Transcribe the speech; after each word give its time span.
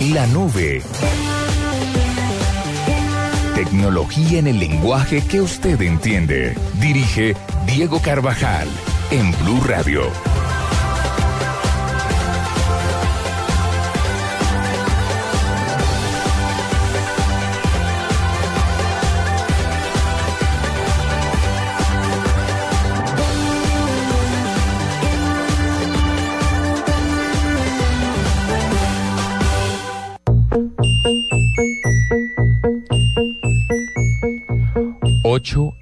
La 0.00 0.28
nube. 0.28 0.80
Tecnología 3.56 4.38
en 4.38 4.46
el 4.46 4.60
lenguaje 4.60 5.22
que 5.22 5.40
usted 5.40 5.80
entiende. 5.82 6.54
Dirige 6.80 7.34
Diego 7.66 8.00
Carvajal 8.00 8.68
en 9.10 9.32
Blue 9.42 9.60
Radio. 9.66 10.02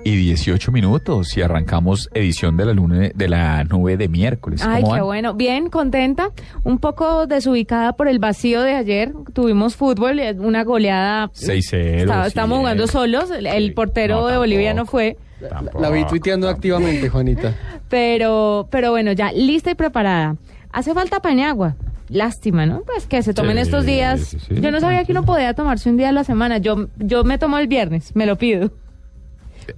Y 0.05 0.16
18 0.16 0.70
minutos 0.70 1.37
y 1.37 1.41
arrancamos 1.42 2.10
edición 2.12 2.56
de 2.56 2.66
la 2.66 2.73
luna 2.74 3.10
de 3.15 3.28
la 3.28 3.65
nube 3.65 3.96
de 3.96 4.09
miércoles. 4.09 4.62
Ay, 4.62 4.82
¿Cómo 4.82 4.95
qué 4.95 5.01
van? 5.01 5.06
bueno. 5.06 5.34
Bien, 5.34 5.70
contenta. 5.70 6.30
Un 6.65 6.79
poco 6.79 7.27
desubicada 7.27 7.95
por 7.95 8.06
el 8.09 8.19
vacío 8.19 8.60
de 8.62 8.74
ayer. 8.74 9.12
Tuvimos 9.32 9.74
fútbol, 9.77 10.19
eh, 10.20 10.34
una 10.38 10.62
goleada. 10.65 11.30
6-0. 11.32 12.02
Estaba- 12.02 12.24
sí, 12.24 12.29
Estábamos 12.29 12.59
jugando 12.59 12.84
eh. 12.84 12.88
solos. 12.88 13.30
El, 13.30 13.73
portero 13.73 14.20
No, 14.20 14.27
de 14.27 14.37
Bolivia 14.37 14.74
no 14.74 14.84
fue. 14.84 15.16
Tampoco, 15.48 15.80
La 15.80 15.91
vi 15.91 16.04
tuiteando 16.04 16.46
tampoco. 16.48 16.57
activamente, 16.59 17.09
Juanita. 17.09 17.54
Pero, 17.88 18.68
pero 18.70 18.91
bueno, 18.91 19.12
ya 19.12 19.30
lista 19.32 19.70
y 19.70 19.74
preparada. 19.74 20.37
Hace 20.73 20.93
falta 20.93 21.20
pañagua. 21.20 21.77
Lástima, 22.09 22.66
¿no? 22.66 22.82
Pues 22.82 23.07
que 23.07 23.23
se 23.23 23.32
tomen 23.34 23.57
Sí, 23.57 23.62
estos 23.62 23.84
días. 23.87 24.20
sí, 24.20 24.38
sí, 24.38 24.60
yo 24.60 24.70
no 24.70 24.80
sabía 24.80 25.04
que 25.04 25.12
uno 25.12 25.24
podía 25.24 25.54
tomarse 25.54 25.88
un 25.91 25.96
día 25.96 26.10
a 26.10 26.12
la 26.12 26.24
semana. 26.24 26.59
Yo, 26.59 26.88
yo 26.98 27.24
me 27.24 27.38
tomo 27.38 27.59
el 27.59 27.66
viernes, 27.68 28.15
me 28.15 28.27
lo 28.27 28.37
pido. 28.37 28.71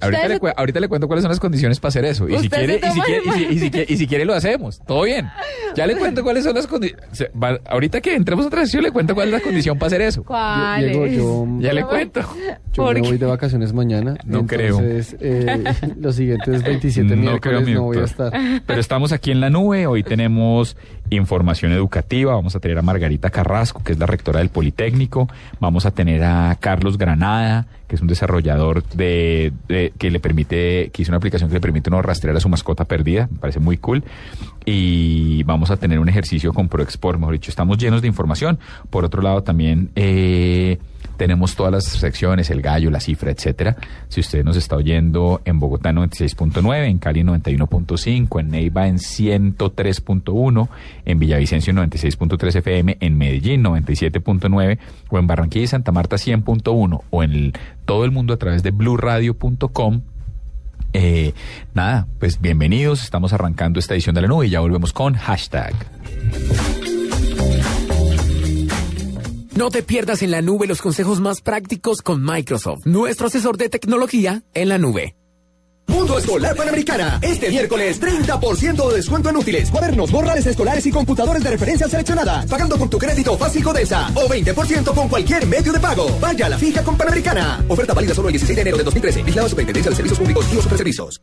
Ahorita 0.00 0.28
le, 0.28 0.34
se- 0.34 0.40
cu- 0.40 0.48
ahorita 0.56 0.80
le 0.80 0.88
cuento 0.88 1.06
cuáles 1.06 1.22
son 1.22 1.30
las 1.30 1.40
condiciones 1.40 1.80
para 1.80 1.88
hacer 1.90 2.04
eso. 2.04 2.28
Y 2.28 2.38
si, 2.38 2.48
quiere, 2.48 2.80
y, 2.82 2.90
si 2.90 3.00
quiere, 3.00 3.22
y, 3.24 3.30
si, 3.32 3.44
el- 3.44 3.52
y 3.52 3.58
si 3.58 3.70
quiere- 3.70 3.86
y 3.92 3.96
si 3.96 4.06
quiere 4.06 4.24
lo 4.24 4.34
hacemos. 4.34 4.80
Todo 4.86 5.02
bien. 5.02 5.28
Ya 5.74 5.86
le 5.86 5.96
cuento 5.96 6.22
cuáles 6.22 6.44
son 6.44 6.54
las 6.54 6.66
condiciones. 6.66 7.06
Ahorita 7.66 8.00
que 8.00 8.14
entremos 8.14 8.44
a 8.44 8.48
otra 8.48 8.62
sesión 8.64 8.82
le 8.82 8.90
cuento 8.92 9.14
cuál 9.14 9.28
es 9.28 9.32
la 9.34 9.40
condición 9.40 9.78
para 9.78 9.88
hacer 9.88 10.00
eso. 10.02 10.22
¿Cuál 10.24 10.84
Diego, 10.84 11.06
es? 11.06 11.16
yo, 11.16 11.46
Ya 11.60 11.72
le 11.72 11.84
cuento. 11.84 12.20
yo 12.72 12.84
¿Por 12.84 12.94
me 12.94 13.02
qué? 13.02 13.08
voy 13.08 13.18
de 13.18 13.26
vacaciones 13.26 13.72
mañana. 13.72 14.16
No 14.24 14.46
creo. 14.46 14.78
Entonces, 14.80 15.16
eh, 15.20 15.64
los 16.00 16.14
siguientes 16.16 16.62
27 16.62 17.08
No 17.16 17.38
creo, 17.40 17.60
miércoles 17.60 17.64
mi 17.66 17.74
no 17.74 17.82
voy 17.84 17.98
a 17.98 18.04
estar. 18.04 18.32
Pero 18.66 18.80
estamos 18.80 19.12
aquí 19.12 19.30
en 19.30 19.40
la 19.40 19.50
nube. 19.50 19.86
Hoy 19.86 20.02
tenemos 20.02 20.76
información 21.10 21.72
educativa. 21.72 22.34
Vamos 22.34 22.56
a 22.56 22.60
tener 22.60 22.78
a 22.78 22.82
Margarita 22.82 23.30
Carrasco, 23.30 23.82
que 23.82 23.92
es 23.92 23.98
la 23.98 24.06
rectora 24.06 24.40
del 24.40 24.48
Politécnico. 24.48 25.28
Vamos 25.60 25.86
a 25.86 25.90
tener 25.90 26.24
a 26.24 26.56
Carlos 26.60 26.98
Granada, 26.98 27.66
que 27.86 27.96
es 27.96 28.02
un 28.02 28.08
desarrollador 28.08 28.84
de, 28.84 29.52
que 29.98 30.10
le 30.10 30.20
permite, 30.20 30.90
que 30.92 31.02
hizo 31.02 31.10
una 31.10 31.16
aplicación 31.16 31.48
que 31.48 31.54
le 31.54 31.60
permite 31.60 31.90
uno 31.90 32.02
rastrear 32.02 32.36
a 32.36 32.40
su 32.40 32.48
mascota 32.48 32.84
perdida. 32.84 33.28
Me 33.30 33.38
parece 33.38 33.60
muy 33.60 33.76
cool. 33.78 34.04
Y 34.64 35.42
vamos 35.44 35.70
a 35.70 35.76
tener 35.76 35.98
un 35.98 36.08
ejercicio 36.08 36.52
con 36.52 36.68
ProExport. 36.68 37.18
Mejor 37.18 37.34
dicho, 37.34 37.50
estamos 37.50 37.78
llenos 37.78 38.02
de 38.02 38.08
información. 38.08 38.58
Por 38.90 39.04
otro 39.04 39.22
lado, 39.22 39.42
también 39.42 39.90
eh, 39.96 40.78
tenemos 41.18 41.56
todas 41.56 41.72
las 41.72 41.84
secciones, 41.84 42.48
el 42.48 42.62
gallo, 42.62 42.90
la 42.90 43.00
cifra, 43.00 43.30
etcétera. 43.30 43.76
Si 44.08 44.20
usted 44.20 44.44
nos 44.44 44.56
está 44.56 44.76
oyendo 44.76 45.42
en 45.44 45.58
Bogotá 45.58 45.92
96.9, 45.92 46.86
en 46.86 46.98
Cali 46.98 47.22
91.5, 47.22 48.40
en 48.40 48.48
Neiva 48.48 48.86
en 48.86 48.96
103.1, 48.96 50.68
en 51.04 51.18
Villavicencio 51.18 51.74
96.3 51.74 52.56
FM, 52.56 52.96
en 53.00 53.18
Medellín 53.18 53.64
97.9 53.64 54.78
o 55.10 55.18
en 55.18 55.26
Barranquilla 55.26 55.64
y 55.64 55.68
Santa 55.68 55.92
Marta 55.92 56.16
100.1 56.16 57.02
o 57.10 57.22
en 57.22 57.52
todo 57.84 58.04
el 58.04 58.12
mundo 58.12 58.32
a 58.32 58.36
través 58.38 58.62
de 58.62 58.70
bluradio.com. 58.70 60.02
Eh, 60.92 61.34
nada, 61.74 62.06
pues 62.18 62.40
bienvenidos, 62.40 63.02
estamos 63.02 63.32
arrancando 63.32 63.78
esta 63.78 63.94
edición 63.94 64.14
de 64.14 64.22
la 64.22 64.28
nube 64.28 64.46
y 64.46 64.50
ya 64.50 64.60
volvemos 64.60 64.92
con 64.92 65.14
hashtag. 65.14 65.74
No 69.58 69.70
te 69.70 69.82
pierdas 69.82 70.22
en 70.22 70.30
la 70.30 70.40
nube 70.40 70.68
los 70.68 70.80
consejos 70.80 71.20
más 71.20 71.40
prácticos 71.40 72.00
con 72.00 72.24
Microsoft, 72.24 72.86
nuestro 72.86 73.26
asesor 73.26 73.56
de 73.56 73.68
tecnología 73.68 74.44
en 74.54 74.68
la 74.68 74.78
nube. 74.78 75.16
Mundo 75.88 76.16
Escolar 76.16 76.54
Panamericana. 76.54 77.18
Este 77.22 77.48
miércoles, 77.48 78.00
30% 78.00 78.88
de 78.88 78.94
descuento 78.94 79.30
en 79.30 79.36
útiles, 79.36 79.68
cuadernos, 79.72 80.12
borrales 80.12 80.46
escolares 80.46 80.86
y 80.86 80.92
computadores 80.92 81.42
de 81.42 81.50
referencia 81.50 81.88
seleccionadas. 81.88 82.46
Pagando 82.46 82.78
con 82.78 82.88
tu 82.88 82.98
crédito 82.98 83.36
fácil 83.36 83.64
Codesa. 83.64 84.08
O 84.14 84.28
20% 84.28 84.94
con 84.94 85.08
cualquier 85.08 85.44
medio 85.48 85.72
de 85.72 85.80
pago. 85.80 86.06
Vaya 86.20 86.46
a 86.46 86.50
la 86.50 86.58
fija 86.58 86.84
con 86.84 86.96
Panamericana. 86.96 87.64
Oferta 87.66 87.94
válida 87.94 88.14
solo 88.14 88.28
el 88.28 88.34
16 88.34 88.54
de 88.54 88.62
enero 88.62 88.76
de 88.76 88.84
2013. 88.84 89.24
Vigilada 89.24 89.48
Superintendencia 89.48 89.90
de 89.90 89.96
Servicios 89.96 90.20
Públicos 90.20 90.46
y 90.52 90.54
los 90.54 90.62
Superservicios. 90.62 91.20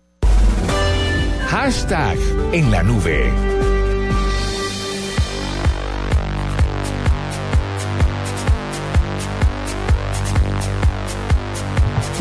Hashtag 1.47 2.17
en 2.51 2.69
la 2.69 2.83
nube. 2.83 3.64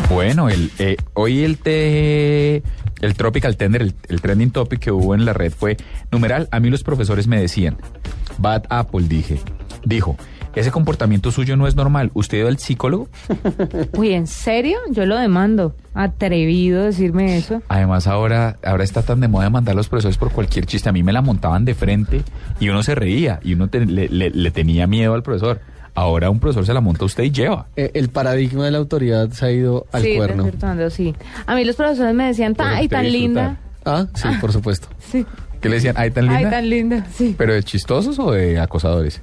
Bueno, 0.09 0.49
el, 0.49 0.71
eh, 0.79 0.97
hoy 1.13 1.43
el 1.43 1.57
te, 1.57 2.57
el 3.01 3.13
Tropical 3.15 3.57
Tender, 3.57 3.81
el, 3.81 3.93
el 4.07 4.21
trending 4.21 4.51
topic 4.51 4.79
que 4.79 4.91
hubo 4.91 5.15
en 5.15 5.25
la 5.25 5.33
red 5.33 5.51
fue, 5.51 5.77
numeral, 6.11 6.47
a 6.51 6.59
mí 6.59 6.69
los 6.69 6.83
profesores 6.83 7.27
me 7.27 7.39
decían, 7.41 7.77
Bad 8.37 8.63
Apple, 8.69 9.07
dije, 9.07 9.39
dijo, 9.83 10.15
ese 10.55 10.71
comportamiento 10.71 11.31
suyo 11.31 11.57
no 11.57 11.67
es 11.67 11.75
normal, 11.75 12.11
¿usted 12.13 12.37
ido 12.37 12.47
al 12.47 12.59
psicólogo? 12.59 13.09
Uy, 13.97 14.13
¿en 14.13 14.27
serio? 14.27 14.77
Yo 14.91 15.05
lo 15.05 15.17
demando. 15.17 15.75
Atrevido 15.93 16.83
decirme 16.83 17.35
eso. 17.37 17.61
Además 17.67 18.07
ahora, 18.07 18.57
ahora 18.63 18.83
está 18.85 19.01
tan 19.01 19.19
de 19.19 19.27
moda 19.27 19.49
mandar 19.49 19.73
a 19.73 19.75
los 19.75 19.89
profesores 19.89 20.17
por 20.17 20.31
cualquier 20.31 20.65
chiste, 20.65 20.87
a 20.87 20.93
mí 20.93 21.03
me 21.03 21.11
la 21.13 21.21
montaban 21.21 21.65
de 21.65 21.73
frente 21.73 22.21
y 22.59 22.69
uno 22.69 22.83
se 22.83 22.95
reía 22.95 23.39
y 23.43 23.53
uno 23.53 23.67
te- 23.69 23.85
le, 23.85 24.07
le- 24.07 24.29
le 24.29 24.51
tenía 24.51 24.87
miedo 24.87 25.13
al 25.13 25.23
profesor. 25.23 25.59
Ahora 25.95 26.29
un 26.29 26.39
profesor 26.39 26.65
se 26.65 26.73
la 26.73 26.81
monta 26.81 27.03
a 27.03 27.05
usted 27.05 27.23
y 27.23 27.31
lleva. 27.31 27.67
Eh, 27.77 27.91
el 27.93 28.09
paradigma 28.09 28.65
de 28.65 28.71
la 28.71 28.77
autoridad 28.79 29.29
se 29.31 29.45
ha 29.45 29.51
ido 29.51 29.85
al 29.93 30.01
sí, 30.03 30.15
cuerno. 30.17 30.45
sí. 30.89 31.15
A 31.45 31.55
mí 31.55 31.63
los 31.63 31.75
profesores 31.77 32.13
me 32.13 32.25
decían, 32.25 32.53
ay, 32.59 32.87
tan 32.89 33.09
linda. 33.11 33.57
Ah, 33.85 34.05
sí, 34.13 34.27
por 34.41 34.51
supuesto. 34.51 34.87
Sí. 34.99 35.25
¿Qué 35.61 35.69
le 35.69 35.75
decían? 35.75 35.95
¿Ay, 35.97 36.11
tan 36.11 36.25
linda? 36.25 36.37
Ay, 36.39 36.45
tan 36.51 36.69
linda, 36.69 37.05
sí. 37.13 37.33
¿Pero 37.37 37.53
de 37.53 37.63
chistosos 37.63 38.19
o 38.19 38.31
de 38.31 38.59
acosadores? 38.59 39.21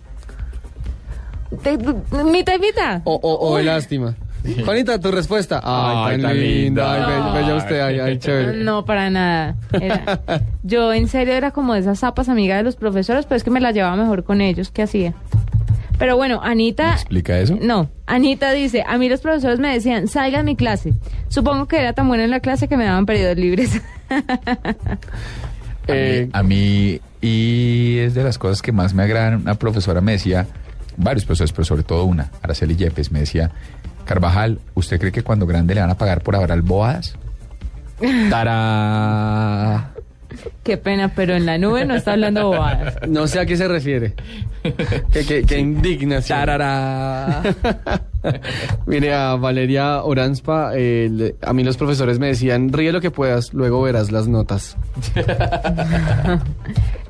Te- 1.63 1.77
Mitad 2.25 2.55
y 2.57 2.59
mitad. 2.59 3.03
O, 3.05 3.15
o, 3.15 3.51
o 3.51 3.57
de 3.59 3.65
lástima. 3.65 4.15
Juanita, 4.65 4.99
tu 4.99 5.13
respuesta. 5.13 5.61
Ay, 5.63 6.21
tan, 6.21 6.35
linda. 6.41 6.95
Ay, 7.35 7.43
bella 7.43 7.55
usted. 7.57 7.81
Ay, 7.81 8.01
ay, 8.01 8.19
chévere. 8.19 8.65
No, 8.65 8.85
para 8.85 9.11
nada. 9.11 9.55
Era- 9.73 10.21
yo 10.63 10.93
en 10.93 11.07
serio 11.09 11.35
era 11.35 11.51
como 11.53 11.75
de 11.75 11.81
esas 11.81 12.01
zapas 12.01 12.29
amigas 12.29 12.59
de 12.59 12.65
los 12.65 12.77
profesores, 12.77 13.27
pero 13.27 13.37
es 13.37 13.45
que 13.45 13.51
me 13.51 13.61
la 13.61 13.71
llevaba 13.71 13.95
mejor 13.95 14.25
con 14.25 14.41
ellos. 14.41 14.71
¿Qué 14.71 14.83
hacía? 14.83 15.15
Pero 15.99 16.17
bueno, 16.17 16.41
¿Me 16.43 16.49
Anita... 16.51 16.93
explica 16.95 17.39
eso? 17.39 17.57
No, 17.61 17.89
Anita 18.07 18.51
dice, 18.53 18.83
a 18.87 18.99
mí 18.99 19.09
los 19.09 19.21
profesores 19.21 19.59
me 19.61 19.73
decían, 19.73 20.09
salga 20.09 20.39
de 20.39 20.45
mi 20.45 20.57
clase. 20.57 20.95
Supongo 21.29 21.67
que 21.69 21.79
era 21.79 21.93
tan 21.93 22.09
buena 22.09 22.25
en 22.25 22.31
la 22.31 22.41
clase 22.41 22.67
que 22.69 22.77
me 22.77 22.85
daban 22.85 23.07
periodos 23.07 23.37
libres. 23.37 23.81
Eh, 25.89 26.29
A 26.33 26.45
mí, 26.45 27.01
y 27.21 27.99
es 27.99 28.15
de 28.15 28.23
las 28.23 28.39
cosas 28.39 28.63
que 28.63 28.71
más 28.71 28.95
me 28.95 29.03
agradan, 29.03 29.41
una 29.43 29.57
profesora 29.57 30.01
me 30.01 30.13
decía, 30.13 30.47
varios 30.97 31.25
profesores, 31.25 31.51
pero 31.53 31.65
sobre 31.65 31.83
todo 31.83 32.05
una, 32.05 32.31
Araceli 32.41 32.77
Yepes, 32.77 33.11
me 33.11 33.19
decía, 33.21 33.51
Carvajal, 34.05 34.61
¿usted 34.75 35.01
cree 35.01 35.11
que 35.11 35.23
cuando 35.23 35.45
grande 35.45 35.75
le 35.75 35.81
van 35.81 35.91
a 35.91 35.99
pagar 35.99 36.23
por 36.23 36.37
hablar 36.37 36.61
bobadas? 36.63 37.17
¡Tara! 38.31 39.92
Qué 40.63 40.77
pena, 40.77 41.13
pero 41.15 41.35
en 41.35 41.47
la 41.47 41.59
nube 41.59 41.85
no 41.85 41.95
está 41.95 42.13
hablando 42.13 42.47
bobadas. 42.49 42.97
no 43.09 43.27
sé 43.27 43.41
a 43.41 43.47
qué 43.47 43.57
se 43.57 43.69
refiere. 43.69 44.15
Qué, 45.13 45.25
qué- 45.27 45.43
qué 45.45 45.59
indignación. 45.59 46.39
¡Tarara! 46.39 47.43
Mire, 48.87 49.13
a 49.15 49.35
Valeria 49.35 50.03
Oranspa, 50.05 50.73
eh, 50.77 51.09
le- 51.11 51.35
a 51.43 51.53
mí 51.53 51.65
los 51.65 51.77
profesores 51.77 52.19
me 52.21 52.29
decían, 52.29 52.73
ríe 52.73 52.93
lo 52.93 53.01
que 53.01 53.11
puedas, 53.11 53.53
luego 53.53 53.83
verás 53.83 54.13
las 54.13 54.29
notas. 54.29 54.77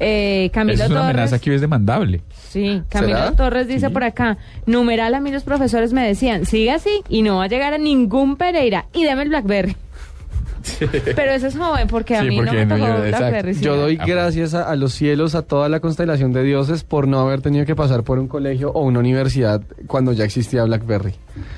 Eh, 0.04 0.50
Camilo 0.52 0.74
Eso 0.74 0.84
es 0.84 0.90
una 0.90 1.00
Torres. 1.00 1.14
amenaza 1.14 1.38
que 1.38 1.50
hoy 1.50 1.56
es 1.56 1.60
demandable. 1.62 2.22
Sí, 2.48 2.82
Camilo 2.88 3.18
¿Será? 3.18 3.32
Torres 3.36 3.68
dice 3.68 3.88
por 3.90 4.02
acá, 4.02 4.36
numeral 4.66 5.14
a 5.14 5.20
mí 5.20 5.30
los 5.30 5.44
profesores 5.44 5.92
me 5.92 6.04
decían, 6.04 6.44
siga 6.44 6.74
así 6.74 7.02
y 7.08 7.22
no 7.22 7.36
va 7.36 7.44
a 7.44 7.48
llegar 7.48 7.72
a 7.72 7.78
ningún 7.78 8.36
Pereira 8.36 8.86
y 8.92 9.04
deme 9.04 9.22
el 9.22 9.28
Blackberry. 9.28 9.76
Pero 11.16 11.32
eso 11.32 11.46
es 11.48 11.56
joven 11.56 11.88
porque 11.88 12.16
a 12.16 12.22
Sí, 12.22 12.28
mí 12.28 12.36
no 12.40 12.52
me 12.52 12.64
no, 12.66 12.74
tocó 12.76 12.86
yo- 12.86 13.04
exacto. 13.04 13.18
Blackberry. 13.18 13.54
sí. 13.54 13.60
Yo 13.64 13.76
doy 13.76 13.96
gracias 13.96 14.54
a, 14.54 14.70
a 14.70 14.76
los 14.76 14.92
cielos, 14.94 15.34
a 15.34 15.42
toda 15.42 15.68
la 15.68 15.80
constelación 15.80 16.32
de 16.32 16.42
dioses 16.42 16.84
por 16.84 17.08
no 17.08 17.20
haber 17.20 17.40
tenido 17.42 17.64
que 17.66 17.74
pasar 17.76 18.02
por 18.04 18.18
un 18.18 18.28
colegio 18.28 18.70
o 18.72 18.82
una 18.82 18.98
universidad 19.00 19.62
cuando 19.86 20.12
ya 20.12 20.24
existía 20.24 20.64
BlackBerry. 20.64 21.14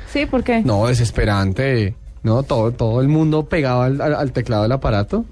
Sí, 0.08 0.26
¿por 0.26 0.42
qué? 0.44 0.62
No, 0.62 0.86
desesperante. 0.86 1.94
No, 2.22 2.42
todo, 2.42 2.72
todo 2.72 3.00
el 3.00 3.08
mundo 3.08 3.46
pegaba 3.46 3.84
al, 3.86 4.00
al- 4.00 4.14
al 4.14 4.32
teclado 4.32 4.62
del 4.62 4.72
aparato. 4.72 5.24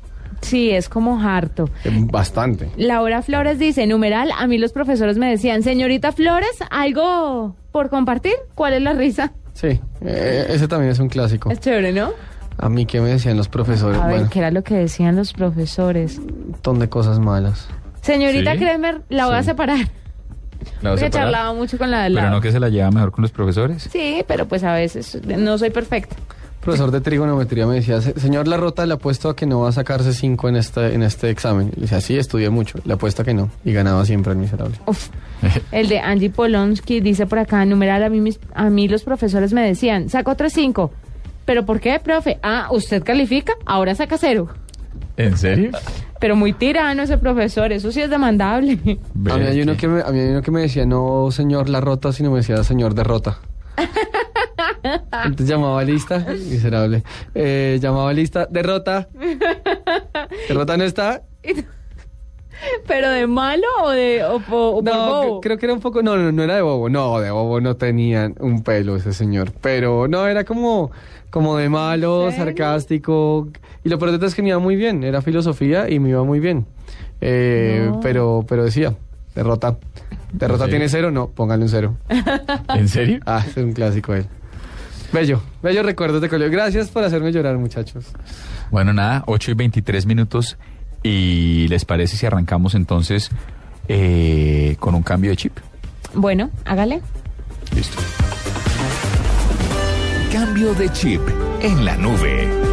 Sí, 0.42 0.70
es 0.72 0.88
como 0.88 1.20
harto. 1.20 1.70
Eh, 1.84 1.90
Bastante. 2.10 2.68
Laura 2.76 3.22
Flores 3.22 3.58
dice, 3.60 3.86
numeral, 3.86 4.30
a 4.36 4.46
mí 4.48 4.58
los 4.58 4.72
profesores 4.72 5.16
me 5.16 5.30
decían, 5.30 5.62
señorita 5.62 6.10
Flores, 6.12 6.50
algo 6.70 7.54
por 7.70 7.88
compartir. 7.90 8.32
¿Cuál 8.56 8.74
es 8.74 8.82
la 8.82 8.92
risa? 8.92 9.32
Sí, 9.54 9.78
eh, 10.00 10.46
ese 10.48 10.66
también 10.66 10.90
es 10.90 10.98
un 10.98 11.08
clásico. 11.08 11.50
Es 11.50 11.60
chévere, 11.60 11.92
¿no? 11.92 12.10
A 12.62 12.68
mí, 12.68 12.86
¿qué 12.86 13.00
me 13.00 13.08
decían 13.10 13.36
los 13.36 13.48
profesores? 13.48 14.00
A 14.00 14.06
ver, 14.06 14.14
bueno, 14.16 14.30
¿qué 14.30 14.38
era 14.38 14.50
lo 14.50 14.62
que 14.62 14.74
decían 14.74 15.16
los 15.16 15.32
profesores? 15.32 16.18
un 16.18 16.50
montón 16.52 16.78
de 16.78 16.88
cosas 16.88 17.18
malas. 17.18 17.68
Señorita 18.02 18.52
¿Sí? 18.52 18.58
Kremer, 18.58 19.02
la 19.10 19.26
voy 19.26 19.34
a 19.36 19.42
separar. 19.42 19.78
¿La 20.80 20.90
vas 20.90 21.02
a 21.02 21.04
separar? 21.06 21.10
charlaba 21.26 21.52
mucho 21.54 21.76
con 21.76 21.90
la 21.90 22.04
de 22.04 22.10
Pero 22.10 22.20
lado. 22.22 22.30
no 22.36 22.40
que 22.40 22.52
se 22.52 22.60
la 22.60 22.68
lleva 22.68 22.90
mejor 22.90 23.10
con 23.12 23.22
los 23.22 23.32
profesores. 23.32 23.88
Sí, 23.92 24.24
pero 24.28 24.46
pues 24.46 24.62
a 24.64 24.72
veces 24.74 25.18
no 25.26 25.58
soy 25.58 25.70
perfecta. 25.70 26.14
profesor 26.60 26.92
de 26.92 27.00
trigonometría 27.00 27.66
me 27.66 27.74
decía, 27.74 28.00
"Se- 28.00 28.18
señor 28.20 28.46
Larrota, 28.46 28.86
le 28.86 28.94
apuesto 28.94 29.28
a 29.28 29.34
que 29.34 29.44
no 29.46 29.62
va 29.62 29.70
a 29.70 29.72
sacarse 29.72 30.12
cinco 30.12 30.48
en 30.48 30.54
este, 30.54 30.94
en 30.94 31.02
este 31.02 31.30
examen. 31.30 31.72
Le 31.74 31.82
decía, 31.82 32.00
sí, 32.00 32.16
estudié 32.16 32.50
mucho. 32.50 32.78
Le 32.84 32.92
apuesto 32.94 33.22
a 33.22 33.24
que 33.24 33.34
no. 33.34 33.50
Y 33.64 33.72
ganaba 33.72 34.04
siempre 34.04 34.30
el 34.34 34.38
miserable. 34.38 34.76
Uf. 34.86 35.08
El 35.72 35.88
de 35.88 35.98
Angie 35.98 36.30
Polonsky 36.30 37.00
dice 37.00 37.26
por 37.26 37.40
acá, 37.40 37.64
numeral, 37.64 38.04
a 38.04 38.08
mí, 38.08 38.20
mis- 38.20 38.38
a 38.54 38.70
mí 38.70 38.86
los 38.86 39.02
profesores 39.02 39.52
me 39.52 39.62
decían, 39.66 40.08
saco 40.08 40.36
3-5. 40.36 40.92
¿Pero 41.44 41.64
por 41.66 41.80
qué, 41.80 42.00
profe? 42.00 42.38
Ah, 42.42 42.68
usted 42.70 43.02
califica, 43.02 43.54
ahora 43.66 43.94
saca 43.94 44.16
cero. 44.18 44.48
¿En 45.16 45.36
serio? 45.36 45.70
Pero 46.20 46.36
muy 46.36 46.52
tirano 46.52 47.02
ese 47.02 47.18
profesor, 47.18 47.72
eso 47.72 47.90
sí 47.90 48.00
es 48.00 48.08
demandable. 48.08 48.78
A 49.30 49.36
mí, 49.36 49.44
hay 49.44 49.60
uno 49.60 49.76
que 49.76 49.88
me, 49.88 50.00
a 50.02 50.10
mí 50.10 50.20
hay 50.20 50.28
uno 50.28 50.42
que 50.42 50.50
me 50.50 50.60
decía, 50.62 50.86
no 50.86 51.30
señor 51.30 51.68
Larrota, 51.68 52.12
sino 52.12 52.30
me 52.30 52.38
decía 52.38 52.62
señor 52.62 52.94
Derrota. 52.94 53.40
Entonces 55.24 55.48
llamaba 55.48 55.82
lista, 55.84 56.18
miserable. 56.18 57.02
Eh, 57.34 57.78
llamaba 57.80 58.12
lista, 58.12 58.46
derrota. 58.50 59.08
Derrota 60.48 60.76
no 60.76 60.84
está. 60.84 61.22
¿Pero 62.86 63.10
de 63.10 63.26
malo 63.26 63.66
o 63.82 63.90
de 63.90 64.24
o, 64.24 64.40
po- 64.40 64.70
o 64.76 64.84
por 64.84 64.92
No, 64.94 65.06
bobo? 65.06 65.40
cre- 65.40 65.42
creo 65.44 65.58
que 65.58 65.66
era 65.66 65.72
un 65.74 65.80
poco, 65.80 66.02
no, 66.02 66.16
no, 66.16 66.30
no 66.32 66.42
era 66.42 66.54
de 66.56 66.62
bobo, 66.62 66.88
no, 66.88 67.20
de 67.20 67.30
bobo 67.30 67.60
no 67.60 67.76
tenían 67.76 68.34
un 68.40 68.62
pelo 68.62 68.96
ese 68.96 69.12
señor, 69.12 69.52
pero 69.60 70.06
no, 70.08 70.26
era 70.26 70.44
como, 70.44 70.90
como 71.30 71.56
de 71.56 71.68
malo, 71.68 72.30
sarcástico, 72.32 73.48
y 73.84 73.88
lo 73.88 73.98
peor 73.98 74.12
de 74.12 74.18
todo 74.18 74.26
es 74.28 74.34
que 74.34 74.42
me 74.42 74.48
iba 74.50 74.58
muy 74.58 74.76
bien, 74.76 75.02
era 75.04 75.22
filosofía 75.22 75.88
y 75.90 75.98
me 75.98 76.10
iba 76.10 76.22
muy 76.24 76.40
bien, 76.40 76.66
Eh, 77.20 77.88
No. 77.90 78.00
pero, 78.00 78.44
pero 78.48 78.64
decía, 78.64 78.94
derrota, 79.34 79.78
derrota 80.32 80.64
Sí. 80.64 80.70
tiene 80.70 80.88
cero, 80.88 81.10
no, 81.10 81.28
póngale 81.28 81.62
un 81.62 81.68
cero. 81.68 81.94
¿En 82.74 82.88
serio? 82.88 83.20
Ah, 83.26 83.44
es 83.46 83.56
un 83.56 83.72
clásico 83.72 84.14
él. 84.14 84.26
Bello, 85.12 85.42
bello 85.62 85.82
recuerdos 85.82 86.20
de 86.22 86.28
colegio, 86.28 86.50
gracias 86.52 86.88
por 86.90 87.04
hacerme 87.04 87.32
llorar 87.32 87.58
muchachos. 87.58 88.06
Bueno, 88.70 88.92
nada, 88.94 89.22
8 89.26 89.50
y 89.50 89.54
23 89.54 90.06
minutos. 90.06 90.56
¿Y 91.02 91.66
les 91.68 91.84
parece 91.84 92.16
si 92.16 92.26
arrancamos 92.26 92.74
entonces 92.74 93.30
eh, 93.88 94.76
con 94.78 94.94
un 94.94 95.02
cambio 95.02 95.30
de 95.30 95.36
chip? 95.36 95.58
Bueno, 96.14 96.50
hágale. 96.64 97.00
Listo. 97.74 97.98
Cambio 100.32 100.74
de 100.74 100.90
chip 100.92 101.20
en 101.60 101.84
la 101.84 101.96
nube. 101.96 102.71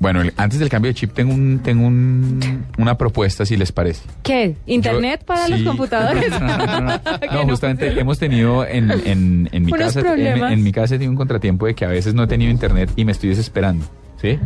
Bueno, 0.00 0.20
el- 0.22 0.32
antes 0.36 0.60
del 0.60 0.68
cambio 0.68 0.90
de 0.90 0.94
chip 0.94 1.12
tengo 1.12 1.34
un, 1.34 1.58
tengo 1.62 1.86
un, 1.86 2.64
una 2.78 2.96
propuesta, 2.96 3.44
si 3.44 3.56
les 3.56 3.72
parece. 3.72 4.02
¿Qué? 4.22 4.54
¿Internet 4.66 5.20
Yo- 5.20 5.26
para 5.26 5.48
los 5.48 5.62
computadores? 5.62 6.30
No, 6.40 6.56
no, 6.56 6.66
no, 6.66 6.80
no. 7.04 7.20
Que 7.20 7.26
No, 7.32 7.42
justamente 7.44 7.98
hemos 7.98 8.18
tenido 8.18 8.64
en, 8.64 8.90
en, 8.92 9.48
en 9.50 9.64
mi 9.64 9.72
Unos 9.72 9.94
casa, 9.94 10.14
en 10.14 10.62
mi 10.62 10.70
casa 10.72 10.94
he 10.94 10.98
tenido 10.98 11.10
un 11.10 11.16
contratiempo 11.16 11.66
de 11.66 11.74
que 11.74 11.84
a 11.84 11.88
veces 11.88 12.14
no 12.14 12.22
he 12.22 12.26
tenido 12.28 12.50
internet 12.50 12.90
y 12.96 13.04
me 13.04 13.12
estoy 13.12 13.30
desesperando. 13.30 13.84
¿Sí? 14.22 14.38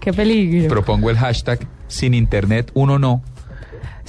Qué 0.00 0.12
peligro. 0.12 0.68
Propongo 0.68 1.10
el 1.10 1.16
hashtag 1.18 1.60
sin 1.86 2.14
internet 2.14 2.70
uno 2.74 2.98
no. 2.98 3.22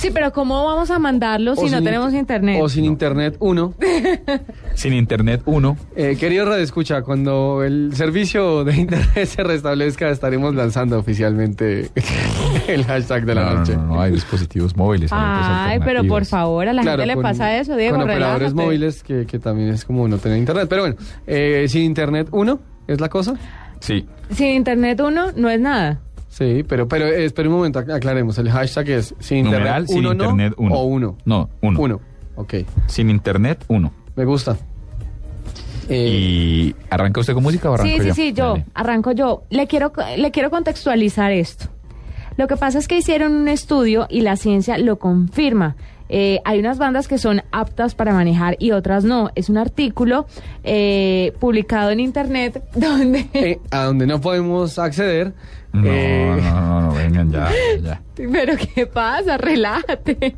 Sí, 0.01 0.12
pero 0.12 0.31
¿cómo 0.33 0.65
vamos 0.65 0.89
a 0.92 1.00
mandarlo 1.00 1.56
si 1.56 1.69
no 1.69 1.81
tenemos 1.81 2.13
internet? 2.13 2.59
O 2.62 2.68
sin 2.69 2.86
internet, 2.86 3.36
uno. 3.39 3.74
Sin 4.74 4.94
internet 4.94 5.42
uno. 5.45 5.77
Eh, 5.95 6.15
querido 6.19 6.45
Radio 6.45 6.63
Escucha, 6.63 7.01
cuando 7.01 7.62
el 7.63 7.92
servicio 7.94 8.63
de 8.63 8.75
internet 8.77 9.25
se 9.27 9.44
restablezca, 9.44 10.09
estaremos 10.09 10.56
lanzando 10.56 10.98
oficialmente 10.98 11.89
el 12.68 12.86
hashtag 12.86 13.25
de 13.25 13.36
la 13.36 13.44
no, 13.44 13.50
no, 13.51 13.59
noche. 13.59 13.75
no, 13.75 13.86
no, 13.88 14.01
hay 14.01 14.12
dispositivos 14.13 14.75
móviles. 14.77 15.12
hay 15.12 15.74
Ay, 15.74 15.80
pero 15.83 16.03
por 16.06 16.25
favor, 16.25 16.68
a 16.68 16.74
la 16.74 16.81
Claro, 16.81 17.00
gente 17.00 17.07
le 17.07 17.13
con- 17.15 17.24
pasa 17.24 17.57
eso, 17.57 17.75
Diego. 17.75 17.95
Con 17.98 18.03
operadores 18.03 18.39
relájate. 18.51 18.63
móviles, 18.65 19.03
que, 19.03 19.25
que 19.25 19.39
también 19.39 19.69
es 19.69 19.83
como 19.86 20.07
no 20.07 20.18
tener 20.18 20.38
internet. 20.38 20.68
Pero 20.69 20.81
bueno, 20.83 20.95
eh, 21.27 21.65
sin 21.68 21.83
internet, 21.83 22.27
uno, 22.31 22.59
es 22.88 23.00
la 23.01 23.09
cosa. 23.09 23.36
Sí. 23.81 24.06
Sin 24.31 24.48
internet 24.56 25.00
uno 25.01 25.31
no 25.36 25.50
es 25.50 25.59
nada. 25.59 26.00
Sí, 26.31 26.63
pero, 26.67 26.87
pero 26.87 27.07
eh, 27.07 27.25
espera 27.25 27.49
un 27.49 27.55
momento, 27.55 27.79
ac- 27.81 27.93
aclaremos. 27.93 28.37
El 28.37 28.49
hashtag 28.49 28.89
es 28.89 29.13
sin 29.19 29.43
Numeral, 29.45 29.83
internet, 29.83 29.87
sin 29.89 29.99
uno, 29.99 30.13
no, 30.13 30.23
internet, 30.23 30.53
uno. 30.57 30.75
o 30.75 30.83
uno. 30.85 31.17
No, 31.25 31.49
uno. 31.61 31.79
Uno, 31.81 32.01
ok. 32.37 32.53
Sin 32.87 33.09
internet 33.09 33.63
uno. 33.67 33.91
Me 34.15 34.23
gusta. 34.23 34.55
Eh, 35.89 36.07
¿Y 36.09 36.75
arranca 36.89 37.19
usted 37.19 37.33
con 37.33 37.43
música 37.43 37.69
o 37.69 37.73
arranco 37.73 37.91
Sí, 37.91 37.99
sí, 38.01 38.07
yo? 38.07 38.13
sí, 38.13 38.33
yo, 38.33 38.47
Dale. 38.53 38.65
arranco 38.73 39.11
yo. 39.11 39.43
Le 39.49 39.67
quiero, 39.67 39.91
le 40.17 40.31
quiero 40.31 40.49
contextualizar 40.49 41.31
esto. 41.31 41.65
Lo 42.37 42.47
que 42.47 42.55
pasa 42.55 42.79
es 42.79 42.87
que 42.87 42.97
hicieron 42.97 43.33
un 43.33 43.47
estudio 43.49 44.07
y 44.09 44.21
la 44.21 44.37
ciencia 44.37 44.77
lo 44.77 44.99
confirma. 44.99 45.75
Eh, 46.07 46.39
hay 46.43 46.59
unas 46.59 46.77
bandas 46.77 47.07
que 47.07 47.17
son 47.17 47.41
aptas 47.51 47.93
para 47.95 48.13
manejar 48.13 48.55
y 48.59 48.71
otras 48.71 49.03
no. 49.03 49.29
Es 49.35 49.49
un 49.49 49.57
artículo 49.57 50.27
eh, 50.63 51.33
publicado 51.39 51.89
en 51.91 51.99
internet 51.99 52.63
donde... 52.75 53.27
eh, 53.33 53.59
a 53.69 53.83
donde 53.83 54.07
no 54.07 54.19
podemos 54.21 54.79
acceder. 54.79 55.33
No, 55.73 55.83
eh, 55.85 56.38
no, 56.41 56.62
no, 56.62 56.81
no, 56.81 56.94
vengan 56.94 57.31
ya, 57.31 57.50
ya. 57.81 58.01
Pero 58.15 58.56
¿qué 58.57 58.85
pasa? 58.88 59.38
Relájate. 59.38 60.35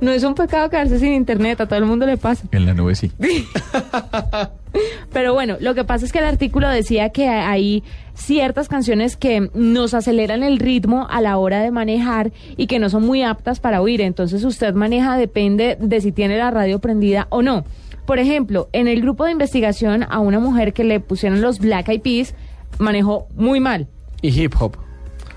No 0.00 0.10
es 0.10 0.24
un 0.24 0.34
pecado 0.34 0.68
quedarse 0.70 0.98
sin 0.98 1.12
internet, 1.12 1.60
a 1.60 1.66
todo 1.66 1.78
el 1.78 1.84
mundo 1.84 2.06
le 2.06 2.16
pasa. 2.16 2.46
En 2.50 2.66
la 2.66 2.74
nube 2.74 2.94
sí. 2.94 3.12
Pero 5.12 5.32
bueno, 5.34 5.56
lo 5.60 5.74
que 5.74 5.84
pasa 5.84 6.04
es 6.04 6.12
que 6.12 6.18
el 6.18 6.24
artículo 6.24 6.68
decía 6.68 7.10
que 7.10 7.28
hay 7.28 7.84
ciertas 8.14 8.68
canciones 8.68 9.16
que 9.16 9.50
nos 9.54 9.94
aceleran 9.94 10.42
el 10.42 10.58
ritmo 10.58 11.06
a 11.08 11.20
la 11.20 11.36
hora 11.36 11.60
de 11.60 11.70
manejar 11.70 12.32
y 12.56 12.66
que 12.66 12.78
no 12.78 12.88
son 12.90 13.06
muy 13.06 13.22
aptas 13.22 13.60
para 13.60 13.80
oír. 13.80 14.00
Entonces 14.00 14.42
usted 14.44 14.74
maneja 14.74 15.16
depende 15.16 15.76
de 15.78 16.00
si 16.00 16.10
tiene 16.10 16.38
la 16.38 16.50
radio 16.50 16.80
prendida 16.80 17.28
o 17.30 17.42
no. 17.42 17.64
Por 18.06 18.18
ejemplo, 18.18 18.68
en 18.72 18.88
el 18.88 19.00
grupo 19.00 19.24
de 19.24 19.32
investigación 19.32 20.04
a 20.08 20.18
una 20.18 20.40
mujer 20.40 20.72
que 20.72 20.84
le 20.84 21.00
pusieron 21.00 21.40
los 21.40 21.58
Black 21.60 21.88
Eyed 21.88 22.00
Peas 22.02 22.34
manejó 22.78 23.28
muy 23.36 23.60
mal 23.60 23.88
y 24.24 24.40
hip 24.42 24.54
hop. 24.58 24.76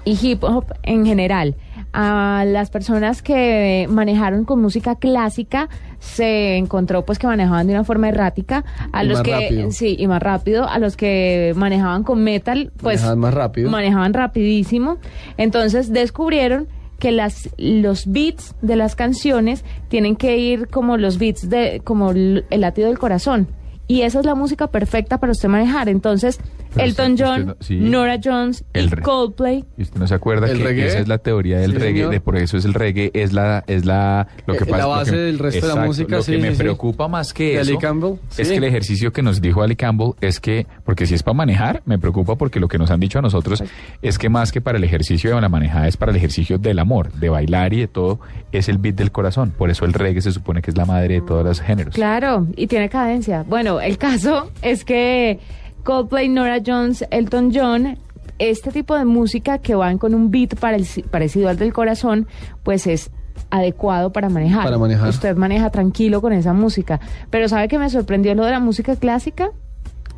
y 0.05 0.17
hip 0.21 0.43
hop 0.43 0.65
en 0.83 1.05
general. 1.05 1.55
A 1.93 2.43
las 2.45 2.69
personas 2.69 3.21
que 3.21 3.87
manejaron 3.89 4.45
con 4.45 4.61
música 4.61 4.95
clásica 4.95 5.67
se 5.99 6.57
encontró 6.57 7.05
pues 7.05 7.17
que 7.17 7.27
manejaban 7.27 7.65
de 7.67 7.73
una 7.73 7.83
forma 7.83 8.09
errática. 8.09 8.63
A 8.93 9.03
Y 9.03 9.07
los 9.07 9.21
que 9.23 9.31
rápido. 9.31 9.71
sí, 9.71 9.95
y 9.97 10.07
más 10.07 10.21
rápido, 10.21 10.67
a 10.69 10.77
los 10.79 10.95
que 10.95 11.53
manejaban 11.55 12.03
con 12.03 12.23
metal, 12.23 12.71
pues 12.77 12.99
Manejaban 13.01 13.19
más 13.19 13.33
rápido. 13.33 13.69
manejaban 13.71 14.13
rapidísimo. 14.13 14.97
Entonces 15.37 15.91
descubrieron 15.91 16.67
que 16.99 17.11
las 17.11 17.49
los 17.57 18.05
beats 18.07 18.55
de 18.61 18.75
las 18.75 18.95
canciones 18.95 19.63
tienen 19.87 20.15
que 20.15 20.37
ir 20.37 20.67
como 20.67 20.97
los 20.97 21.17
beats 21.17 21.49
de 21.49 21.81
como 21.83 22.11
el 22.11 22.45
latido 22.51 22.87
del 22.89 22.99
corazón. 22.99 23.47
Y 23.89 24.01
esa 24.01 24.19
es 24.19 24.25
la 24.25 24.35
música 24.35 24.67
perfecta 24.67 25.17
para 25.19 25.31
usted 25.31 25.47
manejar. 25.47 25.87
Entonces, 25.89 26.39
Elton 26.79 27.15
John, 27.17 27.39
usted 27.41 27.45
no- 27.45 27.55
sí. 27.59 27.75
Nora 27.77 28.17
Jones 28.23 28.63
El 28.73 28.85
y 28.87 28.89
Coldplay 29.01 29.65
Y 29.77 29.81
usted 29.83 29.99
no 29.99 30.07
se 30.07 30.13
acuerda 30.15 30.47
¿El 30.49 30.57
que 30.59 30.63
reggae? 30.63 30.87
esa 30.87 30.99
es 30.99 31.07
la 31.07 31.17
teoría 31.17 31.59
del 31.59 31.71
Sí, 31.71 31.77
reggae, 31.77 31.93
señor. 31.99 32.11
de 32.11 32.19
por 32.21 32.37
eso 32.37 32.57
es 32.57 32.65
el 32.65 32.73
reggae, 32.73 33.11
es 33.13 33.33
la, 33.33 33.63
es 33.67 33.85
la, 33.85 34.27
lo 34.45 34.55
que 34.55 34.63
Eh, 34.63 34.67
pasa. 34.67 34.77
la 34.77 34.85
base 34.85 35.11
que- 35.11 35.17
del 35.17 35.39
resto 35.39 35.67
de 35.67 35.75
la 35.75 35.85
música, 35.85 36.15
Lo 36.17 36.21
sí, 36.23 36.31
que 36.33 36.37
me 36.39 36.51
sí, 36.51 36.57
preocupa 36.57 37.07
más 37.07 37.33
que 37.33 37.43
¿De 37.55 37.61
eso 37.61 37.71
Ali 37.71 37.77
Campbell? 37.79 38.13
es 38.37 38.47
Sí. 38.47 38.51
que 38.53 38.57
el 38.57 38.63
ejercicio 38.63 39.11
que 39.11 39.21
nos 39.21 39.41
dijo 39.41 39.61
Ali 39.63 39.75
Campbell 39.75 40.11
es 40.21 40.39
que, 40.39 40.65
porque 40.85 41.05
si 41.05 41.15
es 41.15 41.23
para 41.23 41.35
manejar, 41.35 41.81
me 41.85 41.97
preocupa 41.99 42.35
porque 42.35 42.59
lo 42.59 42.67
que 42.67 42.77
nos 42.77 42.91
han 42.91 42.99
dicho 42.99 43.19
a 43.19 43.21
nosotros 43.21 43.63
es 44.01 44.17
que 44.17 44.29
más 44.29 44.51
que 44.51 44.61
para 44.61 44.77
el 44.77 44.83
ejercicio 44.83 45.33
de 45.35 45.41
la 45.41 45.49
manejada 45.49 45.87
es 45.87 45.97
para 45.97 46.11
el 46.11 46.17
ejercicio 46.17 46.57
del 46.57 46.79
amor, 46.79 47.11
de 47.13 47.29
bailar 47.29 47.73
y 47.73 47.79
de 47.81 47.87
todo, 47.87 48.19
es 48.51 48.69
el 48.69 48.77
beat 48.77 48.95
del 48.95 49.11
corazón. 49.11 49.51
Por 49.57 49.69
eso 49.69 49.85
el 49.85 49.93
reggae 49.93 50.21
se 50.21 50.31
supone 50.31 50.61
que 50.61 50.71
es 50.71 50.77
la 50.77 50.85
madre 50.85 51.15
de 51.15 51.21
todos 51.21 51.43
los 51.45 51.59
géneros. 51.61 51.93
Claro, 51.95 52.47
y 52.55 52.67
tiene 52.67 52.89
cadencia. 52.89 53.43
Bueno, 53.47 53.79
el 53.81 53.97
caso 53.97 54.51
es 54.61 54.83
que 54.85 55.39
Coldplay, 55.91 56.27
Nora 56.27 56.57
Jones, 56.65 57.05
Elton 57.11 57.49
John, 57.55 57.97
este 58.39 58.71
tipo 58.71 58.93
de 58.97 59.05
música 59.05 59.59
que 59.59 59.73
van 59.73 59.97
con 59.97 60.13
un 60.13 60.29
beat 60.29 60.55
pareci- 60.59 61.01
parecido 61.07 61.47
al 61.47 61.57
del 61.57 61.71
corazón, 61.71 62.27
pues 62.63 62.87
es 62.87 63.09
adecuado 63.51 64.11
para 64.11 64.27
manejar. 64.27 64.65
Para 64.65 64.77
manejar. 64.77 65.07
Usted 65.07 65.37
maneja 65.37 65.69
tranquilo 65.69 66.19
con 66.19 66.33
esa 66.33 66.51
música. 66.51 66.99
Pero 67.29 67.47
¿sabe 67.47 67.69
que 67.69 67.79
me 67.79 67.89
sorprendió 67.89 68.35
lo 68.35 68.43
de 68.43 68.51
la 68.51 68.59
música 68.59 68.97
clásica? 68.97 69.51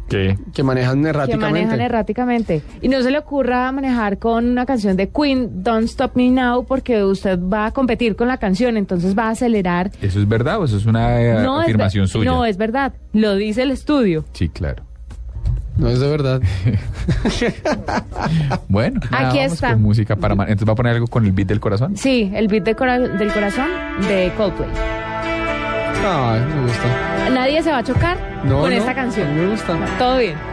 ¿Qué? 0.09 0.39
Que 0.55 0.63
manejan 0.63 1.03
Que 1.03 1.09
erráticamente. 1.09 1.51
manejan 1.67 1.81
erráticamente. 1.81 2.63
Y 2.81 2.87
no 2.87 3.03
se 3.03 3.11
le 3.11 3.19
ocurra 3.19 3.71
manejar 3.71 4.17
con 4.17 4.49
una 4.49 4.65
canción 4.65 4.97
de 4.97 5.09
Queen, 5.09 5.61
Don't 5.63 5.83
Stop 5.85 6.15
Me 6.15 6.31
Now, 6.31 6.65
porque 6.65 7.03
usted 7.03 7.37
va 7.39 7.67
a 7.67 7.71
competir 7.73 8.15
con 8.15 8.27
la 8.27 8.37
canción, 8.37 8.75
entonces 8.75 9.15
va 9.15 9.25
a 9.25 9.29
acelerar. 9.29 9.91
¿Eso 10.01 10.19
es 10.19 10.27
verdad 10.27 10.59
o 10.61 10.65
eso 10.65 10.77
es 10.77 10.87
una 10.87 11.21
eh, 11.21 11.43
No 11.43 11.59
afirmación 11.59 12.07
suya? 12.07 12.31
No, 12.31 12.43
es 12.43 12.57
verdad. 12.57 12.93
Lo 13.13 13.35
dice 13.35 13.61
el 13.61 13.69
estudio. 13.69 14.25
Sí, 14.33 14.49
claro. 14.49 14.88
No 15.79 15.87
es 15.87 15.99
de 15.99 16.09
verdad. 16.09 16.41
bueno, 18.67 18.99
está. 19.33 19.71
Con 19.71 19.81
música 19.81 20.17
para 20.17 20.33
Entonces 20.33 20.67
va 20.67 20.73
a 20.73 20.75
poner 20.75 20.95
algo 20.95 21.07
con 21.07 21.25
el 21.25 21.31
beat 21.31 21.47
del 21.47 21.61
corazón. 21.61 21.95
Sí, 21.95 22.29
el 22.35 22.49
beat 22.49 22.75
cora 22.75 22.99
del 22.99 23.31
corazón 23.31 23.67
de 24.07 24.31
Coldplay. 24.35 24.69
Ay, 26.05 26.41
me 26.53 26.61
gusta. 26.63 27.29
Nadie 27.31 27.63
se 27.63 27.71
va 27.71 27.77
a 27.77 27.83
chocar 27.83 28.17
no, 28.43 28.59
con 28.61 28.73
esta 28.73 28.93
canción. 28.93 29.33
Me 29.35 29.47
gusta. 29.51 29.77
Todo 29.97 30.17
bien. 30.17 30.48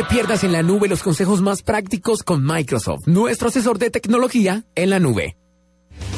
te 0.00 0.14
pierdas 0.14 0.44
en 0.44 0.52
la 0.52 0.62
nube 0.62 0.88
los 0.88 1.02
consejos 1.02 1.42
más 1.42 1.62
prácticos 1.62 2.22
con 2.22 2.42
Microsoft, 2.42 3.06
nuestro 3.06 3.48
asesor 3.48 3.78
de 3.78 3.90
tecnología 3.90 4.64
en 4.74 4.88
la 4.88 4.98
nube. 4.98 5.36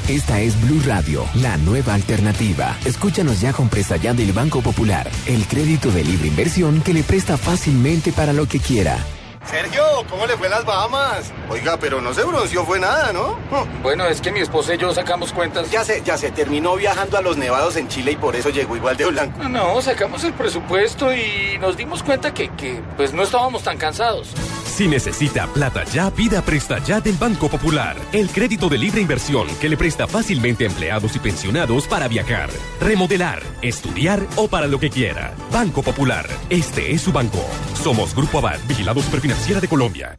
Esta 0.08 0.40
es 0.40 0.54
Blue 0.62 0.80
Radio, 0.86 1.24
la 1.34 1.56
nueva 1.56 1.94
alternativa. 1.94 2.78
Escúchanos 2.84 3.40
ya 3.40 3.52
con 3.52 3.68
presta 3.68 3.96
ya 3.96 4.14
del 4.14 4.32
Banco 4.32 4.60
Popular, 4.60 5.10
el 5.26 5.44
crédito 5.46 5.90
de 5.90 6.04
libre 6.04 6.28
inversión 6.28 6.80
que 6.82 6.94
le 6.94 7.02
presta 7.02 7.36
fácilmente 7.36 8.12
para 8.12 8.32
lo 8.32 8.46
que 8.46 8.60
quiera. 8.60 9.04
Sergio. 9.50 9.81
¿Cómo 10.08 10.26
le 10.26 10.36
fue 10.36 10.48
las 10.48 10.64
Bahamas? 10.64 11.32
Oiga, 11.48 11.76
pero 11.78 12.00
no 12.00 12.14
se 12.14 12.24
bronceó 12.24 12.64
fue 12.64 12.78
nada, 12.78 13.12
¿no? 13.12 13.36
Bueno, 13.82 14.06
es 14.06 14.20
que 14.20 14.32
mi 14.32 14.40
esposa 14.40 14.74
y 14.74 14.78
yo 14.78 14.92
sacamos 14.92 15.32
cuentas. 15.32 15.70
Ya 15.70 15.84
sé, 15.84 16.02
ya 16.04 16.16
se 16.16 16.30
terminó 16.30 16.76
viajando 16.76 17.18
a 17.18 17.22
los 17.22 17.36
nevados 17.36 17.76
en 17.76 17.88
Chile 17.88 18.12
y 18.12 18.16
por 18.16 18.36
eso 18.36 18.50
llegó 18.50 18.76
igual 18.76 18.96
de 18.96 19.06
blanco. 19.06 19.42
No, 19.48 19.80
sacamos 19.82 20.24
el 20.24 20.32
presupuesto 20.32 21.12
y 21.12 21.58
nos 21.60 21.76
dimos 21.76 22.02
cuenta 22.02 22.32
que, 22.32 22.48
que 22.50 22.82
pues 22.96 23.12
no 23.12 23.22
estábamos 23.22 23.62
tan 23.62 23.78
cansados. 23.78 24.34
Si 24.72 24.88
necesita 24.88 25.46
plata 25.48 25.84
ya, 25.84 26.10
pida 26.10 26.40
Presta 26.40 26.78
Ya 26.78 26.98
del 26.98 27.16
Banco 27.16 27.50
Popular. 27.50 27.94
El 28.10 28.30
crédito 28.30 28.70
de 28.70 28.78
libre 28.78 29.02
inversión 29.02 29.46
que 29.60 29.68
le 29.68 29.76
presta 29.76 30.06
fácilmente 30.06 30.64
a 30.64 30.68
empleados 30.68 31.14
y 31.14 31.18
pensionados 31.18 31.86
para 31.86 32.08
viajar, 32.08 32.48
remodelar, 32.80 33.42
estudiar 33.60 34.26
o 34.36 34.48
para 34.48 34.66
lo 34.66 34.80
que 34.80 34.88
quiera. 34.88 35.34
Banco 35.52 35.82
Popular. 35.82 36.26
Este 36.48 36.90
es 36.90 37.02
su 37.02 37.12
banco. 37.12 37.44
Somos 37.74 38.14
Grupo 38.14 38.38
Abad, 38.38 38.60
Vigilado 38.66 39.02
Superfinanciera 39.02 39.60
de 39.60 39.68
Colombia. 39.68 40.18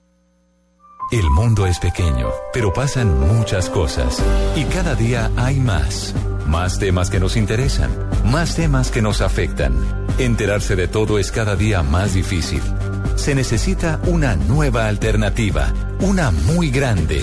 El 1.12 1.28
mundo 1.32 1.66
es 1.66 1.80
pequeño, 1.80 2.30
pero 2.54 2.72
pasan 2.74 3.20
muchas 3.20 3.72
cosas. 3.72 4.24
Y 4.56 4.66
cada 4.66 4.94
día 4.94 5.32
hay 5.36 5.60
más. 5.60 6.14
Más 6.46 6.78
temas 6.78 7.10
que 7.10 7.20
nos 7.20 7.38
interesan. 7.38 7.90
Más 8.26 8.56
temas 8.56 8.92
que 8.92 9.02
nos 9.02 9.22
afectan. 9.22 9.74
Enterarse 10.20 10.76
de 10.76 10.88
todo 10.88 11.18
es 11.18 11.32
cada 11.32 11.56
día 11.56 11.82
más 11.82 12.14
difícil. 12.14 12.62
Se 13.16 13.36
necesita 13.36 14.00
una 14.08 14.36
nueva 14.36 14.88
alternativa. 14.88 15.72
Una 16.02 16.32
muy 16.32 16.70
grande. 16.70 17.22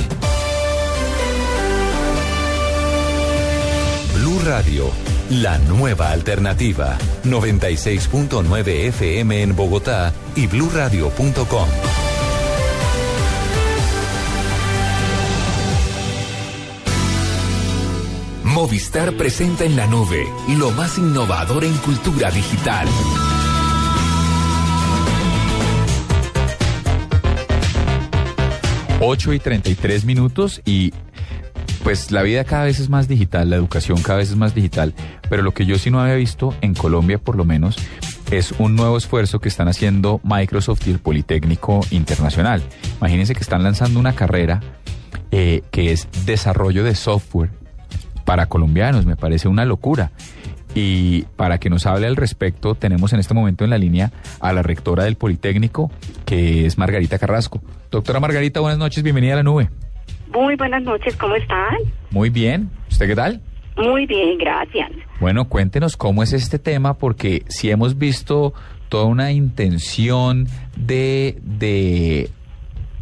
Blue 4.14 4.40
Radio. 4.44 4.90
La 5.30 5.58
nueva 5.58 6.10
alternativa. 6.10 6.96
96.9 7.24 8.66
FM 8.88 9.42
en 9.42 9.54
Bogotá 9.54 10.12
y 10.34 10.46
bluradio.com. 10.46 11.68
Movistar 18.44 19.12
presenta 19.16 19.64
en 19.64 19.76
la 19.76 19.86
nube 19.86 20.26
lo 20.48 20.70
más 20.72 20.98
innovador 20.98 21.64
en 21.64 21.74
cultura 21.78 22.30
digital. 22.30 22.88
Ocho 29.00 29.32
y 29.32 29.38
33 29.38 30.04
minutos 30.04 30.60
y 30.66 30.92
pues 31.82 32.10
la 32.10 32.22
vida 32.22 32.44
cada 32.44 32.64
vez 32.64 32.78
es 32.80 32.90
más 32.90 33.08
digital, 33.08 33.48
la 33.48 33.56
educación 33.56 34.02
cada 34.02 34.18
vez 34.18 34.28
es 34.28 34.36
más 34.36 34.54
digital, 34.54 34.94
pero 35.30 35.42
lo 35.42 35.52
que 35.52 35.64
yo 35.64 35.78
sí 35.78 35.90
no 35.90 36.00
había 36.00 36.16
visto 36.16 36.54
en 36.60 36.74
Colombia 36.74 37.16
por 37.16 37.34
lo 37.34 37.46
menos 37.46 37.76
es 38.30 38.52
un 38.58 38.76
nuevo 38.76 38.98
esfuerzo 38.98 39.40
que 39.40 39.48
están 39.48 39.68
haciendo 39.68 40.20
Microsoft 40.22 40.86
y 40.86 40.90
el 40.90 40.98
Politécnico 40.98 41.80
Internacional. 41.90 42.62
Imagínense 42.98 43.34
que 43.34 43.40
están 43.40 43.62
lanzando 43.62 43.98
una 43.98 44.14
carrera 44.14 44.60
eh, 45.30 45.62
que 45.70 45.92
es 45.92 46.06
desarrollo 46.26 46.84
de 46.84 46.94
software 46.94 47.50
para 48.24 48.46
colombianos, 48.46 49.06
me 49.06 49.16
parece 49.16 49.48
una 49.48 49.64
locura. 49.64 50.12
Y 50.74 51.22
para 51.36 51.58
que 51.58 51.68
nos 51.70 51.86
hable 51.86 52.06
al 52.06 52.16
respecto, 52.16 52.74
tenemos 52.74 53.12
en 53.12 53.20
este 53.20 53.34
momento 53.34 53.64
en 53.64 53.70
la 53.70 53.78
línea 53.78 54.12
a 54.40 54.52
la 54.52 54.62
rectora 54.62 55.04
del 55.04 55.16
Politécnico, 55.16 55.90
que 56.24 56.66
es 56.66 56.78
Margarita 56.78 57.18
Carrasco. 57.18 57.60
Doctora 57.90 58.20
Margarita, 58.20 58.60
buenas 58.60 58.78
noches, 58.78 59.02
bienvenida 59.02 59.32
a 59.34 59.36
la 59.36 59.42
nube. 59.42 59.68
Muy 60.32 60.54
buenas 60.56 60.82
noches, 60.82 61.16
¿cómo 61.16 61.34
están? 61.34 61.76
Muy 62.10 62.30
bien, 62.30 62.70
¿usted 62.88 63.08
qué 63.08 63.16
tal? 63.16 63.40
Muy 63.76 64.06
bien, 64.06 64.38
gracias. 64.38 64.90
Bueno, 65.20 65.48
cuéntenos 65.48 65.96
cómo 65.96 66.22
es 66.22 66.32
este 66.32 66.58
tema, 66.58 66.94
porque 66.94 67.44
si 67.48 67.70
hemos 67.70 67.98
visto 67.98 68.52
toda 68.88 69.06
una 69.06 69.32
intención 69.32 70.46
de, 70.76 71.38
de 71.42 72.30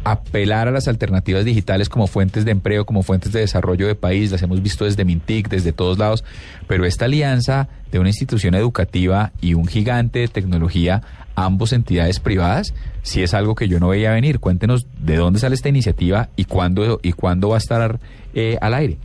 apelar 0.03 0.67
a 0.67 0.71
las 0.71 0.87
alternativas 0.87 1.45
digitales 1.45 1.89
como 1.89 2.07
fuentes 2.07 2.45
de 2.45 2.51
empleo, 2.51 2.85
como 2.85 3.03
fuentes 3.03 3.31
de 3.31 3.41
desarrollo 3.41 3.87
de 3.87 3.95
país, 3.95 4.31
las 4.31 4.41
hemos 4.41 4.61
visto 4.61 4.85
desde 4.85 5.05
Mintic, 5.05 5.49
desde 5.49 5.73
todos 5.73 5.97
lados, 5.97 6.23
pero 6.67 6.85
esta 6.85 7.05
alianza 7.05 7.67
de 7.91 7.99
una 7.99 8.09
institución 8.09 8.55
educativa 8.55 9.31
y 9.41 9.53
un 9.53 9.65
gigante 9.65 10.19
de 10.19 10.27
tecnología, 10.27 11.01
ambos 11.35 11.73
entidades 11.73 12.19
privadas, 12.19 12.73
sí 13.01 13.23
es 13.23 13.33
algo 13.33 13.55
que 13.55 13.67
yo 13.67 13.79
no 13.79 13.89
veía 13.89 14.11
venir. 14.11 14.39
Cuéntenos 14.39 14.87
de 14.99 15.15
dónde 15.17 15.39
sale 15.39 15.55
esta 15.55 15.69
iniciativa 15.69 16.29
y 16.35 16.45
cuándo, 16.45 16.99
y 17.01 17.13
cuándo 17.13 17.49
va 17.49 17.55
a 17.55 17.59
estar 17.59 17.99
eh, 18.33 18.57
al 18.61 18.73
aire. 18.73 18.97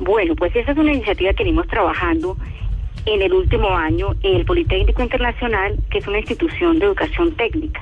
Bueno, 0.00 0.34
pues 0.36 0.54
esa 0.54 0.72
es 0.72 0.78
una 0.78 0.92
iniciativa 0.92 1.32
que 1.32 1.42
venimos 1.42 1.66
trabajando 1.66 2.36
en 3.06 3.22
el 3.22 3.32
último 3.32 3.70
año, 3.70 4.14
el 4.22 4.44
Politécnico 4.44 5.02
Internacional, 5.02 5.78
que 5.90 5.98
es 5.98 6.06
una 6.06 6.18
institución 6.18 6.78
de 6.78 6.86
educación 6.86 7.32
técnica 7.32 7.80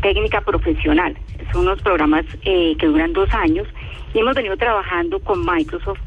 técnica 0.00 0.40
profesional. 0.40 1.16
Son 1.52 1.62
unos 1.62 1.80
programas 1.82 2.24
eh, 2.44 2.74
que 2.78 2.86
duran 2.86 3.12
dos 3.12 3.32
años 3.34 3.66
y 4.14 4.18
hemos 4.18 4.34
venido 4.34 4.56
trabajando 4.56 5.20
con 5.20 5.44
Microsoft 5.44 6.00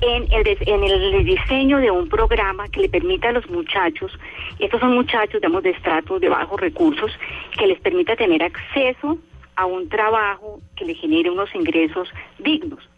en 0.00 0.32
el, 0.32 0.58
en 0.60 0.84
el 0.84 1.24
diseño 1.24 1.78
de 1.78 1.90
un 1.90 2.08
programa 2.08 2.68
que 2.68 2.82
le 2.82 2.88
permita 2.88 3.30
a 3.30 3.32
los 3.32 3.48
muchachos, 3.50 4.16
estos 4.58 4.80
son 4.80 4.94
muchachos, 4.94 5.40
digamos, 5.40 5.62
de 5.62 5.70
estratos 5.70 6.20
de 6.20 6.28
bajos 6.28 6.60
recursos, 6.60 7.10
que 7.58 7.66
les 7.66 7.80
permita 7.80 8.14
tener 8.16 8.42
acceso 8.42 9.18
a 9.56 9.66
un 9.66 9.88
trabajo 9.88 10.60
que 10.76 10.84
le 10.84 10.94
genere 10.94 11.30
unos 11.30 11.52
ingresos 11.54 12.08
dignos. 12.38 12.88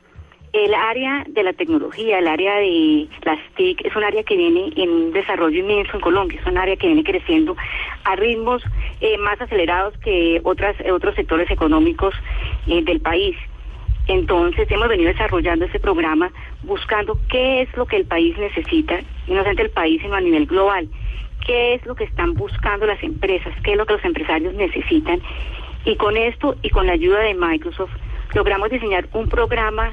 El 0.52 0.74
área 0.74 1.24
de 1.28 1.44
la 1.44 1.52
tecnología, 1.52 2.18
el 2.18 2.26
área 2.26 2.56
de 2.56 3.06
las 3.22 3.38
TIC, 3.54 3.86
es 3.86 3.94
un 3.94 4.02
área 4.02 4.24
que 4.24 4.36
viene 4.36 4.72
en 4.74 4.90
un 4.90 5.12
desarrollo 5.12 5.60
inmenso 5.60 5.92
en 5.94 6.00
Colombia, 6.00 6.40
es 6.40 6.46
un 6.46 6.58
área 6.58 6.74
que 6.74 6.88
viene 6.88 7.04
creciendo 7.04 7.56
a 8.02 8.16
ritmos 8.16 8.60
eh, 9.00 9.16
más 9.18 9.40
acelerados 9.40 9.96
que 9.98 10.40
otras, 10.42 10.74
otros 10.92 11.14
sectores 11.14 11.48
económicos 11.52 12.14
eh, 12.66 12.82
del 12.82 13.00
país. 13.00 13.36
Entonces 14.08 14.68
hemos 14.72 14.88
venido 14.88 15.12
desarrollando 15.12 15.66
ese 15.66 15.78
programa 15.78 16.32
buscando 16.64 17.16
qué 17.28 17.62
es 17.62 17.76
lo 17.76 17.86
que 17.86 17.98
el 17.98 18.06
país 18.06 18.36
necesita, 18.36 18.98
y 19.28 19.30
no 19.30 19.36
solamente 19.36 19.62
el 19.62 19.70
país, 19.70 20.02
sino 20.02 20.16
a 20.16 20.20
nivel 20.20 20.46
global, 20.46 20.88
qué 21.46 21.74
es 21.74 21.86
lo 21.86 21.94
que 21.94 22.04
están 22.04 22.34
buscando 22.34 22.86
las 22.86 23.00
empresas, 23.04 23.54
qué 23.62 23.72
es 23.72 23.76
lo 23.76 23.86
que 23.86 23.92
los 23.92 24.04
empresarios 24.04 24.52
necesitan. 24.54 25.20
Y 25.84 25.94
con 25.94 26.16
esto 26.16 26.56
y 26.60 26.70
con 26.70 26.88
la 26.88 26.94
ayuda 26.94 27.20
de 27.20 27.34
Microsoft 27.34 27.92
logramos 28.34 28.68
diseñar 28.68 29.06
un 29.12 29.28
programa 29.28 29.92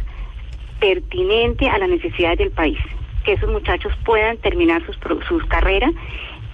pertinente 0.80 1.70
a 1.70 1.78
las 1.78 1.90
necesidades 1.90 2.38
del 2.40 2.52
país, 2.52 2.78
que 3.24 3.34
esos 3.34 3.50
muchachos 3.50 3.92
puedan 4.06 4.38
terminar 4.38 4.86
sus, 4.86 4.98
sus 5.28 5.44
carreras 5.46 5.92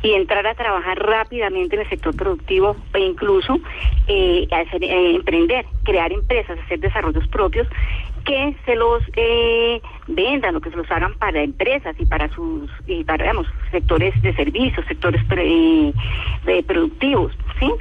y 0.01 0.12
entrar 0.12 0.45
a 0.45 0.53
trabajar 0.53 0.99
rápidamente 0.99 1.75
en 1.75 1.83
el 1.83 1.89
sector 1.89 2.15
productivo 2.15 2.75
e 2.93 2.99
incluso 2.99 3.57
eh, 4.07 4.47
hacer, 4.51 4.83
eh, 4.83 5.15
emprender, 5.15 5.65
crear 5.83 6.12
empresas, 6.12 6.59
hacer 6.59 6.79
desarrollos 6.81 7.25
propios 7.29 7.67
que 8.25 8.55
se 8.65 8.75
los 8.75 9.01
eh, 9.15 9.81
vendan 10.07 10.55
o 10.55 10.62
que 10.62 10.69
se 10.69 10.75
los 10.75 10.89
hagan 10.91 11.13
para 11.15 11.41
empresas 11.41 11.95
y 11.99 12.05
para 12.05 12.29
sus 12.33 12.69
y 12.86 13.03
para 13.03 13.23
digamos 13.23 13.47
sectores 13.71 14.13
de 14.21 14.33
servicios, 14.36 14.86
sectores 14.88 15.21
eh, 15.38 15.93
de 16.45 16.63
productivos, 16.63 17.33
¿sí? 17.59 17.71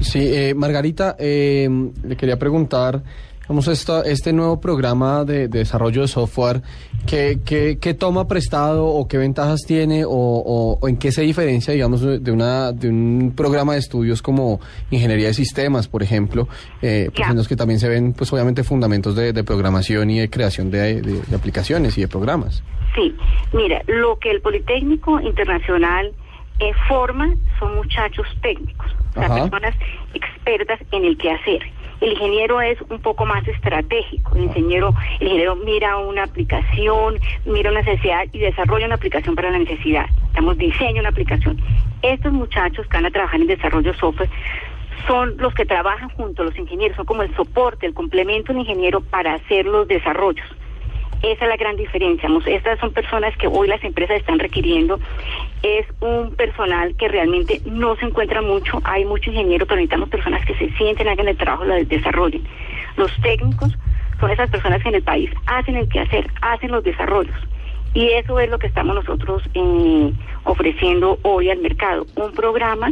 Sí, 0.00 0.32
eh, 0.32 0.54
Margarita, 0.54 1.14
eh, 1.18 1.68
le 2.02 2.16
quería 2.16 2.38
preguntar 2.38 3.02
Vamos 3.50 3.66
esta, 3.66 4.02
este 4.02 4.32
nuevo 4.32 4.60
programa 4.60 5.24
de, 5.24 5.48
de 5.48 5.58
desarrollo 5.58 6.02
de 6.02 6.06
software, 6.06 6.62
¿qué, 7.04 7.40
qué, 7.44 7.78
qué 7.80 7.94
toma 7.94 8.28
prestado 8.28 8.86
o 8.86 9.08
qué 9.08 9.18
ventajas 9.18 9.62
tiene 9.66 10.04
o, 10.04 10.12
o, 10.12 10.78
o 10.80 10.88
en 10.88 10.96
qué 10.96 11.10
se 11.10 11.22
diferencia, 11.22 11.74
digamos, 11.74 12.00
de, 12.00 12.30
una, 12.30 12.70
de 12.70 12.88
un 12.88 13.34
programa 13.36 13.72
de 13.72 13.80
estudios 13.80 14.22
como 14.22 14.60
ingeniería 14.92 15.26
de 15.26 15.34
sistemas, 15.34 15.88
por 15.88 16.04
ejemplo, 16.04 16.46
eh, 16.80 17.10
pues 17.12 17.28
en 17.28 17.34
los 17.34 17.48
que 17.48 17.56
también 17.56 17.80
se 17.80 17.88
ven, 17.88 18.12
pues 18.12 18.32
obviamente, 18.32 18.62
fundamentos 18.62 19.16
de, 19.16 19.32
de 19.32 19.42
programación 19.42 20.10
y 20.10 20.20
de 20.20 20.30
creación 20.30 20.70
de, 20.70 21.20
aplicaciones 21.34 21.98
y 21.98 22.02
de 22.02 22.06
programas? 22.06 22.62
Sí, 22.94 23.16
mira, 23.52 23.82
lo 23.88 24.16
que 24.20 24.30
el 24.30 24.40
Politécnico 24.42 25.20
Internacional 25.20 26.12
eh, 26.60 26.70
forma 26.86 27.34
son 27.58 27.74
muchachos 27.74 28.28
técnicos, 28.42 28.86
o 29.16 29.20
sea, 29.20 29.28
personas 29.28 29.74
expertas 30.14 30.78
en 30.92 31.04
el 31.04 31.18
quehacer. 31.18 31.79
El 32.00 32.12
ingeniero 32.12 32.62
es 32.62 32.80
un 32.88 32.98
poco 33.00 33.26
más 33.26 33.46
estratégico. 33.46 34.34
El 34.34 34.44
ingeniero, 34.44 34.94
el 35.20 35.26
ingeniero 35.26 35.56
mira 35.56 35.98
una 35.98 36.24
aplicación, 36.24 37.18
mira 37.44 37.70
una 37.70 37.82
necesidad 37.82 38.26
y 38.32 38.38
desarrolla 38.38 38.86
una 38.86 38.94
aplicación 38.94 39.34
para 39.34 39.50
la 39.50 39.58
necesidad. 39.58 40.06
Estamos 40.28 40.56
diseña 40.56 41.00
una 41.00 41.10
aplicación. 41.10 41.60
Estos 42.02 42.32
muchachos 42.32 42.86
que 42.86 42.96
van 42.96 43.06
a 43.06 43.10
trabajar 43.10 43.40
en 43.40 43.46
desarrollo 43.46 43.92
software 43.94 44.30
son 45.06 45.36
los 45.38 45.52
que 45.54 45.66
trabajan 45.66 46.08
junto 46.10 46.42
a 46.42 46.46
los 46.46 46.58
ingenieros, 46.58 46.96
son 46.96 47.06
como 47.06 47.22
el 47.22 47.34
soporte, 47.36 47.86
el 47.86 47.94
complemento 47.94 48.52
del 48.52 48.62
ingeniero 48.62 49.00
para 49.00 49.34
hacer 49.34 49.66
los 49.66 49.86
desarrollos. 49.86 50.46
Esa 51.22 51.44
es 51.44 51.48
la 51.48 51.56
gran 51.56 51.76
diferencia. 51.76 52.28
Estas 52.46 52.78
son 52.80 52.92
personas 52.92 53.36
que 53.36 53.46
hoy 53.46 53.68
las 53.68 53.82
empresas 53.84 54.16
están 54.16 54.38
requiriendo. 54.38 54.98
Es 55.62 55.86
un 56.00 56.34
personal 56.34 56.94
que 56.96 57.08
realmente 57.08 57.60
no 57.66 57.94
se 57.96 58.06
encuentra 58.06 58.40
mucho. 58.40 58.80
Hay 58.84 59.04
mucho 59.04 59.30
ingeniero, 59.30 59.66
pero 59.66 59.76
necesitamos 59.76 60.08
personas 60.08 60.44
que 60.46 60.54
se 60.54 60.70
sienten, 60.76 61.08
hagan 61.08 61.28
el 61.28 61.36
trabajo, 61.36 61.64
lo 61.64 61.74
desarrollen. 61.84 62.42
Los 62.96 63.14
técnicos 63.20 63.76
son 64.18 64.30
esas 64.30 64.50
personas 64.50 64.82
que 64.82 64.88
en 64.88 64.94
el 64.94 65.02
país 65.02 65.30
hacen 65.46 65.76
el 65.76 65.88
quehacer, 65.88 66.30
hacen 66.40 66.70
los 66.70 66.84
desarrollos. 66.84 67.36
Y 67.92 68.08
eso 68.10 68.38
es 68.38 68.48
lo 68.48 68.58
que 68.58 68.68
estamos 68.68 68.94
nosotros 68.94 69.42
eh, 69.52 70.12
ofreciendo 70.44 71.18
hoy 71.22 71.50
al 71.50 71.58
mercado, 71.58 72.06
un 72.14 72.32
programa 72.32 72.90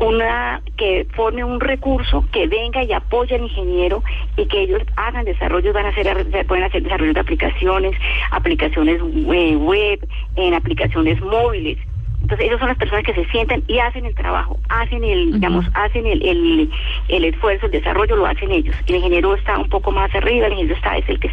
una 0.00 0.62
que 0.76 1.06
forme 1.14 1.44
un 1.44 1.60
recurso 1.60 2.24
que 2.32 2.46
venga 2.46 2.82
y 2.84 2.92
apoye 2.92 3.34
al 3.34 3.42
ingeniero 3.42 4.02
y 4.36 4.46
que 4.46 4.62
ellos 4.62 4.82
hagan 4.96 5.24
desarrollos, 5.24 5.74
van 5.74 5.86
a 5.86 5.88
hacer, 5.90 6.46
pueden 6.46 6.64
hacer 6.64 6.82
desarrollos 6.82 7.14
de 7.14 7.20
aplicaciones, 7.20 7.96
aplicaciones 8.30 9.00
eh, 9.00 9.56
web, 9.56 10.06
en 10.36 10.54
aplicaciones 10.54 11.20
móviles. 11.20 11.78
Entonces, 12.22 12.46
ellos 12.46 12.58
son 12.58 12.68
las 12.68 12.78
personas 12.78 13.04
que 13.04 13.14
se 13.14 13.24
sientan 13.26 13.62
y 13.68 13.78
hacen 13.78 14.04
el 14.04 14.14
trabajo, 14.14 14.58
hacen 14.68 15.04
el, 15.04 15.34
digamos, 15.34 15.64
hacen 15.74 16.06
el, 16.06 16.20
el, 16.26 16.70
el 17.08 17.24
esfuerzo, 17.24 17.66
el 17.66 17.72
desarrollo, 17.72 18.16
lo 18.16 18.26
hacen 18.26 18.50
ellos. 18.50 18.74
El 18.88 18.96
ingeniero 18.96 19.34
está 19.36 19.56
un 19.58 19.68
poco 19.68 19.92
más 19.92 20.12
arriba, 20.12 20.46
el 20.46 20.54
ingeniero 20.54 20.76
está, 20.76 20.96
es 20.96 21.08
el 21.08 21.20
que 21.20 21.30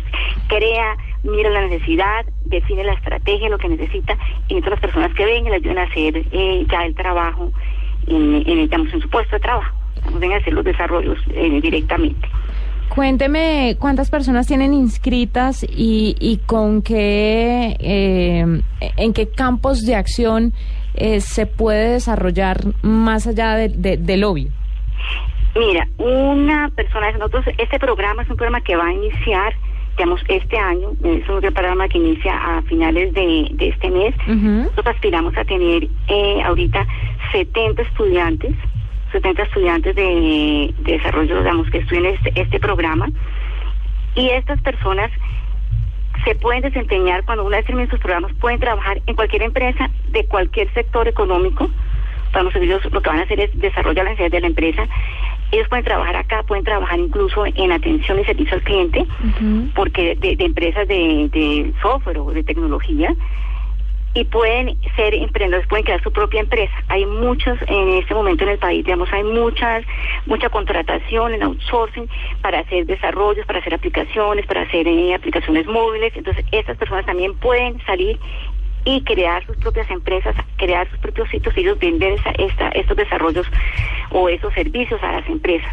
crea, 0.48 0.96
mira 1.24 1.50
la 1.50 1.62
necesidad, 1.68 2.26
define 2.46 2.84
la 2.84 2.94
estrategia, 2.94 3.50
lo 3.50 3.58
que 3.58 3.70
necesita, 3.70 4.16
y 4.48 4.56
entonces 4.56 4.72
las 4.72 4.80
personas 4.82 5.14
que 5.16 5.26
ven 5.26 5.48
y 5.48 5.50
le 5.50 5.56
ayudan 5.56 5.80
a 5.80 5.84
hacer 5.84 6.26
eh, 6.32 6.66
ya 6.70 6.86
el 6.86 6.94
trabajo 6.94 7.52
en, 8.08 8.36
en, 8.36 8.58
digamos, 8.58 8.94
en 8.94 9.02
su 9.02 9.10
puesto 9.10 9.36
de 9.36 9.40
trabajo. 9.42 9.76
Estamos 9.96 10.22
a 10.22 10.38
hacer 10.38 10.54
los 10.54 10.66
desarrollos 10.66 11.18
eh, 11.34 11.62
directamente. 11.62 12.28
Cuénteme 12.90 13.76
cuántas 13.80 14.12
personas 14.12 14.46
tienen 14.46 14.74
inscritas 14.74 15.64
y, 15.64 16.16
y 16.20 16.38
con 16.46 16.82
qué, 16.82 17.76
eh, 17.80 18.62
en 18.98 19.14
qué 19.14 19.30
campos 19.30 19.82
de 19.82 19.96
acción 19.96 20.54
eh, 20.94 21.22
se 21.22 21.46
puede 21.48 21.94
desarrollar 21.94 22.58
más 22.84 23.26
allá 23.26 23.56
de, 23.56 23.70
de, 23.70 23.98
del 23.98 24.24
obvio. 24.24 24.50
Mira, 25.56 25.88
una 25.98 26.70
persona, 26.76 27.12
nosotros, 27.14 27.46
este 27.58 27.80
programa 27.80 28.24
es 28.24 28.30
un 28.30 28.38
programa 28.38 28.62
que 28.62 28.76
va 28.76 28.88
a 28.88 28.94
iniciar, 28.94 29.54
digamos, 29.98 30.22
este 30.28 30.58
año, 30.58 30.92
es 31.04 31.28
un 31.30 31.40
programa 31.40 31.88
que 31.88 31.98
inicia 31.98 32.36
a 32.36 32.62
finales 32.64 33.14
de, 33.14 33.48
de 33.52 33.68
este 33.70 33.90
mes. 33.92 34.16
Nosotros 34.28 34.88
aspiramos 34.88 35.38
a 35.38 35.46
tener 35.46 35.88
eh, 36.08 36.42
ahorita 36.44 36.86
70 37.32 37.82
estudiantes, 37.84 38.56
70 39.12 39.44
estudiantes 39.44 39.96
de, 39.96 40.74
de 40.80 40.92
desarrollo, 40.94 41.38
digamos, 41.38 41.70
que 41.70 41.80
estudien 41.80 42.08
este, 42.08 42.32
este 42.36 42.60
programa. 42.60 43.10
Y 44.16 44.30
estas 44.30 44.60
personas 44.62 45.12
se 46.26 46.36
pueden 46.36 46.62
desempeñar 46.62 47.24
cuando 47.26 47.44
una 47.44 47.58
vez 47.58 47.66
terminen 47.66 47.90
sus 47.90 48.00
programas, 48.00 48.34
pueden 48.36 48.60
trabajar 48.60 49.02
en 49.06 49.16
cualquier 49.16 49.44
empresa 49.44 49.90
de 50.10 50.26
cualquier 50.26 50.72
sector 50.74 51.08
económico. 51.08 51.70
Vamos, 52.32 52.56
ellos 52.56 52.84
lo 52.92 53.02
que 53.02 53.10
van 53.10 53.20
a 53.20 53.24
hacer 53.24 53.40
es 53.40 53.60
desarrollar 53.60 54.06
las 54.06 54.14
necesidades 54.14 54.32
de 54.32 54.42
la 54.42 54.48
empresa. 54.48 54.88
Ellos 55.54 55.68
pueden 55.70 55.86
trabajar 55.86 56.16
acá, 56.16 56.42
pueden 56.42 56.64
trabajar 56.64 57.00
incluso 57.00 57.46
en 57.46 57.72
atención 57.72 58.20
y 58.20 58.26
servicio 58.26 58.56
al 58.56 58.64
cliente, 58.64 59.06
porque 59.76 60.16
de, 60.16 60.36
de 60.36 60.46
empresas 60.46 60.88
de, 60.88 61.30
de 61.32 61.72
software 61.80 62.18
o 62.18 62.32
de 62.32 62.44
tecnología 62.44 63.14
y 64.16 64.24
pueden 64.26 64.78
ser 64.96 65.14
emprendedores, 65.14 65.68
pueden 65.68 65.86
crear 65.86 66.02
su 66.02 66.12
propia 66.12 66.40
empresa. 66.40 66.74
Hay 66.88 67.06
muchos 67.06 67.58
en 67.68 67.90
este 68.00 68.16
momento 68.16 68.44
en 68.46 68.52
el 68.52 68.58
país, 68.58 68.84
digamos, 68.84 69.14
hay 69.14 69.24
muchas, 69.24 69.84
mucha 70.26 70.50
contratación 70.50 71.36
en 71.36 71.44
outsourcing 71.44 72.10
para 72.42 72.60
hacer 72.60 72.88
desarrollos, 72.88 73.46
para 73.46 73.60
hacer 73.60 73.76
aplicaciones, 73.76 74.48
para 74.48 74.62
hacer 74.62 74.88
eh, 74.88 75.14
aplicaciones 75.14 75.68
móviles. 75.68 76.14
Entonces, 76.16 76.46
estas 76.52 76.78
personas 76.78 77.06
también 77.06 77.36
pueden 77.36 77.80
salir 77.86 78.20
y 78.86 79.02
crear 79.04 79.46
sus 79.46 79.58
propias 79.58 79.90
empresas, 79.90 80.36
crear 80.58 80.90
sus 80.90 81.00
propios 81.00 81.30
sitios 81.30 81.56
y 81.58 81.62
ellos 81.62 81.80
vender 81.80 82.14
esa, 82.14 82.32
esta, 82.32 82.70
estos 82.70 82.98
desarrollos 82.98 83.48
o 84.12 84.30
esos 84.30 84.54
servicios 84.54 85.02
a 85.04 85.14
las 85.14 85.28
empresas. 85.28 85.72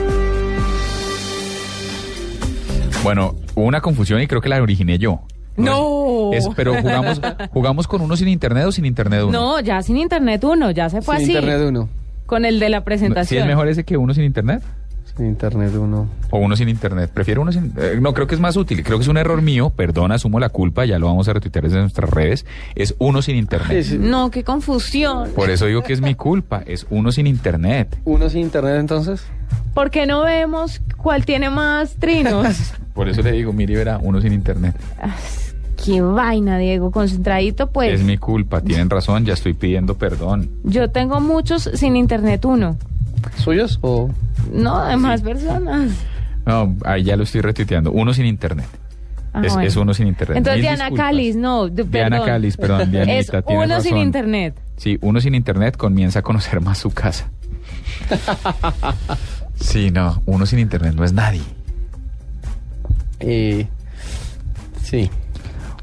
Bueno, 3.03 3.35
hubo 3.55 3.65
una 3.65 3.81
confusión 3.81 4.21
y 4.21 4.27
creo 4.27 4.41
que 4.41 4.49
la 4.49 4.61
originé 4.61 4.97
yo. 4.97 5.21
No. 5.57 6.31
Es, 6.33 6.47
pero 6.55 6.73
jugamos, 6.81 7.21
jugamos 7.51 7.87
con 7.87 8.01
uno 8.01 8.15
sin 8.15 8.27
internet 8.27 8.65
o 8.65 8.71
sin 8.71 8.85
internet 8.85 9.21
uno. 9.23 9.31
No, 9.31 9.59
ya 9.59 9.81
sin 9.81 9.97
internet 9.97 10.43
uno, 10.43 10.71
ya 10.71 10.89
se 10.89 11.01
fue 11.01 11.17
Sin 11.17 11.25
así. 11.25 11.33
internet 11.37 11.67
uno. 11.69 11.89
Con 12.25 12.45
el 12.45 12.59
de 12.59 12.69
la 12.69 12.79
¿Sí 12.79 12.85
presentación. 12.85 13.41
es 13.43 13.47
mejor 13.47 13.67
ese 13.67 13.83
que 13.83 13.97
uno 13.97 14.13
sin 14.13 14.23
internet? 14.23 14.63
Sin 15.15 15.27
internet 15.27 15.71
uno. 15.75 16.07
O 16.31 16.39
uno 16.39 16.55
sin 16.55 16.69
internet. 16.69 17.11
Prefiero 17.13 17.41
uno 17.43 17.51
sin... 17.51 17.71
eh, 17.77 17.99
no, 18.01 18.13
creo 18.15 18.25
que 18.25 18.33
es 18.33 18.41
más 18.41 18.55
útil. 18.57 18.83
Creo 18.83 18.97
que 18.97 19.03
es 19.03 19.07
un 19.07 19.17
error 19.17 19.41
mío. 19.43 19.69
Perdón, 19.69 20.11
asumo 20.11 20.39
la 20.39 20.49
culpa. 20.49 20.85
Ya 20.85 20.97
lo 20.97 21.05
vamos 21.05 21.27
a 21.27 21.33
retuitear 21.33 21.65
desde 21.65 21.79
nuestras 21.81 22.09
redes. 22.09 22.45
Es 22.73 22.95
uno 22.97 23.21
sin 23.21 23.35
internet. 23.35 23.85
No, 23.99 24.31
qué 24.31 24.43
confusión. 24.43 25.29
Por 25.35 25.51
eso 25.51 25.67
digo 25.67 25.83
que 25.83 25.93
es 25.93 26.01
mi 26.01 26.15
culpa. 26.15 26.63
Es 26.65 26.87
uno 26.89 27.11
sin 27.11 27.27
internet. 27.27 27.95
¿Uno 28.05 28.27
sin 28.27 28.41
internet 28.41 28.77
entonces? 28.79 29.23
¿Por 29.75 29.91
qué 29.91 30.07
no 30.07 30.23
vemos 30.23 30.81
cuál 30.97 31.25
tiene 31.25 31.49
más 31.51 31.95
trinos? 31.95 32.73
Por 32.93 33.09
eso 33.09 33.21
le 33.23 33.31
digo, 33.31 33.53
mire, 33.53 33.75
verá, 33.75 33.97
uno 33.99 34.21
sin 34.21 34.33
internet. 34.33 34.75
qué 35.83 36.01
vaina, 36.01 36.57
Diego. 36.57 36.91
Concentradito, 36.91 37.71
pues. 37.71 37.99
Es 37.99 38.03
mi 38.03 38.17
culpa. 38.17 38.61
Tienen 38.61 38.89
razón. 38.89 39.25
Ya 39.25 39.33
estoy 39.33 39.53
pidiendo 39.53 39.95
perdón. 39.95 40.49
Yo 40.63 40.89
tengo 40.89 41.19
muchos 41.19 41.69
sin 41.75 41.95
internet 41.95 42.45
uno. 42.45 42.77
¿Suyos 43.37 43.79
o...? 43.81 44.09
No, 44.51 44.85
de 44.85 44.97
más 44.97 45.21
personas. 45.21 45.91
No, 46.45 46.75
ahí 46.85 47.03
ya 47.03 47.15
lo 47.15 47.23
estoy 47.23 47.41
retuiteando. 47.41 47.91
Uno 47.91 48.13
sin 48.13 48.25
internet. 48.25 48.67
Ah, 49.33 49.41
es, 49.43 49.53
bueno. 49.53 49.67
es 49.67 49.75
uno 49.75 49.93
sin 49.93 50.07
internet. 50.07 50.37
Entonces, 50.37 50.57
Mil 50.57 50.63
Diana 50.63 50.83
disculpas. 50.85 51.05
Calis, 51.07 51.35
no. 51.35 51.67
de- 51.67 51.83
Diana. 51.85 52.23
Calis, 52.23 52.57
perdón, 52.57 52.91
Dianita, 52.91 53.13
Es 53.17 53.27
tienes 53.45 53.65
uno 53.65 53.81
sin 53.81 53.97
internet. 53.97 54.55
Sí, 54.77 54.97
uno 55.01 55.21
sin 55.21 55.33
internet 55.35 55.77
comienza 55.77 56.19
a 56.19 56.21
conocer 56.21 56.61
más 56.61 56.77
su 56.77 56.91
casa. 56.91 57.29
Sí, 59.55 59.91
no, 59.91 60.21
uno 60.25 60.45
sin 60.45 60.59
internet 60.59 60.93
no 60.95 61.03
es 61.05 61.13
nadie. 61.13 61.41
Eh, 63.19 63.67
sí. 64.81 65.09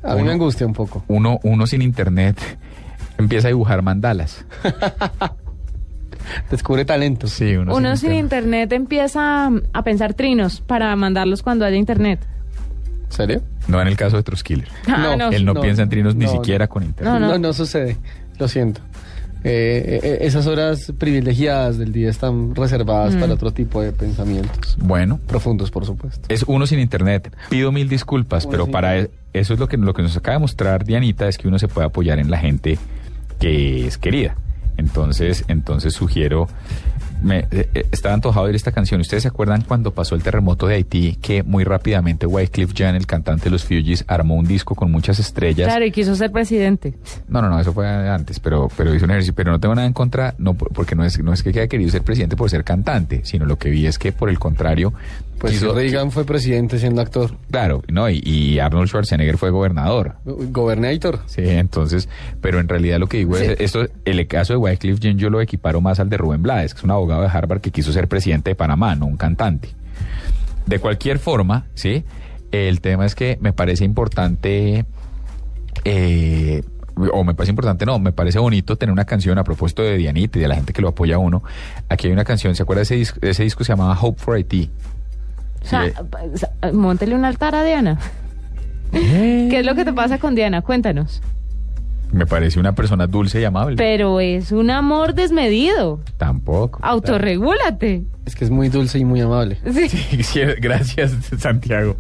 A 0.03 0.14
mí 0.16 0.22
me 0.22 0.33
angustia 0.33 0.66
un 0.66 0.72
poco. 0.74 1.05
Uno, 1.09 1.38
uno 1.44 1.66
sin 1.66 1.81
internet 1.81 2.37
empieza 3.16 3.48
a 3.48 3.50
dibujar 3.50 3.81
mandalas. 3.83 4.44
Descubre 6.50 6.84
talento. 6.84 7.26
Sí, 7.26 7.56
uno, 7.56 7.74
Uno 7.74 7.96
sin 7.96 8.12
internet 8.12 8.72
empieza 8.72 9.50
a 9.72 9.82
pensar 9.84 10.14
trinos 10.14 10.60
para 10.60 10.94
mandarlos 10.96 11.42
cuando 11.42 11.64
haya 11.64 11.76
internet. 11.76 12.20
¿Serio? 13.08 13.42
No 13.66 13.80
en 13.82 13.88
el 13.88 13.96
caso 13.96 14.16
de 14.16 14.22
Truskiller. 14.22 14.68
Ah, 14.86 15.16
no. 15.18 15.30
Él 15.30 15.44
no, 15.44 15.54
No, 15.54 15.60
piensa 15.60 15.82
en 15.82 15.88
trinos 15.88 16.14
ni 16.14 16.26
no, 16.26 16.30
siquiera 16.32 16.68
con 16.68 16.84
internet. 16.84 17.20
No, 17.20 17.38
no, 17.38 17.52
sucede. 17.52 17.96
Lo 18.38 18.46
siento. 18.48 18.80
Eh, 19.42 20.00
eh, 20.02 20.18
esas 20.20 20.46
horas 20.46 20.92
privilegiadas 20.98 21.78
del 21.78 21.92
día 21.92 22.10
están 22.10 22.54
reservadas 22.54 23.14
Mm. 23.16 23.20
para 23.20 23.32
otro 23.34 23.50
tipo 23.52 23.80
de 23.82 23.90
pensamientos. 23.92 24.76
Bueno. 24.78 25.18
Profundos, 25.26 25.70
por 25.70 25.86
supuesto. 25.86 26.26
Es 26.28 26.44
uno 26.46 26.66
sin 26.66 26.78
internet. 26.78 27.34
Pido 27.48 27.72
mil 27.72 27.88
disculpas, 27.88 28.44
Uno 28.44 28.50
pero 28.52 28.66
para 28.66 28.98
e- 28.98 29.10
eso 29.32 29.54
es 29.54 29.58
lo 29.60 29.66
que, 29.66 29.76
lo 29.78 29.94
que 29.94 30.02
nos 30.02 30.16
acaba 30.16 30.34
de 30.36 30.40
mostrar 30.40 30.84
Dianita, 30.84 31.26
es 31.26 31.38
que 31.38 31.48
uno 31.48 31.58
se 31.58 31.68
puede 31.68 31.86
apoyar 31.86 32.18
en 32.18 32.30
la 32.30 32.36
gente 32.38 32.78
que 33.38 33.86
es 33.86 33.96
querida. 33.96 34.36
Entonces, 34.76 35.44
entonces 35.48 35.94
sugiero... 35.94 36.48
Me, 37.22 37.40
eh, 37.50 37.68
eh, 37.74 37.87
estaba 37.92 38.14
antojado 38.14 38.46
de 38.46 38.48
oír 38.48 38.56
esta 38.56 38.72
canción. 38.72 38.98
¿Ustedes 39.02 39.24
se 39.24 39.28
acuerdan 39.28 39.61
cuando 39.61 39.92
pasó 39.92 40.14
el 40.14 40.22
terremoto 40.22 40.66
de 40.66 40.76
Haití 40.76 41.16
que 41.20 41.42
muy 41.42 41.64
rápidamente 41.64 42.24
Wycliffe 42.24 42.72
Jean, 42.72 42.94
el 42.94 43.06
cantante 43.06 43.44
de 43.44 43.50
los 43.50 43.62
Fugees, 43.62 44.06
armó 44.09 44.37
un 44.37 44.46
disco 44.46 44.74
con 44.74 44.90
muchas 44.90 45.18
estrellas? 45.18 45.68
Claro, 45.68 45.85
y 45.85 45.90
quiso 45.92 46.16
ser 46.16 46.33
presidente. 46.33 46.94
No, 47.28 47.42
no, 47.42 47.50
no, 47.50 47.61
eso 47.61 47.74
fue 47.74 47.87
antes, 48.09 48.40
pero, 48.40 48.70
pero 48.74 48.94
hizo 48.94 49.04
un 49.04 49.11
ejercicio. 49.11 49.35
Pero 49.35 49.52
no 49.52 49.61
tengo 49.61 49.74
nada 49.74 49.87
en 49.87 49.92
contra, 49.92 50.35
no, 50.38 50.54
por- 50.54 50.72
porque 50.72 50.94
no 50.94 51.04
es, 51.04 51.22
no 51.22 51.35
es 51.35 51.42
que 51.42 51.50
haya 51.50 51.66
querido 51.68 51.90
ser 51.90 52.00
presidente 52.04 52.37
por 52.37 52.48
ser 52.48 52.64
cantante, 52.64 53.20
sino 53.24 53.44
lo 53.44 53.59
que 53.59 53.68
vi 53.68 53.87
es 53.87 53.98
que 53.98 54.12
por 54.12 54.30
el 54.30 54.38
contrario. 54.38 54.94
Pues 55.40 55.55
quiso- 55.55 55.72
Reagan 55.74 56.11
fue 56.11 56.24
presidente 56.24 56.79
siendo 56.79 57.00
actor. 57.00 57.35
Claro, 57.50 57.83
no, 57.88 58.11
y, 58.11 58.20
y 58.22 58.59
Arnold 58.59 58.88
Schwarzenegger 58.88 59.38
fue 59.38 59.48
gobernador. 59.50 60.16
Gobernator. 60.26 61.20
Sí, 61.26 61.40
entonces, 61.44 62.09
pero 62.42 62.61
en 62.61 62.68
realidad 62.68 62.98
lo 62.98 63.07
que 63.07 63.16
digo 63.18 63.37
es, 63.38 63.59
esto, 63.59 63.87
el 64.05 64.26
caso 64.26 64.53
de 64.53 64.59
Wycliffe 64.59 65.00
Jean 65.00 65.16
yo 65.18 65.31
lo 65.31 65.40
equiparo 65.40 65.81
más 65.81 65.98
al 65.98 66.11
de 66.11 66.18
Rubén 66.18 66.42
Blades, 66.42 66.74
que 66.74 66.79
es 66.79 66.85
un 66.85 66.90
abogado 66.90 67.22
de 67.22 67.29
Harvard 67.29 67.62
que 67.62 67.70
quiso 67.70 67.90
ser 67.90 68.07
presidente 68.07 68.50
de 68.50 68.55
Panamá, 68.55 68.94
no 68.94 69.07
un 69.07 69.16
cantante. 69.16 69.70
De 70.66 70.79
cualquier 70.79 71.18
forma, 71.18 71.64
sí, 71.74 72.05
el 72.53 72.83
tema 72.83 73.07
es 73.07 73.14
que 73.14 73.38
me 73.40 73.55
parece 73.55 73.85
importante, 73.87 74.85
eh, 75.85 76.62
o 77.12 77.24
me 77.24 77.35
parece 77.35 77.50
importante, 77.50 77.87
no, 77.87 77.98
me 77.98 78.12
parece 78.12 78.38
bonito 78.38 78.76
tener 78.76 78.92
una 78.92 79.07
canción 79.07 79.38
a 79.38 79.44
propósito 79.44 79.83
de 79.83 79.96
Dianita 79.96 80.38
y 80.38 80.42
de 80.42 80.48
la 80.48 80.55
gente 80.57 80.72
que 80.74 80.83
lo 80.83 80.88
apoya 80.88 81.14
a 81.14 81.18
uno. 81.18 81.42
Aquí 81.88 82.09
hay 82.09 82.12
una 82.12 82.24
canción, 82.24 82.55
¿se 82.55 82.62
acuerda 82.62 82.81
de 82.81 82.85
ese 82.85 82.96
disco? 82.96 83.18
Ese 83.22 83.42
disco 83.42 83.64
se 83.64 83.72
llamaba 83.72 83.98
Hope 83.98 84.20
for 84.20 84.35
Haiti. 84.35 84.70
O 85.62 85.66
sea, 85.66 85.87
Sí. 85.87 86.46
móntele 86.73 87.14
un 87.14 87.25
altar 87.25 87.55
a 87.55 87.62
Diana. 87.64 87.99
¿Qué 88.92 89.61
es 89.61 89.66
lo 89.66 89.75
que 89.75 89.85
te 89.85 89.92
pasa 89.92 90.18
con 90.18 90.35
Diana? 90.35 90.62
Cuéntanos. 90.62 91.23
Me 92.12 92.27
parece 92.27 92.59
una 92.59 92.75
persona 92.75 93.07
dulce 93.07 93.40
y 93.40 93.44
amable. 93.44 93.77
Pero 93.77 94.18
es 94.18 94.51
un 94.51 94.70
amor 94.70 95.14
desmedido. 95.14 96.01
Tampoco. 96.16 96.81
Autorregúlate. 96.83 98.03
Es 98.27 98.35
que 98.35 98.44
es 98.44 98.51
muy 98.51 98.68
dulce 98.68 98.99
y 98.99 99.05
muy 99.05 99.20
amable. 99.20 99.59
Sí. 99.73 99.88
Sí, 100.23 100.40
Gracias, 100.61 101.12
Santiago. 101.38 101.96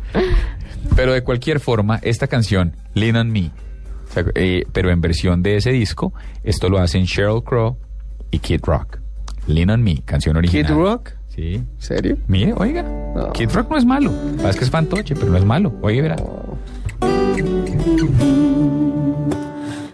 Pero 0.96 1.12
de 1.12 1.22
cualquier 1.22 1.60
forma, 1.60 2.00
esta 2.02 2.26
canción, 2.26 2.74
Lean 2.94 3.14
on 3.16 3.30
Me, 3.30 3.52
o 4.08 4.12
sea, 4.12 4.24
eh, 4.34 4.64
pero 4.72 4.90
en 4.90 5.00
versión 5.00 5.42
de 5.42 5.56
ese 5.56 5.70
disco, 5.70 6.12
esto 6.42 6.68
lo 6.68 6.78
hacen 6.80 7.04
Sheryl 7.04 7.44
Crow 7.44 7.76
y 8.32 8.40
Kid 8.40 8.62
Rock. 8.64 8.98
Lean 9.46 9.70
on 9.70 9.82
Me, 9.82 10.02
canción 10.04 10.36
original. 10.36 10.66
¿Kid 10.66 10.74
Rock? 10.74 11.10
Sí. 11.34 11.62
¿Serio? 11.78 12.16
Mire, 12.26 12.54
oiga, 12.56 12.84
Kid 13.32 13.50
Rock 13.52 13.70
no 13.70 13.78
es 13.78 13.84
malo. 13.84 14.12
Es 14.46 14.56
que 14.56 14.64
es 14.64 14.70
fantoche, 14.70 15.14
pero 15.14 15.30
no 15.30 15.38
es 15.38 15.44
malo. 15.44 15.72
Oye, 15.80 16.02
verá. 16.02 16.16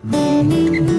Sometime 0.07 0.96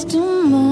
close 0.00 0.14
to. 0.14 0.69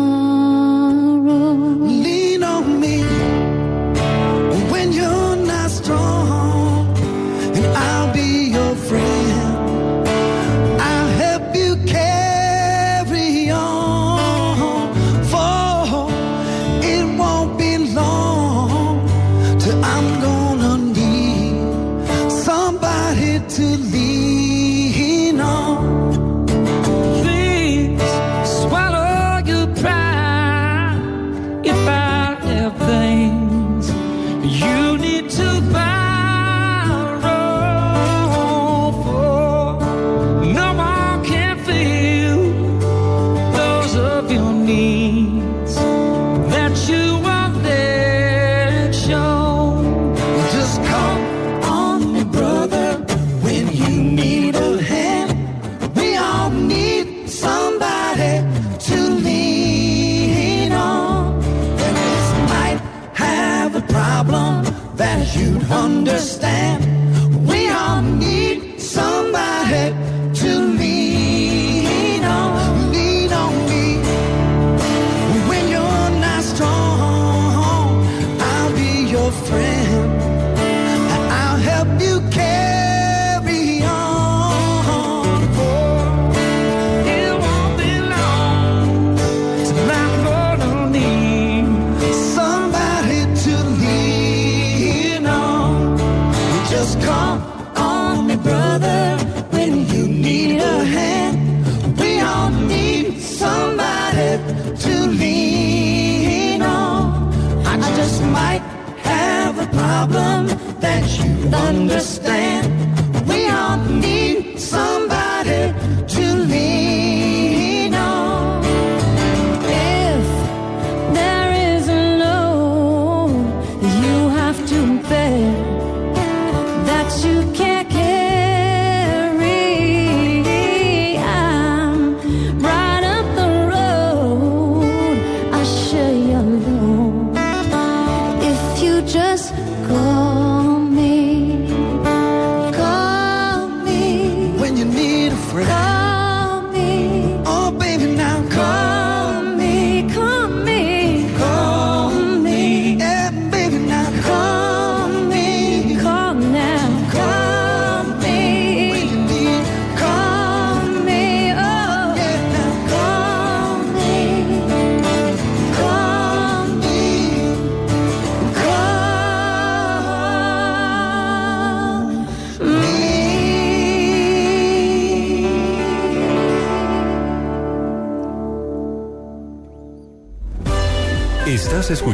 Problem 110.07 110.47
that 110.79 111.05
you 111.19 111.57
understand. 111.57 112.58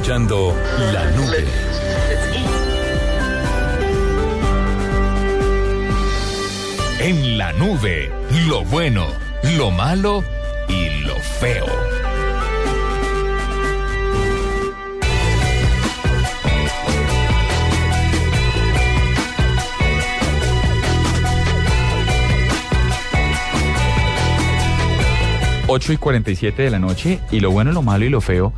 Escuchando 0.04 0.54
La 0.92 1.10
Nube. 1.12 1.44
En 7.00 7.38
la 7.38 7.54
nube, 7.54 8.10
lo 8.46 8.62
bueno, 8.64 9.06
lo 9.56 9.70
malo 9.70 10.22
y 10.68 10.90
lo 11.06 11.14
feo. 11.16 11.64
Ocho 25.66 25.94
y 25.94 25.96
47 25.96 26.62
de 26.62 26.70
la 26.70 26.78
noche 26.78 27.20
y 27.30 27.40
lo 27.40 27.50
bueno, 27.50 27.72
lo 27.72 27.80
malo 27.80 28.04
y 28.04 28.10
lo 28.10 28.20
feo 28.20 28.52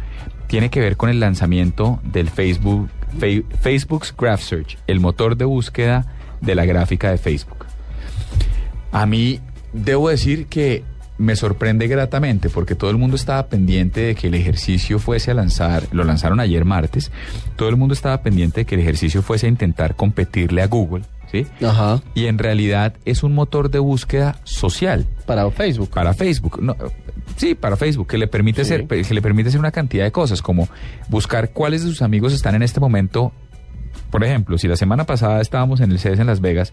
tiene 0.56 0.70
que 0.70 0.80
ver 0.80 0.96
con 0.96 1.10
el 1.10 1.20
lanzamiento 1.20 2.00
del 2.02 2.30
Facebook, 2.30 2.88
Fe- 3.18 3.44
Facebook's 3.60 4.14
Graph 4.16 4.40
Search, 4.40 4.78
el 4.86 5.00
motor 5.00 5.36
de 5.36 5.44
búsqueda 5.44 6.06
de 6.40 6.54
la 6.54 6.64
gráfica 6.64 7.10
de 7.10 7.18
Facebook. 7.18 7.66
A 8.90 9.04
mí 9.04 9.38
debo 9.74 10.08
decir 10.08 10.46
que 10.46 10.82
me 11.18 11.36
sorprende 11.36 11.88
gratamente 11.88 12.48
porque 12.48 12.74
todo 12.74 12.88
el 12.88 12.96
mundo 12.96 13.16
estaba 13.16 13.48
pendiente 13.48 14.00
de 14.00 14.14
que 14.14 14.28
el 14.28 14.34
ejercicio 14.34 14.98
fuese 14.98 15.30
a 15.30 15.34
lanzar, 15.34 15.82
lo 15.92 16.04
lanzaron 16.04 16.40
ayer 16.40 16.64
martes, 16.64 17.10
todo 17.56 17.68
el 17.68 17.76
mundo 17.76 17.92
estaba 17.92 18.22
pendiente 18.22 18.60
de 18.62 18.64
que 18.64 18.76
el 18.76 18.80
ejercicio 18.80 19.20
fuese 19.20 19.44
a 19.44 19.50
intentar 19.50 19.94
competirle 19.94 20.62
a 20.62 20.68
Google, 20.68 21.04
¿sí? 21.30 21.46
Ajá. 21.62 22.00
Y 22.14 22.28
en 22.28 22.38
realidad 22.38 22.94
es 23.04 23.22
un 23.22 23.34
motor 23.34 23.68
de 23.70 23.78
búsqueda 23.78 24.36
social. 24.44 25.06
Para 25.26 25.50
Facebook. 25.50 25.90
Para 25.90 26.14
Facebook. 26.14 26.62
No, 26.62 26.74
sí, 27.36 27.54
para 27.54 27.76
Facebook, 27.76 28.06
que 28.06 28.18
le 28.18 28.28
permite 28.28 28.64
Sí. 28.64 28.68
ser, 28.70 28.86
que 28.86 29.14
le 29.14 29.22
permite 29.22 29.48
hacer 29.48 29.58
una 29.60 29.72
cantidad 29.72 30.04
de 30.04 30.12
cosas, 30.12 30.42
como 30.42 30.68
buscar 31.08 31.50
cuáles 31.50 31.82
de 31.84 31.88
sus 31.90 32.02
amigos 32.02 32.32
están 32.32 32.54
en 32.54 32.62
este 32.62 32.80
momento. 32.80 33.32
Por 34.10 34.22
ejemplo, 34.24 34.56
si 34.58 34.68
la 34.68 34.76
semana 34.76 35.04
pasada 35.04 35.40
estábamos 35.40 35.80
en 35.80 35.90
el 35.90 35.98
CES 35.98 36.20
en 36.20 36.26
Las 36.26 36.40
Vegas, 36.40 36.72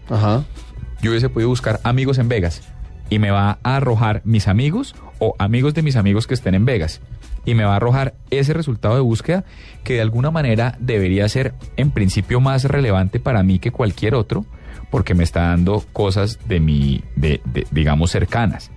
yo 1.02 1.10
hubiese 1.10 1.28
podido 1.28 1.48
buscar 1.48 1.80
amigos 1.82 2.18
en 2.18 2.28
Vegas 2.28 2.62
y 3.10 3.18
me 3.18 3.30
va 3.30 3.58
a 3.62 3.76
arrojar 3.76 4.22
mis 4.24 4.48
amigos 4.48 4.94
o 5.18 5.34
amigos 5.38 5.74
de 5.74 5.82
mis 5.82 5.96
amigos 5.96 6.26
que 6.26 6.34
estén 6.34 6.54
en 6.54 6.64
Vegas. 6.64 7.00
Y 7.44 7.54
me 7.54 7.64
va 7.64 7.74
a 7.74 7.76
arrojar 7.76 8.14
ese 8.30 8.54
resultado 8.54 8.94
de 8.94 9.00
búsqueda 9.02 9.44
que 9.82 9.94
de 9.94 10.00
alguna 10.00 10.30
manera 10.30 10.76
debería 10.80 11.28
ser 11.28 11.52
en 11.76 11.90
principio 11.90 12.40
más 12.40 12.64
relevante 12.64 13.20
para 13.20 13.42
mí 13.42 13.58
que 13.58 13.70
cualquier 13.70 14.14
otro, 14.14 14.46
porque 14.90 15.14
me 15.14 15.24
está 15.24 15.48
dando 15.48 15.84
cosas 15.92 16.38
de 16.48 16.60
mi, 16.60 17.02
de, 17.16 17.42
de, 17.44 17.66
digamos, 17.70 18.10
cercanas. 18.12 18.70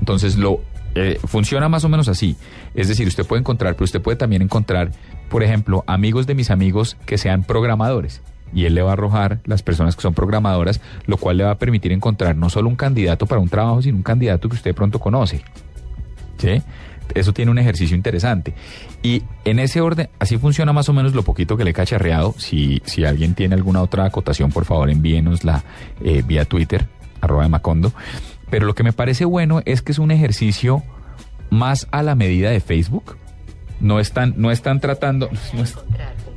Entonces 0.00 0.36
lo 0.36 0.60
eh, 0.94 1.18
funciona 1.24 1.68
más 1.68 1.84
o 1.84 1.88
menos 1.88 2.08
así. 2.08 2.36
Es 2.74 2.88
decir, 2.88 3.06
usted 3.08 3.26
puede 3.26 3.40
encontrar, 3.40 3.74
pero 3.74 3.84
usted 3.84 4.00
puede 4.00 4.16
también 4.16 4.42
encontrar, 4.42 4.92
por 5.28 5.42
ejemplo, 5.42 5.84
amigos 5.86 6.26
de 6.26 6.34
mis 6.34 6.50
amigos 6.50 6.96
que 7.06 7.18
sean 7.18 7.44
programadores. 7.44 8.22
Y 8.54 8.66
él 8.66 8.74
le 8.74 8.82
va 8.82 8.90
a 8.90 8.92
arrojar 8.92 9.40
las 9.44 9.62
personas 9.62 9.96
que 9.96 10.02
son 10.02 10.14
programadoras, 10.14 10.80
lo 11.06 11.16
cual 11.16 11.38
le 11.38 11.44
va 11.44 11.50
a 11.50 11.58
permitir 11.58 11.90
encontrar 11.90 12.36
no 12.36 12.50
solo 12.50 12.68
un 12.68 12.76
candidato 12.76 13.26
para 13.26 13.40
un 13.40 13.48
trabajo, 13.48 13.82
sino 13.82 13.96
un 13.96 14.04
candidato 14.04 14.48
que 14.48 14.54
usted 14.54 14.74
pronto 14.74 15.00
conoce. 15.00 15.42
¿Sí? 16.38 16.62
Eso 17.14 17.32
tiene 17.32 17.50
un 17.50 17.58
ejercicio 17.58 17.96
interesante. 17.96 18.54
Y 19.02 19.22
en 19.44 19.58
ese 19.58 19.80
orden, 19.80 20.08
así 20.18 20.38
funciona 20.38 20.72
más 20.72 20.88
o 20.88 20.92
menos 20.92 21.14
lo 21.14 21.22
poquito 21.22 21.56
que 21.56 21.64
le 21.64 21.70
he 21.70 21.74
cacharreado. 21.74 22.34
Si, 22.38 22.80
si 22.84 23.04
alguien 23.04 23.34
tiene 23.34 23.56
alguna 23.56 23.82
otra 23.82 24.04
acotación, 24.06 24.50
por 24.50 24.64
favor 24.64 24.88
envíenosla 24.88 25.64
eh, 26.02 26.22
vía 26.24 26.44
Twitter, 26.44 26.86
arroba 27.20 27.42
de 27.42 27.48
Macondo. 27.48 27.92
Pero 28.50 28.66
lo 28.66 28.74
que 28.74 28.82
me 28.82 28.92
parece 28.92 29.24
bueno 29.24 29.62
es 29.64 29.82
que 29.82 29.92
es 29.92 29.98
un 29.98 30.10
ejercicio 30.10 30.82
más 31.50 31.86
a 31.90 32.02
la 32.02 32.14
medida 32.14 32.50
de 32.50 32.60
Facebook. 32.60 33.16
No 33.80 33.98
están, 34.00 34.34
no 34.36 34.50
están 34.50 34.80
tratando, 34.80 35.28
no, 35.52 35.62
es- 35.62 35.76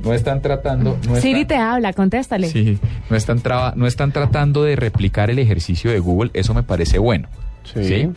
no 0.02 0.12
están 0.12 0.42
tratando, 0.42 0.98
no 1.08 1.16
Siri 1.16 1.42
están- 1.42 1.46
te 1.48 1.56
habla, 1.56 1.92
contéstale. 1.92 2.48
Sí, 2.48 2.78
no 3.08 3.16
están, 3.16 3.40
traba- 3.40 3.72
no 3.76 3.86
están 3.86 4.12
tratando 4.12 4.64
de 4.64 4.76
replicar 4.76 5.30
el 5.30 5.38
ejercicio 5.38 5.90
de 5.90 5.98
Google, 6.00 6.30
eso 6.34 6.52
me 6.52 6.62
parece 6.62 6.98
bueno. 6.98 7.28
Sí. 7.64 8.10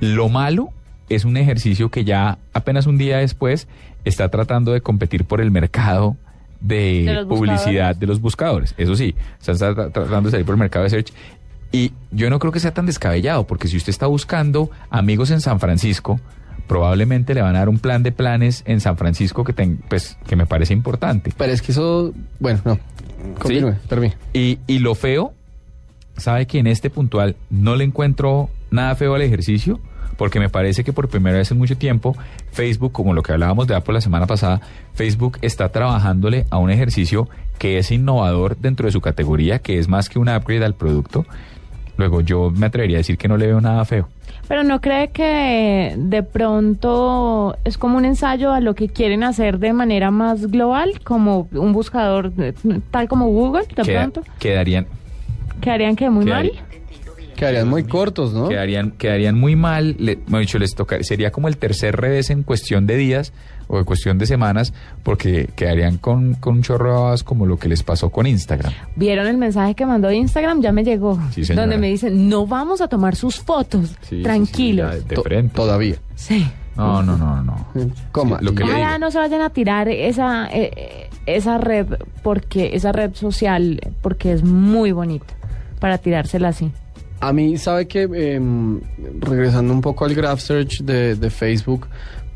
Lo 0.00 0.28
malo 0.28 0.70
es 1.08 1.24
un 1.24 1.36
ejercicio 1.36 1.88
que 1.90 2.04
ya 2.04 2.38
apenas 2.52 2.86
un 2.86 2.98
día 2.98 3.18
después 3.18 3.68
está 4.04 4.28
tratando 4.28 4.72
de 4.72 4.80
competir 4.80 5.24
por 5.24 5.40
el 5.40 5.50
mercado 5.50 6.16
de, 6.60 7.04
De 7.04 7.24
publicidad 7.26 7.64
buscadores. 7.94 8.00
de 8.00 8.06
los 8.06 8.20
buscadores. 8.20 8.74
Eso 8.78 8.96
sí, 8.96 9.14
están 9.40 9.56
tra- 9.56 9.92
tratando 9.92 10.22
de 10.22 10.30
salir 10.32 10.46
por 10.46 10.54
el 10.54 10.58
mercado 10.60 10.84
de 10.84 10.90
search. 10.90 11.12
Y 11.72 11.92
yo 12.10 12.28
no 12.30 12.38
creo 12.38 12.52
que 12.52 12.60
sea 12.60 12.74
tan 12.74 12.86
descabellado, 12.86 13.46
porque 13.46 13.66
si 13.66 13.76
usted 13.78 13.90
está 13.90 14.06
buscando 14.06 14.70
amigos 14.90 15.30
en 15.30 15.40
San 15.40 15.58
Francisco, 15.58 16.20
probablemente 16.66 17.34
le 17.34 17.42
van 17.42 17.56
a 17.56 17.60
dar 17.60 17.68
un 17.68 17.78
plan 17.78 18.02
de 18.02 18.12
planes 18.12 18.62
en 18.66 18.80
San 18.80 18.96
Francisco 18.96 19.42
que, 19.44 19.52
ten- 19.52 19.82
pues, 19.88 20.16
que 20.26 20.36
me 20.36 20.46
parece 20.46 20.72
importante. 20.74 21.32
Pero 21.36 21.52
es 21.52 21.62
que 21.62 21.72
eso, 21.72 22.12
bueno, 22.40 22.60
no. 22.64 22.78
Continúe, 23.38 23.74
termine. 23.88 24.14
Y, 24.32 24.58
y 24.66 24.80
lo 24.80 24.94
feo, 24.94 25.32
sabe 26.16 26.46
que 26.46 26.58
en 26.58 26.66
este 26.66 26.90
puntual 26.90 27.36
no 27.50 27.74
le 27.76 27.84
encuentro 27.84 28.50
nada 28.70 28.94
feo 28.94 29.14
al 29.14 29.22
ejercicio, 29.22 29.80
porque 30.18 30.40
me 30.40 30.48
parece 30.50 30.84
que 30.84 30.92
por 30.92 31.08
primera 31.08 31.38
vez 31.38 31.50
en 31.50 31.58
mucho 31.58 31.76
tiempo 31.78 32.16
Facebook, 32.52 32.92
como 32.92 33.14
lo 33.14 33.22
que 33.22 33.32
hablábamos 33.32 33.66
de 33.66 33.74
Apple 33.74 33.94
la 33.94 34.00
semana 34.00 34.26
pasada, 34.26 34.60
Facebook 34.94 35.38
está 35.40 35.70
trabajándole 35.70 36.44
a 36.50 36.58
un 36.58 36.70
ejercicio 36.70 37.28
que 37.58 37.78
es 37.78 37.90
innovador 37.90 38.56
dentro 38.58 38.86
de 38.86 38.92
su 38.92 39.00
categoría, 39.00 39.60
que 39.60 39.78
es 39.78 39.88
más 39.88 40.08
que 40.08 40.18
un 40.18 40.28
upgrade 40.28 40.64
al 40.64 40.74
producto. 40.74 41.24
Luego 41.96 42.20
yo 42.22 42.50
me 42.50 42.66
atrevería 42.66 42.96
a 42.96 43.00
decir 43.00 43.18
que 43.18 43.28
no 43.28 43.36
le 43.36 43.46
veo 43.46 43.60
nada 43.60 43.84
feo. 43.84 44.08
Pero 44.48 44.64
no 44.64 44.80
cree 44.80 45.08
que 45.08 45.94
de 45.96 46.22
pronto 46.22 47.56
es 47.64 47.78
como 47.78 47.96
un 47.98 48.04
ensayo 48.04 48.52
a 48.52 48.60
lo 48.60 48.74
que 48.74 48.88
quieren 48.88 49.22
hacer 49.22 49.58
de 49.58 49.72
manera 49.72 50.10
más 50.10 50.46
global, 50.50 51.00
como 51.04 51.48
un 51.52 51.72
buscador 51.72 52.32
eh, 52.38 52.52
tal 52.90 53.08
como 53.08 53.26
Google, 53.28 53.64
de 53.74 53.82
Queda- 53.82 54.00
pronto. 54.10 54.22
quedarían, 54.38 54.86
Quedarían 55.60 55.94
que 55.96 56.10
muy 56.10 56.24
mal. 56.24 56.50
Quedaría- 56.50 56.72
Quedarían 57.36 57.68
muy 57.68 57.84
cortos, 57.84 58.32
¿no? 58.34 58.48
Quedarían, 58.48 58.92
quedarían 58.92 59.38
muy 59.38 59.56
mal, 59.56 59.96
le, 59.98 60.18
dicho, 60.38 60.58
les 60.58 60.74
toca, 60.74 61.02
sería 61.02 61.32
como 61.32 61.48
el 61.48 61.56
tercer 61.56 61.96
revés 61.96 62.30
en 62.30 62.42
cuestión 62.42 62.86
de 62.86 62.96
días 62.96 63.32
o 63.72 63.78
en 63.78 63.84
cuestión 63.84 64.18
de 64.18 64.26
semanas, 64.26 64.72
porque 65.02 65.48
quedarían 65.56 65.96
con, 65.96 66.34
con 66.34 66.56
un 66.56 66.62
chorro 66.62 67.12
de 67.12 67.22
como 67.24 67.46
lo 67.46 67.56
que 67.58 67.68
les 67.68 67.82
pasó 67.82 68.10
con 68.10 68.26
Instagram. 68.26 68.72
¿Vieron 68.96 69.26
el 69.26 69.38
mensaje 69.38 69.74
que 69.74 69.86
mandó 69.86 70.08
de 70.08 70.16
Instagram? 70.16 70.60
Ya 70.60 70.72
me 70.72 70.84
llegó. 70.84 71.18
Sí, 71.32 71.44
señora. 71.44 71.62
donde 71.62 71.78
me 71.78 71.88
dicen, 71.88 72.28
no 72.28 72.46
vamos 72.46 72.80
a 72.80 72.88
tomar 72.88 73.16
sus 73.16 73.40
fotos. 73.40 73.96
Tranquilos. 74.22 75.06
de 75.08 75.16
frente. 75.16 75.54
Todavía. 75.54 75.96
Sí. 76.14 76.46
No, 76.76 77.02
no, 77.02 77.16
no, 77.16 77.42
no. 77.42 77.66
¿Cómo? 78.12 78.38
Lo 78.40 78.54
que 78.54 78.64
le 78.64 78.70
Ojalá 78.70 78.86
digo. 78.94 78.98
no 78.98 79.10
se 79.10 79.18
vayan 79.18 79.42
a 79.42 79.50
tirar 79.50 79.88
esa, 79.88 80.46
eh, 80.46 80.70
eh, 80.76 81.10
esa 81.26 81.58
red, 81.58 81.86
porque 82.22 82.70
esa 82.74 82.92
red 82.92 83.14
social, 83.14 83.80
porque 84.00 84.32
es 84.32 84.42
muy 84.42 84.92
bonita 84.92 85.26
para 85.80 85.98
tirársela 85.98 86.48
así. 86.48 86.70
A 87.20 87.32
mí, 87.32 87.56
¿sabe 87.56 87.86
que 87.86 88.06
Regresando 89.20 89.72
un 89.72 89.80
poco 89.80 90.04
al 90.04 90.14
graph 90.14 90.40
search 90.40 90.80
de, 90.82 91.14
de 91.14 91.30
Facebook, 91.30 91.86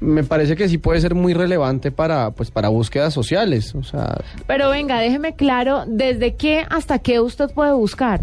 me 0.01 0.25
parece 0.25 0.57
que 0.57 0.69
sí 0.69 0.79
puede 0.79 1.01
ser 1.01 1.15
muy 1.15 1.33
relevante 1.35 1.91
para, 1.91 2.31
pues, 2.33 2.51
para 2.51 2.69
búsquedas 2.69 3.15
sociales. 3.15 3.75
O 3.75 3.83
sea, 3.83 4.19
Pero 4.47 4.71
venga, 4.71 5.01
déjeme 5.01 5.35
claro, 5.35 5.85
¿desde 5.87 6.35
qué 6.35 6.65
hasta 6.69 6.99
qué 6.99 7.21
usted 7.21 7.51
puede 7.51 7.73
buscar? 7.73 8.21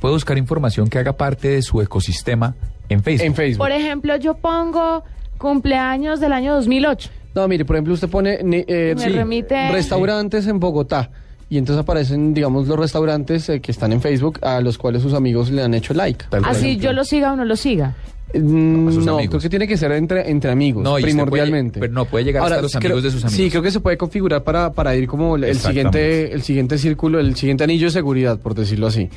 Puede 0.00 0.14
buscar 0.14 0.38
información 0.38 0.88
que 0.88 0.98
haga 0.98 1.12
parte 1.12 1.48
de 1.48 1.62
su 1.62 1.80
ecosistema 1.82 2.54
en 2.88 3.02
Facebook. 3.02 3.26
En 3.26 3.34
Facebook. 3.34 3.58
Por 3.58 3.72
ejemplo, 3.72 4.16
yo 4.16 4.34
pongo 4.34 5.04
cumpleaños 5.38 6.20
del 6.20 6.32
año 6.32 6.54
2008. 6.54 7.10
No, 7.34 7.48
mire, 7.48 7.64
por 7.64 7.76
ejemplo, 7.76 7.94
usted 7.94 8.08
pone 8.08 8.40
ne- 8.42 8.64
eh, 8.68 8.94
Me 8.96 9.08
remite- 9.08 9.70
restaurantes 9.70 10.46
en 10.46 10.60
Bogotá 10.60 11.10
y 11.48 11.58
entonces 11.58 11.82
aparecen, 11.82 12.32
digamos, 12.32 12.66
los 12.68 12.78
restaurantes 12.78 13.48
eh, 13.48 13.60
que 13.60 13.72
están 13.72 13.92
en 13.92 14.00
Facebook 14.00 14.38
a 14.42 14.60
los 14.60 14.78
cuales 14.78 15.02
sus 15.02 15.12
amigos 15.14 15.50
le 15.50 15.62
han 15.62 15.74
hecho 15.74 15.92
like. 15.94 16.24
Así 16.44 16.76
yo 16.76 16.92
lo 16.92 17.04
siga 17.04 17.32
o 17.32 17.36
no 17.36 17.44
lo 17.44 17.56
siga. 17.56 17.94
Mm, 18.34 19.04
no, 19.04 19.14
amigos. 19.16 19.28
creo 19.28 19.40
que 19.40 19.48
tiene 19.50 19.68
que 19.68 19.76
ser 19.76 19.92
entre, 19.92 20.30
entre 20.30 20.50
amigos, 20.50 20.82
No, 20.82 20.94
primordialmente. 20.96 21.78
puede- 21.78 21.88
pero 21.90 21.92
no, 21.92 22.04
puede 22.06 22.24
llegar 22.24 22.42
hasta 22.44 22.62
los 22.62 22.74
amigos 22.74 22.92
creo- 22.92 23.02
de 23.02 23.10
sus 23.10 23.24
amigos. 23.24 23.36
Sí, 23.36 23.50
creo 23.50 23.62
que 23.62 23.70
se 23.70 23.80
puede 23.80 23.96
configurar 23.96 24.42
para, 24.42 24.72
para 24.72 24.96
ir 24.96 25.06
como 25.06 25.36
el, 25.36 25.54
siguiente, 25.56 26.32
el 26.32 26.42
siguiente 26.42 26.78
círculo, 26.78 27.20
el 27.20 27.36
siguiente 27.36 27.64
anillo 27.64 27.86
de 27.86 27.90
seguridad, 27.92 28.38
por 28.40 28.54
decirlo 28.54 28.86
así. 28.86 29.10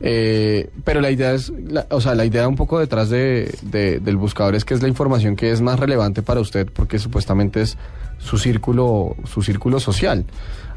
Eh, 0.00 0.70
pero 0.84 1.00
la 1.00 1.10
idea 1.10 1.32
es, 1.34 1.52
la- 1.68 1.86
o 1.90 2.00
sea, 2.00 2.14
la 2.14 2.24
idea 2.24 2.46
un 2.48 2.56
poco 2.56 2.78
detrás 2.78 3.10
de, 3.10 3.52
de- 3.62 4.00
del 4.00 4.16
buscador 4.16 4.54
es 4.54 4.64
que 4.64 4.74
es 4.74 4.82
la 4.82 4.88
información 4.88 5.36
que 5.36 5.50
es 5.50 5.60
más 5.60 5.78
relevante 5.78 6.22
para 6.22 6.40
usted, 6.40 6.66
porque 6.72 6.98
supuestamente 6.98 7.62
es 7.62 7.76
su 8.18 8.38
círculo, 8.38 9.16
su 9.24 9.42
círculo 9.42 9.80
social. 9.80 10.24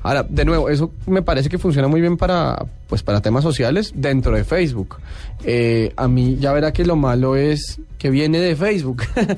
Ahora, 0.03 0.23
de 0.23 0.45
nuevo, 0.45 0.69
eso 0.69 0.91
me 1.07 1.21
parece 1.21 1.49
que 1.49 1.57
funciona 1.57 1.87
muy 1.87 2.01
bien 2.01 2.17
para, 2.17 2.65
pues, 2.87 3.01
para 3.03 3.21
temas 3.21 3.43
sociales 3.43 3.93
dentro 3.95 4.35
de 4.35 4.43
Facebook. 4.43 4.97
Eh, 5.43 5.93
a 5.95 6.07
mí 6.07 6.37
ya 6.39 6.51
verá 6.51 6.73
que 6.73 6.85
lo 6.85 6.95
malo 6.95 7.35
es 7.35 7.79
que 7.97 8.09
viene 8.09 8.39
de 8.39 8.55
Facebook. 8.55 9.03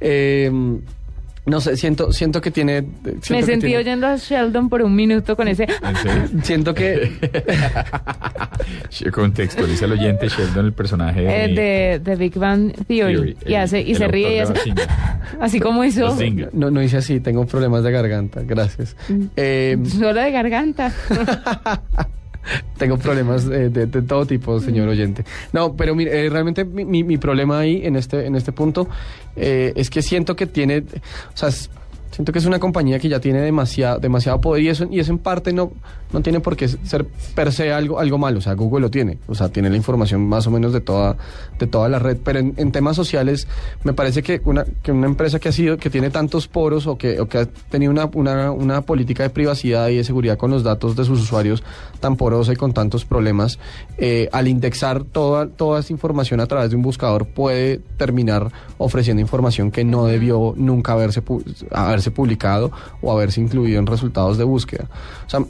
Eh, 0.00 0.50
No 1.48 1.60
sé, 1.60 1.76
siento, 1.76 2.12
siento 2.12 2.40
que 2.40 2.50
tiene... 2.50 2.82
Me 2.82 3.12
siento 3.22 3.46
sentí 3.46 3.66
tiene- 3.66 3.78
oyendo 3.78 4.06
a 4.06 4.16
Sheldon 4.16 4.68
por 4.68 4.82
un 4.82 4.94
minuto 4.94 5.34
con 5.36 5.48
ese... 5.48 5.66
Siento 6.42 6.74
que... 6.74 7.10
Contextualiza 9.12 9.84
al 9.86 9.92
oyente 9.92 10.28
Sheldon, 10.28 10.66
el 10.66 10.72
personaje 10.72 11.20
de, 11.22 11.44
eh, 11.44 11.48
de, 11.54 11.98
de 12.00 12.16
Big 12.16 12.34
Bang 12.38 12.72
Theory, 12.86 13.14
Theory, 13.14 13.36
y 13.46 13.54
el- 13.54 13.60
hace 13.60 13.80
y 13.82 13.92
el 13.92 13.96
se 13.98 14.08
ríe 14.08 14.36
y 14.36 14.38
hace 14.40 14.54
así 15.40 15.60
como 15.60 15.84
hizo 15.84 16.16
No, 16.52 16.70
no 16.70 16.82
hice 16.82 16.98
así, 16.98 17.20
tengo 17.20 17.46
problemas 17.46 17.82
de 17.84 17.90
garganta, 17.92 18.42
gracias. 18.44 18.96
Eh, 19.36 19.78
solo 19.86 20.14
de 20.20 20.30
garganta 20.30 20.92
Tengo 22.78 22.96
problemas 22.98 23.46
de, 23.46 23.68
de- 23.70 23.86
de 23.86 24.02
todo 24.02 24.24
tipo, 24.26 24.58
señor 24.60 24.88
oyente. 24.88 25.24
No, 25.52 25.74
pero 25.76 25.94
mire, 25.94 26.26
eh, 26.26 26.30
realmente 26.30 26.64
mi, 26.64 26.84
mi- 26.84 27.04
mi 27.04 27.18
problema 27.18 27.58
ahí 27.58 27.80
en 27.84 27.96
este, 27.96 28.26
en 28.26 28.36
este 28.36 28.52
punto 28.52 28.88
eh, 29.36 29.72
es 29.76 29.90
que 29.90 30.02
siento 30.02 30.36
que 30.36 30.46
tiene, 30.46 30.78
o 30.78 31.36
sea, 31.36 31.50
siento 32.18 32.32
que 32.32 32.40
es 32.40 32.46
una 32.46 32.58
compañía 32.58 32.98
que 32.98 33.08
ya 33.08 33.20
tiene 33.20 33.40
demasiado, 33.42 34.00
poder 34.40 34.64
y 34.64 34.68
eso, 34.70 34.88
y 34.90 34.98
eso 34.98 35.12
en 35.12 35.18
parte 35.18 35.52
no, 35.52 35.70
no 36.12 36.20
tiene 36.20 36.40
por 36.40 36.56
qué 36.56 36.66
ser 36.66 37.06
per 37.36 37.52
se 37.52 37.72
algo, 37.72 38.00
algo 38.00 38.18
malo. 38.18 38.38
O 38.38 38.40
sea, 38.40 38.54
Google 38.54 38.80
lo 38.80 38.90
tiene, 38.90 39.18
o 39.28 39.36
sea, 39.36 39.50
tiene 39.50 39.70
la 39.70 39.76
información 39.76 40.28
más 40.28 40.44
o 40.48 40.50
menos 40.50 40.72
de 40.72 40.80
toda, 40.80 41.16
de 41.60 41.68
toda 41.68 41.88
la 41.88 42.00
red. 42.00 42.16
Pero 42.24 42.40
en, 42.40 42.72
temas 42.72 42.96
sociales, 42.96 43.46
me 43.84 43.92
parece 43.92 44.24
que 44.24 44.40
una, 44.46 44.64
que 44.82 44.90
una 44.90 45.06
empresa 45.06 45.38
que 45.38 45.48
ha 45.48 45.52
sido, 45.52 45.76
que 45.76 45.90
tiene 45.90 46.10
tantos 46.10 46.48
poros 46.48 46.88
o 46.88 46.98
que, 46.98 47.20
o 47.20 47.28
que 47.28 47.38
ha 47.38 47.46
tenido 47.46 47.92
una, 47.92 48.06
una, 48.06 48.50
una 48.50 48.80
política 48.82 49.22
de 49.22 49.30
privacidad 49.30 49.86
y 49.90 49.96
de 49.98 50.02
seguridad 50.02 50.36
con 50.38 50.50
los 50.50 50.64
datos 50.64 50.96
de 50.96 51.04
sus 51.04 51.20
usuarios 51.22 51.62
tan 52.00 52.16
porosa 52.16 52.52
y 52.52 52.56
con 52.56 52.72
tantos 52.72 53.04
problemas, 53.04 53.60
eh, 53.96 54.28
al 54.32 54.48
indexar 54.48 55.04
toda, 55.04 55.46
toda 55.48 55.78
esa 55.78 55.92
información 55.92 56.40
a 56.40 56.46
través 56.46 56.70
de 56.70 56.76
un 56.76 56.82
buscador 56.82 57.26
puede 57.28 57.78
terminar 57.96 58.50
ofreciendo 58.78 59.20
información 59.20 59.70
que 59.70 59.84
no 59.84 60.06
debió 60.06 60.54
nunca 60.56 60.94
haberse, 60.94 61.24
pu- 61.24 61.44
haberse 62.08 62.10
publicado 62.10 62.70
o 63.02 63.12
haberse 63.12 63.40
incluido 63.40 63.78
en 63.78 63.86
resultados 63.86 64.38
de 64.38 64.44
búsqueda. 64.44 64.88
O 65.26 65.30
sea, 65.30 65.40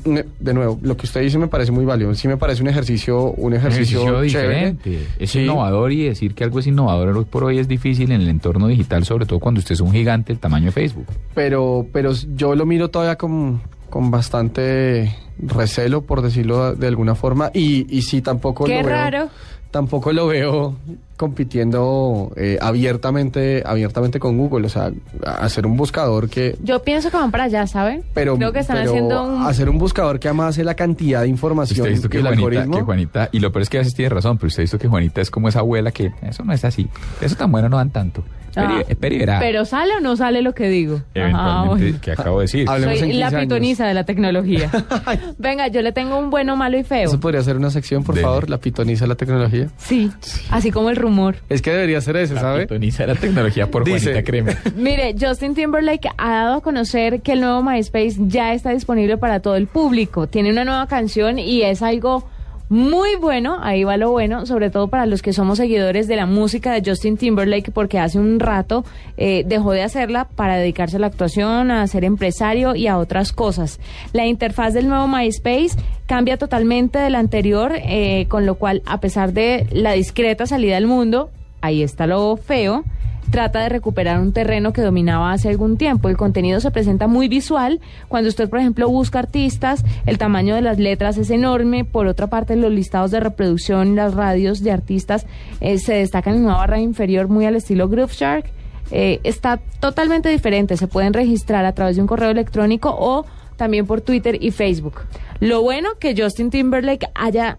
de 0.40 0.54
nuevo, 0.54 0.78
lo 0.82 0.96
que 0.96 1.06
usted 1.06 1.20
dice 1.22 1.38
me 1.38 1.48
parece 1.48 1.72
muy 1.72 1.84
válido. 1.84 2.14
Sí 2.14 2.28
me 2.28 2.36
parece 2.36 2.62
un 2.62 2.68
ejercicio, 2.68 3.32
un 3.32 3.54
ejercicio, 3.54 4.00
ejercicio 4.02 4.40
chévere. 4.40 4.72
diferente. 4.72 5.06
Es 5.18 5.30
Sí. 5.30 5.40
innovador 5.40 5.92
y 5.92 6.04
decir 6.04 6.34
que 6.34 6.44
algo 6.44 6.58
es 6.58 6.66
innovador 6.66 7.16
hoy 7.16 7.24
por 7.24 7.44
hoy 7.44 7.58
es 7.58 7.68
difícil 7.68 8.10
en 8.12 8.20
el 8.22 8.28
entorno 8.28 8.66
digital, 8.68 9.04
sobre 9.04 9.26
todo 9.26 9.38
cuando 9.40 9.58
usted 9.60 9.74
es 9.74 9.80
un 9.80 9.92
gigante 9.92 10.32
del 10.32 10.40
tamaño 10.40 10.66
de 10.66 10.72
Facebook. 10.72 11.06
pero 11.34 11.86
pero 11.92 12.12
yo 12.34 12.54
lo 12.54 12.66
miro 12.66 12.90
todavía 12.90 13.16
con, 13.16 13.60
con 13.90 14.10
bastante 14.10 15.14
recelo, 15.40 16.02
por 16.02 16.22
decirlo 16.22 16.74
de 16.74 16.86
alguna 16.88 17.14
forma, 17.14 17.50
y, 17.54 17.86
y 17.96 18.02
sí 18.02 18.20
tampoco 18.22 18.64
qué 18.64 18.78
lo 18.82 18.88
veo, 18.88 18.96
raro 18.96 19.28
tampoco 19.70 20.12
lo 20.12 20.26
veo 20.26 20.76
compitiendo 21.16 22.32
eh, 22.36 22.58
abiertamente 22.60 23.62
abiertamente 23.66 24.20
con 24.20 24.38
Google, 24.38 24.66
o 24.66 24.68
sea, 24.68 24.92
hacer 25.24 25.66
un 25.66 25.76
buscador 25.76 26.28
que 26.28 26.56
yo 26.62 26.82
pienso 26.82 27.10
que 27.10 27.16
van 27.16 27.30
para 27.30 27.44
allá 27.44 27.66
¿saben? 27.66 28.04
pero, 28.14 28.36
creo 28.36 28.52
que 28.52 28.60
están 28.60 28.78
pero 28.78 28.90
haciendo 28.90 29.24
un 29.24 29.42
hacer 29.42 29.68
un 29.68 29.78
buscador 29.78 30.20
que 30.20 30.28
además 30.28 30.50
hace 30.50 30.64
la 30.64 30.74
cantidad 30.74 31.22
de 31.22 31.28
información 31.28 31.80
Usted 31.80 31.90
ha 31.90 31.92
visto 31.92 32.08
que 32.08 32.18
el 32.18 32.22
Juanita, 32.22 32.46
algoritmo. 32.46 32.76
que 32.76 32.82
Juanita, 32.82 33.28
y 33.32 33.40
lo 33.40 33.50
peor 33.50 33.62
es 33.62 33.68
que 33.68 33.78
a 33.78 33.80
veces 33.80 33.94
tiene 33.94 34.10
razón, 34.10 34.38
pero 34.38 34.48
usted 34.48 34.60
ha 34.60 34.64
visto 34.64 34.78
que 34.78 34.88
Juanita 34.88 35.20
es 35.20 35.30
como 35.30 35.48
esa 35.48 35.58
abuela 35.58 35.90
que 35.90 36.12
eso 36.22 36.44
no 36.44 36.52
es 36.52 36.64
así, 36.64 36.88
eso 37.20 37.34
tan 37.34 37.50
bueno 37.50 37.68
no 37.68 37.78
dan 37.78 37.90
tanto. 37.90 38.22
Ah, 38.58 39.36
pero 39.40 39.64
sale 39.64 39.94
o 39.96 40.00
no 40.00 40.16
sale 40.16 40.42
lo 40.42 40.54
que 40.54 40.68
digo 40.68 40.96
Ajá, 40.96 41.04
Eventualmente, 41.14 41.84
bueno. 41.84 41.98
que 42.02 42.10
acabo 42.12 42.38
de 42.40 42.44
decir. 42.44 42.66
soy 42.68 43.12
la 43.14 43.30
pitoniza 43.30 43.86
de 43.86 43.94
la 43.94 44.04
tecnología 44.04 44.70
venga 45.38 45.68
yo 45.68 45.82
le 45.82 45.92
tengo 45.92 46.18
un 46.18 46.30
bueno 46.30 46.56
malo 46.56 46.78
y 46.78 46.84
feo 46.84 47.08
Eso 47.08 47.20
podría 47.20 47.42
ser 47.42 47.56
una 47.56 47.70
sección, 47.70 48.02
por 48.04 48.18
favor, 48.18 48.48
la 48.50 48.58
pitoniza 48.58 49.04
de 49.04 49.08
la 49.08 49.14
tecnología. 49.14 49.68
sí 49.76 50.10
así 50.50 50.70
como 50.70 50.90
el 50.90 50.96
rumor 50.96 51.36
Es 51.48 51.62
que 51.62 51.70
debería 51.72 52.00
ser 52.00 52.16
ese, 52.16 52.34
¿sabe? 52.36 52.62
Pitoniza 52.62 53.04
de 53.06 53.14
la 53.14 53.20
tecnología 53.20 53.70
por 53.70 53.84
Dice- 53.84 54.06
Juanita 54.10 54.22
Creme. 54.24 54.56
Mire, 54.76 55.14
Justin 55.20 55.54
Timberlake 55.54 56.08
ha 56.16 56.30
dado 56.30 56.54
a 56.56 56.60
conocer 56.60 57.20
que 57.22 57.32
el 57.32 57.40
nuevo 57.40 57.62
MySpace 57.62 58.16
ya 58.26 58.52
está 58.52 58.70
disponible 58.70 59.16
para 59.16 59.40
todo 59.40 59.56
el 59.56 59.66
público. 59.66 60.26
Tiene 60.26 60.50
una 60.50 60.64
nueva 60.64 60.86
canción 60.86 61.38
y 61.38 61.62
es 61.62 61.82
algo 61.82 62.28
muy 62.68 63.16
bueno, 63.16 63.58
ahí 63.62 63.84
va 63.84 63.96
lo 63.96 64.10
bueno, 64.10 64.44
sobre 64.44 64.68
todo 64.68 64.88
para 64.88 65.06
los 65.06 65.22
que 65.22 65.32
somos 65.32 65.56
seguidores 65.56 66.06
de 66.06 66.16
la 66.16 66.26
música 66.26 66.72
de 66.72 66.82
Justin 66.88 67.16
Timberlake, 67.16 67.70
porque 67.72 67.98
hace 67.98 68.18
un 68.18 68.40
rato 68.40 68.84
eh, 69.16 69.42
dejó 69.46 69.72
de 69.72 69.82
hacerla 69.82 70.26
para 70.26 70.56
dedicarse 70.56 70.96
a 70.96 71.00
la 71.00 71.06
actuación, 71.06 71.70
a 71.70 71.86
ser 71.86 72.04
empresario 72.04 72.74
y 72.74 72.86
a 72.86 72.98
otras 72.98 73.32
cosas. 73.32 73.80
La 74.12 74.26
interfaz 74.26 74.74
del 74.74 74.88
nuevo 74.88 75.08
MySpace 75.08 75.78
cambia 76.06 76.36
totalmente 76.36 76.98
de 76.98 77.08
la 77.08 77.20
anterior, 77.20 77.72
eh, 77.74 78.26
con 78.28 78.44
lo 78.44 78.56
cual, 78.56 78.82
a 78.84 79.00
pesar 79.00 79.32
de 79.32 79.66
la 79.70 79.92
discreta 79.92 80.46
salida 80.46 80.76
al 80.76 80.86
mundo, 80.86 81.30
ahí 81.62 81.82
está 81.82 82.06
lo 82.06 82.36
feo 82.36 82.84
trata 83.30 83.60
de 83.60 83.68
recuperar 83.68 84.20
un 84.20 84.32
terreno 84.32 84.72
que 84.72 84.82
dominaba 84.82 85.32
hace 85.32 85.48
algún 85.48 85.76
tiempo. 85.76 86.08
El 86.08 86.16
contenido 86.16 86.60
se 86.60 86.70
presenta 86.70 87.06
muy 87.06 87.28
visual. 87.28 87.80
Cuando 88.08 88.28
usted, 88.28 88.48
por 88.48 88.58
ejemplo, 88.58 88.88
busca 88.88 89.18
artistas, 89.18 89.84
el 90.06 90.18
tamaño 90.18 90.54
de 90.54 90.62
las 90.62 90.78
letras 90.78 91.18
es 91.18 91.30
enorme. 91.30 91.84
Por 91.84 92.06
otra 92.06 92.28
parte, 92.28 92.56
los 92.56 92.72
listados 92.72 93.10
de 93.10 93.20
reproducción, 93.20 93.96
las 93.96 94.14
radios 94.14 94.62
de 94.62 94.72
artistas 94.72 95.26
eh, 95.60 95.78
se 95.78 95.94
destacan 95.94 96.36
en 96.36 96.44
una 96.44 96.56
barra 96.56 96.80
inferior 96.80 97.28
muy 97.28 97.46
al 97.46 97.56
estilo 97.56 97.88
Groove 97.88 98.12
Shark. 98.12 98.46
Eh, 98.90 99.20
está 99.24 99.60
totalmente 99.80 100.28
diferente. 100.28 100.76
Se 100.76 100.88
pueden 100.88 101.12
registrar 101.12 101.64
a 101.64 101.72
través 101.72 101.96
de 101.96 102.02
un 102.02 102.08
correo 102.08 102.30
electrónico 102.30 102.94
o 102.98 103.26
también 103.56 103.86
por 103.86 104.00
Twitter 104.00 104.38
y 104.40 104.50
Facebook. 104.50 105.02
Lo 105.40 105.62
bueno 105.62 105.90
que 106.00 106.14
Justin 106.16 106.50
Timberlake 106.50 107.08
haya 107.14 107.58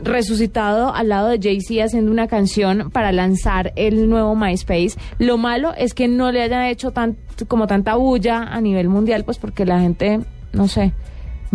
resucitado 0.00 0.94
al 0.94 1.08
lado 1.08 1.28
de 1.28 1.38
Jay-Z 1.40 1.84
haciendo 1.84 2.10
una 2.10 2.28
canción 2.28 2.90
para 2.90 3.12
lanzar 3.12 3.72
el 3.76 4.08
nuevo 4.08 4.34
MySpace. 4.34 4.92
Lo 5.18 5.38
malo 5.38 5.72
es 5.76 5.94
que 5.94 6.08
no 6.08 6.32
le 6.32 6.42
hayan 6.42 6.64
hecho 6.64 6.90
tan, 6.90 7.16
como 7.48 7.66
tanta 7.66 7.96
bulla 7.96 8.42
a 8.42 8.60
nivel 8.60 8.88
mundial, 8.88 9.24
pues 9.24 9.38
porque 9.38 9.64
la 9.64 9.80
gente, 9.80 10.20
no 10.52 10.68
sé, 10.68 10.92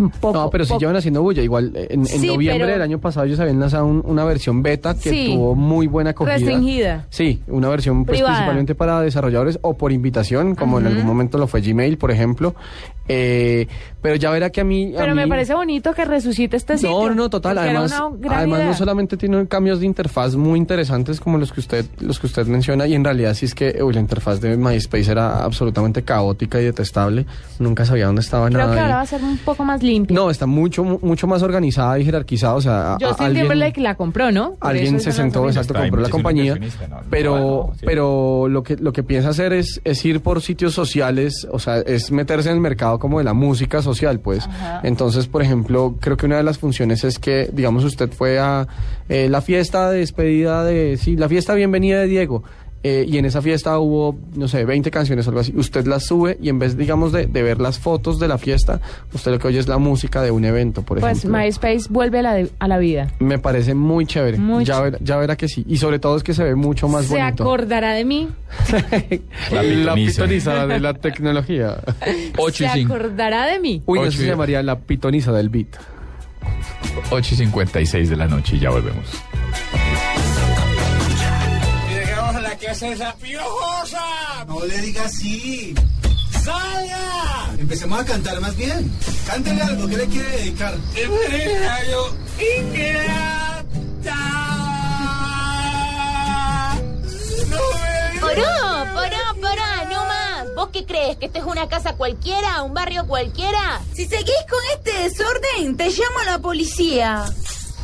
poco, 0.08 0.32
no, 0.38 0.48
pero 0.50 0.64
sí 0.64 0.68
poco- 0.70 0.80
llevan 0.80 0.96
haciendo 0.96 1.20
bulla. 1.20 1.42
Igual, 1.42 1.72
eh, 1.74 1.88
en, 1.90 2.00
en 2.00 2.06
Sí, 2.06 2.26
noviembre 2.28 2.60
pero- 2.64 2.72
del 2.72 2.82
año 2.82 2.98
pasado 2.98 3.26
ellos 3.26 3.38
habían 3.40 3.60
lanzado 3.60 3.84
un- 3.84 4.02
una 4.06 4.24
versión 4.24 4.62
beta 4.62 4.94
que 4.94 5.10
Sí. 5.10 5.32
tuvo 5.34 5.54
muy 5.54 5.86
buena 5.86 6.10
acogida. 6.10 6.36
Restringida. 6.36 7.06
Sí, 7.10 7.42
una 7.48 7.68
versión 7.68 8.06
pues, 8.06 8.22
principalmente 8.22 8.74
para 8.74 9.00
desarrolladores 9.02 9.58
o 9.60 9.76
por 9.76 9.92
invitación, 9.92 10.54
como 10.54 10.78
en 10.80 10.86
algún 10.86 11.04
momento 11.04 11.36
lo 11.36 11.46
fue 11.46 11.60
Gmail, 11.60 11.98
por 11.98 12.10
ejemplo. 12.10 12.54
Eh, 13.12 13.66
pero 14.00 14.14
ya 14.14 14.30
verá 14.30 14.50
que 14.50 14.60
a 14.60 14.64
mí... 14.64 14.94
a 14.94 14.98
Pero 15.00 15.16
me 15.16 15.26
parece 15.26 15.52
bonito 15.52 15.92
que 15.94 16.04
resucite 16.04 16.56
este 16.56 16.76
sitio. 16.78 16.90
No, 16.92 17.08
no, 17.08 17.14
no, 17.16 17.30
total. 17.30 17.58
Además, 17.58 17.92
además 18.30 18.64
no 18.64 18.74
solamente 18.74 19.16
tiene 19.16 19.48
cambios 19.48 19.80
de 19.80 19.86
interfaz 19.86 20.36
muy 20.36 20.58
interesantes 20.60 21.18
como 21.20 21.36
los 21.36 21.52
que 21.52 21.58
usted 21.58 21.84
los 21.98 22.20
que 22.20 22.26
usted 22.28 22.46
menciona 22.46 22.86
y 22.86 22.94
en 22.94 23.02
realidad 23.02 23.34
sí 23.34 23.46
es 23.46 23.54
que 23.54 23.82
uy, 23.82 23.94
la 23.94 24.00
interfaz 24.00 24.40
de 24.40 24.56
MySpace 24.56 25.10
era 25.10 25.42
absolutamente 25.42 26.02
caótica 26.02 26.60
y 26.60 26.64
detestable. 26.66 27.26
Nunca 27.58 27.84
sabía 27.84 28.06
dónde 28.06 28.20
estaba 28.20 28.46
Creo 28.46 28.58
nada. 28.60 28.72
que 28.74 28.78
ahí. 28.78 28.84
ahora 28.84 28.96
va 28.96 29.02
a 29.02 29.06
ser 29.06 29.22
un 29.24 29.38
poco 29.38 29.64
más 29.64 29.82
No, 30.10 30.30
está 30.30 30.46
mucho 30.46 30.84
mu- 30.84 30.98
mucho 31.02 31.26
más 31.26 31.42
organizada 31.42 31.98
y 31.98 32.04
jerarquizada, 32.04 32.54
o 32.54 32.60
sea, 32.60 32.96
Justin 33.00 33.26
alguien 33.26 33.42
Timberlake 33.44 33.80
la 33.80 33.94
compró, 33.96 34.30
¿no? 34.32 34.54
Por 34.54 34.70
alguien 34.70 35.00
se 35.00 35.12
sentó, 35.12 35.46
exacto, 35.48 35.74
compró 35.74 36.00
la 36.00 36.08
compañía, 36.08 36.54
no, 36.56 37.00
pero 37.10 37.38
no, 37.38 37.72
sí. 37.78 37.84
pero 37.86 38.48
lo 38.48 38.62
que 38.62 38.76
lo 38.76 38.92
que 38.92 39.02
piensa 39.02 39.30
hacer 39.30 39.52
es, 39.52 39.80
es 39.84 40.04
ir 40.04 40.20
por 40.20 40.40
sitios 40.42 40.74
sociales, 40.74 41.46
o 41.50 41.58
sea, 41.58 41.78
es 41.78 42.10
meterse 42.12 42.48
en 42.50 42.56
el 42.56 42.60
mercado 42.60 42.98
como 42.98 43.18
de 43.18 43.24
la 43.24 43.34
música 43.34 43.82
social, 43.82 44.20
pues. 44.20 44.48
Entonces, 44.82 45.26
por 45.26 45.42
ejemplo, 45.42 45.96
creo 46.00 46.16
que 46.16 46.26
una 46.26 46.36
de 46.36 46.42
las 46.42 46.58
funciones 46.58 47.04
es 47.04 47.18
que, 47.18 47.50
digamos, 47.52 47.84
usted 47.84 48.10
fue 48.12 48.38
a 48.38 48.66
eh, 49.08 49.28
la 49.28 49.40
fiesta 49.40 49.90
de 49.90 49.98
despedida 49.98 50.64
de, 50.64 50.96
sí, 50.96 51.16
la 51.16 51.28
fiesta 51.28 51.54
bienvenida 51.54 52.00
de 52.00 52.06
Diego. 52.06 52.42
Eh, 52.82 53.04
y 53.06 53.18
en 53.18 53.26
esa 53.26 53.42
fiesta 53.42 53.78
hubo, 53.78 54.16
no 54.34 54.48
sé, 54.48 54.64
20 54.64 54.90
canciones 54.90 55.26
o 55.26 55.30
algo 55.30 55.40
así. 55.40 55.52
Usted 55.54 55.86
las 55.86 56.06
sube 56.06 56.38
y 56.40 56.48
en 56.48 56.58
vez, 56.58 56.76
digamos, 56.78 57.12
de, 57.12 57.26
de 57.26 57.42
ver 57.42 57.60
las 57.60 57.78
fotos 57.78 58.18
de 58.18 58.26
la 58.28 58.38
fiesta, 58.38 58.80
usted 59.12 59.32
lo 59.32 59.38
que 59.38 59.48
oye 59.48 59.58
es 59.58 59.68
la 59.68 59.76
música 59.78 60.22
de 60.22 60.30
un 60.30 60.44
evento, 60.46 60.82
por 60.82 60.98
Pues 61.00 61.18
ejemplo. 61.18 61.38
MySpace 61.38 61.86
vuelve 61.90 62.20
a 62.20 62.22
la, 62.22 62.34
de- 62.34 62.50
a 62.58 62.68
la 62.68 62.78
vida. 62.78 63.08
Me 63.18 63.38
parece 63.38 63.74
muy 63.74 64.06
chévere. 64.06 64.38
Muy 64.38 64.64
ya, 64.64 64.80
ver- 64.80 64.98
ya 65.02 65.16
verá 65.18 65.36
que 65.36 65.46
sí. 65.48 65.64
Y 65.68 65.76
sobre 65.76 65.98
todo 65.98 66.16
es 66.16 66.22
que 66.22 66.32
se 66.32 66.42
ve 66.42 66.54
mucho 66.54 66.88
más 66.88 67.04
Se 67.06 67.18
bonito. 67.18 67.42
acordará 67.44 67.92
de 67.92 68.04
mí. 68.04 68.28
La 69.52 69.62
pitoniza. 69.62 69.94
pitoniza 69.94 70.66
de 70.66 70.80
la 70.80 70.94
tecnología. 70.94 71.76
Se 72.52 72.66
acordará 72.66 73.46
de 73.46 73.58
mí. 73.60 73.82
Uy, 73.86 73.98
Ocho 73.98 74.08
eso 74.08 74.18
se 74.18 74.26
llamaría 74.26 74.62
la 74.62 74.78
pitoniza 74.78 75.32
del 75.32 75.48
beat. 75.50 75.68
8 77.10 77.34
y 77.34 77.36
56 77.36 78.08
de 78.10 78.16
la 78.16 78.26
noche 78.26 78.56
y 78.56 78.60
ya 78.60 78.70
volvemos. 78.70 79.04
Hace 82.70 82.92
esa 82.92 83.12
piojosa. 83.14 84.44
No 84.46 84.64
le 84.64 84.78
diga 84.78 85.04
así. 85.04 85.74
¡Salga! 86.44 87.52
Empecemos 87.58 88.00
a 88.00 88.04
cantar 88.04 88.40
más 88.40 88.56
bien. 88.56 88.88
Cántele 89.26 89.60
algo, 89.60 89.88
¿qué 89.88 89.96
le 89.96 90.06
quiere 90.06 90.28
dedicar? 90.28 90.74
Empresario 90.94 92.16
Poró, 98.20 98.44
poró, 98.94 99.40
poró, 99.40 99.88
no 99.90 100.04
más. 100.04 100.46
¿Vos 100.54 100.68
qué 100.72 100.86
crees? 100.86 101.16
¿Que 101.16 101.26
esto 101.26 101.40
es 101.40 101.44
una 101.44 101.68
casa 101.68 101.94
cualquiera? 101.96 102.62
¿Un 102.62 102.72
barrio 102.72 103.04
cualquiera? 103.08 103.80
Si 103.94 104.06
seguís 104.06 104.46
con 104.48 104.60
este 104.76 104.92
desorden, 105.02 105.76
te 105.76 105.88
llamo 105.88 106.18
a 106.20 106.24
la 106.24 106.38
policía. 106.38 107.24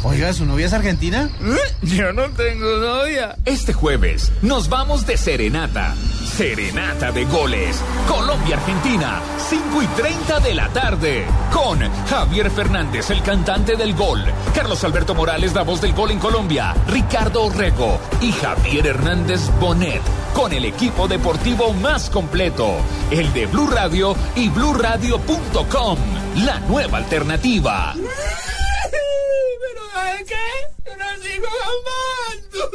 Oiga, 0.02 0.32
¿su 0.32 0.44
novia 0.44 0.66
es 0.66 0.72
argentina? 0.72 1.28
Yo 1.82 2.12
no 2.12 2.30
tengo 2.30 2.76
novia. 2.76 3.36
Este 3.44 3.72
jueves 3.72 4.30
nos 4.42 4.68
vamos 4.68 5.04
de 5.06 5.16
serenata. 5.16 5.94
Serenata 6.36 7.10
de 7.12 7.24
goles. 7.24 7.80
Colombia-Argentina, 8.08 9.20
5 9.48 9.82
y 9.82 9.86
30 9.86 10.40
de 10.40 10.54
la 10.54 10.68
tarde. 10.68 11.24
Con 11.52 11.80
Javier 12.06 12.50
Fernández, 12.50 13.10
el 13.10 13.22
cantante 13.22 13.76
del 13.76 13.94
gol. 13.94 14.22
Carlos 14.54 14.84
Alberto 14.84 15.14
Morales, 15.14 15.54
la 15.54 15.62
voz 15.62 15.80
del 15.80 15.92
gol 15.92 16.10
en 16.12 16.18
Colombia. 16.18 16.74
Ricardo 16.88 17.44
Orrego 17.44 17.98
y 18.20 18.32
Javier 18.32 18.86
Hernández 18.86 19.40
Bonet. 19.58 20.02
Con 20.34 20.52
el 20.52 20.66
equipo 20.66 21.08
deportivo 21.08 21.72
más 21.72 22.10
completo. 22.10 22.76
El 23.10 23.32
de 23.32 23.46
Blue 23.46 23.68
Radio 23.68 24.14
y 24.36 24.50
BlueRadio.com. 24.50 25.98
La 26.44 26.60
nueva 26.60 26.98
alternativa. 26.98 27.94
¿Pero 28.90 29.82
qué? 30.26 30.46
Yo 30.84 30.96
no 30.96 31.04
sigo 31.22 31.48
amando. 31.72 32.70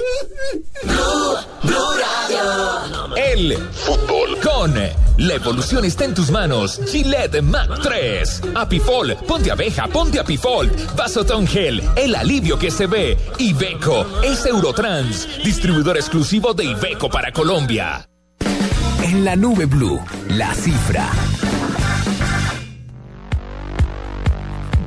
Blue, 1.63 1.91
Radio. 1.99 3.15
El 3.15 3.57
fútbol 3.71 4.39
con 4.39 4.73
la 5.17 5.35
evolución 5.35 5.85
está 5.85 6.05
en 6.05 6.13
tus 6.15 6.31
manos. 6.31 6.79
Gillette 6.87 7.41
Mac 7.41 7.79
3. 7.83 8.41
Apifol, 8.55 9.15
ponte 9.27 9.51
abeja, 9.51 9.87
ponte 9.87 10.19
Apifol. 10.19 10.71
Vasotón 10.95 11.45
Gel, 11.45 11.83
el 11.95 12.15
alivio 12.15 12.57
que 12.57 12.71
se 12.71 12.87
ve. 12.87 13.17
Ibeco 13.37 14.05
es 14.23 14.45
Eurotrans, 14.45 15.27
distribuidor 15.43 15.97
exclusivo 15.97 16.53
de 16.53 16.65
Ibeco 16.65 17.09
para 17.09 17.31
Colombia. 17.31 18.07
En 19.03 19.23
la 19.23 19.35
nube 19.35 19.65
blue, 19.65 20.03
la 20.29 20.53
cifra. 20.55 21.09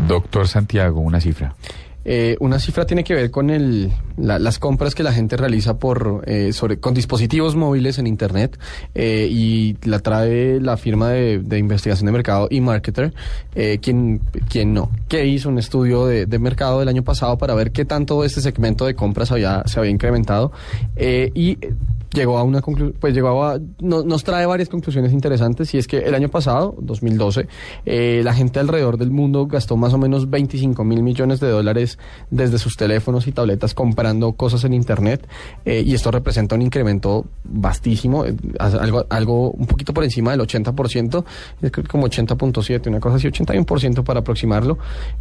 Doctor 0.06 0.48
Santiago, 0.48 1.00
una 1.00 1.20
cifra. 1.20 1.54
Eh, 2.04 2.36
una 2.40 2.58
cifra 2.58 2.84
tiene 2.86 3.02
que 3.04 3.14
ver 3.14 3.30
con 3.30 3.48
el, 3.50 3.90
la- 4.18 4.38
las 4.38 4.58
compras 4.58 4.94
que 4.94 5.02
la 5.02 5.12
gente 5.12 5.36
realiza 5.36 5.78
por 5.78 6.22
eh, 6.26 6.52
sobre 6.52 6.78
con 6.78 6.92
dispositivos 6.94 7.56
móviles 7.56 7.98
en 7.98 8.06
internet 8.06 8.58
eh, 8.94 9.26
y 9.30 9.76
la 9.84 9.98
trae 10.00 10.60
la 10.60 10.76
firma 10.76 11.10
de, 11.10 11.38
de 11.38 11.58
investigación 11.58 12.06
de 12.06 12.12
mercado 12.12 12.48
eMarketer, 12.50 13.14
eh, 13.54 13.78
quien, 13.80 14.20
quien 14.48 14.74
no, 14.74 14.90
que 15.08 15.26
hizo 15.26 15.48
un 15.48 15.58
estudio 15.58 16.06
de, 16.06 16.26
de 16.26 16.38
mercado 16.38 16.80
del 16.80 16.88
año 16.88 17.02
pasado 17.04 17.38
para 17.38 17.54
ver 17.54 17.72
qué 17.72 17.84
tanto 17.84 18.22
este 18.24 18.40
segmento 18.40 18.84
de 18.86 18.94
compras 18.94 19.32
había, 19.32 19.62
se 19.66 19.78
había 19.78 19.90
incrementado 19.90 20.52
eh, 20.96 21.30
y 21.34 21.58
llegó 22.12 22.38
a 22.38 22.44
una 22.44 22.60
conclu- 22.62 22.92
pues 23.00 23.12
llegó 23.12 23.44
a 23.44 23.58
no- 23.80 24.04
nos 24.04 24.22
trae 24.22 24.46
varias 24.46 24.68
conclusiones 24.68 25.12
interesantes 25.12 25.74
y 25.74 25.78
es 25.78 25.88
que 25.88 25.98
el 25.98 26.14
año 26.14 26.28
pasado 26.28 26.76
2012 26.80 27.48
eh, 27.86 28.20
la 28.22 28.32
gente 28.34 28.60
alrededor 28.60 28.98
del 28.98 29.10
mundo 29.10 29.46
gastó 29.46 29.76
más 29.76 29.92
o 29.94 29.98
menos 29.98 30.30
25 30.30 30.84
mil 30.84 31.02
millones 31.02 31.40
de 31.40 31.48
dólares 31.48 31.93
desde 32.30 32.58
sus 32.58 32.76
teléfonos 32.76 33.26
y 33.26 33.32
tabletas 33.32 33.74
comprando 33.74 34.32
cosas 34.32 34.64
en 34.64 34.74
internet 34.74 35.26
eh, 35.64 35.82
y 35.84 35.94
esto 35.94 36.10
representa 36.10 36.54
un 36.54 36.62
incremento 36.62 37.26
vastísimo 37.44 38.24
eh, 38.24 38.34
algo 38.58 39.06
algo 39.08 39.50
un 39.50 39.66
poquito 39.66 39.92
por 39.92 40.04
encima 40.04 40.32
del 40.32 40.40
80% 40.40 41.24
es 41.62 41.72
como 41.88 42.06
80.7 42.08 42.88
una 42.88 43.00
cosa 43.00 43.16
así 43.16 43.28
81% 43.28 44.04
para 44.04 44.20
aproximarlo 44.20 44.78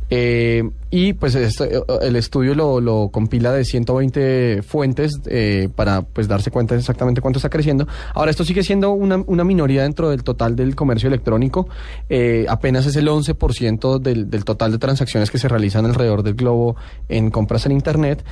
eh, 0.09 0.63
y 0.95 1.13
pues 1.13 1.33
esto, 1.33 1.65
eh, 1.65 1.81
el 2.03 2.15
estudio 2.15 2.53
lo, 2.53 2.79
lo 2.79 3.09
compila 3.09 3.51
de 3.51 3.65
120 3.65 4.61
fuentes 4.61 5.19
eh, 5.25 5.67
para 5.75 6.03
pues 6.03 6.27
darse 6.27 6.51
cuenta 6.51 6.75
exactamente 6.75 7.19
cuánto 7.19 7.39
está 7.39 7.49
creciendo. 7.49 7.87
Ahora 8.13 8.29
esto 8.29 8.45
sigue 8.45 8.61
siendo 8.61 8.91
una, 8.91 9.15
una 9.25 9.43
minoría 9.43 9.81
dentro 9.81 10.11
del 10.11 10.23
total 10.23 10.55
del 10.55 10.75
comercio 10.75 11.07
electrónico, 11.07 11.67
eh, 12.09 12.45
apenas 12.47 12.85
es 12.85 12.95
el 12.95 13.07
11% 13.07 13.97
del, 13.97 14.29
del 14.29 14.45
total 14.45 14.71
de 14.71 14.77
transacciones 14.77 15.31
que 15.31 15.39
se 15.39 15.47
realizan 15.47 15.83
alrededor 15.87 16.21
del 16.21 16.35
globo 16.35 16.75
en 17.09 17.31
compras 17.31 17.65
en 17.65 17.71
Internet, 17.71 18.23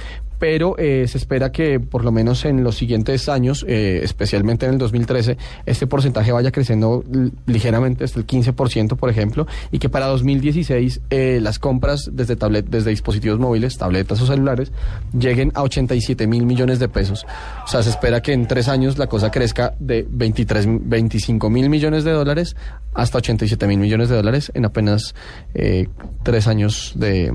pero 0.41 0.75
eh, 0.79 1.05
se 1.07 1.19
espera 1.19 1.51
que 1.51 1.79
por 1.79 2.03
lo 2.03 2.11
menos 2.11 2.45
en 2.45 2.63
los 2.63 2.75
siguientes 2.75 3.29
años, 3.29 3.63
eh, 3.67 4.01
especialmente 4.03 4.65
en 4.65 4.71
el 4.71 4.79
2013, 4.79 5.37
este 5.67 5.85
porcentaje 5.85 6.31
vaya 6.31 6.51
creciendo 6.51 7.03
ligeramente 7.45 8.05
hasta 8.05 8.19
el 8.19 8.25
15%, 8.25 8.95
por 8.95 9.11
ejemplo, 9.11 9.45
y 9.71 9.77
que 9.77 9.87
para 9.87 10.07
2016 10.07 11.01
eh, 11.11 11.37
las 11.39 11.59
compras 11.59 12.09
desde, 12.11 12.37
tablet, 12.37 12.65
desde 12.67 12.89
dispositivos 12.89 13.37
móviles, 13.37 13.77
tabletas 13.77 14.19
o 14.19 14.25
celulares, 14.25 14.71
lleguen 15.15 15.51
a 15.53 15.61
87 15.61 16.25
mil 16.25 16.47
millones 16.47 16.79
de 16.79 16.89
pesos. 16.89 17.23
O 17.63 17.67
sea, 17.67 17.83
se 17.83 17.91
espera 17.91 18.23
que 18.23 18.33
en 18.33 18.47
tres 18.47 18.67
años 18.67 18.97
la 18.97 19.05
cosa 19.05 19.29
crezca 19.29 19.75
de 19.77 20.07
23, 20.09 20.65
25 20.89 21.51
mil 21.51 21.69
millones 21.69 22.03
de 22.03 22.13
dólares 22.13 22.55
hasta 22.95 23.19
87 23.19 23.67
mil 23.67 23.77
millones 23.77 24.09
de 24.09 24.15
dólares 24.15 24.51
en 24.55 24.65
apenas 24.65 25.13
eh, 25.53 25.87
tres 26.23 26.47
años 26.47 26.93
de, 26.95 27.31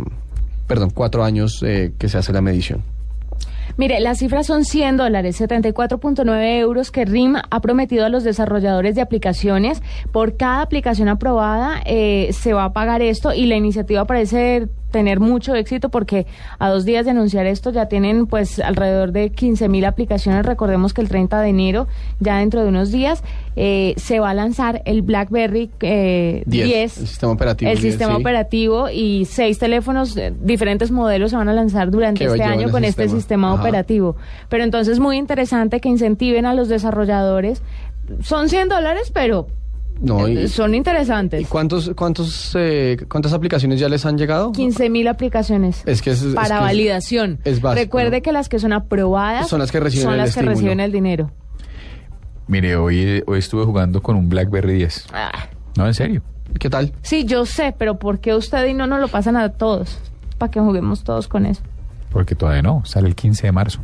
perdón, 0.66 0.90
cuatro 0.90 1.22
años 1.22 1.62
eh, 1.64 1.92
que 1.96 2.08
se 2.08 2.18
hace 2.18 2.32
la 2.32 2.40
medición. 2.40 2.95
Mire, 3.76 4.00
las 4.00 4.18
cifras 4.18 4.46
son 4.46 4.64
100 4.64 4.96
dólares, 4.96 5.40
74.9 5.40 6.58
euros 6.58 6.90
que 6.90 7.04
RIM 7.04 7.36
ha 7.50 7.60
prometido 7.60 8.04
a 8.04 8.08
los 8.08 8.24
desarrolladores 8.24 8.94
de 8.94 9.02
aplicaciones. 9.02 9.82
Por 10.12 10.36
cada 10.36 10.62
aplicación 10.62 11.08
aprobada 11.08 11.82
eh, 11.84 12.30
se 12.32 12.52
va 12.52 12.64
a 12.64 12.72
pagar 12.72 13.02
esto 13.02 13.32
y 13.32 13.46
la 13.46 13.56
iniciativa 13.56 14.04
parece 14.06 14.68
tener 14.90 15.20
mucho 15.20 15.54
éxito 15.54 15.88
porque 15.88 16.26
a 16.58 16.68
dos 16.68 16.84
días 16.84 17.04
de 17.04 17.10
anunciar 17.10 17.46
esto 17.46 17.70
ya 17.70 17.86
tienen 17.86 18.26
pues 18.26 18.58
alrededor 18.58 19.12
de 19.12 19.30
15 19.30 19.68
mil 19.68 19.84
aplicaciones. 19.84 20.46
Recordemos 20.46 20.94
que 20.94 21.02
el 21.02 21.08
30 21.08 21.40
de 21.40 21.48
enero, 21.48 21.86
ya 22.20 22.38
dentro 22.38 22.62
de 22.62 22.68
unos 22.68 22.90
días, 22.90 23.22
eh, 23.56 23.94
se 23.96 24.20
va 24.20 24.30
a 24.30 24.34
lanzar 24.34 24.82
el 24.84 25.02
BlackBerry 25.02 25.70
eh, 25.80 26.42
10, 26.46 26.66
10, 26.66 26.98
el 26.98 27.06
sistema 27.06 27.32
operativo 27.32 27.70
el 27.70 27.78
10, 27.78 27.92
sistema 27.92 28.14
sí. 28.14 28.20
operativo 28.20 28.88
y 28.90 29.24
seis 29.24 29.58
teléfonos, 29.58 30.16
eh, 30.16 30.32
diferentes 30.40 30.90
modelos 30.90 31.30
se 31.30 31.36
van 31.36 31.48
a 31.48 31.52
lanzar 31.52 31.90
durante 31.90 32.24
este 32.24 32.42
año 32.42 32.70
con 32.70 32.84
este 32.84 33.04
sistema. 33.04 33.20
sistema 33.20 33.52
Ajá. 33.52 33.60
operativo. 33.60 34.16
Pero 34.48 34.64
entonces 34.64 34.98
muy 34.98 35.16
interesante 35.16 35.80
que 35.80 35.88
incentiven 35.88 36.46
a 36.46 36.54
los 36.54 36.68
desarrolladores. 36.68 37.62
Son 38.20 38.48
100 38.48 38.68
dólares, 38.68 39.10
pero 39.12 39.48
No, 40.00 40.28
y- 40.28 40.36
eh, 40.38 40.48
son 40.48 40.74
interesantes. 40.74 41.40
¿Y 41.40 41.44
cuántos, 41.46 41.90
cuántos, 41.96 42.52
eh, 42.54 42.98
cuántas 43.08 43.32
aplicaciones 43.32 43.80
ya 43.80 43.88
les 43.88 44.04
han 44.04 44.18
llegado? 44.18 44.52
15 44.52 44.90
mil 44.90 45.08
aplicaciones 45.08 45.82
Es 45.86 46.02
que 46.02 46.10
es, 46.10 46.22
es 46.22 46.34
para 46.34 46.56
que 46.58 46.64
validación. 46.64 47.38
es 47.44 47.60
básico, 47.62 47.82
Recuerde 47.82 48.18
¿no? 48.18 48.22
que 48.22 48.32
las 48.32 48.48
que 48.48 48.58
son 48.58 48.72
aprobadas 48.74 49.48
Son 49.48 49.58
las 49.58 49.72
que 49.72 49.80
reciben 49.80 50.04
son 50.04 50.12
el 50.14 50.18
las 50.18 50.26
que 50.34 50.40
estímulo. 50.40 50.54
reciben 50.54 50.80
el 50.80 50.92
dinero. 50.92 51.30
Mire, 52.48 52.76
hoy, 52.76 53.24
hoy 53.26 53.38
estuve 53.38 53.64
jugando 53.64 54.02
con 54.02 54.16
un 54.16 54.28
BlackBerry 54.28 54.74
10. 54.74 55.06
Ah. 55.12 55.30
No, 55.76 55.86
en 55.86 55.94
serio. 55.94 56.22
¿Qué 56.60 56.70
tal? 56.70 56.92
Sí, 57.02 57.24
yo 57.24 57.44
sé, 57.44 57.74
pero 57.76 57.98
¿por 57.98 58.20
qué 58.20 58.34
usted 58.34 58.66
y 58.66 58.74
no 58.74 58.86
nos 58.86 59.00
lo 59.00 59.08
pasan 59.08 59.36
a 59.36 59.48
todos? 59.50 59.98
Para 60.38 60.50
que 60.50 60.60
juguemos 60.60 61.02
todos 61.02 61.26
con 61.26 61.44
eso. 61.44 61.62
Porque 62.10 62.34
todavía 62.34 62.62
no, 62.62 62.84
sale 62.84 63.08
el 63.08 63.14
15 63.16 63.46
de 63.46 63.52
marzo. 63.52 63.80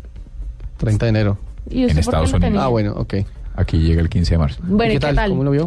30 0.76 1.06
de 1.06 1.10
enero. 1.10 1.38
¿Y 1.68 1.82
usted 1.86 1.92
En 1.92 1.98
Estados 1.98 2.30
no 2.30 2.36
Unidos. 2.36 2.50
tenía? 2.52 2.64
Ah, 2.64 2.68
bueno, 2.68 2.92
ok. 2.96 3.14
Aquí 3.56 3.78
llega 3.78 4.00
el 4.00 4.08
15 4.08 4.34
de 4.34 4.38
marzo. 4.38 4.60
Bueno, 4.64 4.92
¿y 4.92 4.98
qué 4.98 5.12
tal? 5.12 5.30
¿Cómo 5.30 5.44
lo 5.44 5.50
vio? 5.50 5.66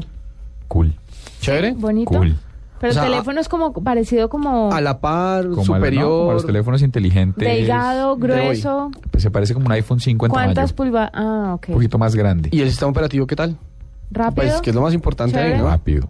Cool. 0.68 0.94
¿Chévere? 1.42 1.74
Bonito. 1.74 2.10
Cool. 2.12 2.36
Pero 2.80 2.92
O 2.92 2.94
sea, 2.94 3.06
el 3.06 3.12
teléfono 3.12 3.40
es 3.40 3.48
como 3.48 3.72
parecido 3.74 4.28
como 4.30 4.72
A 4.72 4.82
la 4.82 5.00
par, 5.00 5.44
Como, 5.48 5.54
a 5.56 5.58
la- 5.58 5.64
superior. 5.66 6.04
no, 6.04 6.10
como 6.20 6.32
a 6.32 6.34
los 6.34 6.46
teléfonos 6.46 6.82
inteligentes. 6.82 7.48
delgado, 7.48 8.16
de 8.16 8.22
grueso. 8.22 8.92
Pues 9.12 9.24
se 9.24 9.32
parece 9.32 9.54
como 9.54 9.68
un 9.68 9.72
iPhone 9.72 10.00
5 10.00 10.26
en 10.26 10.32
¿Cuántas 10.32 10.74
pulgadas? 10.74 11.12
Ah, 11.14 11.54
ok. 11.56 11.70
Un 11.70 11.74
poquito 11.76 11.98
más 11.98 12.16
grande. 12.16 12.50
¿Y 12.52 12.62
el 12.62 12.70
sistema 12.70 12.92
operativo 12.92 13.26
qué 13.28 13.36
tal? 13.36 13.58
Rápido. 14.12 14.36
Pues 14.48 14.62
que 14.62 14.70
es 14.72 14.76
lo 14.76 14.82
más 14.82 14.94
importante 14.94 15.40
ahí. 15.40 15.58
¿no? 15.58 15.66
Rápido. 15.70 16.10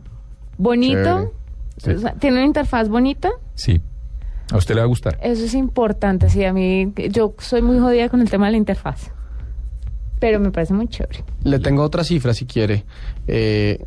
Bonito. 0.58 0.98
Chévere. 1.04 1.30
Sí. 1.78 1.92
O 1.92 2.00
sea, 2.00 2.14
Tiene 2.14 2.38
una 2.38 2.46
interfaz 2.46 2.90
bonita. 2.90 3.30
Sí. 3.54 3.80
A 4.52 4.58
usted 4.58 4.76
le 4.76 4.82
va 4.82 4.86
a 4.86 4.88
gustar. 4.88 5.18
Eso 5.22 5.44
es 5.46 5.54
importante, 5.54 6.30
sí. 6.30 6.44
A 6.46 6.54
mí, 6.54 6.92
yo 7.12 7.34
soy 7.40 7.62
muy 7.62 7.80
jodida 7.80 8.10
con 8.10 8.22
el 8.22 8.30
tema 8.30 8.46
de 8.48 8.54
la 8.54 8.58
interfaz. 8.58 9.12
Pero 10.20 10.40
me 10.40 10.52
parece 10.52 10.74
muy 10.74 10.88
chévere. 10.88 11.24
Le 11.44 11.60
tengo 11.60 11.84
otra 11.84 12.04
cifra 12.04 12.34
si 12.34 12.46
quiere. 12.46 12.86
Eh, 13.28 13.86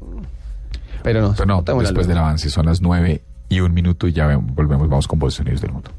pero 1.03 1.21
no. 1.23 1.35
Pero 1.35 1.47
no, 1.47 1.63
tengo 1.63 1.81
la 1.81 1.89
después 1.89 2.07
luz. 2.07 2.09
del 2.09 2.19
avance 2.19 2.51
son 2.51 2.67
las 2.67 2.81
9 2.81 3.23
y 3.49 3.61
un 3.61 3.73
minuto 3.75 4.07
y 4.09 4.13
ya 4.13 4.37
volvemos, 4.37 4.89
vamos 4.89 5.09
con 5.09 5.19
Voz 5.19 5.35
Sonidos 5.35 5.61
del 5.61 5.73
Mundo. 5.73 5.91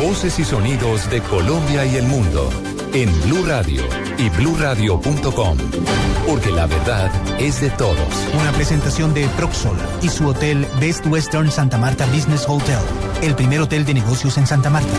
Voces 0.00 0.38
y 0.38 0.44
sonidos 0.44 1.08
de 1.10 1.20
Colombia 1.20 1.84
y 1.86 1.96
el 1.96 2.06
mundo 2.06 2.50
en 2.92 3.08
Blue 3.22 3.44
Radio 3.46 3.82
y 4.18 4.28
bluradio.com, 4.30 5.56
porque 6.26 6.50
la 6.50 6.66
verdad 6.66 7.10
es 7.40 7.60
de 7.60 7.70
todos. 7.70 7.96
Una 8.38 8.52
presentación 8.52 9.14
de 9.14 9.26
Proxol 9.36 9.76
y 10.02 10.08
su 10.08 10.26
hotel 10.26 10.66
Best 10.80 11.06
Western 11.06 11.50
Santa 11.50 11.78
Marta 11.78 12.06
Business 12.06 12.44
Hotel, 12.46 12.78
el 13.22 13.34
primer 13.34 13.60
hotel 13.60 13.84
de 13.84 13.94
negocios 13.94 14.36
en 14.36 14.46
Santa 14.46 14.68
Marta. 14.70 14.92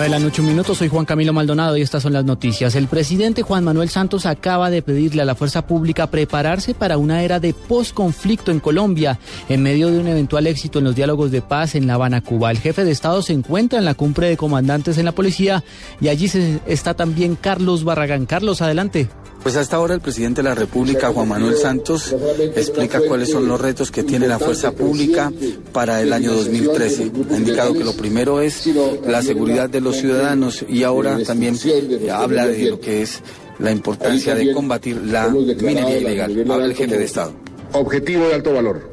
9 0.00 0.14
de 0.14 0.18
la 0.18 0.24
noche. 0.24 0.74
Soy 0.74 0.88
Juan 0.88 1.04
Camilo 1.04 1.34
Maldonado 1.34 1.76
y 1.76 1.82
estas 1.82 2.02
son 2.02 2.14
las 2.14 2.24
noticias. 2.24 2.74
El 2.74 2.86
presidente 2.86 3.42
Juan 3.42 3.64
Manuel 3.64 3.90
Santos 3.90 4.24
acaba 4.24 4.70
de 4.70 4.80
pedirle 4.80 5.20
a 5.20 5.24
la 5.26 5.34
fuerza 5.34 5.66
pública 5.66 6.06
prepararse 6.06 6.72
para 6.72 6.96
una 6.96 7.22
era 7.22 7.38
de 7.38 7.52
posconflicto 7.52 8.50
en 8.50 8.60
Colombia 8.60 9.18
en 9.50 9.62
medio 9.62 9.90
de 9.90 9.98
un 9.98 10.06
eventual 10.06 10.46
éxito 10.46 10.78
en 10.78 10.86
los 10.86 10.94
diálogos 10.94 11.30
de 11.30 11.42
paz 11.42 11.74
en 11.74 11.86
La 11.86 11.94
Habana, 11.94 12.22
Cuba. 12.22 12.50
El 12.50 12.60
jefe 12.60 12.84
de 12.84 12.92
Estado 12.92 13.20
se 13.20 13.34
encuentra 13.34 13.78
en 13.78 13.84
la 13.84 13.94
cumbre 13.94 14.28
de 14.28 14.38
comandantes 14.38 14.96
en 14.96 15.04
la 15.04 15.12
policía 15.12 15.64
y 16.00 16.08
allí 16.08 16.30
está 16.66 16.94
también 16.94 17.36
Carlos 17.36 17.84
Barragán. 17.84 18.24
Carlos, 18.24 18.62
adelante. 18.62 19.08
Pues 19.42 19.56
hasta 19.56 19.76
ahora 19.76 19.94
el 19.94 20.00
presidente 20.00 20.42
de 20.42 20.48
la 20.48 20.54
República, 20.54 21.12
Juan 21.12 21.28
Manuel 21.28 21.56
Santos, 21.56 22.14
explica 22.54 23.00
cuáles 23.00 23.30
son 23.30 23.48
los 23.48 23.58
retos 23.58 23.90
que 23.90 24.02
tiene 24.02 24.28
la 24.28 24.38
fuerza 24.38 24.72
pública 24.72 25.32
para 25.72 26.02
el 26.02 26.12
año 26.12 26.32
2013. 26.32 27.10
Ha 27.30 27.36
indicado 27.36 27.72
que 27.72 27.84
lo 27.84 27.94
primero 27.94 28.42
es 28.42 28.68
la 29.06 29.22
seguridad 29.22 29.70
de 29.70 29.80
los 29.80 29.96
ciudadanos 29.96 30.64
y 30.68 30.82
ahora 30.82 31.18
también 31.22 31.56
eh, 31.64 32.10
habla 32.10 32.46
de 32.46 32.70
lo 32.70 32.80
que 32.80 33.02
es 33.02 33.22
la 33.58 33.70
importancia 33.70 34.34
de 34.34 34.52
combatir 34.52 35.00
la 35.06 35.28
minería 35.28 35.98
ilegal. 35.98 36.50
Habla 36.50 36.66
el 36.66 36.74
jefe 36.74 36.98
de 36.98 37.04
Estado. 37.04 37.32
Objetivo 37.72 38.28
de 38.28 38.34
alto 38.34 38.52
valor 38.52 38.90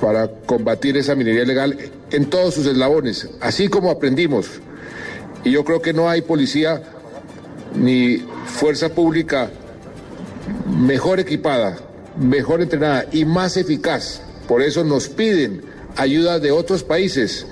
para 0.00 0.28
combatir 0.46 0.96
esa 0.96 1.16
minería 1.16 1.42
ilegal 1.42 1.76
en 2.12 2.30
todos 2.30 2.54
sus 2.54 2.66
eslabones, 2.66 3.28
así 3.40 3.68
como 3.68 3.90
aprendimos. 3.90 4.46
Y 5.44 5.50
yo 5.50 5.64
creo 5.64 5.82
que 5.82 5.92
no 5.92 6.08
hay 6.08 6.22
policía 6.22 6.82
ni 7.74 8.18
fuerza 8.46 8.88
pública 8.90 9.50
mejor 10.66 11.20
equipada, 11.20 11.78
mejor 12.18 12.62
entrenada 12.62 13.06
y 13.12 13.24
más 13.24 13.56
eficaz. 13.56 14.22
Por 14.46 14.62
eso 14.62 14.84
nos 14.84 15.08
piden 15.08 15.62
ayuda 15.96 16.38
de 16.38 16.50
otros 16.50 16.82
países. 16.82 17.46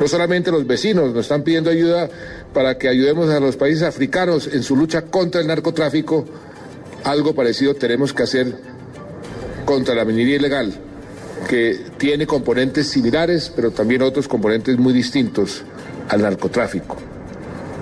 No 0.00 0.06
solamente 0.08 0.50
los 0.50 0.66
vecinos 0.66 1.12
nos 1.12 1.24
están 1.24 1.42
pidiendo 1.42 1.70
ayuda 1.70 2.08
para 2.54 2.78
que 2.78 2.88
ayudemos 2.88 3.28
a 3.30 3.40
los 3.40 3.56
países 3.56 3.82
africanos 3.82 4.48
en 4.52 4.62
su 4.62 4.76
lucha 4.76 5.02
contra 5.02 5.40
el 5.40 5.46
narcotráfico. 5.46 6.24
Algo 7.04 7.34
parecido 7.34 7.74
tenemos 7.74 8.12
que 8.12 8.22
hacer 8.22 8.54
contra 9.64 9.94
la 9.94 10.04
minería 10.04 10.36
ilegal, 10.36 10.72
que 11.48 11.78
tiene 11.98 12.26
componentes 12.26 12.88
similares, 12.88 13.52
pero 13.54 13.70
también 13.70 14.02
otros 14.02 14.26
componentes 14.26 14.78
muy 14.78 14.92
distintos 14.92 15.62
al 16.08 16.22
narcotráfico. 16.22 16.96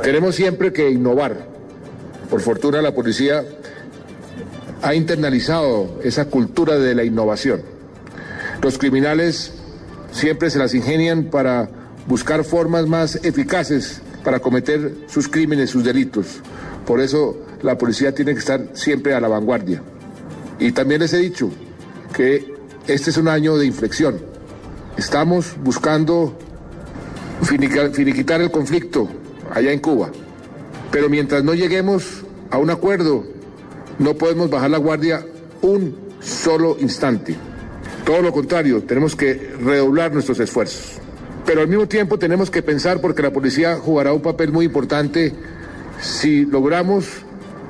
Tenemos 0.03 0.34
siempre 0.34 0.72
que 0.72 0.91
innovar. 0.91 1.56
Por 2.31 2.41
fortuna 2.41 2.83
la 2.83 2.95
policía 2.95 3.45
ha 4.83 4.95
internalizado 4.95 6.01
esa 6.03 6.27
cultura 6.27 6.79
de 6.79 6.95
la 6.95 7.05
innovación. 7.05 7.62
Los 8.62 8.79
criminales 8.79 9.53
siempre 10.12 10.51
se 10.51 10.59
las 10.59 10.74
ingenian 10.74 11.24
para 11.24 11.68
buscar 12.07 12.45
formas 12.45 12.87
más 12.87 13.16
eficaces 13.24 14.01
para 14.24 14.41
cometer 14.41 14.93
sus 15.07 15.29
crímenes, 15.29 15.70
sus 15.70 15.85
delitos. 15.85 16.41
Por 16.85 17.01
eso 17.01 17.37
la 17.62 17.79
policía 17.79 18.14
tiene 18.14 18.33
que 18.33 18.41
estar 18.41 18.61
siempre 18.72 19.14
a 19.14 19.20
la 19.20 19.29
vanguardia. 19.29 19.83
Y 20.59 20.72
también 20.72 21.01
les 21.01 21.12
he 21.12 21.18
dicho 21.18 21.51
que 22.12 22.55
este 22.87 23.11
es 23.11 23.16
un 23.16 23.29
año 23.29 23.57
de 23.57 23.66
inflexión. 23.66 24.18
Estamos 24.97 25.55
buscando 25.62 26.37
finiquitar 27.43 28.41
el 28.41 28.51
conflicto 28.51 29.09
allá 29.53 29.72
en 29.72 29.81
Cuba. 29.81 30.11
Pero 30.91 31.09
mientras 31.09 31.43
no 31.45 31.55
lleguemos 31.55 32.24
a 32.51 32.59
un 32.59 32.70
acuerdo, 32.70 33.24
no 33.99 34.14
podemos 34.14 34.51
bajar 34.51 34.70
la 34.70 34.78
guardia 34.78 35.24
un 35.62 35.97
solo 36.20 36.76
instante. 36.80 37.34
Todo 38.05 38.22
lo 38.22 38.32
contrario, 38.32 38.82
tenemos 38.82 39.16
que 39.16 39.53
redoblar 39.61 40.12
nuestros 40.12 40.39
esfuerzos. 40.39 40.99
Pero 41.45 41.61
al 41.61 41.68
mismo 41.68 41.87
tiempo 41.87 42.18
tenemos 42.18 42.51
que 42.51 42.62
pensar, 42.62 43.01
porque 43.01 43.22
la 43.22 43.32
policía 43.32 43.76
jugará 43.76 44.12
un 44.12 44.22
papel 44.22 44.53
muy 44.53 44.66
importante 44.66 45.32
si 46.01 46.45
logramos 46.45 47.07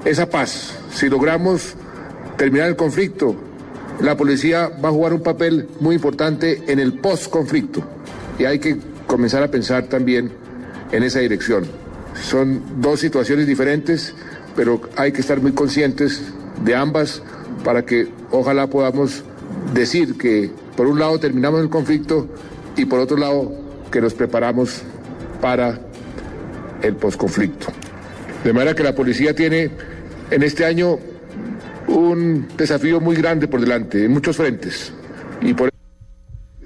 esa 0.04 0.28
paz, 0.28 0.74
si 0.92 1.08
logramos 1.08 1.74
terminar 2.36 2.68
el 2.68 2.76
conflicto, 2.76 3.34
la 4.00 4.16
policía 4.16 4.70
va 4.82 4.90
a 4.90 4.92
jugar 4.92 5.12
un 5.14 5.22
papel 5.22 5.68
muy 5.80 5.94
importante 5.94 6.62
en 6.66 6.78
el 6.78 6.94
post-conflicto. 6.94 7.82
Y 8.38 8.44
hay 8.44 8.58
que 8.58 8.76
comenzar 9.06 9.42
a 9.42 9.50
pensar 9.50 9.86
también 9.86 10.30
en 10.92 11.02
esa 11.02 11.20
dirección. 11.20 11.64
Son 12.22 12.80
dos 12.80 13.00
situaciones 13.00 13.46
diferentes, 13.46 14.14
pero 14.54 14.80
hay 14.96 15.12
que 15.12 15.20
estar 15.20 15.40
muy 15.40 15.52
conscientes 15.52 16.22
de 16.64 16.74
ambas 16.74 17.22
para 17.64 17.84
que 17.84 18.08
ojalá 18.30 18.66
podamos 18.68 19.22
decir 19.74 20.16
que 20.16 20.50
por 20.76 20.86
un 20.86 20.98
lado 20.98 21.18
terminamos 21.18 21.60
el 21.60 21.68
conflicto 21.68 22.28
y 22.76 22.84
por 22.84 23.00
otro 23.00 23.16
lado 23.16 23.52
que 23.90 24.00
nos 24.00 24.14
preparamos 24.14 24.82
para 25.40 25.78
el 26.82 26.96
posconflicto. 26.96 27.66
De 28.44 28.52
manera 28.52 28.74
que 28.74 28.82
la 28.82 28.94
policía 28.94 29.34
tiene 29.34 29.70
en 30.30 30.42
este 30.42 30.64
año 30.64 30.98
un 31.88 32.48
desafío 32.56 33.00
muy 33.00 33.16
grande 33.16 33.48
por 33.48 33.60
delante, 33.60 34.04
en 34.04 34.12
muchos 34.12 34.36
frentes. 34.36 34.92
Y 35.40 35.54
por 35.54 35.70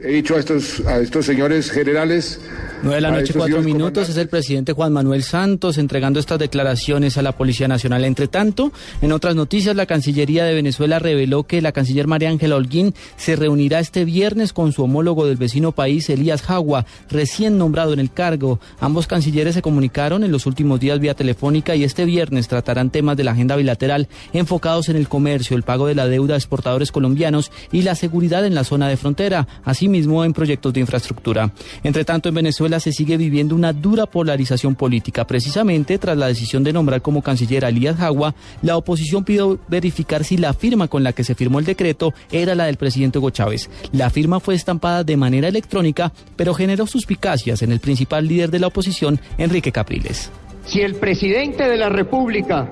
he 0.02 0.12
dicho 0.12 0.36
a 0.36 0.38
estos, 0.38 0.84
a 0.86 0.98
estos 0.98 1.26
señores 1.26 1.70
generales. 1.70 2.40
Nueve 2.82 2.94
de 2.94 3.00
la 3.02 3.10
noche, 3.10 3.34
cuatro 3.36 3.60
minutos, 3.60 4.08
es 4.08 4.16
el 4.16 4.28
presidente 4.28 4.72
Juan 4.72 4.94
Manuel 4.94 5.22
Santos 5.22 5.76
entregando 5.76 6.18
estas 6.18 6.38
declaraciones 6.38 7.18
a 7.18 7.22
la 7.22 7.32
Policía 7.32 7.68
Nacional. 7.68 8.06
Entre 8.06 8.26
tanto, 8.26 8.72
en 9.02 9.12
otras 9.12 9.34
noticias, 9.34 9.76
la 9.76 9.84
Cancillería 9.84 10.44
de 10.44 10.54
Venezuela 10.54 10.98
reveló 10.98 11.42
que 11.42 11.60
la 11.60 11.72
canciller 11.72 12.06
María 12.06 12.30
Ángela 12.30 12.56
Holguín 12.56 12.94
se 13.18 13.36
reunirá 13.36 13.80
este 13.80 14.06
viernes 14.06 14.54
con 14.54 14.72
su 14.72 14.82
homólogo 14.82 15.26
del 15.26 15.36
vecino 15.36 15.72
país, 15.72 16.08
Elías 16.08 16.40
Jagua, 16.40 16.86
recién 17.10 17.58
nombrado 17.58 17.92
en 17.92 17.98
el 18.00 18.10
cargo. 18.10 18.60
Ambos 18.80 19.06
cancilleres 19.06 19.54
se 19.54 19.62
comunicaron 19.62 20.24
en 20.24 20.32
los 20.32 20.46
últimos 20.46 20.80
días 20.80 21.00
vía 21.00 21.12
telefónica 21.12 21.76
y 21.76 21.84
este 21.84 22.06
viernes 22.06 22.48
tratarán 22.48 22.88
temas 22.88 23.14
de 23.18 23.24
la 23.24 23.32
agenda 23.32 23.56
bilateral 23.56 24.08
enfocados 24.32 24.88
en 24.88 24.96
el 24.96 25.06
comercio, 25.06 25.54
el 25.54 25.64
pago 25.64 25.86
de 25.86 25.94
la 25.94 26.06
deuda 26.06 26.32
a 26.32 26.38
exportadores 26.38 26.92
colombianos 26.92 27.52
y 27.72 27.82
la 27.82 27.94
seguridad 27.94 28.46
en 28.46 28.54
la 28.54 28.64
zona 28.64 28.88
de 28.88 28.96
frontera, 28.96 29.46
asimismo 29.64 30.24
en 30.24 30.32
proyectos 30.32 30.72
de 30.72 30.80
infraestructura. 30.80 31.52
Entre 31.82 32.06
tanto, 32.06 32.30
en 32.30 32.36
Venezuela 32.36 32.69
se 32.78 32.92
sigue 32.92 33.16
viviendo 33.16 33.56
una 33.56 33.72
dura 33.72 34.06
polarización 34.06 34.76
política. 34.76 35.26
Precisamente 35.26 35.98
tras 35.98 36.16
la 36.16 36.28
decisión 36.28 36.62
de 36.62 36.72
nombrar 36.72 37.02
como 37.02 37.22
canciller 37.22 37.64
a 37.64 37.70
Elías 37.70 37.96
Jagua, 37.96 38.34
la 38.62 38.76
oposición 38.76 39.24
pidió 39.24 39.58
verificar 39.66 40.22
si 40.22 40.36
la 40.36 40.52
firma 40.52 40.86
con 40.86 41.02
la 41.02 41.12
que 41.12 41.24
se 41.24 41.34
firmó 41.34 41.58
el 41.58 41.64
decreto 41.64 42.14
era 42.30 42.54
la 42.54 42.66
del 42.66 42.76
presidente 42.76 43.18
Hugo 43.18 43.30
Chávez. 43.30 43.70
La 43.92 44.10
firma 44.10 44.38
fue 44.38 44.54
estampada 44.54 45.02
de 45.02 45.16
manera 45.16 45.48
electrónica, 45.48 46.12
pero 46.36 46.54
generó 46.54 46.86
suspicacias 46.86 47.62
en 47.62 47.72
el 47.72 47.80
principal 47.80 48.28
líder 48.28 48.50
de 48.50 48.60
la 48.60 48.68
oposición, 48.68 49.20
Enrique 49.38 49.72
Capriles. 49.72 50.30
Si 50.66 50.82
el 50.82 50.94
presidente 50.96 51.68
de 51.68 51.76
la 51.76 51.88
República 51.88 52.70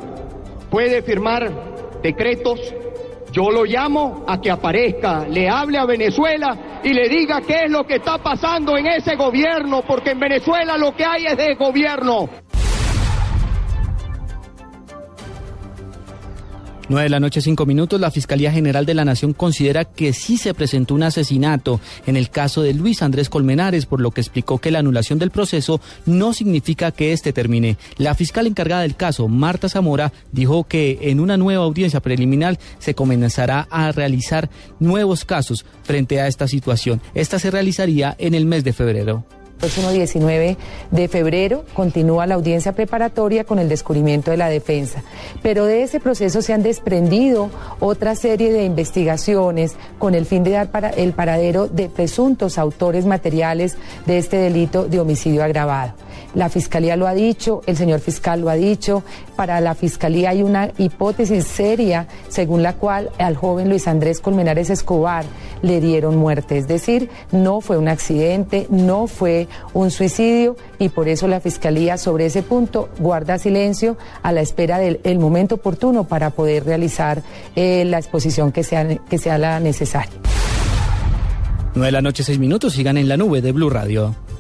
puede 0.71 1.03
firmar 1.03 1.53
decretos, 2.03 2.61
yo 3.33 3.51
lo 3.51 3.65
llamo 3.65 4.25
a 4.27 4.41
que 4.41 4.51
aparezca, 4.51 5.27
le 5.29 5.49
hable 5.49 5.79
a 5.79 5.85
Venezuela 5.85 6.81
y 6.83 6.93
le 6.93 7.09
diga 7.09 7.41
qué 7.43 7.65
es 7.65 7.71
lo 7.71 7.85
que 7.85 7.97
está 7.97 8.19
pasando 8.19 8.77
en 8.77 8.87
ese 8.87 9.17
gobierno, 9.17 9.83
porque 9.87 10.11
en 10.11 10.21
Venezuela 10.21 10.77
lo 10.77 10.95
que 10.95 11.05
hay 11.05 11.27
es 11.27 11.37
de 11.37 11.55
gobierno. 11.55 12.29
9 16.89 17.05
de 17.05 17.11
la 17.11 17.21
noche, 17.21 17.43
5 17.43 17.67
minutos. 17.67 18.01
La 18.01 18.11
Fiscalía 18.11 18.51
General 18.51 18.87
de 18.87 18.95
la 18.95 19.05
Nación 19.05 19.35
considera 19.35 19.85
que 19.85 20.13
sí 20.13 20.39
se 20.39 20.55
presentó 20.55 20.95
un 20.95 21.03
asesinato 21.03 21.81
en 22.07 22.17
el 22.17 22.31
caso 22.31 22.63
de 22.63 22.73
Luis 22.73 23.03
Andrés 23.03 23.29
Colmenares, 23.29 23.87
por 23.87 24.01
lo 24.01 24.11
que 24.11 24.23
explicó 24.23 24.59
que 24.59 24.71
la 24.71 24.79
anulación 24.79 25.19
del 25.19 25.31
proceso 25.31 25.81
no 26.07 26.33
significa 26.33 26.91
que 26.91 27.13
este 27.13 27.33
termine. 27.33 27.77
La 27.99 28.15
fiscal 28.15 28.47
encargada 28.47 28.83
del 28.83 28.97
caso, 28.97 29.29
Marta 29.29 29.69
Zamora, 29.69 30.13
dijo 30.33 30.65
que 30.65 30.99
en 31.03 31.21
una 31.21 31.37
nueva 31.37 31.65
audiencia 31.65 32.01
preliminar 32.01 32.59
se 32.79 32.95
comenzará 32.95 33.69
a 33.71 33.93
realizar 33.93 34.49
nuevos 34.81 35.25
casos 35.25 35.67
frente 35.83 36.21
a 36.21 36.27
esta 36.27 36.49
situación. 36.49 37.03
Esta 37.15 37.39
se 37.39 37.51
realizaría 37.51 38.17
en 38.19 38.35
el 38.35 38.47
mes 38.47 38.65
de 38.65 38.73
febrero. 38.73 39.25
Próximo 39.59 39.91
19 39.91 40.57
de 40.91 41.09
febrero 41.09 41.65
continúa 41.75 42.27
la 42.27 42.37
audiencia 42.37 42.73
preparatoria 42.73 43.45
con 43.45 43.59
el 43.59 43.69
descubrimiento 43.69 44.31
de 44.31 44.37
la 44.37 44.49
defensa. 44.49 45.03
Pero 45.43 45.65
de 45.67 45.83
ese 45.83 46.01
proceso 46.01 46.43
se 46.43 46.53
han 46.53 46.63
desprendido 46.63 47.51
otra 47.81 48.15
serie 48.15 48.53
de 48.53 48.65
investigaciones 48.65 49.77
con 49.99 50.15
el 50.15 50.27
fin 50.27 50.45
de 50.45 50.53
dar 50.53 50.71
para 50.71 50.91
el 50.91 51.13
paradero 51.13 51.69
de 51.69 51.89
presuntos 51.89 52.59
autores 52.59 53.05
materiales 53.05 53.77
de 54.07 54.19
este 54.19 54.37
delito 54.37 54.87
de 54.87 55.01
homicidio 55.01 55.45
agravado. 55.45 55.95
La 56.35 56.49
Fiscalía 56.49 56.97
lo 56.97 57.07
ha 57.07 57.15
dicho, 57.15 57.63
el 57.67 57.77
señor 57.77 58.01
fiscal 58.01 58.41
lo 58.41 58.51
ha 58.51 58.55
dicho, 58.55 59.03
para 59.37 59.61
la 59.61 59.75
Fiscalía 59.75 60.31
hay 60.31 60.43
una 60.43 60.71
hipótesis 60.79 61.45
seria 61.45 62.07
según 62.29 62.63
la 62.63 62.75
cual 62.75 63.11
al 63.19 63.37
joven 63.37 63.69
Luis 63.69 63.89
Andrés 63.89 64.21
Colmenares 64.21 64.71
Escobar 64.71 65.25
le 65.63 65.81
dieron 65.81 66.17
muerte, 66.17 66.59
es 66.59 66.69
decir, 66.69 67.09
no 67.33 67.61
fue 67.61 67.79
un 67.79 67.89
accidente, 67.89 68.67
no 68.71 69.07
fue 69.07 69.49
un 69.73 69.91
suicidio 69.91 70.57
y 70.79 70.91
por 70.91 71.09
eso 71.09 71.29
la 71.29 71.41
Fiscalía 71.41 71.97
sobre 71.97 72.27
ese 72.27 72.43
punto 72.43 72.89
guarda 72.99 73.39
silencio 73.39 73.97
a 74.23 74.33
la 74.33 74.41
espera 74.41 74.79
del 74.79 75.01
el 75.05 75.19
momento 75.19 75.57
oportuno 75.57 76.05
para 76.05 76.31
poder 76.31 76.65
realizar 76.65 77.23
eh, 77.57 77.85
la 77.85 77.99
exposición 77.99 78.53
que 78.53 78.63
sea, 78.63 78.97
que 78.97 79.19
sea 79.19 79.39
la 79.39 79.61
necesaria. 79.61 80.13
9 81.75 81.87
de 81.87 81.93
la 81.93 82.03
noche, 82.03 82.23
6 82.23 82.39
minutos. 82.39 82.73
Sigan 82.73 82.97
en 82.97 83.09
la 83.09 83.17
nube 83.17 83.41
de 83.41 83.53
Blue 83.53 83.71
Radio. 83.71 84.15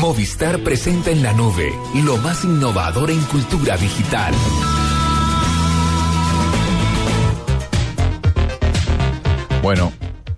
Movistar 0.00 0.58
presenta 0.60 1.10
en 1.10 1.22
la 1.22 1.32
nube 1.32 1.72
lo 2.04 2.16
más 2.18 2.44
innovador 2.44 3.10
en 3.10 3.20
cultura 3.22 3.76
digital. 3.76 4.34
Bueno, 9.62 9.92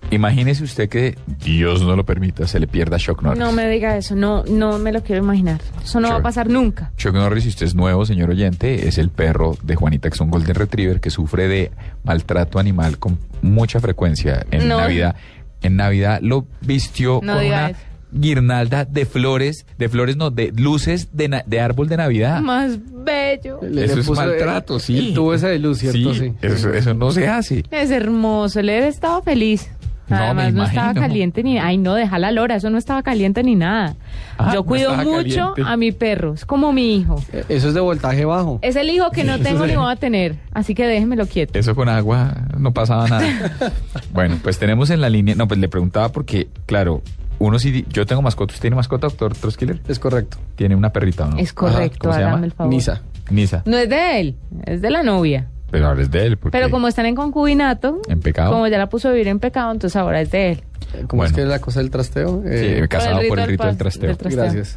imagínese 0.09 0.63
usted 0.63 0.89
que 0.89 1.15
Dios 1.43 1.83
no 1.83 1.95
lo 1.95 2.03
permita, 2.05 2.47
se 2.47 2.59
le 2.59 2.67
pierda 2.67 2.97
Shock 2.97 3.21
Norris. 3.21 3.39
No 3.39 3.51
me 3.51 3.69
diga 3.69 3.95
eso, 3.95 4.15
no, 4.15 4.43
no 4.45 4.79
me 4.79 4.91
lo 4.91 5.03
quiero 5.03 5.21
imaginar. 5.23 5.61
Eso 5.83 5.99
no 5.99 6.09
va 6.09 6.15
a 6.15 6.21
pasar 6.21 6.49
nunca. 6.49 6.91
Chuck 6.97 7.13
Norris, 7.13 7.43
si 7.43 7.49
usted 7.49 7.67
es 7.67 7.75
nuevo, 7.75 8.05
señor 8.05 8.29
oyente, 8.31 8.87
es 8.87 8.97
el 8.97 9.09
perro 9.09 9.55
de 9.61 9.75
Juanita, 9.75 10.09
que 10.09 10.15
es 10.15 10.21
un 10.21 10.31
Golden 10.31 10.55
Retriever 10.55 10.99
que 10.99 11.11
sufre 11.11 11.47
de 11.47 11.71
maltrato 12.03 12.57
animal 12.59 12.97
con 12.97 13.19
mucha 13.41 13.79
frecuencia. 13.79 14.45
En 14.49 14.67
No. 14.67 14.77
Navidad, 14.79 15.15
en 15.61 15.75
Navidad 15.75 16.19
lo 16.23 16.47
vistió 16.61 17.19
No 17.21 17.35
con 17.35 17.45
una 17.45 17.69
eso. 17.69 17.79
Guirnalda 18.11 18.85
de 18.85 19.05
flores, 19.05 19.65
de 19.77 19.89
flores 19.89 20.17
no, 20.17 20.31
de 20.31 20.51
luces 20.55 21.09
de, 21.13 21.27
na- 21.29 21.43
de 21.45 21.59
árbol 21.61 21.87
de 21.89 21.97
Navidad. 21.97 22.41
Más 22.41 22.77
bello. 23.03 23.59
Eso 23.61 23.99
es 23.99 24.09
maltrato, 24.09 24.79
sí. 24.79 24.97
El 25.09 25.13
tubo 25.13 25.33
ese 25.33 25.47
de 25.47 25.59
luz, 25.59 25.79
¿cierto? 25.79 26.13
Sí. 26.13 26.33
Eso, 26.41 26.73
eso 26.73 26.93
no 26.93 27.11
se 27.11 27.27
hace. 27.27 27.63
Es 27.71 27.91
hermoso, 27.91 28.59
él 28.59 28.69
estaba 28.69 29.21
feliz. 29.21 29.69
No, 30.07 30.15
Además 30.15 30.53
no 30.53 30.63
estaba 30.63 30.95
caliente 30.95 31.43
ni... 31.43 31.59
Ay, 31.59 31.77
no, 31.77 31.93
deja 31.93 32.17
la 32.17 32.31
lora, 32.31 32.55
eso 32.55 32.71
no 32.71 32.79
estaba 32.79 33.03
caliente 33.03 33.43
ni 33.43 33.53
nada. 33.53 33.95
Ah, 34.39 34.49
Yo 34.55 34.63
cuido 34.63 34.95
mucho 34.95 35.53
caliente. 35.53 35.61
a 35.67 35.77
mi 35.77 35.91
perro, 35.91 36.33
es 36.33 36.45
como 36.45 36.73
mi 36.73 36.95
hijo. 36.95 37.23
Eh, 37.31 37.43
Eso 37.47 37.67
es 37.67 37.75
de 37.75 37.79
voltaje 37.79 38.25
bajo. 38.25 38.57
Es 38.63 38.75
el 38.75 38.89
hijo 38.89 39.11
que 39.11 39.23
no 39.23 39.37
tengo 39.37 39.65
sí. 39.65 39.69
ni 39.69 39.77
voy 39.77 39.91
a 39.91 39.95
tener, 39.97 40.35
así 40.51 40.73
que 40.73 40.87
déjemelo 40.87 41.27
quieto. 41.27 41.59
Eso 41.59 41.75
con 41.75 41.89
agua 41.89 42.33
no 42.57 42.73
pasaba 42.73 43.07
nada. 43.07 43.71
bueno, 44.11 44.39
pues 44.41 44.57
tenemos 44.57 44.89
en 44.89 44.99
la 44.99 45.09
línea, 45.11 45.35
no, 45.35 45.47
pues 45.47 45.59
le 45.59 45.69
preguntaba 45.69 46.09
porque, 46.11 46.47
claro, 46.65 47.03
uno 47.39 47.57
sí, 47.59 47.85
yo 47.89 48.05
tengo 48.05 48.21
mascota, 48.21 48.51
¿usted 48.53 48.61
tiene 48.61 48.75
mascota, 48.75 49.07
doctor 49.07 49.33
Troskiller? 49.33 49.79
Es 49.87 49.97
correcto. 49.99 50.37
Tiene 50.55 50.75
una 50.75 50.91
perrita, 50.91 51.25
¿o 51.25 51.31
¿no? 51.31 51.37
Es 51.37 51.53
correcto, 51.53 51.97
¿Cómo 52.01 52.13
se 52.13 52.19
hágame 52.19 52.35
llama? 52.35 52.45
el 52.45 52.51
favor. 52.51 52.73
Nisa. 52.73 53.01
Nisa. 53.29 53.63
No 53.65 53.77
es 53.77 53.89
de 53.89 54.19
él, 54.19 54.35
es 54.65 54.81
de 54.81 54.89
la 54.89 55.03
novia. 55.03 55.47
Pero 55.71 55.87
ahora 55.87 56.01
es 56.01 56.09
de 56.09 56.25
él, 56.25 56.37
porque 56.37 56.57
Pero 56.57 56.71
como 56.71 56.87
están 56.87 57.05
en 57.05 57.15
concubinato, 57.15 58.01
en 58.07 58.19
pecado. 58.21 58.51
como 58.51 58.67
ya 58.67 58.77
la 58.79 58.89
puso 58.89 59.09
a 59.09 59.11
vivir 59.11 59.27
en 59.27 59.39
pecado, 59.39 59.71
entonces 59.71 59.95
ahora 59.95 60.19
es 60.21 60.31
de 60.31 60.51
él. 60.53 60.63
¿Cómo 61.07 61.23
es 61.23 61.31
que 61.31 61.41
es 61.41 61.47
la 61.47 61.59
cosa 61.59 61.79
del 61.79 61.91
trasteo? 61.91 62.41
Sí, 62.51 62.87
casado 62.89 63.19
por 63.29 63.39
el 63.39 63.47
rito 63.47 63.65
del 63.67 63.77
trasteo. 63.77 64.07
del 64.07 64.17
trasteo. 64.17 64.43
Gracias. 64.43 64.75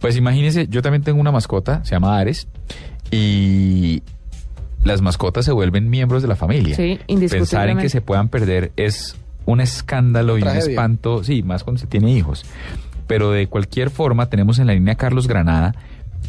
Pues 0.00 0.16
imagínense, 0.16 0.68
yo 0.68 0.80
también 0.80 1.02
tengo 1.02 1.20
una 1.20 1.32
mascota, 1.32 1.84
se 1.84 1.90
llama 1.90 2.16
Ares, 2.18 2.46
y 3.10 4.02
las 4.84 5.00
mascotas 5.02 5.44
se 5.44 5.50
vuelven 5.52 5.90
miembros 5.90 6.22
de 6.22 6.28
la 6.28 6.36
familia. 6.36 6.76
Sí, 6.76 6.98
Pensar 6.98 7.04
en 7.08 7.14
indiscutiblemente. 7.14 7.82
que 7.82 7.88
se 7.88 8.00
puedan 8.00 8.28
perder 8.28 8.70
es 8.76 9.16
un 9.48 9.60
escándalo 9.60 10.36
y 10.38 10.42
un 10.42 10.48
espanto, 10.68 11.24
sí, 11.24 11.42
más 11.42 11.64
cuando 11.64 11.80
se 11.80 11.86
tiene 11.86 12.10
hijos. 12.12 12.44
Pero 13.06 13.30
de 13.30 13.46
cualquier 13.46 13.88
forma, 13.90 14.26
tenemos 14.28 14.58
en 14.58 14.66
la 14.66 14.74
línea 14.74 14.92
a 14.92 14.96
Carlos 14.96 15.26
Granada. 15.26 15.74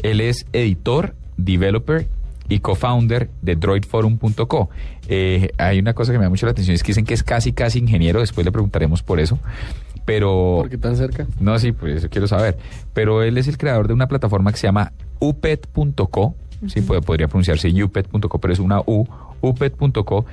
Él 0.02 0.20
es 0.22 0.46
editor, 0.54 1.14
developer 1.36 2.06
y 2.48 2.60
co-founder 2.60 3.28
de 3.42 3.56
droidforum.co. 3.56 4.70
Eh, 5.08 5.50
hay 5.58 5.78
una 5.78 5.92
cosa 5.92 6.12
que 6.12 6.18
me 6.18 6.24
da 6.24 6.30
mucho 6.30 6.46
la 6.46 6.52
atención, 6.52 6.74
es 6.74 6.82
que 6.82 6.88
dicen 6.88 7.04
que 7.04 7.12
es 7.14 7.22
casi, 7.22 7.52
casi 7.52 7.78
ingeniero, 7.80 8.20
después 8.20 8.44
le 8.44 8.52
preguntaremos 8.52 9.02
por 9.02 9.20
eso. 9.20 9.38
Pero... 10.06 10.56
¿Por 10.62 10.70
qué 10.70 10.78
tan 10.78 10.96
cerca? 10.96 11.26
No, 11.38 11.58
sí, 11.58 11.72
pues 11.72 11.96
eso 11.98 12.08
quiero 12.08 12.26
saber. 12.26 12.56
Pero 12.94 13.22
él 13.22 13.36
es 13.36 13.46
el 13.48 13.58
creador 13.58 13.86
de 13.86 13.92
una 13.94 14.08
plataforma 14.08 14.50
que 14.50 14.58
se 14.58 14.66
llama 14.66 14.92
upet.co. 15.18 16.34
Sí, 16.66 16.80
puede- 16.82 17.00
podría 17.02 17.26
pronunciarse 17.28 17.68
upet.co, 17.82 18.38
pero 18.38 18.52
es 18.52 18.58
una 18.58 18.80
U, 18.86 19.06
upet.co. 19.42 20.26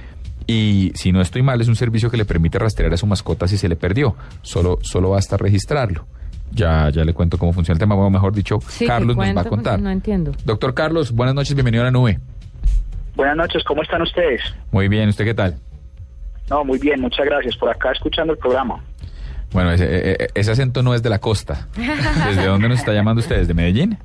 Y 0.47 0.93
si 0.95 1.11
no 1.11 1.19
estoy 1.21 1.41
mal, 1.41 1.59
es 1.59 1.67
un 1.67 1.75
servicio 1.75 2.09
que 2.09 2.15
le 2.15 2.23
permite 2.23 2.57
rastrear 2.57 2.93
a 2.93 2.97
su 2.97 3.05
mascota 3.05 3.47
si 3.47 3.57
se 3.57 3.67
le 3.67 3.75
perdió. 3.75 4.15
Solo, 4.41 4.79
solo 4.81 5.09
basta 5.11 5.35
registrarlo. 5.35 6.05
Ya, 6.51 6.89
ya 6.89 7.03
le 7.03 7.13
cuento 7.13 7.37
cómo 7.37 7.51
funciona 7.51 7.75
el 7.75 7.79
tema. 7.79 7.95
Bueno, 7.95 8.09
mejor 8.09 8.33
dicho, 8.33 8.59
Sí, 8.69 8.87
Carlos 8.87 9.17
nos 9.17 9.35
va 9.35 9.41
a 9.41 9.45
contar. 9.45 9.81
No 9.81 9.89
entiendo. 9.89 10.31
Doctor 10.45 10.73
Carlos, 10.73 11.11
buenas 11.11 11.35
noches, 11.35 11.53
bienvenido 11.53 11.83
a 11.83 11.85
la 11.85 11.91
nube. 11.91 12.19
Buenas 13.15 13.35
noches, 13.35 13.63
¿cómo 13.65 13.81
están 13.81 14.01
ustedes? 14.01 14.41
Muy 14.71 14.87
bien, 14.87 15.09
¿usted 15.09 15.25
qué 15.25 15.33
tal? 15.33 15.57
No, 16.49 16.63
muy 16.63 16.79
bien, 16.79 17.01
muchas 17.01 17.25
gracias 17.25 17.57
por 17.57 17.69
acá 17.69 17.91
escuchando 17.91 18.31
el 18.31 18.39
programa. 18.39 18.81
Bueno, 19.51 19.71
ese, 19.71 19.83
eh, 19.85 20.15
eh, 20.19 20.27
ese 20.33 20.51
acento 20.51 20.81
no 20.81 20.93
es 20.93 21.03
de 21.03 21.09
la 21.09 21.19
costa. 21.19 21.67
¿Desde 21.75 22.45
dónde 22.45 22.69
nos 22.69 22.79
está 22.79 22.93
llamando 22.93 23.19
usted? 23.19 23.37
¿Desde 23.39 23.53
Medellín? 23.53 23.97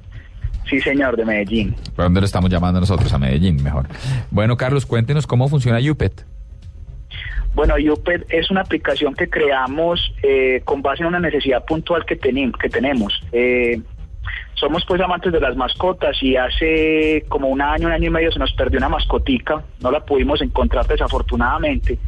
Sí, 0.69 0.81
señor, 0.81 1.17
de 1.17 1.25
Medellín. 1.25 1.75
¿Por 1.95 2.05
dónde 2.05 2.21
lo 2.21 2.27
estamos 2.27 2.51
llamando 2.51 2.81
nosotros? 2.81 3.13
A 3.13 3.19
Medellín, 3.19 3.63
mejor. 3.63 3.87
Bueno, 4.31 4.57
Carlos, 4.57 4.87
cuéntenos 4.87 5.27
cómo 5.27 5.49
funciona 5.49 5.79
UPET. 5.79 6.25
Bueno, 7.55 7.75
UPED 7.75 8.25
es 8.31 8.51
una 8.51 8.63
aplicación 8.63 9.15
que 9.15 9.29
creamos 9.29 10.15
eh, 10.23 10.63
con 10.65 10.81
base 10.81 11.03
en 11.03 11.09
una 11.09 11.21
necesidad 11.21 11.65
puntual 11.65 12.07
que, 12.07 12.17
que 12.17 12.69
tenemos. 12.71 13.23
Eh, 13.33 13.81
somos 14.55 14.85
pues 14.87 15.01
amantes 15.01 15.33
de 15.33 15.41
las 15.41 15.57
mascotas 15.57 16.23
y 16.23 16.37
hace 16.37 17.25
como 17.29 17.49
un 17.49 17.61
año, 17.61 17.89
un 17.89 17.93
año 17.93 18.07
y 18.07 18.11
medio 18.11 18.31
se 18.31 18.39
nos 18.39 18.53
perdió 18.53 18.79
una 18.79 18.89
mascotica, 18.89 19.63
no 19.81 19.91
la 19.91 20.05
pudimos 20.05 20.41
encontrar 20.41 20.87
desafortunadamente 20.87 21.99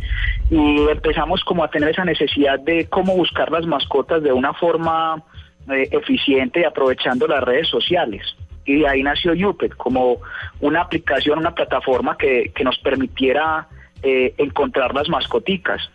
y 0.50 0.78
empezamos 0.88 1.42
como 1.42 1.64
a 1.64 1.68
tener 1.68 1.90
esa 1.90 2.04
necesidad 2.04 2.60
de 2.60 2.86
cómo 2.86 3.16
buscar 3.16 3.50
las 3.50 3.66
mascotas 3.66 4.22
de 4.22 4.32
una 4.32 4.54
forma 4.54 5.24
eh, 5.68 5.88
eficiente 5.90 6.60
y 6.60 6.64
aprovechando 6.64 7.26
las 7.26 7.42
redes 7.42 7.68
sociales. 7.68 8.22
Y 8.64 8.80
de 8.80 8.88
ahí 8.88 9.02
nació 9.02 9.32
UPED 9.32 9.72
como 9.72 10.18
una 10.60 10.82
aplicación, 10.82 11.38
una 11.38 11.54
plataforma 11.54 12.16
que, 12.16 12.50
que 12.54 12.64
nos 12.64 12.78
permitiera 12.78 13.68
eh, 14.02 14.34
encontrar 14.38 14.94
las 14.94 15.08
mascoticas 15.08 15.90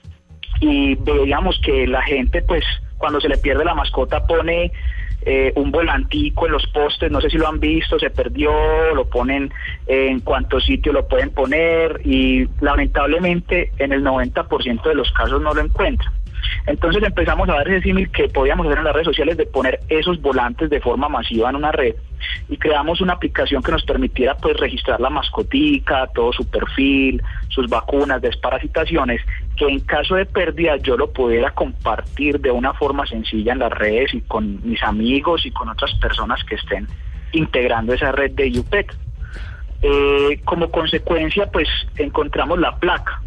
y 0.59 0.95
veíamos 0.95 1.59
que 1.63 1.87
la 1.87 2.01
gente 2.01 2.41
pues 2.41 2.63
cuando 2.97 3.21
se 3.21 3.29
le 3.29 3.37
pierde 3.37 3.63
la 3.63 3.75
mascota 3.75 4.25
pone 4.25 4.71
eh, 5.21 5.51
un 5.55 5.71
volantico 5.71 6.45
en 6.45 6.53
los 6.53 6.65
postes, 6.67 7.11
no 7.11 7.19
sé 7.21 7.29
si 7.29 7.37
lo 7.37 7.47
han 7.47 7.59
visto, 7.59 7.99
se 7.99 8.09
perdió, 8.09 8.51
lo 8.95 9.05
ponen 9.05 9.51
en 9.87 10.21
cuántos 10.21 10.65
sitios 10.65 10.95
lo 10.95 11.07
pueden 11.07 11.31
poner 11.31 12.01
y 12.05 12.47
lamentablemente 12.61 13.71
en 13.77 13.91
el 13.91 14.03
90% 14.03 14.81
de 14.81 14.95
los 14.95 15.11
casos 15.11 15.41
no 15.41 15.53
lo 15.53 15.61
encuentran. 15.61 16.11
Entonces 16.65 17.03
empezamos 17.03 17.49
a 17.49 17.57
ver 17.57 17.69
ese 17.69 17.81
símil 17.81 18.09
que 18.11 18.29
podíamos 18.29 18.65
hacer 18.67 18.79
en 18.79 18.85
las 18.85 18.93
redes 18.93 19.07
sociales 19.07 19.37
de 19.37 19.45
poner 19.45 19.79
esos 19.89 20.21
volantes 20.21 20.69
de 20.69 20.81
forma 20.81 21.09
masiva 21.09 21.49
en 21.49 21.55
una 21.55 21.71
red 21.71 21.95
y 22.49 22.57
creamos 22.57 23.01
una 23.01 23.13
aplicación 23.13 23.63
que 23.63 23.71
nos 23.71 23.83
permitiera 23.83 24.35
pues 24.35 24.57
registrar 24.57 24.99
la 24.99 25.09
mascotica, 25.09 26.07
todo 26.13 26.33
su 26.33 26.47
perfil, 26.49 27.21
sus 27.49 27.69
vacunas, 27.69 28.21
desparasitaciones, 28.21 29.21
que 29.55 29.65
en 29.65 29.79
caso 29.81 30.15
de 30.15 30.25
pérdida 30.25 30.77
yo 30.77 30.97
lo 30.97 31.11
pudiera 31.11 31.51
compartir 31.51 32.39
de 32.39 32.51
una 32.51 32.73
forma 32.73 33.05
sencilla 33.05 33.53
en 33.53 33.59
las 33.59 33.71
redes 33.71 34.13
y 34.13 34.21
con 34.21 34.59
mis 34.67 34.81
amigos 34.83 35.45
y 35.45 35.51
con 35.51 35.69
otras 35.69 35.93
personas 35.95 36.43
que 36.43 36.55
estén 36.55 36.87
integrando 37.31 37.93
esa 37.93 38.11
red 38.11 38.31
de 38.31 38.59
UPET. 38.59 38.91
Eh, 39.81 40.41
como 40.43 40.69
consecuencia, 40.71 41.49
pues 41.51 41.69
encontramos 41.95 42.59
la 42.59 42.75
placa. 42.75 43.21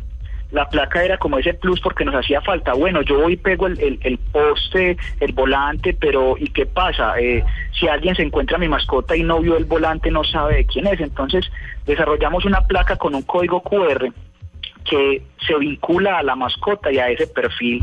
La 0.53 0.68
placa 0.68 1.03
era 1.03 1.16
como 1.18 1.38
ese 1.38 1.55
plus 1.55 1.80
porque 1.80 2.05
nos 2.05 2.14
hacía 2.14 2.40
falta. 2.42 2.74
Bueno, 2.74 3.00
yo 3.03 3.18
voy 3.20 3.32
y 3.32 3.36
pego 3.36 3.66
el, 3.66 3.80
el- 3.80 3.98
el 4.03 4.18
poste, 4.18 4.96
el 5.20 5.32
volante, 5.32 5.94
pero 5.98 6.36
¿y 6.38 6.48
qué 6.48 6.66
pasa? 6.66 7.18
Eh, 7.18 7.42
si 7.78 7.88
alguien 7.88 8.14
se 8.14 8.22
encuentra 8.22 8.59
mi 8.59 8.68
mascota 8.68 9.16
y 9.16 9.22
no 9.22 9.40
vio 9.40 9.57
el 9.57 9.64
volante, 9.64 10.11
no 10.11 10.22
sabe 10.24 10.57
de 10.57 10.66
quién 10.66 10.86
es. 10.86 11.00
Entonces 11.00 11.50
desarrollamos 11.86 12.44
una 12.44 12.61
placa 12.66 12.96
con 12.96 13.14
un 13.14 13.22
código 13.22 13.62
QR 13.62 14.12
que 14.84 15.22
se 15.46 15.57
vincula 15.59 16.18
a 16.18 16.22
la 16.22 16.34
mascota 16.36 16.92
y 16.92 16.98
a 16.98 17.09
ese 17.09 17.26
perfil 17.28 17.80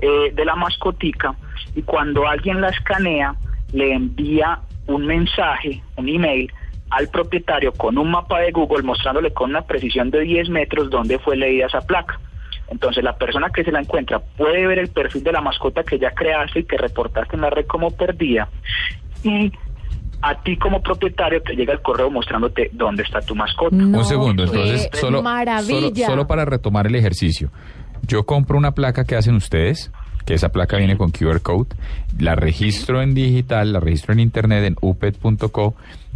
eh, 0.00 0.32
de 0.34 0.44
la 0.44 0.56
mascotica 0.56 1.34
y 1.74 1.82
cuando 1.82 2.26
alguien 2.28 2.60
la 2.60 2.68
escanea 2.70 3.34
le 3.72 3.92
envía 3.92 4.58
un 4.88 5.06
mensaje, 5.06 5.80
un 5.96 6.08
email 6.08 6.52
al 6.90 7.08
propietario 7.08 7.72
con 7.72 7.96
un 7.98 8.10
mapa 8.10 8.40
de 8.40 8.50
Google 8.50 8.82
mostrándole 8.82 9.32
con 9.32 9.50
una 9.50 9.62
precisión 9.62 10.10
de 10.10 10.20
10 10.20 10.50
metros 10.50 10.90
dónde 10.90 11.18
fue 11.18 11.36
leída 11.36 11.66
esa 11.66 11.80
placa. 11.80 12.18
Entonces 12.68 13.02
la 13.02 13.16
persona 13.16 13.48
que 13.50 13.64
se 13.64 13.72
la 13.72 13.80
encuentra 13.80 14.18
puede 14.18 14.66
ver 14.66 14.78
el 14.78 14.88
perfil 14.88 15.24
de 15.24 15.32
la 15.32 15.40
mascota 15.40 15.82
que 15.82 15.98
ya 15.98 16.10
creaste 16.10 16.60
y 16.60 16.64
que 16.64 16.76
reportaste 16.76 17.36
en 17.36 17.42
la 17.42 17.50
red 17.50 17.66
como 17.66 17.90
perdida 17.90 18.48
y 19.22 19.52
a 20.22 20.42
ti 20.42 20.56
como 20.56 20.82
propietario 20.82 21.42
te 21.42 21.54
llega 21.54 21.72
el 21.72 21.80
correo 21.80 22.10
mostrándote 22.10 22.70
dónde 22.72 23.02
está 23.02 23.20
tu 23.20 23.34
mascota. 23.34 23.74
Un 23.74 24.04
segundo, 24.04 24.44
entonces, 24.44 24.88
solo, 24.92 25.22
solo 26.06 26.26
para 26.26 26.44
retomar 26.44 26.86
el 26.86 26.94
ejercicio. 26.94 27.50
Yo 28.06 28.24
compro 28.24 28.58
una 28.58 28.72
placa 28.72 29.04
que 29.04 29.16
hacen 29.16 29.34
ustedes, 29.34 29.90
que 30.26 30.34
esa 30.34 30.50
placa 30.50 30.76
viene 30.76 30.96
con 30.96 31.10
QR 31.10 31.40
code, 31.40 31.68
la 32.18 32.34
registro 32.34 33.02
en 33.02 33.14
digital, 33.14 33.72
la 33.72 33.80
registro 33.80 34.12
en 34.12 34.20
internet 34.20 34.64
en 34.64 34.76
upet.co 34.80 35.74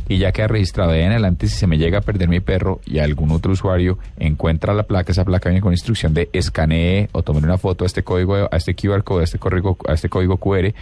y 0.08 0.18
ya 0.18 0.32
queda 0.32 0.48
registrado 0.48 0.92
de 0.92 0.98
ahí 0.98 1.04
en 1.04 1.12
adelante 1.12 1.46
si 1.46 1.56
se 1.56 1.66
me 1.66 1.78
llega 1.78 1.98
a 1.98 2.00
perder 2.02 2.28
mi 2.28 2.40
perro 2.40 2.80
y 2.84 2.98
algún 2.98 3.30
otro 3.30 3.52
usuario 3.52 3.98
encuentra 4.18 4.74
la 4.74 4.84
placa, 4.84 5.12
esa 5.12 5.24
placa 5.24 5.48
viene 5.48 5.62
con 5.62 5.72
instrucción 5.72 6.14
de 6.14 6.28
escanee 6.32 7.08
o 7.12 7.22
tomar 7.22 7.44
una 7.44 7.58
foto 7.58 7.84
a 7.84 7.86
este 7.86 8.02
código, 8.02 8.48
a 8.50 8.56
este 8.56 8.74
QR 8.74 9.02
code, 9.02 9.22
a 9.22 9.24
este 9.24 9.38
código, 9.38 9.78
a 9.88 9.94
este 9.94 10.08
código 10.08 10.36
QR 10.36 10.74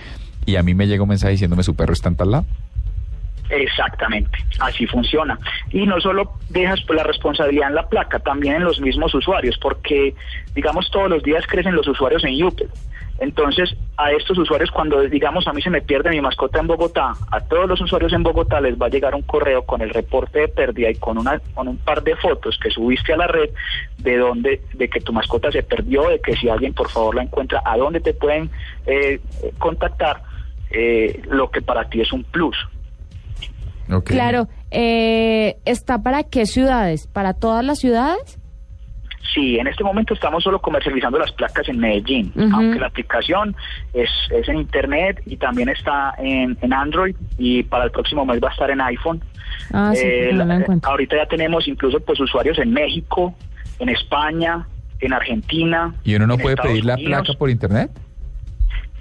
y 0.47 0.57
a 0.57 0.63
mí 0.63 0.75
me 0.75 0.87
llega 0.87 1.03
un 1.03 1.09
mensaje 1.09 1.33
diciéndome 1.33 1.63
su 1.63 1.75
perro 1.75 1.93
está 1.93 2.09
en 2.09 2.17
tal 2.17 2.31
lado. 2.31 2.47
Exactamente, 3.51 4.39
así 4.61 4.87
funciona. 4.87 5.39
Y 5.71 5.87
no 5.87 6.01
solo 6.01 6.33
dejas 6.49 6.81
pues, 6.87 6.97
la 6.97 7.05
responsabilidad 7.05 7.69
en 7.69 7.75
la 7.75 7.87
placa, 7.87 8.19
también 8.19 8.57
en 8.57 8.65
los 8.65 8.81
mismos 8.81 9.15
usuarios, 9.15 9.59
porque 9.59 10.15
digamos 10.55 10.91
todos 10.91 11.11
los 11.11 11.23
días 11.23 11.47
crecen 11.47 11.75
los 11.75 11.87
usuarios 11.87 12.25
en 12.25 12.43
UPED. 12.43 12.69
Entonces, 13.19 13.77
a 13.97 14.11
estos 14.11 14.37
usuarios, 14.39 14.71
cuando 14.71 15.01
digamos 15.03 15.47
a 15.47 15.53
mí 15.53 15.63
se 15.63 15.71
me 15.71 15.81
pierde 15.81 16.11
mi 16.11 16.21
mascota 16.21 16.59
en 16.59 16.67
Bogotá, 16.67 17.13
a 17.31 17.41
todos 17.41 17.69
los 17.69 17.81
usuarios 17.81 18.13
en 18.13 18.23
Bogotá 18.23 18.61
les 18.61 18.81
va 18.81 18.87
a 18.87 18.89
llegar 18.89 19.15
un 19.15 19.23
correo 19.23 19.63
con 19.65 19.81
el 19.81 19.91
reporte 19.91 20.41
de 20.41 20.49
pérdida 20.49 20.91
y 20.91 20.97
con 20.97 21.19
una 21.19 21.39
con 21.55 21.69
un 21.69 21.77
par 21.77 22.03
de 22.03 22.17
fotos 22.17 22.59
que 22.61 22.71
subiste 22.71 23.13
a 23.13 23.17
la 23.17 23.27
red 23.27 23.51
de 23.99 24.17
dónde 24.17 24.63
de 24.75 24.89
que 24.89 25.01
tu 25.01 25.13
mascota 25.13 25.53
se 25.53 25.63
perdió, 25.63 26.09
de 26.09 26.21
que 26.21 26.35
si 26.37 26.49
alguien 26.49 26.75
por 26.75 26.89
favor 26.89 27.15
la 27.15 27.23
encuentra, 27.23 27.63
a 27.65 27.77
dónde 27.77 28.01
te 28.01 28.15
pueden 28.15 28.51
eh, 28.87 29.21
contactar, 29.59 30.23
eh, 30.71 31.23
lo 31.29 31.51
que 31.51 31.63
para 31.63 31.89
ti 31.89 32.01
es 32.01 32.13
un 32.13 32.25
plus. 32.25 32.57
Claro, 34.05 34.49
eh, 34.71 35.59
¿está 35.65 36.03
para 36.03 36.23
qué 36.23 36.47
ciudades? 36.47 37.07
¿Para 37.07 37.35
todas 37.35 37.65
las 37.65 37.79
ciudades? 37.79 38.39
Sí, 39.33 39.57
en 39.59 39.67
este 39.67 39.85
momento 39.85 40.15
estamos 40.15 40.43
solo 40.43 40.61
comercializando 40.61 41.19
las 41.19 41.33
placas 41.33 41.69
en 41.69 41.79
Medellín, 41.79 42.33
aunque 42.53 42.79
la 42.81 42.89
aplicación 42.89 43.55
es, 43.95 44.11
es 44.31 44.49
en 44.49 44.57
Internet 44.59 45.23
y 45.27 45.37
también 45.37 45.69
está 45.69 46.13
en, 46.19 46.59
en 46.61 46.73
Android 46.73 47.15
y 47.39 47.63
para 47.63 47.85
el 47.85 47.91
próximo 47.93 48.27
mes 48.27 48.41
va 48.43 48.49
a 48.49 48.53
estar 48.53 48.71
en 48.71 48.81
iPhone. 48.81 49.23
Ah, 49.73 49.93
sí, 49.95 50.03
Eh, 50.05 50.31
no 50.35 50.45
la 50.45 50.65
ahorita 50.83 51.17
ya 51.17 51.27
tenemos 51.27 51.69
incluso 51.69 52.01
pues 52.01 52.19
usuarios 52.21 52.59
en 52.59 52.73
México, 52.73 53.35
en 53.79 53.89
España, 53.91 54.67
en 55.01 55.13
Argentina. 55.13 55.95
¿Y 56.05 56.15
uno 56.17 56.27
no 56.27 56.37
puede 56.37 56.55
Estados 56.55 56.73
pedir 56.73 56.85
la 56.85 56.95
Unidos. 56.95 57.23
placa 57.23 57.39
por 57.39 57.49
internet? 57.51 57.91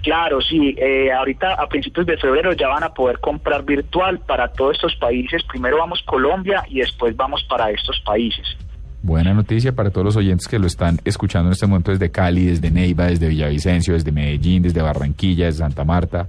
Claro, 0.02 0.40
sí. 0.40 0.74
eh, 0.78 1.12
ahorita 1.12 1.54
a 1.54 1.68
principios 1.68 2.06
de 2.06 2.16
febrero 2.16 2.52
ya 2.54 2.68
van 2.68 2.82
a 2.82 2.92
poder 2.92 3.20
comprar 3.20 3.64
virtual 3.64 4.18
para 4.20 4.48
todos 4.48 4.74
estos 4.76 4.96
países. 4.96 5.42
Primero 5.44 5.78
vamos 5.78 6.02
Colombia 6.02 6.64
y 6.68 6.80
después 6.80 7.14
vamos 7.16 7.44
para 7.44 7.70
estos 7.70 8.00
países. 8.00 8.44
Buena 9.02 9.34
noticia 9.34 9.72
para 9.72 9.90
todos 9.90 10.04
los 10.04 10.16
oyentes 10.16 10.46
que 10.46 10.58
lo 10.60 10.66
están 10.68 11.00
escuchando 11.04 11.48
en 11.48 11.52
este 11.54 11.66
momento 11.66 11.90
desde 11.90 12.10
Cali, 12.10 12.46
desde 12.46 12.70
Neiva, 12.70 13.06
desde 13.06 13.28
Villavicencio, 13.28 13.94
desde 13.94 14.12
Medellín, 14.12 14.62
desde 14.62 14.80
Barranquilla, 14.80 15.46
desde 15.46 15.58
Santa 15.58 15.84
Marta. 15.84 16.28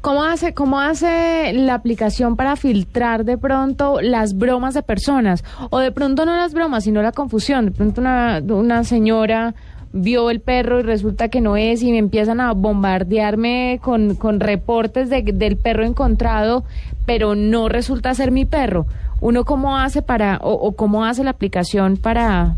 ¿Cómo 0.00 0.24
hace, 0.24 0.52
¿Cómo 0.54 0.80
hace 0.80 1.52
la 1.54 1.74
aplicación 1.74 2.34
para 2.36 2.56
filtrar 2.56 3.24
de 3.24 3.38
pronto 3.38 4.00
las 4.02 4.36
bromas 4.36 4.74
de 4.74 4.82
personas? 4.82 5.44
O 5.70 5.78
de 5.78 5.92
pronto 5.92 6.26
no 6.26 6.36
las 6.36 6.52
bromas, 6.52 6.84
sino 6.84 7.00
la 7.00 7.12
confusión. 7.12 7.66
De 7.66 7.70
pronto 7.70 8.00
una, 8.00 8.42
una 8.46 8.82
señora 8.84 9.54
vio 9.92 10.28
el 10.30 10.40
perro 10.40 10.80
y 10.80 10.82
resulta 10.82 11.28
que 11.28 11.40
no 11.40 11.56
es 11.56 11.80
y 11.82 11.92
me 11.92 11.98
empiezan 11.98 12.40
a 12.40 12.52
bombardearme 12.52 13.78
con, 13.80 14.16
con 14.16 14.40
reportes 14.40 15.08
de- 15.08 15.22
del 15.22 15.56
perro 15.56 15.84
encontrado, 15.86 16.64
pero 17.06 17.36
no 17.36 17.68
resulta 17.68 18.12
ser 18.14 18.32
mi 18.32 18.44
perro. 18.44 18.86
¿Uno 19.24 19.46
cómo 19.46 19.78
hace 19.78 20.02
para, 20.02 20.36
o, 20.42 20.52
o 20.52 20.76
cómo 20.76 21.06
hace 21.06 21.24
la 21.24 21.30
aplicación 21.30 21.96
para, 21.96 22.56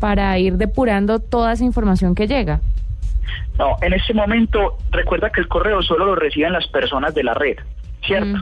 para 0.00 0.38
ir 0.38 0.54
depurando 0.56 1.18
toda 1.18 1.52
esa 1.52 1.62
información 1.62 2.14
que 2.14 2.26
llega? 2.26 2.62
No, 3.58 3.76
en 3.82 3.92
este 3.92 4.14
momento 4.14 4.78
recuerda 4.92 5.28
que 5.28 5.42
el 5.42 5.48
correo 5.48 5.82
solo 5.82 6.06
lo 6.06 6.14
reciben 6.14 6.54
las 6.54 6.66
personas 6.68 7.12
de 7.14 7.22
la 7.22 7.34
red, 7.34 7.58
¿cierto? 8.02 8.38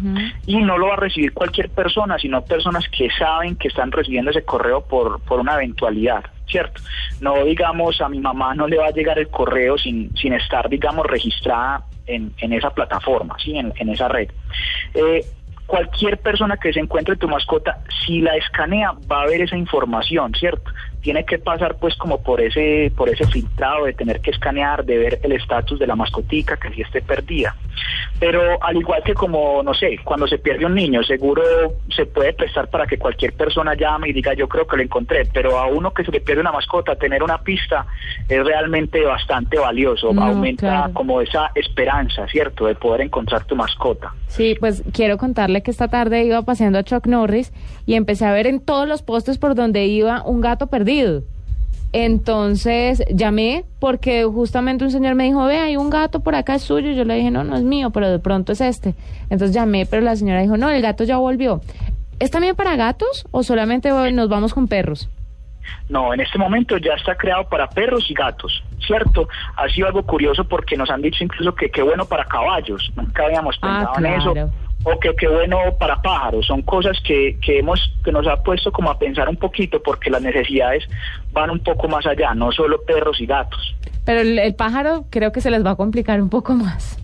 Y 0.47 0.59
no 0.59 0.79
lo 0.79 0.87
va 0.87 0.93
a 0.93 0.99
recibir 0.99 1.33
cualquier 1.33 1.69
persona, 1.71 2.17
sino 2.17 2.45
personas 2.45 2.85
que 2.97 3.11
saben 3.11 3.57
que 3.57 3.67
están 3.67 3.91
recibiendo 3.91 4.31
ese 4.31 4.45
correo 4.45 4.83
por, 4.83 5.21
por 5.23 5.41
una 5.41 5.55
eventualidad, 5.55 6.27
¿cierto? 6.47 6.81
No 7.21 7.45
digamos 7.45 8.01
a 8.01 8.09
mi 8.09 8.21
mamá 8.21 8.55
no 8.55 8.69
le 8.69 8.79
va 8.79 8.87
a 8.87 8.93
llegar 8.93 9.19
el 9.19 9.31
correo 9.31 9.77
sin, 9.77 10.17
sin 10.17 10.33
estar, 10.33 10.69
digamos, 10.69 11.05
registrada 11.07 11.83
en, 12.07 12.33
en 12.39 12.53
esa 12.53 12.71
plataforma, 12.71 13.37
¿sí? 13.45 13.59
En, 13.59 13.73
en 13.75 13.89
esa 13.89 14.07
red. 14.07 14.31
Eh, 14.95 15.25
cualquier 15.69 16.19
persona 16.19 16.57
que 16.57 16.73
se 16.73 16.81
encuentre 16.81 17.17
tu 17.17 17.29
mascota, 17.29 17.79
si 18.05 18.23
la 18.23 18.35
escanea, 18.37 18.93
va 19.13 19.23
a 19.23 19.27
ver 19.27 19.43
esa 19.43 19.57
información, 19.57 20.33
¿cierto? 20.35 20.73
Tiene 21.01 21.25
que 21.25 21.39
pasar 21.39 21.77
pues 21.77 21.97
como 21.97 22.23
por 22.23 22.41
ese, 22.41 22.93
por 22.97 23.09
ese 23.09 23.27
filtrado 23.27 23.85
de 23.85 23.93
tener 23.93 24.21
que 24.21 24.31
escanear, 24.31 24.85
de 24.85 24.99
ver 24.99 25.21
el 25.23 25.33
estatus 25.33 25.79
de 25.79 25.87
la 25.87 25.97
mascotica, 25.97 26.57
que 26.57 26.71
si 26.71 26.83
esté 26.83 27.01
perdida. 27.03 27.57
Pero 28.19 28.63
al 28.63 28.77
igual 28.77 29.03
que 29.05 29.15
como, 29.15 29.63
no 29.63 29.73
sé, 29.75 29.99
cuando 30.03 30.27
se 30.27 30.39
pierde 30.39 30.67
un 30.67 30.75
niño, 30.75 31.03
seguro 31.05 31.43
se 31.95 32.07
puede 32.07 32.33
prestar 32.33 32.69
para 32.69 32.87
que 32.87 32.99
cualquier 32.99 33.33
persona 33.35 33.75
llame 33.75 34.09
y 34.09 34.13
diga 34.13 34.35
yo 34.35 34.49
creo 34.49 34.67
que 34.67 34.77
lo 34.77 34.83
encontré, 34.83 35.25
pero 35.33 35.59
a 35.59 35.67
uno 35.67 35.93
que 35.93 36.05
se 36.05 36.11
le 36.11 36.21
pierde 36.21 36.41
una 36.41 36.51
mascota, 36.51 36.97
tener 36.97 37.23
una 37.23 37.39
pista 37.39 37.87
es 38.29 38.45
realmente 38.45 39.01
bastante 39.05 39.59
valioso, 39.59 40.13
No, 40.13 40.25
aumenta 40.25 40.69
claro. 40.69 40.93
como 40.95 41.21
esa 41.21 41.53
esperanza, 41.55 42.27
¿cierto?, 42.27 42.67
de 42.67 42.75
poder 42.75 43.03
encontrar 43.03 43.45
tu 43.45 43.55
mascota. 43.55 44.13
Sí, 44.27 44.57
pues 44.59 44.83
quiero 44.93 45.17
contarle 45.17 45.63
que 45.63 45.71
esta 45.71 45.89
tarde 45.89 46.25
iba 46.25 46.43
paseando 46.43 46.81
a 46.81 46.83
Chuck 46.83 47.07
Norris 47.07 47.53
y 47.87 47.95
empecé 47.95 48.27
a 48.27 48.33
ver 48.33 48.47
en 48.47 48.61
todos 48.61 48.89
los 48.89 49.03
postes 49.03 49.39
por 49.39 49.55
donde 49.55 49.87
iba 49.87 50.23
un 50.23 50.41
gato 50.41 50.67
perdido. 50.67 50.88
Entonces 51.93 53.03
llamé 53.11 53.65
porque 53.81 54.25
justamente 54.25 54.85
un 54.85 54.91
señor 54.91 55.15
me 55.15 55.25
dijo, 55.25 55.45
ve, 55.47 55.59
hay 55.59 55.77
un 55.77 55.89
gato 55.91 56.21
por 56.21 56.35
acá, 56.35 56.55
es 56.57 56.63
suyo. 56.63 56.93
Yo 56.93 57.05
le 57.05 57.15
dije, 57.15 57.31
no, 57.31 57.45
no 57.45 57.57
es 57.57 57.63
mío, 57.63 57.91
pero 57.91 58.11
de 58.11 58.19
pronto 58.19 58.53
es 58.53 58.61
este. 58.61 58.95
Entonces 59.31 59.55
llamé, 59.55 59.87
pero 59.87 60.03
la 60.03 60.15
señora 60.17 60.43
dijo, 60.43 60.57
no, 60.57 60.69
el 60.71 60.83
gato 60.83 61.05
ya 61.05 61.17
volvió. 61.17 61.61
¿Es 62.19 62.31
también 62.31 62.57
para 62.57 62.77
gatos 62.77 63.27
o 63.31 63.43
solamente 63.43 63.91
nos 64.13 64.29
vamos 64.29 64.53
con 64.53 64.69
perros? 64.69 65.09
No, 65.89 66.13
en 66.15 66.21
este 66.21 66.39
momento 66.39 66.77
ya 66.79 66.95
está 66.95 67.15
creado 67.15 67.45
para 67.49 67.69
perros 67.69 68.11
y 68.11 68.15
gatos, 68.15 68.63
¿cierto? 68.87 69.29
Ha 69.57 69.69
sido 69.69 69.87
algo 69.87 70.03
curioso 70.03 70.45
porque 70.45 70.77
nos 70.77 70.89
han 70.91 71.03
dicho 71.03 71.23
incluso 71.23 71.55
que 71.55 71.71
qué 71.71 71.83
bueno 71.83 72.07
para 72.07 72.25
caballos, 72.25 72.91
nunca 72.97 73.25
habíamos 73.25 73.57
Ah, 73.63 73.93
pensado 73.95 74.07
en 74.07 74.15
eso. 74.15 74.51
O 74.95 74.99
que 75.01 75.15
qué 75.19 75.29
bueno 75.29 75.59
para 75.79 76.01
pájaros, 76.01 76.47
son 76.47 76.63
cosas 76.63 76.97
que, 77.07 77.37
que 77.45 77.59
hemos 77.59 77.79
que 78.05 78.13
nos 78.13 78.27
ha 78.27 78.43
puesto 78.43 78.71
como 78.73 78.91
a 78.91 78.99
pensar 78.99 79.29
un 79.29 79.37
poquito 79.37 79.83
porque 79.83 80.09
las 80.11 80.23
necesidades 80.23 80.85
van 81.33 81.51
un 81.51 81.59
poco 81.61 81.89
más 81.89 82.07
allá, 82.07 82.33
no 82.35 82.51
solo 82.53 82.81
perros 82.87 83.21
y 83.21 83.27
gatos. 83.27 83.75
Pero 84.05 84.21
el, 84.21 84.39
el 84.39 84.55
pájaro 84.55 85.05
creo 85.11 85.33
que 85.33 85.41
se 85.41 85.51
les 85.51 85.65
va 85.65 85.73
a 85.73 85.77
complicar 85.77 86.23
un 86.23 86.31
poco 86.31 86.55
más. 86.55 86.99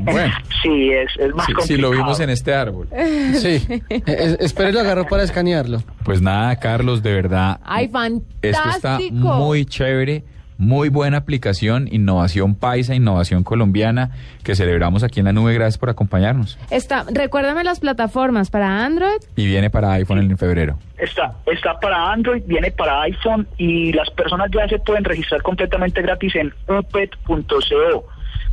Bueno, 0.00 0.34
Sí, 0.62 0.90
es, 0.90 1.10
es 1.18 1.34
más 1.34 1.46
si, 1.46 1.52
si 1.52 1.56
complicado. 1.56 1.82
lo 1.82 1.90
vimos 1.96 2.20
en 2.20 2.30
este 2.30 2.54
árbol. 2.54 2.88
Sí. 3.34 3.66
Es- 4.06 4.36
espere, 4.40 4.72
lo 4.72 4.80
agarro 4.80 5.06
para 5.06 5.22
escanearlo. 5.22 5.82
Pues 6.04 6.20
nada, 6.22 6.56
Carlos, 6.56 7.02
de 7.02 7.12
verdad, 7.14 7.60
¡Ay, 7.64 7.84
esto 7.86 8.22
está 8.42 8.62
fantástico! 8.72 9.14
muy 9.34 9.64
chévere. 9.66 10.24
Muy 10.58 10.88
buena 10.88 11.18
aplicación, 11.18 11.88
innovación 11.90 12.56
paisa, 12.56 12.94
innovación 12.96 13.44
colombiana, 13.44 14.10
que 14.42 14.56
celebramos 14.56 15.04
aquí 15.04 15.20
en 15.20 15.26
la 15.26 15.32
nube. 15.32 15.54
Gracias 15.54 15.78
por 15.78 15.88
acompañarnos. 15.88 16.58
Está, 16.70 17.04
recuérdame 17.12 17.62
las 17.62 17.78
plataformas 17.78 18.50
para 18.50 18.84
Android. 18.84 19.18
Y 19.36 19.46
viene 19.46 19.70
para 19.70 19.92
iPhone 19.92 20.18
en 20.18 20.36
febrero. 20.36 20.76
Está, 20.98 21.36
está 21.46 21.78
para 21.78 22.10
Android, 22.12 22.42
viene 22.44 22.72
para 22.72 23.02
iPhone 23.02 23.46
y 23.56 23.92
las 23.92 24.10
personas 24.10 24.50
ya 24.52 24.66
se 24.68 24.80
pueden 24.80 25.04
registrar 25.04 25.42
completamente 25.42 26.02
gratis 26.02 26.34
en 26.34 26.52
upet.co 26.68 28.04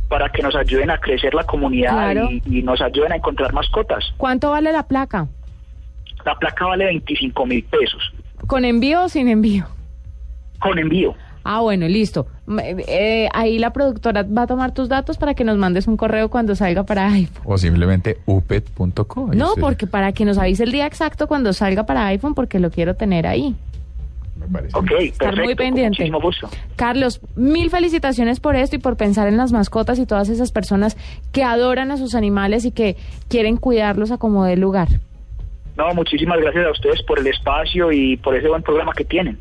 para 0.08 0.28
que 0.28 0.42
nos 0.42 0.54
ayuden 0.54 0.90
a 0.90 0.98
crecer 0.98 1.34
la 1.34 1.42
comunidad 1.42 1.90
Claro. 2.12 2.28
y, 2.30 2.40
y 2.58 2.62
nos 2.62 2.80
ayuden 2.80 3.10
a 3.12 3.16
encontrar 3.16 3.52
mascotas. 3.52 4.04
¿Cuánto 4.16 4.50
vale 4.52 4.70
la 4.70 4.84
placa? 4.86 5.26
La 6.24 6.36
placa 6.38 6.66
vale 6.66 6.84
25 6.86 7.46
mil 7.46 7.62
pesos 7.64 8.12
¿Con 8.46 8.64
envío 8.64 9.02
o 9.04 9.08
sin 9.08 9.28
envío? 9.28 9.66
con 10.60 10.78
envío. 10.78 11.14
Ah, 11.48 11.60
bueno, 11.60 11.86
listo. 11.86 12.26
Eh, 12.60 13.28
ahí 13.32 13.58
la 13.60 13.72
productora 13.72 14.24
va 14.24 14.42
a 14.42 14.46
tomar 14.48 14.72
tus 14.74 14.88
datos 14.88 15.16
para 15.16 15.34
que 15.34 15.44
nos 15.44 15.56
mandes 15.58 15.86
un 15.86 15.96
correo 15.96 16.28
cuando 16.28 16.56
salga 16.56 16.82
para 16.82 17.06
iPhone. 17.12 17.42
O 17.44 17.56
simplemente 17.56 18.18
upet.co. 18.26 19.30
No, 19.32 19.50
usted- 19.50 19.60
porque 19.60 19.86
para 19.86 20.10
que 20.12 20.24
nos 20.24 20.38
avise 20.38 20.64
el 20.64 20.72
día 20.72 20.86
exacto 20.86 21.28
cuando 21.28 21.52
salga 21.52 21.86
para 21.86 22.04
iPhone, 22.06 22.34
porque 22.34 22.58
lo 22.58 22.70
quiero 22.70 22.94
tener 22.96 23.26
ahí. 23.28 23.54
Ok, 24.74 24.90
Estar 24.90 24.94
muy 24.98 25.08
perfecto, 25.08 25.46
con 25.46 25.56
pendiente. 25.56 26.10
Carlos, 26.76 27.20
mil 27.36 27.70
felicitaciones 27.70 28.38
por 28.40 28.54
esto 28.56 28.76
y 28.76 28.78
por 28.78 28.96
pensar 28.96 29.28
en 29.28 29.36
las 29.36 29.50
mascotas 29.52 29.98
y 29.98 30.06
todas 30.06 30.28
esas 30.28 30.52
personas 30.52 30.96
que 31.32 31.42
adoran 31.42 31.90
a 31.90 31.96
sus 31.96 32.14
animales 32.14 32.64
y 32.64 32.70
que 32.72 32.96
quieren 33.28 33.56
cuidarlos 33.56 34.10
a 34.10 34.18
como 34.18 34.44
dé 34.44 34.56
lugar. 34.56 34.88
No, 35.76 35.92
muchísimas 35.94 36.38
gracias 36.40 36.66
a 36.66 36.70
ustedes 36.70 37.02
por 37.04 37.18
el 37.18 37.26
espacio 37.28 37.92
y 37.92 38.16
por 38.16 38.34
ese 38.36 38.48
buen 38.48 38.62
programa 38.62 38.92
que 38.94 39.04
tienen. 39.04 39.38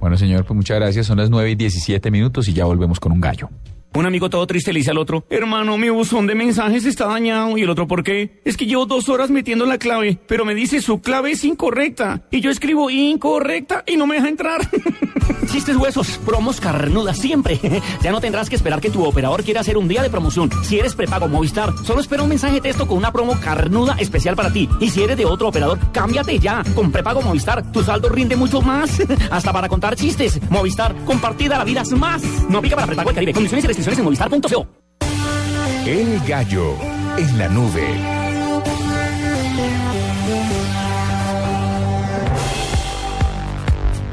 Bueno, 0.00 0.16
señor, 0.16 0.44
pues 0.44 0.56
muchas 0.56 0.78
gracias. 0.78 1.06
Son 1.06 1.18
las 1.18 1.28
9 1.30 1.50
y 1.50 1.54
17 1.54 2.10
minutos 2.10 2.48
y 2.48 2.54
ya 2.54 2.64
volvemos 2.64 2.98
con 2.98 3.12
un 3.12 3.20
gallo. 3.20 3.50
Un 3.92 4.06
amigo 4.06 4.30
todo 4.30 4.46
triste 4.46 4.72
le 4.72 4.78
dice 4.78 4.92
al 4.92 4.98
otro, 4.98 5.24
hermano, 5.30 5.76
mi 5.76 5.88
buzón 5.88 6.28
de 6.28 6.36
mensajes 6.36 6.84
está 6.86 7.06
dañado. 7.06 7.58
Y 7.58 7.62
el 7.62 7.70
otro, 7.70 7.88
¿por 7.88 8.04
qué? 8.04 8.40
Es 8.44 8.56
que 8.56 8.66
llevo 8.66 8.86
dos 8.86 9.08
horas 9.08 9.30
metiendo 9.30 9.66
la 9.66 9.78
clave, 9.78 10.16
pero 10.28 10.44
me 10.44 10.54
dice 10.54 10.80
su 10.80 11.00
clave 11.00 11.32
es 11.32 11.42
incorrecta. 11.42 12.22
Y 12.30 12.40
yo 12.40 12.50
escribo 12.50 12.88
incorrecta 12.88 13.82
y 13.86 13.96
no 13.96 14.06
me 14.06 14.14
deja 14.14 14.28
entrar. 14.28 14.60
Chistes 15.50 15.76
huesos, 15.76 16.20
promos 16.24 16.60
carnudas 16.60 17.18
siempre. 17.18 17.58
ya 18.02 18.12
no 18.12 18.20
tendrás 18.20 18.48
que 18.48 18.54
esperar 18.54 18.80
que 18.80 18.90
tu 18.90 19.04
operador 19.04 19.42
quiera 19.42 19.62
hacer 19.62 19.76
un 19.76 19.88
día 19.88 20.02
de 20.02 20.10
promoción. 20.10 20.48
Si 20.62 20.78
eres 20.78 20.94
prepago 20.94 21.26
Movistar, 21.26 21.72
solo 21.84 22.00
espera 22.00 22.22
un 22.22 22.28
mensaje 22.28 22.54
de 22.54 22.60
texto 22.60 22.86
con 22.86 22.96
una 22.96 23.12
promo 23.12 23.40
carnuda 23.40 23.96
especial 23.98 24.36
para 24.36 24.52
ti. 24.52 24.68
Y 24.78 24.90
si 24.90 25.02
eres 25.02 25.16
de 25.16 25.24
otro 25.24 25.48
operador, 25.48 25.80
cámbiate 25.92 26.38
ya. 26.38 26.62
Con 26.76 26.92
prepago 26.92 27.22
Movistar, 27.22 27.72
tu 27.72 27.82
saldo 27.82 28.08
rinde 28.08 28.36
mucho 28.36 28.62
más. 28.62 29.02
Hasta 29.30 29.52
para 29.52 29.68
contar 29.68 29.96
chistes. 29.96 30.40
Movistar, 30.48 30.94
compartida 31.04 31.58
la 31.58 31.64
vida 31.64 31.82
es 31.82 31.90
más. 31.90 32.22
No 32.48 32.58
aplica 32.58 32.76
para 32.76 32.86
prepago 32.86 33.10
el 33.10 33.16
Caribe. 33.16 33.32
En 33.86 34.04
movistar.co. 34.04 34.66
El 35.86 36.20
gallo 36.28 36.74
en 37.16 37.38
la 37.38 37.48
nube. 37.48 37.86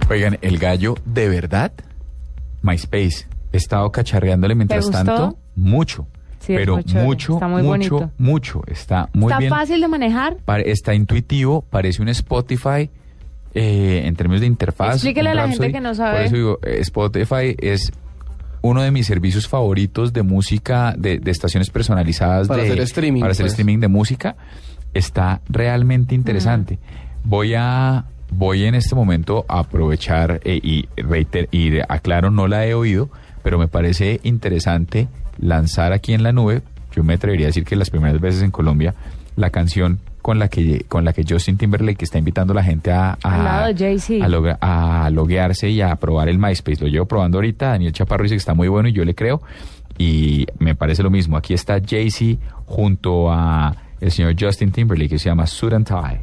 Oigan, 0.09 0.37
el 0.41 0.57
gallo, 0.57 0.95
¿de 1.05 1.27
verdad? 1.27 1.71
MySpace. 2.61 3.27
He 3.51 3.57
estado 3.57 3.91
cacharreándole 3.91 4.55
mientras 4.55 4.89
tanto 4.89 5.37
mucho. 5.55 6.07
Sí, 6.39 6.53
pero 6.55 6.77
mucho, 6.93 7.33
Está 7.33 7.47
muy 7.49 7.61
mucho, 7.61 7.95
bonito. 7.95 8.11
mucho. 8.17 8.61
Está 8.67 9.09
muy 9.13 9.25
¿Está 9.25 9.39
bien. 9.39 9.49
fácil 9.49 9.81
de 9.81 9.87
manejar? 9.89 10.37
Pare- 10.45 10.71
está 10.71 10.93
intuitivo, 10.93 11.61
parece 11.69 12.01
un 12.01 12.07
Spotify 12.09 12.89
eh, 13.53 14.03
en 14.05 14.15
términos 14.15 14.41
de 14.41 14.47
interfaz. 14.47 14.95
Explíquele 14.95 15.31
a 15.31 15.33
la 15.33 15.49
gente 15.49 15.71
que 15.73 15.81
no 15.81 15.93
sabe. 15.93 16.17
Por 16.17 16.25
eso 16.25 16.35
digo, 16.35 16.59
eh, 16.63 16.77
Spotify 16.81 17.55
es 17.59 17.91
uno 18.67 18.81
de 18.81 18.91
mis 18.91 19.07
servicios 19.07 19.47
favoritos 19.47 20.13
de 20.13 20.23
música, 20.23 20.93
de, 20.97 21.19
de 21.19 21.31
estaciones 21.31 21.69
personalizadas. 21.69 22.47
Para 22.47 22.63
de- 22.63 22.69
hacer 22.69 22.81
streaming, 22.83 23.21
Para 23.21 23.31
hacer 23.31 23.45
pues. 23.45 23.53
streaming 23.53 23.79
de 23.79 23.87
música. 23.87 24.35
Está 24.93 25.41
realmente 25.49 26.15
interesante. 26.15 26.79
Voy 27.23 27.53
a... 27.55 28.05
Voy 28.29 28.65
en 28.65 28.75
este 28.75 28.93
momento 28.93 29.45
a 29.47 29.59
aprovechar 29.59 30.41
eh, 30.43 30.59
y 30.61 30.89
reiter 30.97 31.47
y 31.49 31.69
de- 31.69 31.85
aclaro, 31.87 32.29
no 32.29 32.49
la 32.49 32.65
he 32.65 32.73
oído, 32.73 33.09
pero 33.41 33.57
me 33.57 33.69
parece 33.69 34.19
interesante 34.23 35.07
lanzar 35.39 35.93
aquí 35.93 36.13
en 36.13 36.23
la 36.23 36.33
nube, 36.33 36.61
yo 36.93 37.03
me 37.05 37.13
atrevería 37.13 37.45
a 37.45 37.49
decir 37.49 37.63
que 37.63 37.77
las 37.77 37.89
primeras 37.89 38.19
veces 38.19 38.41
en 38.41 38.51
Colombia, 38.51 38.95
la 39.37 39.49
canción 39.49 39.99
con 40.27 40.39
la 40.39 40.49
que 40.49 40.83
con 40.89 41.05
la 41.05 41.13
que 41.13 41.23
Justin 41.25 41.55
Timberlake 41.57 42.03
está 42.03 42.17
invitando 42.17 42.51
a 42.51 42.55
la 42.57 42.63
gente 42.63 42.91
a, 42.91 43.17
a, 44.21 44.27
logra- 44.27 44.57
a 44.59 45.09
loguearse 45.09 45.69
y 45.69 45.79
a 45.79 45.95
probar 45.95 46.27
el 46.27 46.37
MySpace. 46.37 46.81
Lo 46.81 46.87
llevo 46.89 47.05
probando 47.05 47.37
ahorita, 47.37 47.69
Daniel 47.69 47.93
Chaparro 47.93 48.23
dice 48.23 48.35
que 48.35 48.39
está 48.39 48.53
muy 48.53 48.67
bueno 48.67 48.89
y 48.89 48.91
yo 48.91 49.05
le 49.05 49.15
creo. 49.15 49.41
Y 49.97 50.45
me 50.59 50.75
parece 50.75 51.01
lo 51.01 51.09
mismo. 51.09 51.37
Aquí 51.37 51.53
está 51.53 51.79
Jay-Z 51.79 52.41
junto 52.65 53.31
a 53.31 53.73
el 54.01 54.11
señor 54.11 54.35
Justin 54.37 54.73
Timberlake 54.73 55.11
que 55.11 55.17
se 55.17 55.29
llama 55.29 55.47
Suit 55.47 55.71
and 55.71 55.87
Tie. 55.87 56.19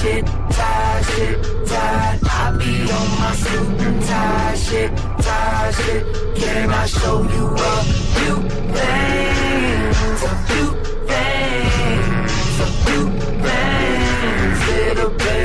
Shit, 0.00 0.24
tie 0.24 1.02
shit, 1.12 1.36
tie. 1.66 2.18
I 2.22 2.56
be 2.56 2.72
on 2.98 3.08
my 3.20 3.32
suit 3.42 3.80
and 3.86 4.02
tie 4.02 4.54
shit, 4.54 4.96
tie 4.96 5.72
shit. 5.72 6.02
Can 6.36 6.70
I 6.70 6.86
show 6.86 7.22
you 7.34 7.46
a 7.70 7.74
few 8.14 8.36
things? 8.76 10.22
A 10.22 10.34
few 10.48 10.68
things, 11.10 12.60
a 12.60 12.68
few 12.84 13.19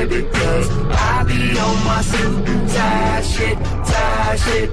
baby, 0.08 0.28
cause 0.28 0.70
I 0.90 1.24
be 1.24 1.58
on 1.58 1.84
my 1.84 2.00
suit 2.02 2.48
and 2.48 2.68
tie 2.68 3.20
shit, 3.22 3.58
tie 3.58 4.36
shit. 4.36 4.70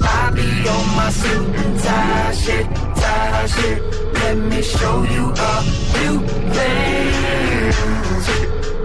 I 0.00 0.30
be 0.34 0.68
on 0.68 0.96
my 0.96 1.10
suit 1.10 1.56
and 1.56 1.80
tie 1.80 2.32
shit, 2.32 2.66
tie 2.96 3.46
shit. 3.46 3.82
Let 4.14 4.36
me 4.36 4.62
show 4.62 5.02
you 5.02 5.32
a 5.36 5.62
few 5.92 6.20
things. 6.56 7.78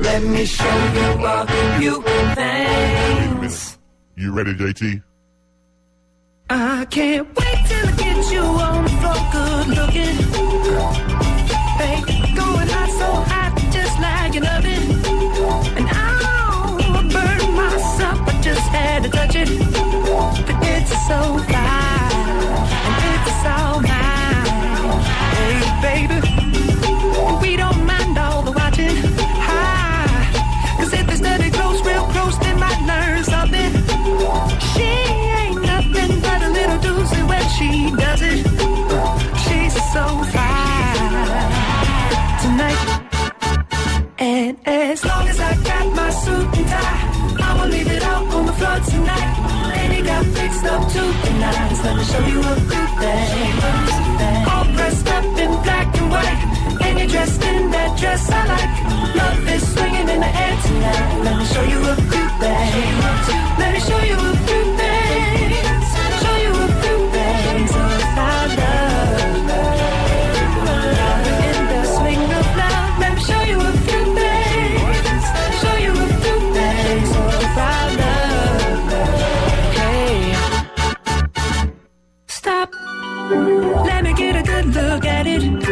Let 0.05 0.23
me 0.23 0.45
show 0.45 0.77
you 0.99 1.25
a 1.25 1.47
few 1.79 2.03
things. 2.35 3.77
You 4.15 4.33
ready, 4.33 4.53
JT? 4.53 5.03
I 6.49 6.85
can't 6.85 7.27
wait 7.37 7.59
till 7.65 7.87
I 7.87 7.91
get 7.95 8.31
you 8.31 8.41
on 8.41 8.83
the 8.83 8.89
floor, 8.89 9.29
good 9.31 9.67
looking. 9.77 11.10
So 21.07 21.19
fine, 21.51 22.57
and 22.87 22.97
it's 23.13 23.45
all 23.53 23.81
mine. 23.81 25.01
Baby, 25.81 26.17
we 27.41 27.57
don't 27.57 27.85
mind 27.85 28.17
all 28.17 28.41
the 28.43 28.51
watching. 28.51 28.95
Hi, 29.47 30.77
cause 30.77 30.93
if 30.93 31.05
they 31.07 31.15
study 31.15 31.49
close, 31.49 31.81
real 31.85 32.05
close, 32.13 32.37
they 32.39 32.53
might 32.53 32.81
learn 32.91 33.23
something. 33.23 33.71
She 34.71 34.89
ain't 35.41 35.61
nothing 35.61 36.21
but 36.21 36.39
a 36.43 36.49
little 36.49 36.79
doozy 36.85 37.21
when 37.27 37.45
she 37.55 37.69
does 38.03 38.21
it. 38.21 38.45
She's 39.43 39.73
so 39.93 40.05
fine 40.35 41.17
tonight. 42.43 42.81
And 44.19 44.57
as 44.65 45.03
long 45.03 45.27
as 45.27 45.39
I 45.39 45.55
got 45.63 45.95
my 45.95 46.09
suit 46.11 46.57
and 46.57 46.67
tie, 46.67 47.20
I'ma 47.51 47.65
leave 47.65 47.91
it 47.91 48.03
out 48.03 48.25
on 48.33 48.45
the 48.45 48.53
floor 48.53 48.79
tonight. 48.91 49.31
And 49.81 49.91
it 49.97 50.05
got 50.05 50.25
fixed 50.37 50.63
up 50.63 50.87
to 50.93 51.01
the 51.23 51.31
nines. 51.43 51.79
Let 51.83 51.95
me 51.97 52.03
show 52.11 52.23
you 52.31 52.39
a 52.39 52.55
few 52.69 52.85
things. 53.01 53.91
All 54.51 54.65
dressed 54.77 55.07
up 55.07 55.25
in 55.43 55.51
black 55.65 55.87
and 55.99 56.09
white. 56.09 56.39
And 56.85 56.99
you're 56.99 57.09
dressed 57.09 57.43
in 57.43 57.69
that 57.71 57.99
dress 57.99 58.23
I 58.31 58.41
like. 58.53 58.73
Love 59.19 59.47
is 59.55 59.63
swinging 59.73 60.07
in 60.13 60.19
the 60.25 60.31
air 60.43 60.55
tonight. 60.65 61.23
Let 61.25 61.35
me 61.39 61.45
show 61.53 61.65
you 61.73 61.79
a 61.93 61.95
few 62.11 62.27
things. 62.39 63.23
Let 63.59 63.69
me 63.75 63.79
show 63.89 64.01
you 64.09 64.17
a 64.31 64.33
few 64.47 64.70
Let 83.31 84.03
me 84.03 84.13
get 84.13 84.35
a 84.35 84.43
good 84.43 84.65
look 84.75 85.05
at 85.05 85.25
it. 85.25 85.70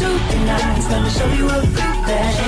The 0.00 0.38
nines. 0.46 0.88
Let 0.90 1.02
me 1.02 1.10
show 1.10 1.28
you 1.38 1.46
a 1.48 1.60
few 1.74 1.92
things. 2.06 2.38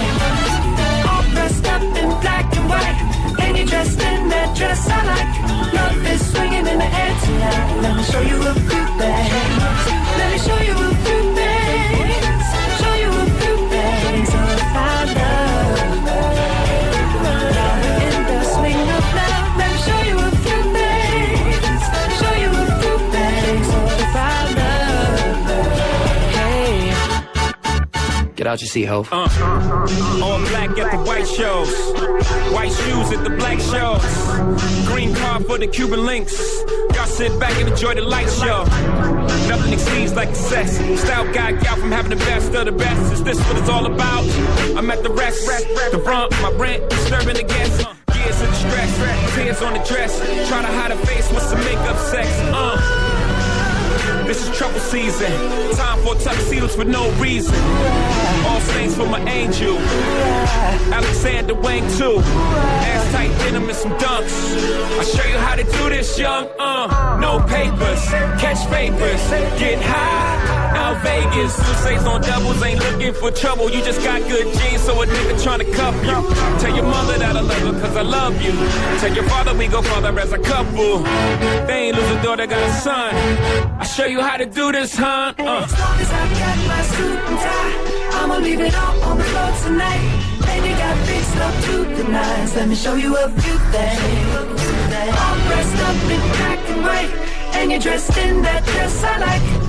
All 1.08 1.22
dressed 1.34 1.66
up 1.66 1.82
in 1.82 2.08
black 2.20 2.56
and 2.56 2.68
white. 2.68 2.98
And 3.42 3.56
you're 3.56 3.66
dressed 3.66 4.00
in 4.00 4.28
that 4.28 4.56
dress 4.56 4.88
I 4.88 5.00
like. 5.10 5.72
Love 5.74 6.06
is 6.12 6.20
swinging 6.30 6.66
in 6.66 6.78
the 6.78 6.90
air 7.02 7.14
tonight. 7.24 7.80
Let 7.82 7.96
me 7.96 8.02
show 8.04 8.20
you 8.20 8.38
a 8.40 8.54
few 8.54 8.84
things. 9.00 9.82
Let 10.18 10.32
me 10.32 10.38
show 10.38 10.60
you 10.68 10.89
out 28.50 28.60
your 28.60 28.68
seat, 28.68 28.86
Hove. 28.86 29.08
Uh, 29.12 29.28
all 30.22 30.38
black 30.50 30.70
at 30.76 30.90
the 30.90 30.98
white 31.06 31.26
shows. 31.26 31.70
White 32.52 32.72
shoes 32.72 33.12
at 33.16 33.22
the 33.22 33.30
black 33.30 33.60
shows. 33.60 34.02
Green 34.88 35.14
car 35.14 35.40
for 35.40 35.56
the 35.56 35.68
Cuban 35.68 36.04
links. 36.04 36.34
Y'all 36.94 37.06
sit 37.06 37.38
back 37.38 37.54
and 37.60 37.68
enjoy 37.68 37.94
the 37.94 38.02
light 38.02 38.28
show. 38.28 38.64
Nothing 39.48 39.72
exceeds 39.72 40.14
like 40.14 40.30
excess. 40.30 40.78
Style 41.00 41.32
guy 41.32 41.52
out 41.68 41.78
from 41.78 41.92
having 41.92 42.10
the 42.10 42.24
best 42.24 42.52
of 42.52 42.66
the 42.66 42.72
best. 42.72 43.12
Is 43.12 43.22
this 43.22 43.38
what 43.46 43.56
it's 43.56 43.68
all 43.68 43.86
about? 43.86 44.24
I'm 44.76 44.90
at 44.90 45.04
the 45.04 45.10
rest. 45.10 45.46
The 45.92 46.00
front, 46.02 46.32
my 46.42 46.50
rent, 46.52 46.90
disturbing 46.90 47.36
the 47.36 47.44
guests. 47.44 47.84
Years 48.16 48.42
of 48.42 48.48
distress, 48.48 49.34
tears 49.34 49.62
on 49.62 49.74
the 49.74 49.84
dress. 49.84 50.18
Try 50.48 50.62
to 50.62 50.68
hide 50.68 50.90
a 50.90 50.96
face 51.06 51.30
with 51.32 51.42
some 51.44 51.60
makeup 51.60 51.96
sex. 52.10 52.28
Uh. 52.52 52.99
This 54.26 54.48
is 54.48 54.56
trouble 54.56 54.80
season. 54.80 55.30
Time 55.76 55.98
for 56.04 56.14
tuxedos 56.14 56.76
for 56.76 56.84
no 56.84 57.10
reason. 57.12 57.54
All 58.46 58.60
saints 58.60 58.94
for 58.96 59.06
my 59.06 59.20
angel. 59.28 59.78
Alexander 60.92 61.54
Wang 61.54 61.82
too. 61.98 62.18
Ass 62.18 63.12
tight 63.12 63.32
denim 63.38 63.68
and 63.68 63.76
some 63.76 63.92
dunks. 63.92 64.34
I'll 64.98 65.04
show 65.04 65.28
you 65.28 65.38
how 65.38 65.56
to 65.56 65.64
do 65.64 65.88
this, 65.88 66.18
young. 66.18 66.48
Uh, 66.58 67.18
no 67.20 67.40
papers, 67.46 68.04
catch 68.40 68.68
papers, 68.70 69.22
get 69.58 69.80
high. 69.82 70.59
Out 70.90 71.02
Vegas, 71.04 71.54
Sousa's 71.54 72.04
on 72.04 72.20
doubles, 72.20 72.60
ain't 72.64 72.80
looking 72.80 73.14
for 73.14 73.30
trouble. 73.30 73.70
You 73.70 73.80
just 73.80 74.02
got 74.02 74.20
good 74.28 74.52
genes, 74.58 74.82
so 74.82 75.00
a 75.00 75.06
nigga 75.06 75.34
tryna 75.38 75.72
cuff 75.72 75.94
you. 76.02 76.18
Tell 76.58 76.74
your 76.74 76.84
mother 76.84 77.16
that 77.16 77.36
I 77.36 77.40
love 77.40 77.62
her, 77.62 77.80
cause 77.80 77.96
I 77.96 78.02
love 78.02 78.42
you. 78.42 78.50
Tell 78.98 79.14
your 79.14 79.22
father 79.28 79.54
we 79.54 79.68
go 79.68 79.82
father 79.82 80.18
as 80.18 80.32
a 80.32 80.38
couple. 80.38 80.98
They 81.68 81.90
ain't 81.90 81.96
lose 81.96 82.10
a 82.10 82.22
daughter, 82.24 82.46
got 82.48 82.62
a 82.68 82.72
son. 82.72 83.14
I'll 83.78 83.84
show 83.84 84.06
you 84.06 84.20
how 84.20 84.36
to 84.36 84.46
do 84.46 84.72
this, 84.72 84.96
huh? 84.96 85.32
Uh. 85.38 85.62
As 85.62 85.78
long 85.78 86.00
as 86.00 86.10
I 86.10 86.24
got 86.42 86.58
my 86.66 86.82
suit 86.82 87.18
and 87.28 87.38
tie, 87.38 88.22
I'ma 88.22 88.36
leave 88.38 88.60
it 88.60 88.74
all 88.74 89.02
on 89.04 89.18
the 89.18 89.24
floor 89.24 89.52
tonight. 89.62 90.02
And 90.50 90.66
you 90.66 90.74
got 90.74 90.96
fixed 91.06 91.36
up 91.36 91.54
to 91.66 92.02
the 92.02 92.10
nines. 92.10 92.56
Let 92.56 92.68
me 92.68 92.74
show 92.74 92.96
you 92.96 93.16
a 93.16 93.28
few 93.28 93.58
things. 93.70 94.34
All 95.22 95.36
dressed 95.46 95.78
up 95.86 95.96
in 96.10 96.20
black 96.34 96.58
and 96.70 96.82
white, 96.82 97.12
and 97.54 97.70
you're 97.70 97.80
dressed 97.80 98.16
in 98.16 98.42
that 98.42 98.64
dress 98.64 99.04
I 99.04 99.18
like. 99.18 99.59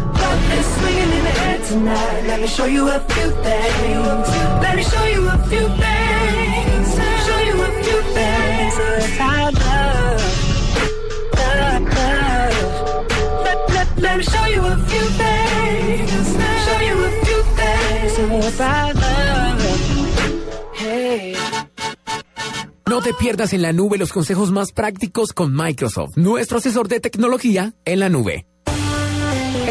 No 22.88 23.02
te 23.02 23.14
pierdas 23.14 23.54
en 23.54 23.62
la 23.62 23.72
nube 23.72 23.98
los 23.98 24.12
consejos 24.12 24.52
más 24.52 24.74
prácticos 24.74 25.34
con 25.34 25.56
Microsoft, 25.56 26.18
nuestro 26.18 26.58
asesor 26.58 26.88
de 26.88 27.00
tecnología 27.00 27.74
en 27.86 28.00
la 28.00 28.10
nube. 28.10 28.46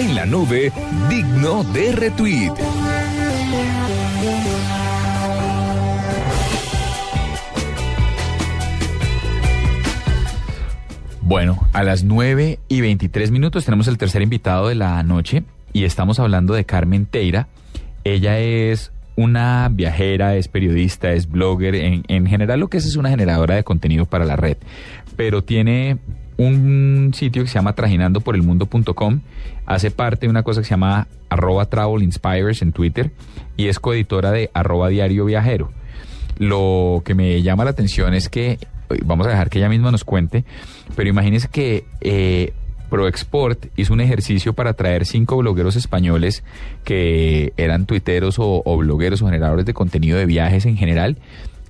En 0.01 0.15
la 0.15 0.25
nube, 0.25 0.73
digno 1.11 1.63
de 1.63 1.93
retweet. 1.93 2.53
Bueno, 11.21 11.69
a 11.75 11.83
las 11.83 12.03
9 12.03 12.61
y 12.67 12.81
23 12.81 13.31
minutos 13.31 13.67
tenemos 13.67 13.89
el 13.89 13.99
tercer 13.99 14.23
invitado 14.23 14.69
de 14.69 14.75
la 14.75 15.03
noche 15.03 15.43
y 15.75 15.85
estamos 15.85 16.19
hablando 16.19 16.55
de 16.55 16.65
Carmen 16.65 17.05
Teira. 17.05 17.49
Ella 18.03 18.39
es 18.39 18.93
una 19.17 19.69
viajera, 19.71 20.35
es 20.35 20.49
periodista, 20.49 21.13
es 21.13 21.31
blogger, 21.31 21.75
en, 21.75 22.05
en 22.09 22.27
general 22.27 22.61
lo 22.61 22.69
que 22.69 22.79
es 22.79 22.87
es 22.87 22.97
una 22.97 23.11
generadora 23.11 23.57
de 23.57 23.65
contenido 23.65 24.07
para 24.07 24.25
la 24.25 24.37
red, 24.37 24.57
pero 25.17 25.45
tiene 25.45 25.99
un 26.41 27.13
sitio 27.15 27.43
que 27.43 27.49
se 27.49 27.55
llama 27.55 27.75
trajinandoporelmundo.com, 27.75 29.21
hace 29.67 29.91
parte 29.91 30.27
de 30.27 30.31
una 30.31 30.43
cosa 30.43 30.63
que 30.63 30.65
se 30.65 30.71
llama 30.71 31.07
arroba 31.29 31.67
travel 31.67 32.03
inspires 32.03 32.63
en 32.63 32.73
Twitter 32.73 33.11
y 33.57 33.69
es 33.69 33.79
coeditora 33.79 34.31
de 34.31 34.51
arroba 34.55 34.89
diario 34.89 35.27
viajero. 35.27 35.71
Lo 36.39 37.03
que 37.05 37.15
me 37.15 37.43
llama 37.43 37.65
la 37.65 37.71
atención 37.71 38.15
es 38.15 38.31
que, 38.31 38.59
vamos 39.05 39.27
a 39.27 39.31
dejar 39.31 39.51
que 39.51 39.59
ella 39.59 39.69
misma 39.69 39.91
nos 39.91 40.05
cuente, 40.05 40.45
pero 40.97 41.11
imagínense 41.11 41.49
que 41.49 41.85
eh, 42.01 42.55
ProExport 42.89 43.67
hizo 43.77 43.93
un 43.93 44.01
ejercicio 44.01 44.55
para 44.55 44.73
traer 44.73 45.05
cinco 45.05 45.37
blogueros 45.37 45.77
españoles 45.77 46.43
que 46.85 47.53
eran 47.59 47.85
tuiteros 47.85 48.39
o, 48.39 48.63
o 48.65 48.77
blogueros 48.79 49.21
o 49.21 49.27
generadores 49.27 49.67
de 49.67 49.75
contenido 49.75 50.17
de 50.17 50.25
viajes 50.25 50.65
en 50.65 50.79
general 50.79 51.19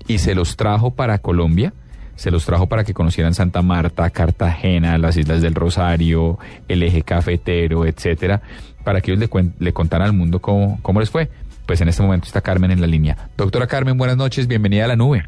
y 0.06 0.18
se 0.18 0.36
los 0.36 0.56
trajo 0.56 0.92
para 0.92 1.18
Colombia 1.18 1.72
se 2.20 2.30
los 2.30 2.44
trajo 2.44 2.66
para 2.66 2.84
que 2.84 2.92
conocieran 2.92 3.32
Santa 3.32 3.62
Marta, 3.62 4.10
Cartagena, 4.10 4.98
las 4.98 5.16
Islas 5.16 5.40
del 5.40 5.54
Rosario, 5.54 6.38
el 6.68 6.82
eje 6.82 7.00
cafetero, 7.00 7.86
etcétera, 7.86 8.42
para 8.84 9.00
que 9.00 9.10
ellos 9.10 9.20
le, 9.20 9.30
cuen- 9.30 9.54
le 9.58 9.72
contaran 9.72 10.08
al 10.08 10.12
mundo 10.12 10.38
cómo, 10.38 10.78
cómo 10.82 11.00
les 11.00 11.08
fue. 11.08 11.30
Pues 11.64 11.80
en 11.80 11.88
este 11.88 12.02
momento 12.02 12.26
está 12.26 12.42
Carmen 12.42 12.72
en 12.72 12.82
la 12.82 12.86
línea. 12.86 13.16
Doctora 13.38 13.66
Carmen, 13.66 13.96
buenas 13.96 14.18
noches, 14.18 14.46
bienvenida 14.48 14.84
a 14.84 14.88
la 14.88 14.96
nube. 14.96 15.24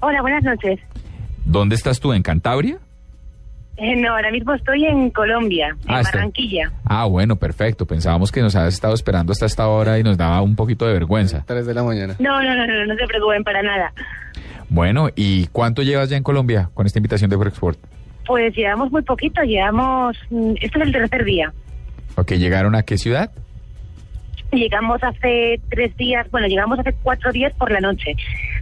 Hola, 0.00 0.20
buenas 0.20 0.42
noches. 0.42 0.80
¿Dónde 1.44 1.76
estás 1.76 2.00
tú? 2.00 2.12
¿En 2.12 2.22
Cantabria? 2.24 2.78
Eh, 3.82 3.96
no, 3.96 4.10
ahora 4.14 4.30
mismo 4.30 4.52
estoy 4.52 4.84
en 4.84 5.08
Colombia, 5.08 5.68
en 5.68 5.94
Ah, 5.94 6.00
está- 6.00 6.18
Barranquilla. 6.18 6.70
Ah, 6.84 7.06
bueno, 7.06 7.36
perfecto. 7.36 7.86
Pensábamos 7.86 8.30
que 8.30 8.42
nos 8.42 8.54
habías 8.54 8.74
estado 8.74 8.92
esperando 8.92 9.32
hasta 9.32 9.46
esta 9.46 9.66
hora 9.68 9.98
y 9.98 10.02
nos 10.02 10.18
daba 10.18 10.42
un 10.42 10.54
poquito 10.54 10.86
de 10.86 10.92
vergüenza. 10.92 11.44
Tres 11.46 11.64
de 11.66 11.72
la 11.72 11.82
mañana. 11.82 12.14
No, 12.18 12.42
no, 12.42 12.54
no, 12.54 12.66
no, 12.66 12.86
no 12.86 12.94
se 12.94 13.06
preocupen 13.06 13.42
para 13.42 13.62
nada. 13.62 13.92
Bueno, 14.68 15.08
¿y 15.16 15.46
cuánto 15.46 15.82
llevas 15.82 16.10
ya 16.10 16.18
en 16.18 16.22
Colombia 16.22 16.68
con 16.74 16.84
esta 16.84 16.98
invitación 16.98 17.30
de 17.30 17.38
ProExport? 17.38 17.78
Pues 18.26 18.54
llevamos 18.54 18.92
muy 18.92 19.00
poquito, 19.02 19.40
llevamos... 19.42 20.16
mm, 20.28 20.52
Este 20.60 20.78
es 20.78 20.86
el 20.86 20.92
tercer 20.92 21.24
día. 21.24 21.52
Ok, 22.16 22.32
¿llegaron 22.32 22.74
a 22.74 22.82
qué 22.82 22.98
ciudad? 22.98 23.30
Llegamos 24.52 25.02
hace 25.02 25.60
tres 25.70 25.96
días, 25.96 26.28
bueno, 26.30 26.48
llegamos 26.48 26.78
hace 26.80 26.92
cuatro 27.02 27.30
días 27.32 27.52
por 27.54 27.70
la 27.70 27.80
noche 27.80 28.14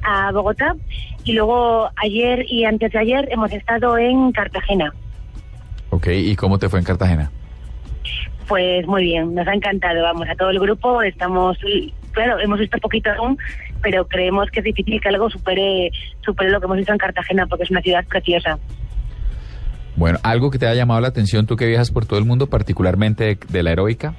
a 0.07 0.31
Bogotá 0.33 0.77
y 1.25 1.33
luego 1.33 1.89
ayer 1.97 2.45
y 2.47 2.65
antes 2.67 2.93
de 2.93 2.99
ayer 2.99 3.27
hemos 3.33 3.51
estado 3.53 3.97
en 3.99 4.31
Cartagena. 4.33 4.93
Ok, 5.91 6.09
¿y 6.09 6.37
cómo 6.37 6.59
te 6.59 6.69
fue 6.69 6.79
en 6.79 6.85
Cartagena? 6.85 7.31
Pues 8.47 8.87
muy 8.87 9.03
bien, 9.03 9.35
nos 9.35 9.47
ha 9.47 9.55
encantado, 9.55 10.03
vamos, 10.03 10.27
a 10.29 10.35
todo 10.35 10.51
el 10.51 10.59
grupo 10.59 11.03
estamos, 11.03 11.59
claro, 12.13 12.39
hemos 12.41 12.59
visto 12.59 12.79
poquito 12.79 13.11
aún, 13.11 13.37
pero 13.83 14.07
creemos 14.07 14.51
que 14.51 14.61
es 14.61 14.65
difícil 14.65 15.01
que 15.01 15.09
algo 15.09 15.29
supere, 15.29 15.91
supere 16.25 16.51
lo 16.51 16.59
que 16.59 16.67
hemos 16.67 16.79
visto 16.79 16.93
en 16.93 16.99
Cartagena, 16.99 17.47
porque 17.47 17.65
es 17.65 17.71
una 17.71 17.83
ciudad 17.83 18.05
preciosa. 18.07 18.59
Bueno, 19.97 20.19
algo 20.23 20.51
que 20.51 20.59
te 20.59 20.67
haya 20.67 20.77
llamado 20.77 21.01
la 21.01 21.09
atención, 21.09 21.47
tú 21.47 21.57
que 21.57 21.67
viajas 21.67 21.91
por 21.91 22.07
todo 22.07 22.19
el 22.19 22.25
mundo, 22.25 22.47
particularmente 22.47 23.25
de, 23.25 23.39
de 23.49 23.63
la 23.63 23.73
heroica. 23.73 24.15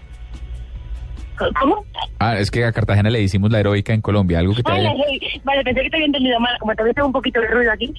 ¿Cómo? 1.59 1.85
Ah, 2.19 2.37
es 2.37 2.51
que 2.51 2.65
a 2.65 2.71
Cartagena 2.71 3.09
le 3.09 3.21
hicimos 3.21 3.51
la 3.51 3.59
heroica 3.59 3.93
en 3.93 4.01
Colombia, 4.01 4.39
algo 4.39 4.53
que 4.53 4.63
te 4.63 4.71
Ay, 4.71 4.79
haya... 4.85 4.91
ay, 4.91 5.19
ay, 5.21 5.41
Vale, 5.43 5.63
pensé 5.63 5.83
que 5.83 5.89
te 5.89 5.95
había 5.95 6.05
entendido 6.07 6.39
mal, 6.39 6.57
como 6.59 6.73
todavía 6.73 6.93
tengo 6.93 7.07
un 7.07 7.13
poquito 7.13 7.39
de 7.39 7.47
ruido 7.47 7.71
aquí. 7.71 7.93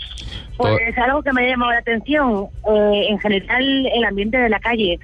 Pues 0.56 0.98
algo 0.98 1.22
que 1.22 1.32
me 1.32 1.44
ha 1.46 1.48
llamado 1.50 1.72
la 1.72 1.78
atención, 1.78 2.46
eh, 2.70 3.06
en 3.08 3.18
general 3.18 3.86
el 3.86 4.04
ambiente 4.04 4.36
de 4.36 4.48
la 4.50 4.60
calle. 4.60 4.98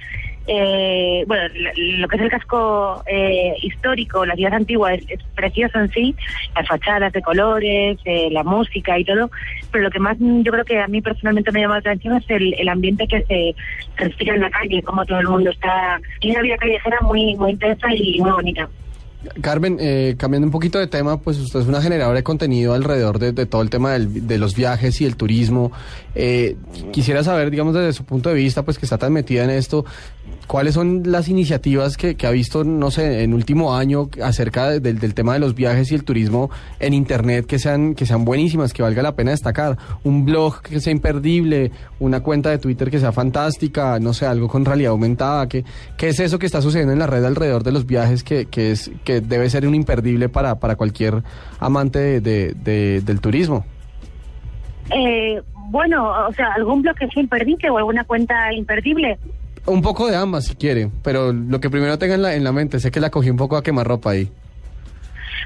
Eh, 0.49 1.25
bueno, 1.27 1.43
lo, 1.75 2.07
que 2.07 2.15
es 2.15 2.21
el 2.21 2.29
casco 2.29 3.03
eh, 3.05 3.53
histórico, 3.61 4.25
la 4.25 4.33
ciudad 4.35 4.53
antigua, 4.53 4.93
es, 4.93 5.03
es 5.09 5.19
precioso 5.35 5.77
en 5.79 5.91
sí, 5.91 6.15
las 6.55 6.65
fachadas 6.67 7.11
de 7.11 7.21
colores, 7.21 7.97
eh, 8.05 8.29
la 8.31 8.43
música 8.43 8.97
y 8.97 9.03
todo, 9.03 9.29
pero 9.71 9.83
lo 9.83 9.89
que 9.91 9.99
más 9.99 10.15
yo 10.19 10.51
creo 10.51 10.63
que 10.63 10.79
a 10.79 10.87
mí 10.87 11.01
personalmente 11.01 11.51
me 11.51 11.59
ha 11.59 11.61
llamado 11.63 11.81
la 11.83 11.91
atención 11.91 12.15
es 12.17 12.29
el, 12.29 12.53
el 12.57 12.69
ambiente 12.69 13.07
que 13.07 13.21
se 13.23 13.55
respira 13.97 14.35
en 14.35 14.41
la 14.41 14.49
calle, 14.49 14.81
como 14.83 15.05
todo 15.05 15.19
el 15.19 15.27
mundo 15.27 15.49
está, 15.49 15.99
tiene 16.21 16.37
una 16.37 16.43
vida 16.43 16.57
callejera 16.57 16.97
muy, 17.01 17.35
muy 17.35 17.51
intensa 17.51 17.87
y 17.93 18.19
muy 18.21 18.31
bonita. 18.31 18.69
Carmen, 19.41 19.77
eh, 19.81 20.15
cambiando 20.17 20.45
un 20.45 20.51
poquito 20.51 20.77
de 20.79 20.87
tema, 20.87 21.19
pues 21.19 21.37
usted 21.39 21.59
es 21.59 21.65
una 21.67 21.81
generadora 21.81 22.17
de 22.17 22.23
contenido 22.23 22.73
alrededor 22.75 23.17
de, 23.19 23.31
de 23.33 23.45
todo 23.47 23.61
el 23.63 23.69
tema 23.69 23.91
del- 23.93 24.27
de 24.27 24.37
los 24.37 24.55
viajes 24.55 25.01
y 25.01 25.05
el 25.05 25.17
turismo. 25.17 25.71
Eh, 26.15 26.55
quisiera 26.93 27.23
saber, 27.23 27.49
digamos, 27.49 27.73
desde 27.73 27.93
su 27.93 28.05
punto 28.05 28.29
de 28.29 28.35
vista, 28.35 28.63
pues 28.63 28.77
que 28.77 28.85
está 28.85 28.97
tan 28.99 29.11
metida 29.11 29.43
en 29.43 29.49
esto, 29.49 29.85
¿Cuáles 30.47 30.75
son 30.75 31.03
las 31.05 31.27
iniciativas 31.27 31.97
que, 31.97 32.15
ha 32.25 32.31
visto, 32.31 32.63
no 32.63 32.89
sé, 32.89 33.23
en 33.23 33.33
último 33.33 33.75
año 33.75 34.09
acerca 34.23 34.69
de- 34.69 34.79
del, 34.79 35.13
tema 35.13 35.33
de 35.33 35.39
los 35.39 35.53
viajes 35.55 35.91
y 35.91 35.95
el 35.95 36.05
turismo 36.05 36.49
en 36.79 36.93
Internet 36.93 37.45
que 37.45 37.59
sean, 37.59 37.95
que 37.95 38.05
sean 38.05 38.23
buenísimas, 38.23 38.71
que 38.71 38.81
valga 38.81 39.01
la 39.03 39.13
pena 39.13 39.31
destacar? 39.31 39.77
Un 40.05 40.23
blog 40.23 40.61
que 40.61 40.79
sea 40.79 40.93
imperdible, 40.93 41.71
una 41.99 42.21
cuenta 42.21 42.49
de 42.49 42.59
Twitter 42.59 42.89
que 42.89 42.99
sea 42.99 43.11
fantástica, 43.11 43.99
no 43.99 44.13
sé, 44.13 44.25
algo 44.25 44.47
con 44.47 44.63
realidad 44.63 44.91
aumentada. 44.91 45.47
¿Qué, 45.49 45.65
qué 45.97 46.07
es 46.07 46.19
eso 46.21 46.39
que 46.39 46.45
está 46.45 46.61
sucediendo 46.61 46.93
en 46.93 46.99
la 46.99 47.07
red 47.07 47.25
alrededor 47.25 47.63
de 47.63 47.73
los 47.73 47.85
viajes 47.85 48.23
que, 48.23 48.45
que, 48.45 48.71
es, 48.71 48.89
que 49.03 49.19
debe 49.19 49.49
ser 49.49 49.67
un 49.67 49.75
imperdible 49.75 50.29
para, 50.29 50.55
para 50.55 50.77
cualquier 50.77 51.23
amante 51.59 52.21
de- 52.21 53.01
del 53.01 53.19
turismo? 53.19 53.65
Eh, 54.95 55.41
bueno, 55.69 56.09
o 56.29 56.31
sea, 56.33 56.53
algún 56.55 56.81
blog 56.81 56.95
que 56.95 57.07
sea 57.07 57.21
imperdible 57.21 57.69
o 57.69 57.77
alguna 57.77 58.05
cuenta 58.05 58.53
imperdible. 58.53 59.17
Un 59.67 59.81
poco 59.81 60.07
de 60.07 60.15
ambas 60.15 60.45
si 60.45 60.55
quiere, 60.55 60.89
pero 61.03 61.33
lo 61.33 61.59
que 61.59 61.69
primero 61.69 61.99
tenga 61.99 62.15
en 62.15 62.21
la, 62.21 62.35
en 62.35 62.43
la 62.45 62.53
mente, 62.53 62.79
sé 62.79 62.89
que 62.89 63.01
la 63.01 63.09
cogí 63.09 63.29
un 63.29 63.37
poco 63.37 63.57
a 63.57 63.63
quemarropa 63.63 64.11
ahí. 64.11 64.31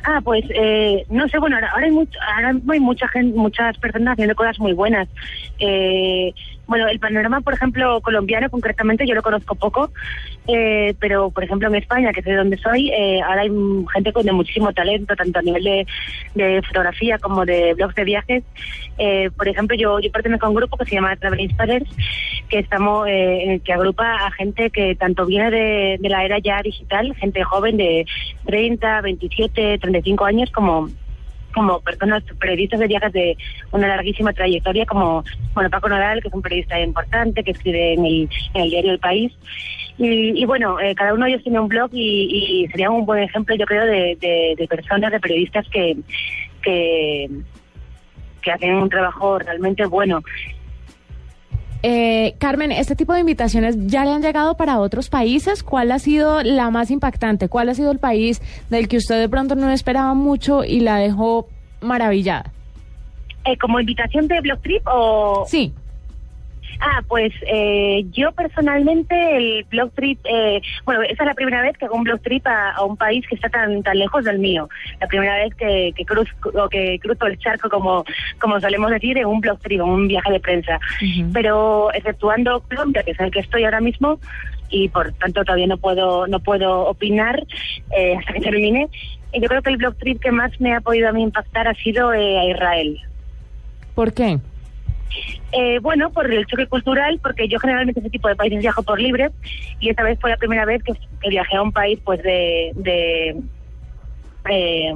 Ah, 0.04 0.20
pues 0.24 0.44
eh, 0.50 1.06
no 1.10 1.28
sé, 1.28 1.38
bueno, 1.40 1.58
ahora, 1.58 1.72
ahora 1.74 1.86
hay, 1.86 1.92
mucho, 1.92 2.20
ahora 2.36 2.54
hay 2.72 2.80
mucha 2.80 3.08
gente, 3.08 3.38
muchas 3.38 3.78
personas 3.78 4.14
haciendo 4.14 4.36
cosas 4.36 4.60
muy 4.60 4.74
buenas. 4.74 5.08
Eh, 5.60 6.34
bueno, 6.72 6.88
el 6.88 7.00
panorama, 7.00 7.42
por 7.42 7.54
ejemplo, 7.54 8.00
colombiano 8.02 8.50
concretamente, 8.50 9.06
yo 9.06 9.14
lo 9.14 9.22
conozco 9.22 9.56
poco, 9.56 9.92
eh, 10.48 10.96
pero 11.00 11.30
por 11.30 11.44
ejemplo 11.44 11.68
en 11.68 11.76
España, 11.76 12.14
que 12.14 12.22
es 12.22 12.26
de 12.26 12.36
donde 12.36 12.58
soy, 12.58 12.90
eh, 12.92 13.22
ahora 13.22 13.42
hay 13.42 13.50
gente 13.94 14.14
con 14.14 14.26
de 14.26 14.32
muchísimo 14.32 14.72
talento, 14.72 15.16
tanto 15.16 15.40
a 15.40 15.42
nivel 15.42 15.64
de, 15.64 15.86
de 16.36 16.62
fotografía 16.62 17.20
como 17.20 17.46
de 17.46 17.74
blogs 17.74 17.96
de 17.96 18.04
viajes. 18.06 18.44
Eh, 18.98 19.30
por 19.36 19.48
ejemplo, 19.48 19.76
yo, 19.76 20.00
yo 20.00 20.12
pertenezco 20.12 20.46
a 20.46 20.50
un 20.50 20.56
grupo 20.56 20.78
que 20.78 20.86
se 20.86 20.96
llama 20.96 21.16
Travel 21.18 21.42
Inspirers, 21.42 21.90
que 22.52 22.60
estamos, 22.60 23.08
eh, 23.08 23.62
que 23.64 23.72
agrupa 23.72 24.28
a 24.28 24.32
gente 24.32 24.70
que 24.72 24.94
tanto 24.96 25.26
viene 25.26 25.50
de, 25.50 26.10
la 26.10 26.26
era 26.26 26.38
ya 26.38 26.62
digital, 26.62 27.16
gente 27.16 27.42
joven 27.44 27.78
de 27.78 28.06
30, 28.46 29.02
27, 29.02 29.78
35 29.80 30.26
años, 30.26 30.52
como 30.52 30.90
como 31.54 31.82
personas 31.82 32.24
periodistas 32.40 32.80
de 32.80 32.88
viajes 32.88 33.12
de 33.12 33.38
una 33.74 33.90
larguísima 33.90 34.32
trayectoria 34.32 34.86
como 34.86 35.22
bueno 35.54 35.70
Paco 35.70 35.90
Nadal 35.90 36.22
que 36.22 36.30
es 36.30 36.34
un 36.34 36.42
periodista 36.42 36.80
importante 36.80 37.44
que 37.44 37.52
escribe 37.52 37.94
en 37.94 38.06
el, 38.06 38.30
en 38.54 38.62
el 38.62 38.70
diario 38.70 38.92
El 38.94 39.00
País. 39.00 39.34
Y, 39.98 40.42
y 40.42 40.46
bueno 40.46 40.80
eh, 40.80 40.96
cada 40.96 41.14
uno 41.14 41.26
de 41.26 41.32
ellos 41.32 41.44
tiene 41.44 41.60
un 41.60 41.68
blog 41.68 41.90
y, 41.92 42.64
y 42.64 42.68
sería 42.70 42.90
un 42.90 43.06
buen 43.06 43.24
ejemplo 43.24 43.54
yo 43.56 43.66
creo 43.66 43.86
de, 43.86 44.68
personas 44.70 45.12
de 45.12 45.20
periodistas 45.20 45.68
que 45.70 45.98
que 46.64 48.52
hacen 48.52 48.76
un 48.76 48.90
trabajo 48.90 49.38
realmente 49.40 49.86
bueno 49.86 50.22
Eh, 51.84 52.36
Carmen, 52.38 52.72
¿este 52.72 52.96
tipo 52.96 53.14
de 53.14 53.22
invitaciones 53.22 53.76
ya 53.88 54.06
le 54.06 54.12
han 54.12 54.22
llegado 54.22 54.56
para 54.56 54.80
otros 54.80 55.10
países? 55.10 55.64
¿Cuál 55.64 55.92
ha 55.92 56.00
sido 56.00 56.44
la 56.44 56.70
más 56.70 56.92
impactante? 56.92 57.50
¿Cuál 57.50 57.70
ha 57.70 57.74
sido 57.74 57.92
el 57.92 58.00
país 58.00 58.42
del 58.70 58.88
que 58.88 58.98
usted 58.98 59.20
de 59.20 59.30
pronto 59.30 59.56
no 59.56 59.70
esperaba 59.72 60.14
mucho 60.14 60.64
y 60.64 60.82
la 60.82 60.98
dejó 60.98 61.48
maravillada? 61.82 62.52
Eh, 63.46 63.58
como 63.58 63.80
invitación 63.80 64.28
de 64.28 64.40
blog 64.42 64.62
trip 64.62 64.84
o 64.86 65.46
sí 65.48 65.74
Ah, 66.80 67.02
pues 67.08 67.34
eh, 67.46 68.06
yo 68.12 68.32
personalmente 68.32 69.14
el 69.38 69.66
blog 69.70 69.92
trip, 69.94 70.20
eh, 70.24 70.62
bueno, 70.86 71.02
esa 71.04 71.24
es 71.24 71.28
la 71.28 71.34
primera 71.34 71.62
vez 71.62 71.78
que 71.78 71.86
hago 71.86 71.96
un 71.96 72.04
blog 72.04 72.22
trip 72.22 72.46
a, 72.48 72.72
a 72.72 72.84
un 72.84 72.98
país 72.98 73.26
que 73.28 73.36
está 73.36 73.50
tan 73.50 73.84
tan 73.84 73.98
lejos 74.00 74.24
del 74.24 74.40
mío. 74.40 74.70
La 75.00 75.08
primera 75.08 75.36
vez 75.36 75.54
que, 75.56 75.92
que 75.96 76.06
cruzo 76.06 76.32
o 76.54 76.70
que 76.70 76.98
cruzo 77.00 77.28
el 77.28 77.38
charco, 77.38 77.70
como 77.70 78.04
como 78.40 78.60
solemos 78.60 78.90
decir, 78.92 79.18
en 79.18 79.26
un 79.26 79.42
blog 79.42 79.60
trip, 79.60 79.82
en 79.82 79.90
un 79.90 80.08
viaje 80.08 80.32
de 80.32 80.40
prensa. 80.40 80.80
Pero 81.34 81.92
exceptuando 81.94 82.62
Colombia, 82.62 83.04
que 83.04 83.12
es 83.12 83.20
el 83.20 83.32
que 83.32 83.40
estoy 83.42 83.64
ahora 83.66 83.82
mismo, 83.82 84.20
y 84.70 84.88
por 84.90 85.12
tanto 85.14 85.44
todavía 85.44 85.68
no 85.68 85.78
puedo 85.78 86.28
no 86.28 86.40
puedo 86.40 86.88
opinar 86.88 87.44
eh, 87.96 88.16
hasta 88.18 88.34
que 88.34 88.40
termine. 88.42 88.88
eh, 89.34 89.40
Yo 89.42 89.48
creo 89.48 89.62
que 89.62 89.70
el 89.70 89.78
blog 89.78 89.96
trip 89.98 90.20
que 90.22 90.32
más 90.32 90.52
me 90.60 90.74
ha 90.74 90.82
podido 90.82 91.10
a 91.10 91.12
mí 91.12 91.22
impactar 91.24 91.68
ha 91.68 91.74
sido 91.76 92.14
eh, 92.14 92.40
a 92.40 92.46
Israel. 92.46 93.00
¿Por 93.96 94.14
qué? 94.14 94.40
Eh, 95.52 95.80
bueno, 95.80 96.12
por 96.12 96.32
el 96.32 96.46
choque 96.46 96.68
cultural, 96.68 97.20
porque 97.22 97.48
yo 97.48 97.60
generalmente 97.60 98.00
ese 98.00 98.10
tipo 98.10 98.28
de 98.28 98.36
países 98.36 98.60
viajo 98.60 98.84
por 98.84 99.00
libre 99.00 99.30
y 99.80 99.90
esta 99.90 100.04
vez 100.04 100.20
fue 100.20 100.30
la 100.30 100.38
primera 100.38 100.66
vez 100.66 100.82
que, 100.84 100.94
viajé 101.30 101.58
a 101.58 101.62
un 101.62 101.72
país 101.72 102.00
pues 102.04 102.22
de, 102.24 102.72
de, 102.76 103.36
eh, 104.50 104.94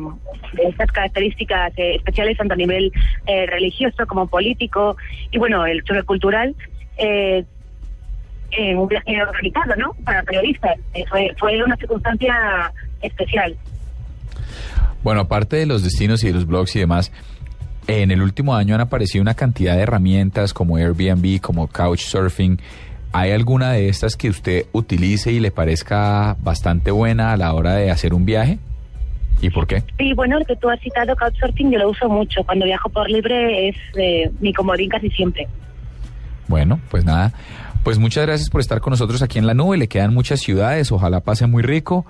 estas 0.64 0.92
características 0.92 1.74
eh, 1.78 1.96
especiales 1.96 2.38
tanto 2.38 2.54
a 2.54 2.58
nivel 2.58 2.92
eh, 3.28 3.46
religioso 3.46 4.08
como 4.08 4.28
político 4.28 4.96
y 5.32 5.38
bueno, 5.38 5.66
el 5.66 5.84
choque 5.84 6.04
cultural. 6.04 6.56
Eh, 6.98 7.44
en 8.52 8.78
un 8.78 8.88
viaje 8.88 9.22
organizado, 9.22 9.76
¿no? 9.76 9.94
Para 10.04 10.24
periodistas. 10.24 10.78
Eh, 10.94 11.04
fue, 11.10 11.34
fue 11.38 11.62
una 11.64 11.76
circunstancia 11.76 12.72
especial. 13.02 13.56
Bueno, 15.04 15.22
aparte 15.22 15.58
de 15.58 15.66
los 15.66 15.84
destinos 15.84 16.24
y 16.24 16.28
de 16.28 16.34
los 16.34 16.48
blogs 16.48 16.76
y 16.76 16.80
demás, 16.80 17.12
en 17.88 18.12
el 18.12 18.22
último 18.22 18.56
año 18.56 18.76
han 18.76 18.82
aparecido 18.82 19.22
una 19.22 19.34
cantidad 19.34 19.76
de 19.76 19.82
herramientas 19.82 20.53
como 20.53 20.78
Airbnb, 20.78 21.40
como 21.41 21.68
Couchsurfing. 21.68 22.60
¿Hay 23.12 23.32
alguna 23.32 23.72
de 23.72 23.90
estas 23.90 24.16
que 24.18 24.30
usted 24.30 24.66
utilice 24.74 25.32
y 25.32 25.40
le 25.40 25.52
parezca 25.52 26.36
bastante 26.41 26.91
buena 26.91 27.32
a 27.32 27.38
la 27.38 27.53
hora 27.53 27.76
de 27.76 27.91
hacer 27.91 28.14
un 28.14 28.26
viaje? 28.26 28.60
¿Y 29.41 29.49
por 29.49 29.68
qué? 29.68 29.84
Y 29.99 30.14
bueno, 30.14 30.38
el 30.38 30.45
que 30.45 30.56
tú 30.56 30.70
has 30.70 30.80
citado, 30.80 31.16
Couchsurfing, 31.16 31.72
yo 31.72 31.80
lo 31.80 31.90
uso 31.91 32.10
mucho. 32.10 32.44
Cuando 32.44 32.66
viajo 32.66 32.90
por 32.90 33.10
libre 33.10 33.70
es 33.70 33.76
eh, 33.95 34.32
mi 34.40 34.53
comodín 34.53 34.90
casi 34.90 35.10
siempre. 35.12 35.48
Bueno, 36.48 36.80
pues 36.90 37.06
nada. 37.06 37.34
Pues 37.84 37.99
muchas 37.99 38.26
gracias 38.26 38.49
por 38.49 38.62
estar 38.62 38.82
con 38.82 38.91
nosotros 38.91 39.22
aquí 39.22 39.38
en 39.38 39.45
la 39.45 39.53
nube. 39.53 39.78
Le 39.78 39.88
quedan 39.88 40.14
muchas 40.14 40.40
ciudades. 40.40 40.91
Ojalá 40.91 41.20
pase 41.20 41.45
muy 41.48 41.62
rico. 41.62 42.06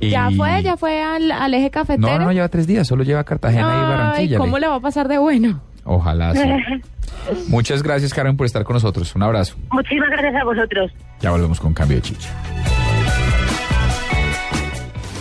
Y... 0.00 0.10
¿Ya 0.10 0.30
fue? 0.30 0.62
¿Ya 0.62 0.76
fue 0.76 1.02
al, 1.02 1.30
al 1.30 1.54
eje 1.54 1.70
cafetero? 1.70 2.18
No, 2.18 2.18
no, 2.18 2.32
lleva 2.32 2.48
tres 2.48 2.66
días. 2.66 2.88
Solo 2.88 3.04
lleva 3.04 3.22
Cartagena 3.24 3.68
y 3.68 3.88
Barranquilla. 3.88 4.38
¿cómo 4.38 4.58
le 4.58 4.66
va 4.66 4.76
a 4.76 4.80
pasar 4.80 5.08
de 5.08 5.18
bueno? 5.18 5.60
Ojalá 5.84 6.34
sí. 6.34 6.42
Muchas 7.48 7.82
gracias, 7.82 8.14
Carmen, 8.14 8.36
por 8.36 8.46
estar 8.46 8.64
con 8.64 8.74
nosotros. 8.74 9.14
Un 9.14 9.22
abrazo. 9.22 9.56
Muchísimas 9.70 10.10
gracias 10.10 10.34
a 10.34 10.44
vosotros. 10.44 10.90
Ya 11.20 11.30
volvemos 11.30 11.60
con 11.60 11.74
Cambio 11.74 11.96
de 11.98 12.02
Chicha. 12.02 12.28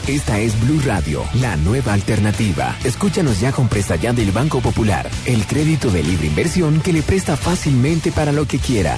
Esta 0.07 0.39
es 0.39 0.59
Blue 0.65 0.81
Radio, 0.87 1.23
la 1.39 1.55
nueva 1.57 1.93
alternativa. 1.93 2.75
Escúchanos 2.83 3.39
ya 3.39 3.51
con 3.51 3.67
presta 3.67 3.95
ya 3.95 4.11
del 4.11 4.31
Banco 4.31 4.59
Popular, 4.59 5.07
el 5.27 5.45
crédito 5.45 5.91
de 5.91 6.01
libre 6.01 6.25
inversión 6.25 6.81
que 6.81 6.93
le 6.93 7.03
presta 7.03 7.37
fácilmente 7.37 8.11
para 8.11 8.31
lo 8.31 8.45
que 8.45 8.57
quiera. 8.57 8.97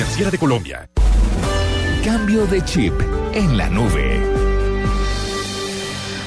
Superfinanciera 0.00 0.30
de 0.30 0.38
Colombia. 0.38 0.88
Cambio 2.02 2.46
de 2.46 2.64
chip 2.64 2.94
en 3.34 3.58
la 3.58 3.68
nube. 3.68 4.18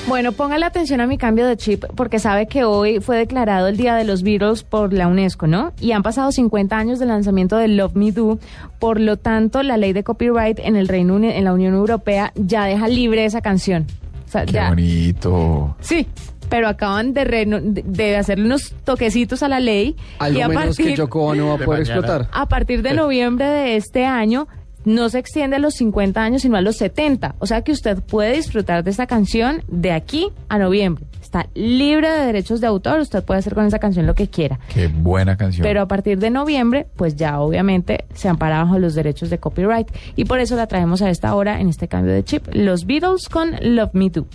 Bueno, 0.07 0.31
póngale 0.31 0.65
atención 0.65 1.01
a 1.01 1.07
mi 1.07 1.17
cambio 1.17 1.47
de 1.47 1.57
chip 1.57 1.83
porque 1.95 2.19
sabe 2.19 2.45
que 2.47 2.65
hoy 2.65 2.99
fue 2.99 3.17
declarado 3.17 3.67
el 3.67 3.77
Día 3.77 3.95
de 3.95 4.03
los 4.03 4.21
Beatles 4.21 4.63
por 4.63 4.93
la 4.93 5.07
UNESCO, 5.07 5.47
¿no? 5.47 5.73
Y 5.79 5.93
han 5.93 6.03
pasado 6.03 6.31
50 6.31 6.77
años 6.77 6.99
del 6.99 7.07
lanzamiento 7.09 7.57
de 7.57 7.67
Love 7.69 7.95
Me 7.95 8.11
Do, 8.11 8.37
por 8.77 8.99
lo 8.99 9.17
tanto, 9.17 9.63
la 9.63 9.77
ley 9.77 9.91
de 9.93 10.03
copyright 10.03 10.59
en 10.59 10.75
el 10.75 10.87
Reino 10.87 11.15
Unido, 11.15 11.33
en 11.33 11.43
la 11.45 11.53
Unión 11.53 11.73
Europea 11.73 12.31
ya 12.35 12.65
deja 12.65 12.87
libre 12.87 13.25
esa 13.25 13.41
canción. 13.41 13.87
O 14.27 14.31
sea, 14.31 14.45
Qué 14.45 14.53
ya- 14.53 14.69
bonito. 14.69 15.75
Sí, 15.79 16.07
pero 16.49 16.67
acaban 16.67 17.13
de, 17.13 17.23
reno- 17.25 17.61
de- 17.61 17.83
de 17.83 18.15
hacerle 18.17 18.45
unos 18.45 18.73
toquecitos 18.83 19.43
a 19.43 19.47
la 19.47 19.59
ley 19.59 19.95
Algo 20.19 20.39
y 20.39 20.41
a 20.41 20.47
menos 20.47 20.77
que 20.77 20.83
partir, 20.83 20.97
Yoko 20.97 21.25
Ono 21.27 21.47
va 21.47 21.53
a 21.55 21.57
poder 21.57 21.81
explotar. 21.81 22.27
a 22.31 22.47
partir 22.47 22.81
de 22.81 22.93
noviembre 22.93 23.45
de 23.45 23.75
este 23.75 24.05
año 24.05 24.47
no 24.85 25.07
se 25.07 25.17
extiende 25.17 25.55
a 25.55 25.59
los 25.59 25.75
50 25.75 26.21
años, 26.21 26.41
sino 26.41 26.57
a 26.57 26.61
los 26.61 26.75
70. 26.75 27.35
O 27.39 27.45
sea 27.45 27.61
que 27.61 27.71
usted 27.71 27.99
puede 28.03 28.33
disfrutar 28.35 28.83
de 28.83 28.91
esta 28.91 29.07
canción 29.07 29.63
de 29.69 29.93
aquí 29.93 30.27
a 30.49 30.57
noviembre. 30.59 31.05
Está 31.21 31.47
libre 31.55 32.09
de 32.09 32.25
derechos 32.25 32.59
de 32.59 32.67
autor, 32.67 32.99
usted 32.99 33.23
puede 33.23 33.39
hacer 33.39 33.55
con 33.55 33.65
esa 33.65 33.79
canción 33.79 34.05
lo 34.05 34.13
que 34.13 34.27
quiera. 34.27 34.59
Qué 34.73 34.87
buena 34.89 35.37
canción. 35.37 35.63
Pero 35.63 35.81
a 35.81 35.87
partir 35.87 36.19
de 36.19 36.29
noviembre, 36.31 36.85
pues 36.97 37.15
ya 37.15 37.39
obviamente 37.39 38.03
se 38.13 38.27
ampara 38.27 38.61
bajo 38.61 38.77
los 38.77 38.93
derechos 38.93 39.29
de 39.29 39.37
copyright. 39.39 39.87
Y 40.17 40.25
por 40.25 40.39
eso 40.41 40.57
la 40.57 40.67
traemos 40.67 41.01
a 41.01 41.09
esta 41.09 41.33
hora 41.33 41.61
en 41.61 41.69
este 41.69 41.87
cambio 41.87 42.13
de 42.13 42.25
chip. 42.25 42.45
Los 42.51 42.85
Beatles 42.85 43.29
con 43.29 43.51
Love 43.61 43.93
Me 43.93 44.09
Do. 44.09 44.25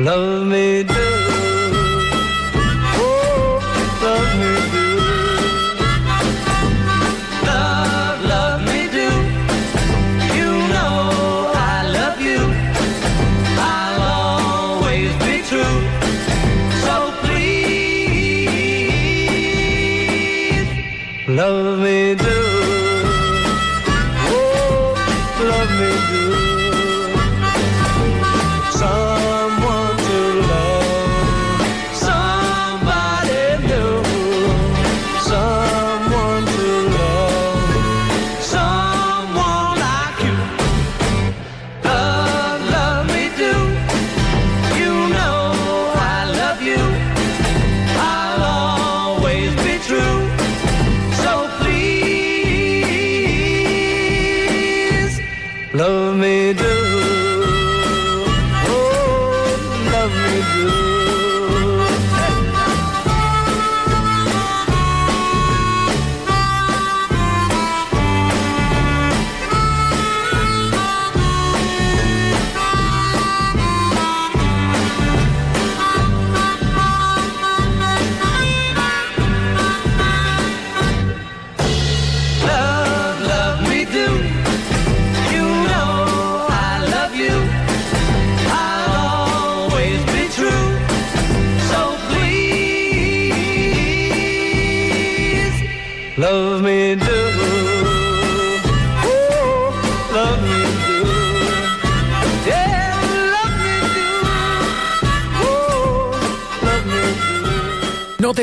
Love 0.00 0.46
me 0.46 0.59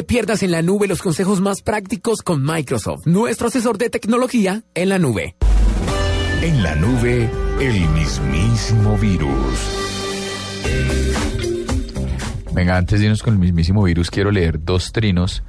pierdas 0.07 0.41
en 0.41 0.51
la 0.51 0.61
nube 0.61 0.87
los 0.87 1.01
consejos 1.01 1.41
más 1.41 1.61
prácticos 1.61 2.21
con 2.23 2.41
Microsoft, 2.41 3.05
nuestro 3.05 3.47
asesor 3.47 3.77
de 3.77 3.89
tecnología 3.89 4.63
en 4.73 4.89
la 4.89 4.97
nube. 4.97 5.35
En 6.41 6.63
la 6.63 6.75
nube, 6.75 7.29
el 7.59 7.89
mismísimo 7.89 8.97
virus. 8.97 9.33
Venga, 12.53 12.77
antes 12.77 12.99
de 12.99 13.05
irnos 13.05 13.21
con 13.21 13.33
el 13.33 13.39
mismísimo 13.39 13.83
virus, 13.83 14.09
quiero 14.09 14.31
leer 14.31 14.63
dos 14.63 14.91
trinos 14.93 15.43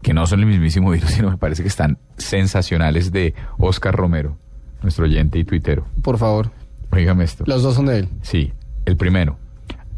que 0.00 0.14
no 0.14 0.26
son 0.26 0.40
el 0.40 0.46
mismísimo 0.46 0.90
virus, 0.92 1.10
sino 1.14 1.30
me 1.30 1.36
parece 1.36 1.62
que 1.62 1.68
están 1.68 1.98
sensacionales 2.16 3.10
de 3.10 3.34
Oscar 3.58 3.94
Romero, 3.94 4.38
nuestro 4.82 5.04
oyente 5.04 5.38
y 5.38 5.44
tuitero. 5.44 5.86
Por 6.02 6.18
favor. 6.18 6.52
Oígame 6.92 7.24
esto. 7.24 7.42
Los 7.46 7.64
dos 7.64 7.74
son 7.74 7.86
de 7.86 7.98
él. 7.98 8.08
Sí, 8.22 8.52
el 8.84 8.96
primero, 8.96 9.38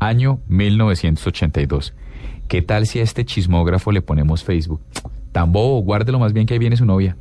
año 0.00 0.40
1982. 0.48 1.92
¿Qué 2.48 2.62
tal 2.62 2.86
si 2.86 3.00
a 3.00 3.02
este 3.02 3.24
chismógrafo 3.24 3.92
le 3.92 4.02
ponemos 4.02 4.44
Facebook? 4.44 4.80
Tan 5.32 5.52
bobo, 5.52 5.80
guárdelo 5.80 6.18
más 6.18 6.32
bien 6.32 6.46
que 6.46 6.54
ahí 6.54 6.58
viene 6.58 6.76
su 6.76 6.84
novia. 6.86 7.16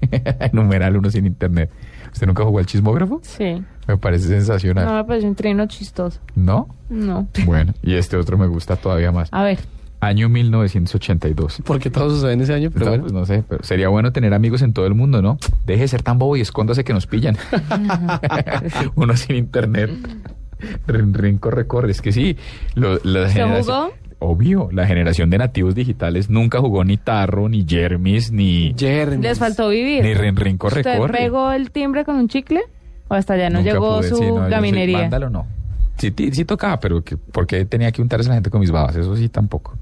Numeral 0.52 0.96
uno 0.96 1.10
sin 1.10 1.26
internet. 1.26 1.70
¿Usted 2.12 2.26
nunca 2.26 2.44
jugó 2.44 2.58
al 2.58 2.66
chismógrafo? 2.66 3.20
Sí. 3.22 3.62
Me 3.86 3.96
parece 3.98 4.28
sensacional. 4.28 4.86
No 4.86 4.94
me 4.94 5.04
parece 5.04 5.26
un 5.26 5.34
trino 5.34 5.66
chistoso. 5.66 6.20
¿No? 6.34 6.68
No. 6.88 7.28
Bueno, 7.44 7.74
y 7.82 7.94
este 7.94 8.16
otro 8.16 8.38
me 8.38 8.46
gusta 8.46 8.76
todavía 8.76 9.12
más. 9.12 9.28
A 9.32 9.42
ver. 9.44 9.58
Año 10.00 10.28
1982. 10.28 11.62
Porque 11.64 11.90
todos 11.90 12.14
sucede 12.14 12.32
en 12.32 12.40
ese 12.40 12.54
año, 12.54 12.70
pero 12.72 12.84
No, 12.86 12.90
bueno. 12.92 13.02
pues 13.02 13.12
no 13.12 13.26
sé, 13.26 13.42
pero 13.48 13.64
sería 13.64 13.88
bueno 13.88 14.12
tener 14.12 14.32
amigos 14.32 14.62
en 14.62 14.72
todo 14.72 14.86
el 14.86 14.94
mundo, 14.94 15.20
¿no? 15.22 15.38
Deje 15.66 15.82
de 15.82 15.88
ser 15.88 16.02
tan 16.02 16.18
bobo 16.18 16.36
y 16.36 16.40
escóndase 16.40 16.84
que 16.84 16.92
nos 16.92 17.06
pillan. 17.06 17.36
Uno 18.94 19.16
sin 19.16 19.36
internet. 19.36 19.90
Rin, 20.86 21.14
rin, 21.14 21.38
corre, 21.38 21.66
corre. 21.66 21.90
Es 21.90 22.00
que 22.00 22.12
sí, 22.12 22.36
lo- 22.74 23.00
la 23.04 23.28
¿Se 23.28 23.34
generación- 23.40 23.64
jugó? 23.64 23.92
Obvio, 24.20 24.68
la 24.72 24.86
generación 24.86 25.30
de 25.30 25.38
nativos 25.38 25.74
digitales 25.76 26.28
nunca 26.28 26.58
jugó 26.60 26.82
ni 26.84 26.96
Tarro, 26.96 27.48
ni 27.48 27.64
Jermis, 27.68 28.32
ni... 28.32 28.72
Les 28.74 29.38
faltó 29.38 29.68
vivir. 29.68 30.02
Ni 30.02 30.12
rin, 30.14 30.34
rin, 30.34 30.58
corre, 30.58 30.80
¿Usted 30.80 30.98
corre. 30.98 31.16
pegó 31.16 31.52
el 31.52 31.70
timbre 31.70 32.04
con 32.04 32.16
un 32.16 32.28
chicle? 32.28 32.62
¿O 33.06 33.14
hasta 33.14 33.34
allá 33.34 33.48
no 33.48 33.60
Nunca 33.60 33.72
llegó 33.72 33.98
pude, 33.98 34.08
su 34.08 34.16
sí, 34.16 34.26
no, 34.26 34.48
gaminería? 34.48 34.98
vándalo, 35.02 35.30
no. 35.30 35.46
Sí, 35.98 36.10
ti- 36.10 36.32
sí 36.32 36.44
tocaba, 36.44 36.80
pero 36.80 37.02
que, 37.04 37.16
¿por 37.16 37.46
qué 37.46 37.64
tenía 37.64 37.92
que 37.92 38.02
untarse 38.02 38.28
la 38.28 38.34
gente 38.34 38.50
con 38.50 38.60
mis 38.60 38.70
babas? 38.72 38.96
Eso 38.96 39.16
sí, 39.16 39.28
tampoco. 39.28 39.76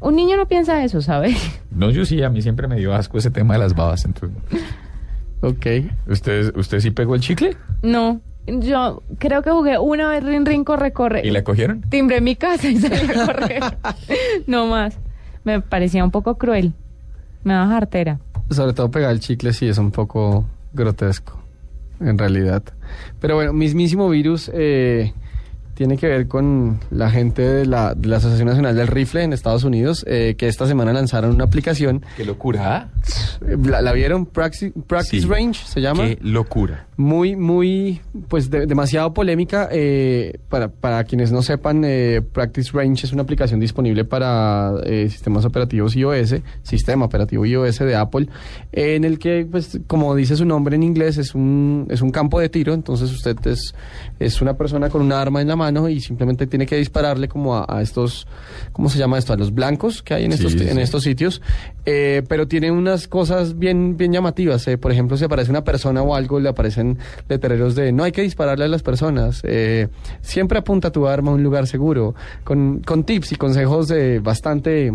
Un 0.00 0.14
niño 0.16 0.36
no 0.36 0.46
piensa 0.46 0.82
eso, 0.84 1.00
¿sabe? 1.02 1.34
No, 1.72 1.90
yo 1.90 2.04
sí, 2.04 2.22
a 2.22 2.28
mí 2.30 2.40
siempre 2.40 2.68
me 2.68 2.76
dio 2.76 2.94
asco 2.94 3.18
ese 3.18 3.30
tema 3.32 3.54
de 3.54 3.60
las 3.60 3.74
babas. 3.74 4.04
Entonces... 4.04 4.36
Ok. 5.40 5.66
¿Usted, 6.08 6.56
¿Usted 6.56 6.78
sí 6.80 6.92
pegó 6.92 7.14
el 7.16 7.20
chicle? 7.20 7.56
No. 7.82 8.20
Yo 8.46 9.02
creo 9.18 9.42
que 9.42 9.50
jugué 9.50 9.78
una 9.78 10.08
vez 10.08 10.24
rin, 10.24 10.44
rin, 10.44 10.64
corre, 10.64 10.92
corre. 10.92 11.22
¿Y 11.24 11.30
la 11.30 11.44
cogieron? 11.44 11.82
Timbré 11.82 12.20
mi 12.20 12.34
casa 12.36 12.68
y 12.68 12.76
salí 12.80 13.10
a 13.10 13.26
correr. 13.26 13.62
no 14.46 14.66
más. 14.66 14.98
Me 15.44 15.60
parecía 15.60 16.04
un 16.04 16.10
poco 16.10 16.36
cruel. 16.36 16.72
Me 17.44 17.54
daba 17.54 17.68
jartera. 17.68 18.18
Sobre 18.50 18.72
todo 18.72 18.90
pegar 18.90 19.10
el 19.12 19.20
chicle 19.20 19.52
sí 19.52 19.68
es 19.68 19.78
un 19.78 19.90
poco 19.90 20.44
grotesco, 20.72 21.38
en 22.00 22.18
realidad. 22.18 22.62
Pero 23.20 23.36
bueno, 23.36 23.52
mismísimo 23.52 24.08
virus 24.08 24.50
eh, 24.52 25.12
tiene 25.74 25.96
que 25.96 26.06
ver 26.06 26.28
con 26.28 26.78
la 26.90 27.10
gente 27.10 27.42
de 27.42 27.66
la, 27.66 27.94
de 27.94 28.08
la 28.08 28.18
Asociación 28.18 28.48
Nacional 28.48 28.76
del 28.76 28.86
Rifle 28.88 29.22
en 29.24 29.32
Estados 29.32 29.64
Unidos, 29.64 30.04
eh, 30.06 30.34
que 30.36 30.46
esta 30.46 30.66
semana 30.66 30.92
lanzaron 30.92 31.34
una 31.34 31.44
aplicación. 31.44 32.04
¡Qué 32.16 32.24
locura! 32.24 32.90
¿La, 33.40 33.80
la 33.80 33.92
vieron? 33.92 34.26
Praxis, 34.26 34.72
Practice 34.86 35.22
Sí. 35.22 35.28
Range 35.28 35.58
se 35.64 35.80
llama. 35.80 36.04
¡Qué 36.04 36.18
locura! 36.20 36.86
Muy, 36.98 37.34
muy, 37.36 38.00
pues 38.28 38.50
de- 38.50 38.66
demasiado 38.66 39.14
polémica. 39.14 39.68
eh, 39.72 40.38
para, 40.48 40.68
para 40.68 41.02
quienes 41.04 41.32
no 41.32 41.40
sepan, 41.42 41.82
eh, 41.84 42.20
Practice 42.32 42.70
Range 42.72 43.06
es 43.06 43.12
una 43.12 43.22
aplicación 43.22 43.58
disponible 43.58 44.04
para 44.04 44.72
eh, 44.84 45.08
sistemas 45.08 45.44
operativos 45.46 45.96
iOS, 45.96 46.36
sistema 46.62 47.06
operativo 47.06 47.46
iOS 47.46 47.78
de 47.78 47.96
Apple, 47.96 48.28
eh, 48.72 48.94
en 48.96 49.04
el 49.04 49.18
que, 49.18 49.46
pues, 49.50 49.80
como 49.86 50.14
dice 50.14 50.36
su 50.36 50.44
nombre 50.44 50.76
en 50.76 50.82
inglés, 50.82 51.16
es 51.16 51.34
un, 51.34 51.86
es 51.90 52.02
un 52.02 52.10
campo 52.10 52.38
de 52.38 52.48
tiro. 52.50 52.74
Entonces 52.74 53.10
usted 53.10 53.36
es, 53.46 53.74
es 54.20 54.42
una 54.42 54.54
persona 54.54 54.90
con 54.90 55.00
un 55.00 55.12
arma 55.12 55.40
en 55.40 55.48
la 55.48 55.56
mano 55.56 55.61
y 55.88 56.00
simplemente 56.00 56.46
tiene 56.46 56.66
que 56.66 56.76
dispararle 56.76 57.28
como 57.28 57.56
a, 57.56 57.66
a 57.68 57.82
estos, 57.82 58.26
¿cómo 58.72 58.88
se 58.88 58.98
llama 58.98 59.18
esto? 59.18 59.32
A 59.32 59.36
los 59.36 59.54
blancos 59.54 60.02
que 60.02 60.14
hay 60.14 60.24
en 60.24 60.32
Sí, 60.32 60.46
estos, 60.46 60.60
en 60.60 60.78
estos 60.78 61.02
sitios. 61.02 61.40
Eh, 61.84 62.22
pero 62.28 62.46
tiene 62.46 62.70
unas 62.70 63.08
cosas 63.08 63.58
bien, 63.58 63.96
bien 63.96 64.12
llamativas. 64.12 64.66
eh. 64.68 64.78
Por 64.78 64.92
ejemplo, 64.92 65.16
si 65.16 65.24
aparece 65.24 65.50
una 65.50 65.64
persona 65.64 66.02
o 66.02 66.14
algo, 66.14 66.40
le 66.40 66.48
aparecen 66.48 66.98
letreros 67.28 67.74
de 67.74 67.92
no 67.92 68.04
hay 68.04 68.12
que 68.12 68.22
dispararle 68.22 68.64
a 68.64 68.68
las 68.68 68.82
personas. 68.82 69.40
eh, 69.44 69.88
siempre 70.20 70.58
apunta 70.58 70.90
tu 70.92 71.06
arma 71.06 71.30
a 71.30 71.34
un 71.34 71.42
lugar 71.42 71.66
seguro. 71.66 72.14
Con, 72.44 72.80
con 72.80 73.04
tips 73.04 73.32
y 73.32 73.36
consejos 73.36 73.88
de 73.88 74.18
bastante 74.20 74.92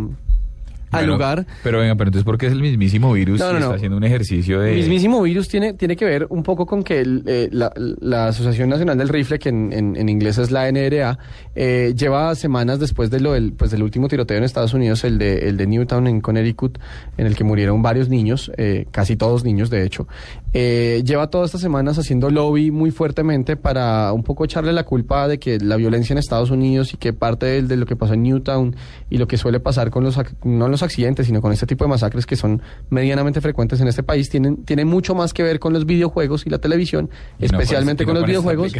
al 0.91 1.01
Bueno, 1.01 1.13
lugar. 1.13 1.45
Pero 1.63 1.79
venga, 1.79 1.95
pero 1.95 2.09
entonces, 2.09 2.23
¿por 2.25 2.37
qué 2.37 2.47
es 2.47 2.51
el 2.53 2.61
mismísimo 2.61 3.11
virus 3.13 3.39
No, 3.39 3.57
está 3.57 3.73
haciendo 3.75 3.97
un 3.97 4.03
ejercicio 4.03 4.59
de... 4.61 4.73
Mismísimo 4.75 5.21
virus 5.21 5.47
tiene, 5.47 5.73
tiene 5.73 5.95
que 5.95 6.05
ver 6.05 6.27
un 6.29 6.43
poco 6.43 6.65
con 6.65 6.83
que 6.83 6.99
el, 7.01 7.23
eh, 7.27 7.49
la, 7.51 7.71
la 7.75 8.27
Asociación 8.27 8.69
Nacional 8.69 8.97
del 8.97 9.09
Rifle, 9.09 9.39
que 9.39 9.49
en, 9.49 9.73
en- 9.73 9.95
en 9.95 10.09
inglés 10.09 10.37
es 10.37 10.51
la 10.51 10.71
NRA, 10.71 11.17
eh, 11.55 11.93
lleva 11.95 12.33
semanas 12.35 12.79
después 12.79 13.09
de 13.09 13.19
lo 13.19 13.33
del, 13.33 13.53
pues, 13.53 13.71
del 13.71 13.83
último 13.83 14.07
tiroteo 14.07 14.37
en 14.37 14.43
Estados 14.43 14.73
Unidos, 14.73 15.03
el 15.03 15.17
de, 15.17 15.49
el 15.49 15.57
de 15.57 15.67
Newtown 15.67 16.07
en 16.07 16.21
Connecticut, 16.21 16.77
en 17.17 17.25
el 17.27 17.35
que 17.35 17.43
murieron 17.43 17.81
varios 17.81 18.09
niños, 18.09 18.51
eh, 18.57 18.85
casi 18.91 19.15
todos 19.15 19.43
niños 19.43 19.69
de 19.69 19.83
hecho, 19.83 20.07
eh, 20.53 21.03
lleva 21.05 21.29
todas 21.29 21.47
estas 21.49 21.61
semanas 21.61 21.97
haciendo 21.99 22.29
lobby 22.29 22.71
muy 22.71 22.91
fuertemente 22.91 23.57
para 23.57 24.11
un 24.13 24.23
poco 24.23 24.45
echarle 24.45 24.73
la 24.73 24.83
culpa 24.83 25.27
de 25.27 25.39
que 25.39 25.59
la 25.59 25.75
violencia 25.75 26.13
en 26.13 26.17
Estados 26.19 26.51
Unidos 26.51 26.93
y 26.93 26.97
que 26.97 27.13
parte 27.13 27.61
de, 27.61 27.75
lo 27.77 27.85
que 27.85 27.95
pasó 27.95 28.13
en 28.13 28.23
Newtown 28.23 28.75
y 29.09 29.17
lo 29.17 29.27
que 29.27 29.37
suele 29.37 29.59
pasar 29.59 29.89
con 29.89 30.03
los, 30.03 30.17
no 30.43 30.67
los 30.67 30.76
los 30.77 30.83
accidentes, 30.83 31.25
sino 31.25 31.41
con 31.41 31.51
este 31.51 31.65
tipo 31.65 31.83
de 31.83 31.89
masacres 31.89 32.25
que 32.25 32.35
son 32.35 32.61
medianamente 32.89 33.41
frecuentes 33.41 33.81
en 33.81 33.87
este 33.87 34.03
país, 34.03 34.29
tienen, 34.29 34.63
tienen 34.63 34.87
mucho 34.87 35.15
más 35.15 35.33
que 35.33 35.43
ver 35.43 35.59
con 35.59 35.73
los 35.73 35.85
videojuegos 35.85 36.45
y 36.45 36.49
la 36.49 36.59
televisión, 36.59 37.09
Y 37.39 37.41
no 37.47 37.59
especialmente 37.59 38.05
con- 38.05 38.13
los 38.13 38.21
con 38.23 38.27
videojuegos, 38.29 38.71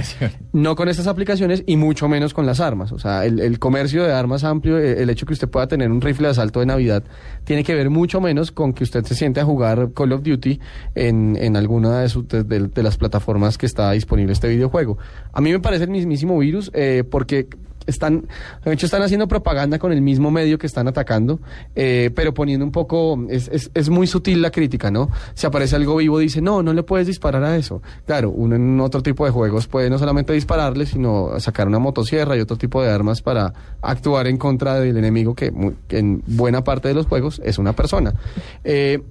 no 0.53 0.75
con 0.75 0.89
estas 0.89 1.07
aplicaciones 1.07 1.63
y 1.65 1.75
mucho 1.77 2.07
menos 2.07 2.33
con 2.33 2.45
las 2.45 2.59
armas. 2.59 2.91
O 2.91 2.99
sea, 2.99 3.25
el, 3.25 3.39
el 3.39 3.59
comercio 3.59 4.03
de 4.03 4.13
armas 4.13 4.43
amplio, 4.43 4.77
eh, 4.77 5.01
el 5.01 5.09
hecho 5.09 5.25
que 5.25 5.33
usted 5.33 5.49
pueda 5.49 5.67
tener 5.67 5.91
un 5.91 6.01
rifle 6.01 6.27
de 6.27 6.31
asalto 6.31 6.59
de 6.59 6.65
Navidad, 6.67 7.03
tiene 7.43 7.63
que 7.63 7.73
ver 7.75 7.89
mucho 7.89 8.21
menos 8.21 8.51
con 8.51 8.73
que 8.73 8.83
usted 8.83 9.03
se 9.05 9.15
siente 9.15 9.39
a 9.39 9.45
jugar 9.45 9.89
Call 9.93 10.11
of 10.13 10.23
Duty 10.23 10.59
en, 10.95 11.35
en 11.39 11.55
alguna 11.57 11.99
de, 12.01 12.09
sus- 12.09 12.27
de, 12.27 12.43
de- 12.43 12.67
de 12.67 12.83
las 12.83 12.97
plataformas 12.97 13.57
que 13.57 13.65
está 13.65 13.91
disponible 13.91 14.33
este 14.33 14.47
videojuego. 14.49 14.97
A 15.33 15.41
mí 15.41 15.51
me 15.51 15.59
parece 15.59 15.85
el 15.85 15.89
mismísimo 15.89 16.37
virus 16.37 16.71
eh, 16.73 17.03
porque 17.09 17.47
están, 17.87 18.27
de 18.63 18.73
hecho 18.73 18.85
están 18.85 19.01
haciendo 19.01 19.27
propaganda 19.27 19.79
con 19.79 19.91
el 19.91 20.01
mismo 20.01 20.29
medio 20.29 20.59
que 20.59 20.67
están 20.67 20.87
atacando, 20.87 21.39
eh, 21.75 22.11
pero 22.13 22.33
poniendo 22.33 22.65
un 22.65 22.71
poco, 22.71 23.17
es, 23.29 23.49
es, 23.51 23.71
es 23.73 23.89
muy 23.89 24.05
sutil 24.05 24.41
la 24.41 24.51
crítica, 24.51 24.91
¿no? 24.91 25.09
Si 25.33 25.47
aparece 25.47 25.75
algo 25.75 25.95
vivo, 25.95 26.19
dice, 26.19 26.41
no, 26.41 26.61
no 26.61 26.73
le 26.73 26.83
puedes 26.83 27.07
disparar 27.07 27.43
a 27.43 27.55
eso. 27.55 27.81
Claro, 28.05 28.29
uno 28.29 28.55
en 28.55 28.79
otro 28.79 29.01
tipo 29.01 29.25
de 29.25 29.31
juegos 29.31 29.67
puede 29.67 29.89
no 29.89 29.97
solamente 29.97 30.33
dispararle, 30.33 30.85
sino 30.85 31.39
sacar 31.39 31.67
una 31.67 31.79
motosierra 31.79 32.37
y 32.37 32.41
otro 32.41 32.57
tipo 32.57 32.83
de 32.83 32.91
armas 32.91 33.21
para 33.21 33.53
actuar 33.81 34.27
en 34.27 34.37
contra 34.37 34.79
del 34.79 34.97
enemigo 34.97 35.33
que, 35.33 35.51
que 35.87 35.99
en 35.99 36.21
buena 36.27 36.63
parte 36.63 36.89
de 36.89 36.93
los 36.93 37.07
juegos 37.07 37.41
es 37.43 37.57
una 37.57 37.73
persona. 37.73 38.13
Eh, 38.63 39.01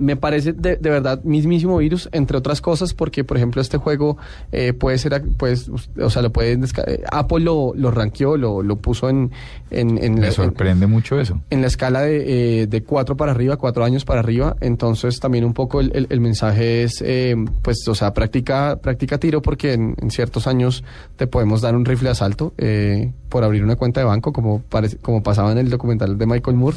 me 0.00 0.16
parece 0.16 0.52
de, 0.52 0.76
de 0.76 0.90
verdad 0.90 1.22
mismísimo 1.22 1.76
virus, 1.78 2.08
entre 2.10 2.36
otras 2.36 2.60
cosas, 2.60 2.92
porque 2.94 3.22
por 3.22 3.36
ejemplo 3.36 3.62
este 3.62 3.76
juego 3.76 4.16
eh, 4.50 4.72
puede 4.72 4.98
ser, 4.98 5.22
pues, 5.36 5.70
o 6.02 6.10
sea, 6.10 6.22
lo 6.22 6.30
pueden 6.32 6.64
eh, 6.64 7.02
Apple 7.12 7.40
lo, 7.40 7.72
lo 7.76 7.90
rankeó, 7.92 8.36
lo, 8.36 8.62
lo 8.62 8.76
puso 8.76 9.08
en, 9.08 9.30
en, 9.70 9.96
en 10.02 10.14
la- 10.16 10.20
Me 10.22 10.26
en- 10.28 10.32
sorprende 10.32 10.86
mucho 10.88 11.20
eso. 11.20 11.40
en 11.50 11.60
la 11.60 11.66
escala 11.68 12.00
de, 12.00 12.62
eh, 12.62 12.66
de 12.66 12.82
cuatro 12.82 13.16
para 13.16 13.30
arriba, 13.32 13.56
cuatro 13.56 13.84
años 13.84 14.04
para 14.04 14.20
arriba, 14.20 14.56
entonces 14.60 15.20
también 15.20 15.44
un 15.44 15.54
poco 15.54 15.80
el, 15.80 15.92
el- 15.94 16.06
el 16.10 16.20
mensaje 16.20 16.82
es, 16.82 17.00
eh, 17.06 17.36
pues, 17.62 17.86
o 17.86 17.94
sea, 17.94 18.12
practica, 18.14 18.78
practica 18.82 19.18
tiro 19.18 19.42
porque 19.42 19.74
en, 19.74 19.94
en 20.00 20.10
ciertos 20.10 20.46
años 20.46 20.82
te 21.16 21.26
podemos 21.26 21.60
dar 21.60 21.76
un 21.76 21.84
rifle 21.84 22.08
de 22.08 22.12
asalto 22.12 22.54
eh, 22.58 23.12
por 23.28 23.44
abrir 23.44 23.62
una 23.62 23.76
cuenta 23.76 24.00
de 24.00 24.06
banco, 24.06 24.32
como, 24.32 24.62
parece, 24.62 24.96
como 24.96 25.22
pasaba 25.22 25.52
en 25.52 25.58
el 25.58 25.68
documental 25.70 26.16
de 26.18 26.26
Michael 26.26 26.56
Moore. 26.56 26.76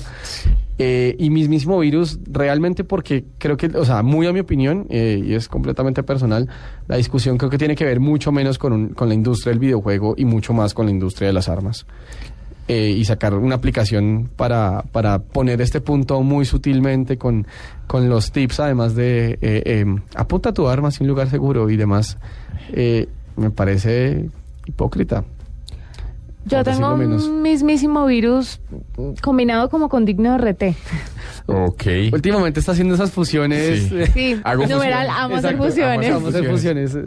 Eh, 0.80 1.16
y 1.20 1.30
mismísimo 1.30 1.78
virus, 1.80 2.20
realmente 2.26 2.84
porque 2.84 3.26
creo 3.38 3.58
que, 3.58 3.68
o 3.68 3.86
sea, 3.86 4.02
muy 4.02 4.26
a 4.26 4.34
mi 4.34 4.40
opinión, 4.40 4.88
eh, 4.90 5.22
y 5.24 5.36
es 5.36 5.48
completamente 5.48 6.02
personal, 6.02 6.50
la 6.88 6.98
discusión 6.98 7.38
creo 7.38 7.52
que 7.52 7.60
tiene 7.60 7.76
que 7.76 7.86
ver 7.86 8.00
mucho 8.00 8.32
menos 8.32 8.58
con, 8.58 8.74
un- 8.74 8.90
con 8.90 9.08
la 9.08 9.14
industria 9.14 9.52
del 9.52 9.60
videojuego 9.60 10.16
y 10.18 10.26
mucho 10.26 10.52
más 10.54 10.74
con 10.74 10.88
la 10.88 10.92
industria 10.92 11.28
de 11.28 11.34
las 11.34 11.48
armas. 11.48 11.86
Eh, 12.68 12.90
y 12.98 13.04
sacar 13.06 13.34
una 13.36 13.56
aplicación 13.56 14.30
para, 14.36 14.84
para 14.92 15.20
poner 15.20 15.60
este 15.62 15.82
punto 15.82 16.22
muy 16.24 16.46
sutilmente 16.46 17.18
con, 17.18 17.46
con 17.88 18.10
los 18.10 18.32
tips, 18.32 18.62
además 18.62 18.96
de 18.96 19.34
eh, 19.34 19.38
eh, 19.66 19.86
apunta 20.16 20.54
tu 20.54 20.68
arma 20.70 20.90
sin 20.90 21.06
lugar 21.06 21.30
seguro 21.30 21.70
y 21.70 21.76
demás, 21.76 22.18
eh, 22.72 23.08
me 23.36 23.52
parece 23.52 24.30
hipócrita. 24.66 25.26
Yo 26.46 26.64
tengo 26.64 26.94
un 26.94 27.42
mismísimo 27.42 28.06
virus 28.06 28.60
combinado 29.22 29.70
como 29.70 29.88
con 29.90 30.04
digno 30.06 30.38
de 30.38 30.52
RT. 30.52 30.64
Ok. 31.46 31.84
Últimamente 32.12 32.60
está 32.60 32.72
haciendo 32.74 32.96
esas 32.96 33.12
fusiones. 33.12 33.84
Sí. 33.90 33.96
eh, 33.98 34.08
Sí, 34.14 34.42
Hago 34.44 34.66
numeral, 34.66 35.08
fusiones. 35.08 35.24
amo 35.24 35.36
hacer 35.38 35.58
fusiones. 35.58 36.14
Vamos 36.14 36.26
a 36.36 36.38
hacer 36.38 36.50
fusiones. 36.52 36.98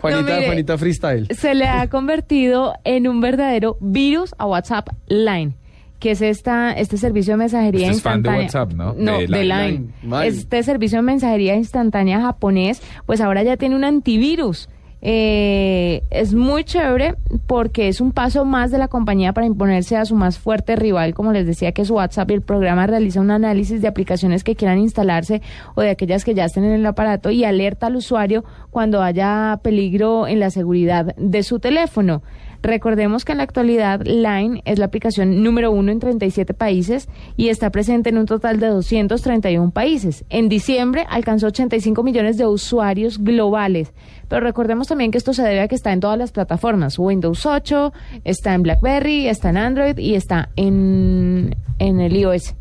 Juanita, 0.00 0.34
mire. 0.34 0.46
Juanita 0.46 0.78
Freestyle. 0.78 1.28
se 1.34 1.54
le 1.54 1.66
ha 1.66 1.88
convertido 1.88 2.74
en 2.84 3.08
un 3.08 3.20
verdadero 3.20 3.76
virus 3.80 4.34
a 4.38 4.46
WhatsApp 4.46 4.88
Line, 5.06 5.54
que 5.98 6.10
es 6.12 6.22
esta 6.22 6.72
este 6.72 6.96
servicio 6.98 7.34
de 7.34 7.36
mensajería 7.38 7.86
Usted 7.90 7.96
es 7.96 8.02
fan 8.02 8.22
de 8.22 8.28
instantánea. 8.42 8.44
WhatsApp, 8.46 8.72
¿no? 8.74 8.94
No, 9.12 9.18
De 9.18 9.26
de, 9.26 9.44
Line. 9.44 9.86
Este 10.26 10.62
servicio 10.62 10.98
de 10.98 11.02
mensajería 11.02 11.54
instantánea 11.56 12.20
japonés, 12.20 12.82
pues 13.06 13.20
ahora 13.20 13.42
ya 13.42 13.56
tiene 13.56 13.76
un 13.76 13.84
antivirus. 13.84 14.68
Eh, 15.06 16.02
es 16.08 16.32
muy 16.32 16.64
chévere 16.64 17.16
porque 17.46 17.88
es 17.88 18.00
un 18.00 18.12
paso 18.12 18.46
más 18.46 18.70
de 18.70 18.78
la 18.78 18.88
compañía 18.88 19.34
para 19.34 19.46
imponerse 19.46 19.98
a 19.98 20.06
su 20.06 20.16
más 20.16 20.38
fuerte 20.38 20.76
rival, 20.76 21.12
como 21.12 21.30
les 21.30 21.46
decía 21.46 21.72
que 21.72 21.82
es 21.82 21.90
WhatsApp 21.90 22.30
y 22.30 22.34
el 22.34 22.40
programa 22.40 22.86
realiza 22.86 23.20
un 23.20 23.30
análisis 23.30 23.82
de 23.82 23.88
aplicaciones 23.88 24.44
que 24.44 24.56
quieran 24.56 24.78
instalarse 24.78 25.42
o 25.74 25.82
de 25.82 25.90
aquellas 25.90 26.24
que 26.24 26.32
ya 26.32 26.46
estén 26.46 26.64
en 26.64 26.72
el 26.72 26.86
aparato 26.86 27.30
y 27.30 27.44
alerta 27.44 27.88
al 27.88 27.96
usuario 27.96 28.44
cuando 28.70 29.02
haya 29.02 29.60
peligro 29.62 30.26
en 30.26 30.40
la 30.40 30.48
seguridad 30.48 31.14
de 31.16 31.42
su 31.42 31.60
teléfono. 31.60 32.22
Recordemos 32.64 33.26
que 33.26 33.32
en 33.32 33.38
la 33.38 33.44
actualidad 33.44 34.00
Line 34.06 34.62
es 34.64 34.78
la 34.78 34.86
aplicación 34.86 35.42
número 35.42 35.70
uno 35.70 35.92
en 35.92 36.00
37 36.00 36.54
países 36.54 37.10
y 37.36 37.50
está 37.50 37.68
presente 37.68 38.08
en 38.08 38.16
un 38.16 38.24
total 38.24 38.58
de 38.58 38.68
231 38.68 39.70
países. 39.70 40.24
En 40.30 40.48
diciembre 40.48 41.04
alcanzó 41.10 41.48
85 41.48 42.02
millones 42.02 42.38
de 42.38 42.46
usuarios 42.46 43.18
globales. 43.22 43.92
Pero 44.28 44.40
recordemos 44.40 44.88
también 44.88 45.10
que 45.10 45.18
esto 45.18 45.34
se 45.34 45.42
debe 45.42 45.60
a 45.60 45.68
que 45.68 45.74
está 45.74 45.92
en 45.92 46.00
todas 46.00 46.16
las 46.16 46.32
plataformas. 46.32 46.98
Windows 46.98 47.44
8, 47.44 47.92
está 48.24 48.54
en 48.54 48.62
BlackBerry, 48.62 49.28
está 49.28 49.50
en 49.50 49.58
Android 49.58 49.98
y 49.98 50.14
está 50.14 50.48
en, 50.56 51.54
en 51.78 52.00
el 52.00 52.16
iOS, 52.16 52.54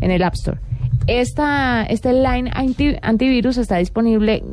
en 0.00 0.10
el 0.10 0.22
App 0.24 0.34
Store. 0.34 0.58
Esta, 1.06 1.84
este 1.84 2.12
Line 2.12 2.50
anti- 2.52 2.98
antivirus 3.00 3.56
está 3.56 3.78
disponible 3.78 4.44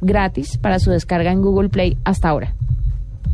gratis 0.00 0.56
para 0.56 0.78
su 0.78 0.90
descarga 0.90 1.30
en 1.32 1.42
Google 1.42 1.68
Play 1.68 1.98
hasta 2.04 2.30
ahora 2.30 2.54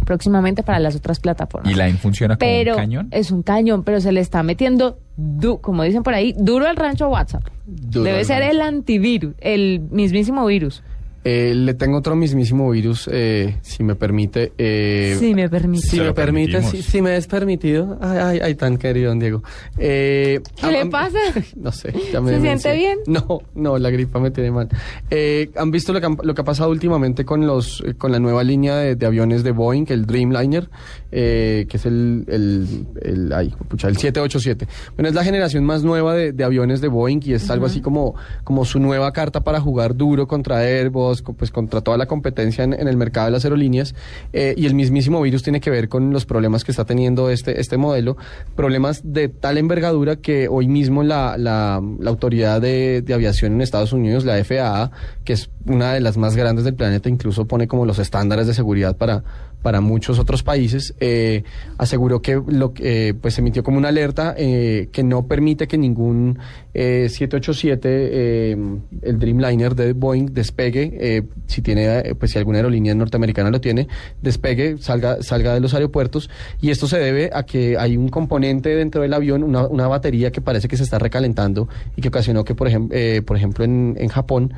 próximamente 0.04 0.62
para 0.62 0.78
las 0.78 0.94
otras 0.96 1.20
plataformas. 1.20 1.70
¿Y 1.70 1.74
Line 1.74 1.98
funciona 1.98 2.36
como 2.36 2.50
pero 2.50 2.72
un 2.74 2.78
cañón? 2.78 3.08
es 3.10 3.30
un 3.30 3.42
cañón, 3.42 3.82
pero 3.84 4.00
se 4.00 4.12
le 4.12 4.20
está 4.20 4.42
metiendo, 4.42 4.98
du- 5.16 5.60
como 5.60 5.82
dicen 5.82 6.02
por 6.02 6.14
ahí, 6.14 6.34
duro 6.38 6.66
al 6.66 6.76
rancho 6.76 7.08
WhatsApp. 7.08 7.44
Duro 7.66 8.04
Debe 8.04 8.24
ser 8.24 8.40
rancho. 8.40 8.52
el 8.56 8.60
antivirus, 8.62 9.34
el 9.40 9.80
mismísimo 9.90 10.44
virus. 10.46 10.82
Eh, 11.24 11.52
le 11.54 11.74
tengo 11.74 11.98
otro 11.98 12.14
mismísimo 12.16 12.70
virus, 12.70 13.08
eh, 13.12 13.58
si 13.62 13.82
me 13.82 13.94
permite. 13.96 14.52
eh, 14.56 15.16
si 15.18 15.34
me 15.34 15.48
permite. 15.48 15.86
Si 15.86 16.00
me 16.00 16.12
permite, 16.12 16.62
si, 16.62 16.80
si 16.82 17.02
me 17.02 17.16
es 17.16 17.26
permitido. 17.26 17.98
Ay, 18.00 18.18
ay, 18.22 18.40
ay, 18.42 18.54
tan 18.54 18.78
querido, 18.78 19.08
don 19.10 19.18
Diego. 19.18 19.42
Eh, 19.76 20.40
¿Qué 20.60 20.70
le 20.72 20.86
pasa? 20.86 21.18
No 21.56 21.72
sé. 21.72 21.92
ya 22.12 22.20
me 22.20 22.30
¿Se 22.30 22.36
demencié. 22.36 22.58
siente 22.72 22.78
bien? 22.78 22.98
No, 23.06 23.40
no, 23.54 23.78
la 23.78 23.90
gripa 23.90 24.20
me 24.20 24.30
tiene 24.30 24.50
mal. 24.52 24.68
Eh, 25.10 25.50
¿Han 25.56 25.70
visto 25.70 25.92
lo 25.92 26.00
que, 26.00 26.06
han- 26.06 26.18
lo 26.22 26.34
que 26.34 26.40
ha 26.40 26.44
pasado 26.44 26.70
últimamente 26.70 27.24
con 27.24 27.46
los 27.46 27.82
con 27.98 28.12
la 28.12 28.18
nueva 28.20 28.44
línea 28.44 28.76
de, 28.76 28.94
de 28.96 29.06
aviones 29.06 29.42
de 29.42 29.50
Boeing, 29.50 29.86
el 29.88 30.06
Dreamliner, 30.06 30.68
eh, 31.10 31.66
que 31.68 31.76
es 31.78 31.86
el, 31.86 32.24
el, 32.28 32.86
el, 33.02 33.32
ay, 33.32 33.52
pucha, 33.68 33.88
el 33.88 33.96
787? 33.96 34.66
Bueno, 34.96 35.08
es 35.08 35.14
la 35.14 35.24
generación 35.24 35.64
más 35.64 35.82
nueva 35.82 36.14
de, 36.14 36.32
de 36.32 36.44
aviones 36.44 36.80
de 36.80 36.88
Boeing 36.88 37.20
y 37.24 37.32
es 37.34 37.50
algo 37.50 37.66
así 37.66 37.80
como, 37.80 38.14
como 38.44 38.64
su 38.64 38.78
nueva 38.78 39.12
carta 39.12 39.42
para 39.42 39.60
jugar 39.60 39.96
duro 39.96 40.26
contra 40.28 40.58
Airbus, 40.58 41.07
pues 41.36 41.50
contra 41.50 41.80
toda 41.80 41.96
la 41.96 42.06
competencia 42.06 42.64
en, 42.64 42.74
el 42.74 42.96
mercado 42.96 43.26
de 43.26 43.32
las 43.32 43.44
aerolíneas. 43.44 43.94
Eh, 44.32 44.54
y 44.56 44.66
el 44.66 44.74
mismísimo 44.74 45.20
virus 45.20 45.42
tiene 45.42 45.60
que 45.60 45.70
ver 45.70 45.88
con 45.88 46.12
los 46.12 46.26
problemas 46.26 46.64
que 46.64 46.70
está 46.70 46.84
teniendo 46.84 47.30
este, 47.30 47.60
este 47.60 47.76
modelo, 47.76 48.16
problemas 48.56 49.00
de 49.04 49.28
tal 49.28 49.58
envergadura 49.58 50.16
que 50.16 50.48
hoy 50.48 50.68
mismo 50.68 51.02
la, 51.02 51.36
la, 51.36 51.80
autoridad 52.06 52.60
de 52.60 53.04
aviación 53.12 53.52
en 53.52 53.60
Estados 53.60 53.92
Unidos, 53.92 54.24
la 54.24 54.42
FAA, 54.42 54.90
que 55.24 55.34
es 55.34 55.50
una 55.66 55.92
de 55.92 56.00
las 56.00 56.16
más 56.16 56.36
grandes 56.36 56.64
del 56.64 56.74
planeta, 56.74 57.08
incluso 57.08 57.44
pone 57.46 57.68
como 57.68 57.84
los 57.84 57.98
estándares 57.98 58.46
de 58.46 58.54
seguridad 58.54 58.96
para, 58.96 59.22
para 59.62 59.80
muchos 59.80 60.18
otros 60.18 60.42
países, 60.42 60.94
eh, 61.00 61.42
aseguró 61.78 62.22
que 62.22 62.40
lo 62.46 62.72
eh, 62.78 63.14
pues 63.20 63.38
emitió 63.38 63.62
como 63.62 63.76
una 63.78 63.88
alerta 63.88 64.34
eh, 64.38 64.88
que 64.92 65.02
no 65.02 65.26
permite 65.26 65.66
que 65.66 65.76
ningún 65.76 66.38
eh, 66.74 67.08
787, 67.08 67.88
eh, 67.90 68.56
el 69.02 69.18
Dreamliner 69.18 69.74
de 69.74 69.92
Boeing, 69.94 70.26
despegue, 70.32 70.96
eh, 71.00 71.22
si 71.46 71.60
tiene, 71.60 71.98
eh, 71.98 72.14
pues 72.14 72.30
si 72.30 72.38
alguna 72.38 72.58
aerolínea 72.58 72.94
norteamericana 72.94 73.50
lo 73.50 73.60
tiene, 73.60 73.88
despegue, 74.22 74.76
salga, 74.78 75.22
salga 75.22 75.54
de 75.54 75.60
los 75.60 75.74
aeropuertos. 75.74 76.30
Y 76.60 76.70
esto 76.70 76.86
se 76.86 76.98
debe 76.98 77.30
a 77.32 77.42
que 77.44 77.76
hay 77.78 77.96
un 77.96 78.08
componente 78.08 78.74
dentro 78.76 79.02
del 79.02 79.12
avión, 79.12 79.42
una, 79.42 79.66
una 79.66 79.88
batería 79.88 80.30
que 80.30 80.40
parece 80.40 80.68
que 80.68 80.76
se 80.76 80.84
está 80.84 80.98
recalentando 80.98 81.68
y 81.96 82.02
que 82.02 82.08
ocasionó 82.08 82.44
que, 82.44 82.54
por, 82.54 82.68
ejem- 82.68 82.88
eh, 82.92 83.22
por 83.26 83.36
ejemplo, 83.36 83.64
en, 83.64 83.96
en 83.98 84.08
Japón, 84.08 84.52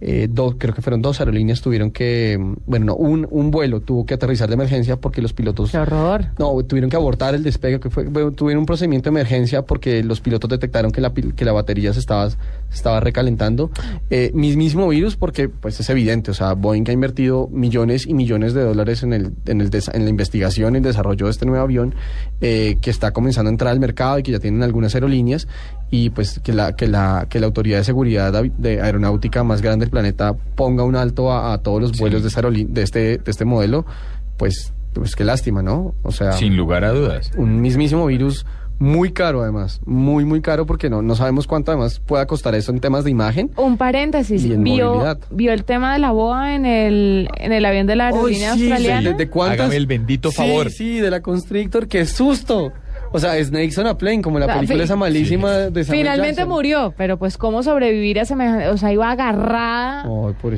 eh, 0.00 0.28
dos, 0.30 0.56
creo 0.58 0.74
que 0.74 0.82
fueron 0.82 1.00
dos 1.02 1.20
aerolíneas 1.20 1.60
tuvieron 1.62 1.90
que, 1.90 2.38
bueno, 2.66 2.86
no, 2.86 2.94
un, 2.96 3.26
un 3.30 3.50
vuelo 3.50 3.80
tuvo 3.80 4.04
que 4.06 4.14
aterrizar 4.14 4.48
de 4.48 4.54
emergencia 4.54 4.96
porque 4.96 5.22
los 5.22 5.32
pilotos... 5.32 5.70
¡Qué 5.70 5.78
horror! 5.78 6.26
No, 6.38 6.54
tuvieron 6.64 6.90
que 6.90 6.96
abortar 6.96 7.34
el 7.34 7.42
despegue, 7.42 7.80
que 7.80 7.90
fue, 7.90 8.04
bueno, 8.04 8.32
tuvieron 8.32 8.60
un 8.60 8.66
procedimiento 8.66 9.10
de 9.10 9.18
emergencia 9.18 9.62
porque 9.62 10.02
los 10.04 10.20
pilotos 10.20 10.50
detectaron 10.50 10.90
que 10.92 11.00
la, 11.00 11.12
que 11.14 11.44
la 11.44 11.52
batería 11.52 11.92
se 11.92 12.00
estaba, 12.00 12.28
se 12.30 12.36
estaba 12.70 13.00
recalentando. 13.00 13.70
Eh, 14.10 14.30
mismísimo 14.34 14.88
virus 14.88 15.16
porque 15.16 15.48
pues 15.48 15.80
es 15.80 15.88
evidente, 15.90 16.30
o 16.30 16.34
sea, 16.34 16.52
Boeing 16.54 16.84
ha 16.88 16.92
invertido 16.92 17.48
millones 17.50 18.06
y 18.06 18.14
millones 18.14 18.52
de 18.54 18.62
dólares 18.62 19.02
en, 19.02 19.12
el, 19.12 19.32
en, 19.46 19.60
el 19.60 19.70
desa- 19.70 19.94
en 19.94 20.04
la 20.04 20.10
investigación 20.10 20.74
y 20.74 20.78
el 20.78 20.84
desarrollo 20.84 21.26
de 21.26 21.30
este 21.32 21.46
nuevo 21.46 21.62
avión 21.64 21.94
eh, 22.40 22.78
que 22.80 22.90
está 22.90 23.12
comenzando 23.12 23.48
a 23.48 23.52
entrar 23.52 23.72
al 23.72 23.80
mercado 23.80 24.18
y 24.18 24.22
que 24.22 24.32
ya 24.32 24.38
tienen 24.40 24.62
algunas 24.62 24.94
aerolíneas 24.94 25.48
y 25.90 26.10
pues 26.10 26.40
que 26.40 26.52
la, 26.52 26.74
que 26.74 26.88
la, 26.88 27.26
que 27.28 27.38
la 27.40 27.46
autoridad 27.46 27.78
de 27.78 27.84
seguridad 27.84 28.32
de 28.44 28.80
aeronáutica 28.80 29.44
más 29.44 29.62
grande 29.62 29.84
del 29.84 29.90
planeta 29.90 30.34
ponga 30.54 30.82
un 30.84 30.96
alto 30.96 31.32
a, 31.32 31.52
a 31.52 31.58
todos 31.58 31.80
los 31.80 31.98
vuelos 31.98 32.22
de, 32.22 32.64
de, 32.68 32.82
este, 32.82 32.98
de 33.18 33.22
este 33.30 33.44
modelo, 33.44 33.86
pues, 34.36 34.72
pues 34.92 35.14
qué 35.14 35.24
lástima, 35.24 35.62
¿no? 35.62 35.94
O 36.02 36.10
sea, 36.12 36.32
Sin 36.32 36.56
lugar 36.56 36.84
a 36.84 36.90
dudas. 36.92 37.30
un 37.36 37.60
mismísimo 37.60 38.06
virus 38.06 38.44
Muy 38.78 39.12
caro 39.12 39.40
además, 39.42 39.80
muy 39.86 40.26
muy 40.26 40.42
caro 40.42 40.66
porque 40.66 40.90
no, 40.90 41.00
no 41.00 41.14
sabemos 41.14 41.46
cuánto 41.46 41.70
además 41.70 41.98
pueda 42.00 42.26
costar 42.26 42.54
eso 42.54 42.72
en 42.72 42.80
temas 42.80 43.04
de 43.04 43.10
imagen. 43.10 43.50
Un 43.56 43.78
paréntesis, 43.78 44.44
Y 44.44 44.52
en 44.52 44.64
vio, 44.64 44.88
movilidad. 44.90 45.18
vio 45.30 45.52
el 45.54 45.64
tema 45.64 45.94
de 45.94 45.98
la 46.00 46.10
boa 46.10 46.54
en 46.54 46.66
el, 46.66 47.26
en 47.38 47.52
el 47.52 47.64
avión 47.64 47.86
de 47.86 47.96
la 47.96 48.08
aerolínea 48.08 48.52
Uy, 48.52 48.58
sí, 48.58 48.64
australiana. 48.70 49.10
¿De, 49.12 49.14
de 49.16 49.30
cuántas? 49.30 49.60
Hágame 49.60 49.76
el 49.76 49.86
bendito 49.86 50.30
Sí, 50.30 50.36
favor. 50.36 50.70
Sí, 50.70 51.00
de 51.00 51.10
la 51.10 51.22
Constrictor, 51.22 51.88
qué 51.88 52.04
susto. 52.04 52.70
O 53.12 53.18
sea, 53.18 53.42
Snakes 53.42 53.78
on 53.80 53.86
a 53.86 53.96
Plane, 53.96 54.20
como 54.20 54.38
la 54.38 54.46
Ah, 54.46 54.54
película 54.56 54.84
esa 54.84 54.96
malísima 54.96 55.50
de 55.52 55.84
Samuel 55.84 56.02
Finalmente 56.02 56.34
Jackson. 56.36 56.48
murió, 56.48 56.94
pero 56.96 57.18
pues 57.18 57.38
cómo 57.38 57.62
sobrevivir 57.62 58.20
a 58.20 58.24
semejante, 58.24 58.68
o 58.68 58.76
sea, 58.76 58.92
iba 58.92 59.10
agarrada 59.10 60.04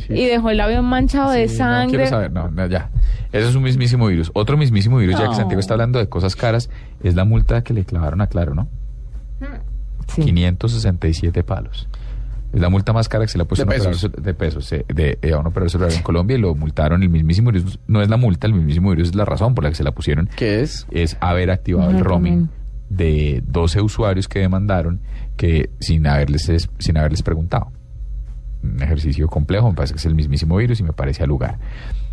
y 0.08 0.24
dejó 0.26 0.50
el 0.50 0.60
avión 0.60 0.84
manchado 0.86 1.30
de 1.30 1.46
Sí, 1.48 1.54
No 1.54 1.58
sangre. 1.64 1.88
quiero 1.98 2.06
saber, 2.10 2.32
no, 2.32 2.50
no, 2.50 2.66
ya. 2.66 2.90
Eso 3.32 3.48
es 3.50 3.54
un 3.54 3.62
mismísimo 3.62 4.06
virus. 4.06 4.30
Otro 4.34 4.56
mismísimo 4.56 4.96
virus, 4.98 5.18
ya 5.18 5.28
que 5.28 5.34
Santiago 5.36 5.60
está 5.60 5.74
hablando 5.74 5.98
de 5.98 6.08
cosas 6.08 6.34
caras, 6.36 6.70
es 7.02 7.14
la 7.14 7.24
multa 7.24 7.62
que 7.62 7.74
le 7.74 7.84
clavaron 7.84 8.20
a 8.22 8.26
Claro, 8.26 8.54
¿no? 8.54 8.68
567 10.24 11.42
palos. 11.44 11.88
Es 12.52 12.60
la 12.60 12.70
multa 12.70 12.92
más 12.94 13.08
cara 13.08 13.24
que 13.24 13.28
se 13.30 13.36
le 13.38 13.42
ha 13.42 13.46
puesto 13.46 13.64
De 13.66 13.74
a 13.74 13.78
un 13.80 13.80
operador 13.94 14.22
de 14.22 14.34
pesos, 14.34 14.72
eh, 14.72 14.84
de, 14.88 15.18
eh, 15.20 15.32
a 15.32 15.38
un 15.38 15.46
operador 15.46 15.70
celular 15.70 15.92
en 15.92 16.02
Colombia 16.02 16.36
y 16.36 16.40
lo 16.40 16.54
multaron. 16.54 17.02
El 17.02 17.10
mismísimo 17.10 17.50
virus 17.52 17.78
no 17.86 18.00
es 18.00 18.08
la 18.08 18.16
multa, 18.16 18.46
el 18.46 18.54
mismísimo 18.54 18.90
virus 18.90 19.08
es 19.10 19.14
la 19.14 19.24
razón 19.26 19.54
por 19.54 19.64
la 19.64 19.70
que 19.70 19.76
se 19.76 19.84
la 19.84 19.92
pusieron. 19.92 20.30
¿Qué 20.36 20.62
es? 20.62 20.86
Es 20.90 21.16
haber 21.20 21.50
activado 21.50 21.90
el 21.90 22.00
roaming 22.02 22.48
también. 22.48 22.58
de 22.88 23.42
12 23.46 23.82
usuarios 23.82 24.28
que 24.28 24.38
demandaron 24.38 25.00
que 25.36 25.70
sin 25.78 26.06
haberles, 26.06 26.48
es- 26.48 26.70
sin 26.78 26.96
haberles 26.96 27.22
preguntado. 27.22 27.70
Un 28.62 28.82
ejercicio 28.82 29.28
complejo, 29.28 29.68
me 29.68 29.74
parece 29.76 29.92
que 29.94 29.98
es 29.98 30.06
el 30.06 30.14
mismísimo 30.14 30.56
virus 30.56 30.80
y 30.80 30.82
me 30.82 30.92
parece 30.94 31.22
al 31.22 31.28
lugar. 31.28 31.58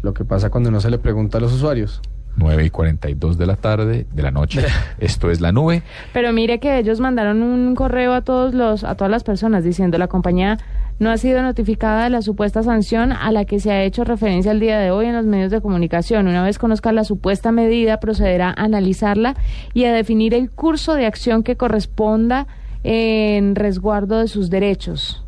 Lo 0.03 0.13
que 0.13 0.25
pasa 0.25 0.49
cuando 0.49 0.69
no 0.69 0.79
se 0.81 0.89
le 0.91 0.97
pregunta 0.99 1.37
a 1.37 1.41
los 1.41 1.53
usuarios. 1.53 2.01
9 2.37 2.65
y 2.65 2.69
42 2.69 3.37
de 3.37 3.45
la 3.45 3.55
tarde, 3.55 4.05
de 4.11 4.23
la 4.23 4.31
noche. 4.31 4.63
Esto 4.99 5.31
es 5.31 5.41
la 5.41 5.51
nube. 5.51 5.83
Pero 6.13 6.33
mire 6.33 6.59
que 6.59 6.77
ellos 6.77 6.99
mandaron 6.99 7.41
un 7.41 7.75
correo 7.75 8.13
a 8.13 8.21
todos 8.21 8.53
los, 8.53 8.83
a 8.83 8.95
todas 8.95 9.11
las 9.11 9.23
personas 9.23 9.63
diciendo 9.63 9.97
la 9.97 10.07
compañía 10.07 10.57
no 10.97 11.09
ha 11.09 11.17
sido 11.17 11.41
notificada 11.41 12.05
de 12.05 12.09
la 12.09 12.21
supuesta 12.21 12.63
sanción 12.63 13.11
a 13.11 13.31
la 13.31 13.45
que 13.45 13.59
se 13.59 13.71
ha 13.71 13.83
hecho 13.83 14.03
referencia 14.03 14.51
el 14.51 14.61
día 14.61 14.79
de 14.79 14.91
hoy 14.91 15.07
en 15.07 15.15
los 15.15 15.25
medios 15.25 15.51
de 15.51 15.61
comunicación. 15.61 16.27
Una 16.27 16.43
vez 16.43 16.57
conozca 16.57 16.91
la 16.93 17.03
supuesta 17.03 17.51
medida, 17.51 17.99
procederá 17.99 18.49
a 18.49 18.63
analizarla 18.63 19.35
y 19.73 19.85
a 19.85 19.93
definir 19.93 20.33
el 20.33 20.49
curso 20.49 20.93
de 20.93 21.05
acción 21.05 21.43
que 21.43 21.57
corresponda 21.57 22.47
en 22.83 23.55
resguardo 23.55 24.19
de 24.19 24.27
sus 24.27 24.49
derechos. 24.49 25.24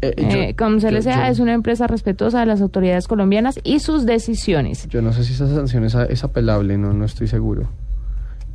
Eh, 0.00 0.14
Eh, 0.16 0.48
yo- 0.50 0.56
como 0.56 0.78
se 0.80 0.92
les 0.92 1.04
yo- 1.04 1.10
sea, 1.10 1.26
yo- 1.26 1.32
es 1.32 1.38
una 1.40 1.54
empresa 1.54 1.86
respetuosa 1.88 2.40
de 2.40 2.46
las 2.46 2.60
autoridades 2.60 3.08
colombianas 3.08 3.58
y 3.64 3.80
sus 3.80 4.06
decisiones. 4.06 4.86
Yo 4.88 5.02
no 5.02 5.12
sé 5.12 5.24
si 5.24 5.32
esa 5.32 5.48
sanción 5.52 5.84
es, 5.84 5.94
es 5.94 6.22
apelable, 6.24 6.78
no, 6.78 6.92
no 6.92 7.04
estoy 7.04 7.26
seguro. 7.26 7.68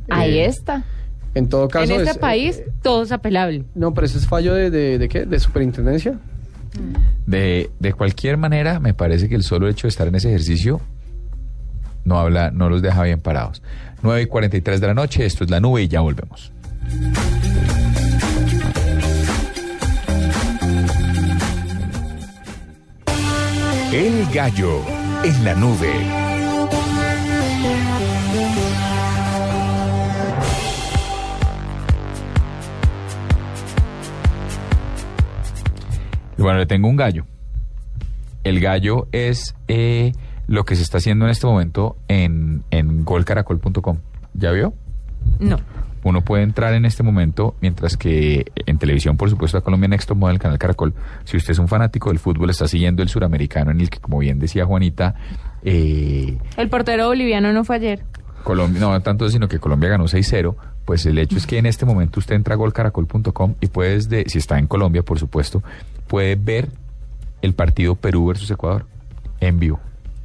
Ahí 0.08 0.38
Eh, 0.38 0.46
está. 0.46 0.84
En 1.34 1.48
todo 1.48 1.68
caso. 1.68 1.92
en 1.92 1.98
este 2.00 2.12
es- 2.12 2.18
país 2.18 2.58
eh, 2.58 2.68
todo 2.82 3.02
es 3.02 3.12
apelable. 3.12 3.64
no, 3.74 3.92
pero 3.92 4.06
ese 4.06 4.18
es 4.18 4.26
fallo 4.26 4.54
de, 4.54 4.70
de, 4.70 4.98
de 4.98 5.08
qué? 5.08 5.26
¿De 5.26 5.38
superintendencia? 5.38 6.18
De, 7.26 7.70
de 7.78 7.92
cualquier 7.92 8.36
manera, 8.36 8.80
me 8.80 8.94
parece 8.94 9.28
que 9.28 9.34
el 9.34 9.42
solo 9.42 9.68
hecho 9.68 9.86
de 9.86 9.90
estar 9.90 10.08
en 10.08 10.14
ese 10.14 10.28
ejercicio 10.28 10.80
no 12.04 12.18
habla, 12.18 12.50
no 12.52 12.68
los 12.70 12.82
deja 12.82 13.02
bien 13.02 13.20
parados. 13.20 13.62
9 14.02 14.22
y 14.22 14.26
43 14.26 14.80
de 14.80 14.86
la 14.88 14.94
noche, 14.94 15.24
esto 15.24 15.44
es 15.44 15.50
la 15.50 15.60
nube 15.60 15.82
y 15.82 15.88
ya 15.88 16.00
volvemos. 16.00 16.52
Gallo 24.34 24.80
en 25.22 25.44
la 25.44 25.54
nube. 25.54 25.92
Y 36.36 36.42
bueno, 36.42 36.58
le 36.58 36.66
tengo 36.66 36.88
un 36.88 36.96
gallo. 36.96 37.26
El 38.42 38.58
gallo 38.58 39.06
es 39.12 39.54
eh, 39.68 40.10
lo 40.48 40.64
que 40.64 40.74
se 40.74 40.82
está 40.82 40.98
haciendo 40.98 41.26
en 41.26 41.30
este 41.30 41.46
momento 41.46 41.96
en, 42.08 42.64
en 42.72 43.04
golcaracol.com. 43.04 43.98
¿Ya 44.34 44.50
vio? 44.50 44.74
No. 45.38 45.58
Uno 46.04 46.20
puede 46.20 46.42
entrar 46.42 46.74
en 46.74 46.84
este 46.84 47.02
momento, 47.02 47.56
mientras 47.60 47.96
que 47.96 48.52
en 48.66 48.78
televisión, 48.78 49.16
por 49.16 49.30
supuesto, 49.30 49.56
la 49.56 49.62
Colombia 49.62 49.88
Next 49.88 50.06
Top 50.06 50.22
el 50.28 50.38
canal 50.38 50.58
Caracol. 50.58 50.94
Si 51.24 51.36
usted 51.36 51.52
es 51.52 51.58
un 51.58 51.66
fanático 51.66 52.10
del 52.10 52.18
fútbol, 52.18 52.50
está 52.50 52.68
siguiendo 52.68 53.02
el 53.02 53.08
suramericano, 53.08 53.70
en 53.70 53.80
el 53.80 53.90
que, 53.90 53.98
como 53.98 54.18
bien 54.18 54.38
decía 54.38 54.66
Juanita, 54.66 55.14
eh, 55.64 56.38
El 56.56 56.68
portero 56.68 57.08
boliviano 57.08 57.52
no 57.52 57.64
fue 57.64 57.76
ayer. 57.76 58.04
Colombia, 58.44 58.80
no 58.80 59.00
tanto 59.00 59.28
sino 59.30 59.48
que 59.48 59.58
Colombia 59.58 59.88
ganó 59.88 60.04
6-0, 60.04 60.54
pues 60.84 61.06
el 61.06 61.18
hecho 61.18 61.38
es 61.38 61.46
que 61.46 61.56
en 61.56 61.64
este 61.64 61.86
momento 61.86 62.20
usted 62.20 62.34
entra 62.34 62.54
a 62.54 62.58
golcaracol.com 62.58 63.54
y 63.60 63.68
puede, 63.68 63.94
desde, 63.94 64.28
si 64.28 64.38
está 64.38 64.58
en 64.58 64.66
Colombia, 64.66 65.02
por 65.02 65.18
supuesto, 65.18 65.62
puede 66.06 66.36
ver 66.36 66.68
el 67.40 67.54
partido 67.54 67.94
Perú 67.94 68.26
versus 68.26 68.50
Ecuador 68.50 68.86
en 69.40 69.58
vivo. 69.58 69.80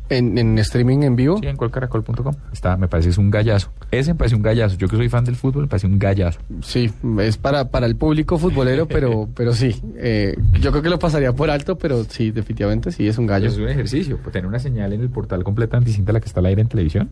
¿En, 0.09 0.37
en 0.37 0.57
streaming 0.59 1.03
en 1.03 1.15
vivo? 1.15 1.37
Sí, 1.39 1.47
en 1.47 1.55
golcaracol.com. 1.55 2.33
Está, 2.51 2.77
me 2.77 2.87
parece 2.87 3.07
que 3.07 3.11
es 3.11 3.17
un 3.17 3.29
gallazo. 3.29 3.71
Ese 3.91 4.13
me 4.13 4.17
parece 4.17 4.35
un 4.35 4.41
gallazo. 4.41 4.75
Yo 4.77 4.87
que 4.87 4.95
soy 4.95 5.07
fan 5.09 5.23
del 5.23 5.35
fútbol, 5.35 5.63
me 5.63 5.67
parece 5.67 5.85
un 5.87 5.99
gallazo. 5.99 6.39
Sí, 6.61 6.91
es 7.19 7.37
para, 7.37 7.69
para 7.69 7.85
el 7.85 7.95
público 7.95 8.37
futbolero, 8.39 8.87
pero, 8.87 9.29
pero 9.35 9.53
sí. 9.53 9.79
eh, 9.97 10.35
yo 10.59 10.71
creo 10.71 10.81
que 10.81 10.89
lo 10.89 10.97
pasaría 10.99 11.31
por 11.33 11.49
alto, 11.49 11.77
pero 11.77 12.03
sí, 12.05 12.31
definitivamente 12.31 12.91
sí, 12.91 13.07
es 13.07 13.17
un 13.17 13.27
gallo. 13.27 13.47
Es 13.47 13.57
un 13.57 13.69
ejercicio. 13.69 14.17
pues, 14.17 14.33
tener 14.33 14.47
una 14.47 14.59
señal 14.59 14.93
en 14.93 15.01
el 15.01 15.09
portal 15.09 15.43
completamente 15.43 15.87
distinta 15.89 16.11
a 16.11 16.13
la 16.13 16.19
que 16.19 16.25
está 16.27 16.39
al 16.39 16.47
aire 16.47 16.61
en 16.61 16.67
televisión. 16.67 17.09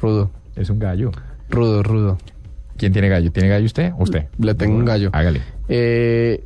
Rudo. 0.00 0.30
Es 0.56 0.70
un 0.70 0.78
gallo. 0.78 1.10
Rudo, 1.50 1.82
rudo. 1.82 2.18
¿Quién 2.76 2.92
tiene 2.92 3.08
gallo? 3.10 3.30
¿Tiene 3.30 3.48
gallo 3.50 3.66
usted 3.66 3.92
o 3.98 4.04
usted? 4.04 4.26
Le 4.38 4.54
tengo 4.54 4.74
un 4.76 4.86
gallo. 4.86 5.10
Hágale. 5.12 5.42
Eh, 5.68 6.42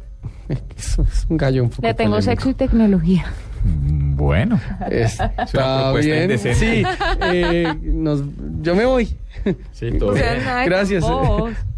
es, 0.49 0.99
es 0.99 1.27
un 1.29 1.37
gallo 1.37 1.63
un 1.63 1.71
poco 1.71 1.83
Le 1.83 1.95
tengo 1.95 2.11
polémico. 2.17 2.31
sexo 2.33 2.51
y 2.51 2.55
tecnología. 2.55 3.25
Bueno. 3.65 4.61
Está 4.91 5.31
propuesta 5.31 5.99
bien. 6.01 6.23
indecente. 6.23 6.55
Sí, 6.59 6.83
eh, 7.33 7.75
nos, 7.83 8.23
yo 8.63 8.75
me 8.75 8.85
voy. 8.85 9.09
Sí, 9.73 9.91
todo 9.99 10.11
O 10.13 10.17
sea, 10.17 10.65
Gracias. 10.65 11.05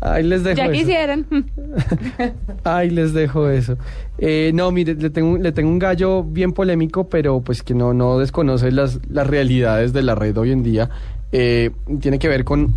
Ahí 0.00 0.22
les 0.22 0.44
dejo 0.44 0.56
Ya 0.56 0.70
quisieran. 0.70 1.26
Ay, 2.64 2.90
les 2.90 3.12
dejo 3.12 3.48
eso. 3.48 3.76
Eh, 4.18 4.50
no, 4.54 4.70
mire, 4.70 4.94
le 4.94 5.10
tengo, 5.10 5.30
un- 5.32 5.42
le 5.42 5.52
tengo 5.52 5.68
un 5.70 5.78
gallo 5.78 6.22
bien 6.22 6.52
polémico, 6.52 7.08
pero 7.08 7.40
pues 7.40 7.62
que 7.62 7.74
no, 7.74 7.94
no 7.94 8.18
desconoce 8.18 8.70
las, 8.72 9.00
las 9.10 9.26
realidades 9.26 9.92
de 9.92 10.02
la 10.02 10.14
red 10.14 10.36
hoy 10.36 10.52
en 10.52 10.62
día. 10.62 10.90
Eh, 11.32 11.70
tiene 12.00 12.18
que 12.18 12.28
ver 12.28 12.44
con 12.44 12.74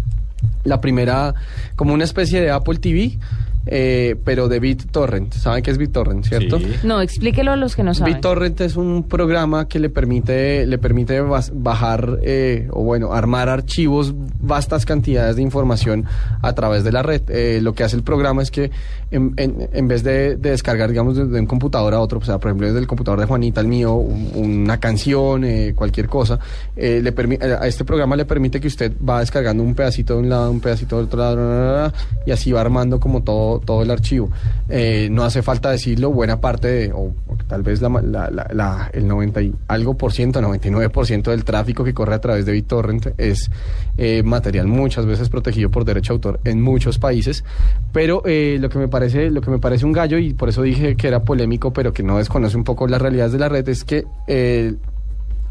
la 0.64 0.80
primera, 0.82 1.34
como 1.76 1.94
una 1.94 2.04
especie 2.04 2.42
de 2.42 2.52
Apple 2.52 2.78
TV, 2.80 3.18
eh, 3.66 4.16
pero 4.24 4.48
de 4.48 4.60
BitTorrent. 4.60 5.34
¿Saben 5.34 5.62
qué 5.62 5.70
es 5.72 5.78
BitTorrent, 5.78 6.26
cierto? 6.26 6.60
No, 6.84 7.02
explíquelo 7.02 7.52
a 7.52 7.56
los 7.56 7.76
que 7.76 7.84
no 7.84 7.94
saben. 7.94 8.14
BitTorrent 8.16 8.62
es 8.62 8.76
un 8.78 9.04
programa 9.08 9.68
que 9.68 9.80
le 9.80 9.90
permite, 9.90 10.66
le 10.66 10.78
permite 10.78 11.22
bajar 11.54 12.20
eh, 12.24 12.68
o 12.72 12.84
bueno, 12.84 13.14
armar 13.14 13.50
archivos, 13.50 14.14
vastas 14.40 14.86
cantidades 14.86 15.36
de 15.36 15.42
información 15.42 16.06
a 16.42 16.54
través 16.54 16.84
de 16.84 16.92
la 16.92 17.04
red. 17.04 17.22
Eh, 17.30 17.60
lo 17.62 17.74
que 17.74 17.84
hace 17.84 17.96
el 17.96 18.04
programa 18.04 18.42
es 18.42 18.50
que 18.50 18.72
en, 19.12 19.34
en- 19.38 19.70
en 19.74 19.88
vez 19.88 20.04
de, 20.04 20.36
de 20.38 20.52
descargar, 20.52 20.90
digamos, 20.90 21.16
de, 21.18 21.26
de 21.28 21.40
un 21.40 21.46
computador 21.46 21.94
a 21.94 22.00
otro, 22.00 22.20
o 22.20 22.24
sea, 22.24 22.38
por 22.40 22.50
ejemplo, 22.50 22.68
desde 22.68 22.80
el 22.80 22.88
computador 22.88 23.20
de 23.20 23.26
Juanita 23.26 23.60
al 23.62 23.68
mío, 23.68 23.94
un- 23.96 24.32
una 24.36 24.80
canción, 24.80 25.44
eh, 25.44 25.74
cualquier 25.76 26.08
cosa, 26.08 26.40
eh, 26.76 27.02
le 27.04 27.14
a 27.44 27.68
este 27.68 27.84
programa 27.86 28.16
le 28.16 28.26
permite 28.26 28.60
que 28.62 28.68
usted 28.68 28.94
va 29.08 29.20
descargando 29.20 29.62
un 29.62 29.76
pedacito 29.76 30.14
de 30.16 30.22
un 30.22 30.29
lado, 30.30 30.52
un 30.52 30.60
pedacito 30.60 30.98
del 30.98 31.06
otro 31.06 31.20
lado, 31.20 31.94
y 32.26 32.32
así 32.32 32.52
va 32.52 32.62
armando 32.62 33.00
como 33.00 33.24
todo, 33.24 33.60
todo 33.60 33.82
el 33.84 33.92
archivo. 33.92 34.30
Eh, 34.70 35.08
no 35.12 35.24
hace 35.24 35.42
falta 35.42 35.72
decirlo, 35.72 36.12
buena 36.12 36.40
parte 36.40 36.68
de, 36.68 36.92
o, 36.94 37.14
o 37.28 37.38
tal 37.48 37.64
vez 37.64 37.82
la, 37.82 37.90
la- 37.90 38.30
la- 38.30 38.48
la- 38.54 38.90
el 38.94 39.08
90 39.08 39.42
y 39.42 39.54
algo 39.68 39.96
por 39.96 40.12
ciento, 40.14 40.40
99% 40.42 41.32
del 41.32 41.44
tráfico 41.44 41.84
que 41.84 41.94
corre 41.94 42.16
a 42.16 42.22
través 42.22 42.46
de 42.46 42.52
BitTorrent 42.52 43.08
es 43.18 43.50
eh, 43.98 44.24
material 44.24 44.68
muchas 44.68 45.06
veces 45.06 45.28
protegido 45.30 45.70
por 45.70 45.86
derecho 45.86 46.14
de 46.14 46.16
autor 46.16 46.40
en 46.46 46.62
muchos 46.62 47.00
países, 47.00 47.44
pero 47.92 48.22
eh, 48.26 48.58
lo 48.60 48.70
que 48.70 48.78
me 48.80 48.88
parece, 48.88 49.30
lo 49.30 49.42
que 49.42 49.50
me 49.52 49.60
parece 49.60 49.86
un 49.86 49.92
gallo 49.92 50.18
y 50.18 50.34
por 50.34 50.50
eso 50.50 50.62
dije 50.62 50.96
que 50.96 51.08
era 51.08 51.24
polémico, 51.24 51.74
pero 51.74 51.92
que 51.94 52.04
no 52.04 52.18
desconoce 52.18 52.56
un 52.56 52.64
poco 52.64 52.88
las 52.88 53.02
realidades 53.02 53.34
de 53.34 53.40
la 53.40 53.50
red 53.50 53.68
es 53.68 53.84
que 53.84 54.06
eh, 54.28 54.76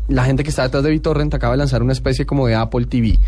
la 0.08 0.24
gente 0.24 0.42
que 0.42 0.48
está 0.48 0.62
detrás 0.62 0.82
de 0.82 0.90
BitTorrent 0.90 1.34
acaba 1.34 1.52
de 1.52 1.58
lanzar 1.58 1.82
una 1.82 1.92
especie 1.92 2.24
como 2.24 2.46
de 2.46 2.54
Apple 2.54 2.86
TV. 2.86 3.18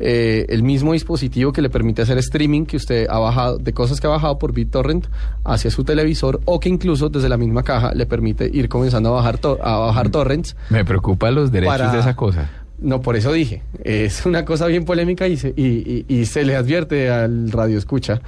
Eh, 0.00 0.46
el 0.48 0.64
mismo 0.64 0.92
dispositivo 0.92 1.52
que 1.52 1.62
le 1.62 1.70
permite 1.70 2.02
hacer 2.02 2.18
streaming 2.18 2.64
que 2.66 2.76
usted 2.76 3.06
ha 3.08 3.18
bajado, 3.20 3.58
de 3.58 3.72
cosas 3.72 4.00
que 4.00 4.08
ha 4.08 4.10
bajado 4.10 4.38
por 4.38 4.52
BitTorrent 4.52 5.06
hacia 5.44 5.70
su 5.70 5.84
televisor 5.84 6.40
o 6.46 6.58
que 6.58 6.68
incluso 6.68 7.08
desde 7.10 7.28
la 7.28 7.36
misma 7.36 7.62
caja 7.62 7.92
le 7.94 8.04
permite 8.04 8.50
ir 8.52 8.68
comenzando 8.68 9.10
a 9.10 9.12
bajar, 9.12 9.38
to- 9.38 9.58
a 9.62 9.78
bajar 9.78 10.08
torrents. 10.10 10.56
Me 10.70 10.84
preocupan 10.84 11.34
los 11.36 11.52
derechos 11.52 11.76
Para- 11.78 11.92
de 11.92 12.00
esa 12.00 12.16
cosa. 12.16 12.50
No, 12.80 13.00
por 13.00 13.14
eso 13.14 13.32
dije, 13.32 13.62
es 13.84 14.26
una 14.26 14.44
cosa 14.44 14.66
bien 14.66 14.84
polémica 14.84 15.28
y 15.28 15.36
se, 15.36 15.54
y, 15.56 15.62
y- 15.64 16.04
y 16.08 16.26
se 16.26 16.44
le 16.44 16.56
advierte 16.56 17.08
al 17.10 17.52
radio 17.52 17.78
escucha 17.78 18.20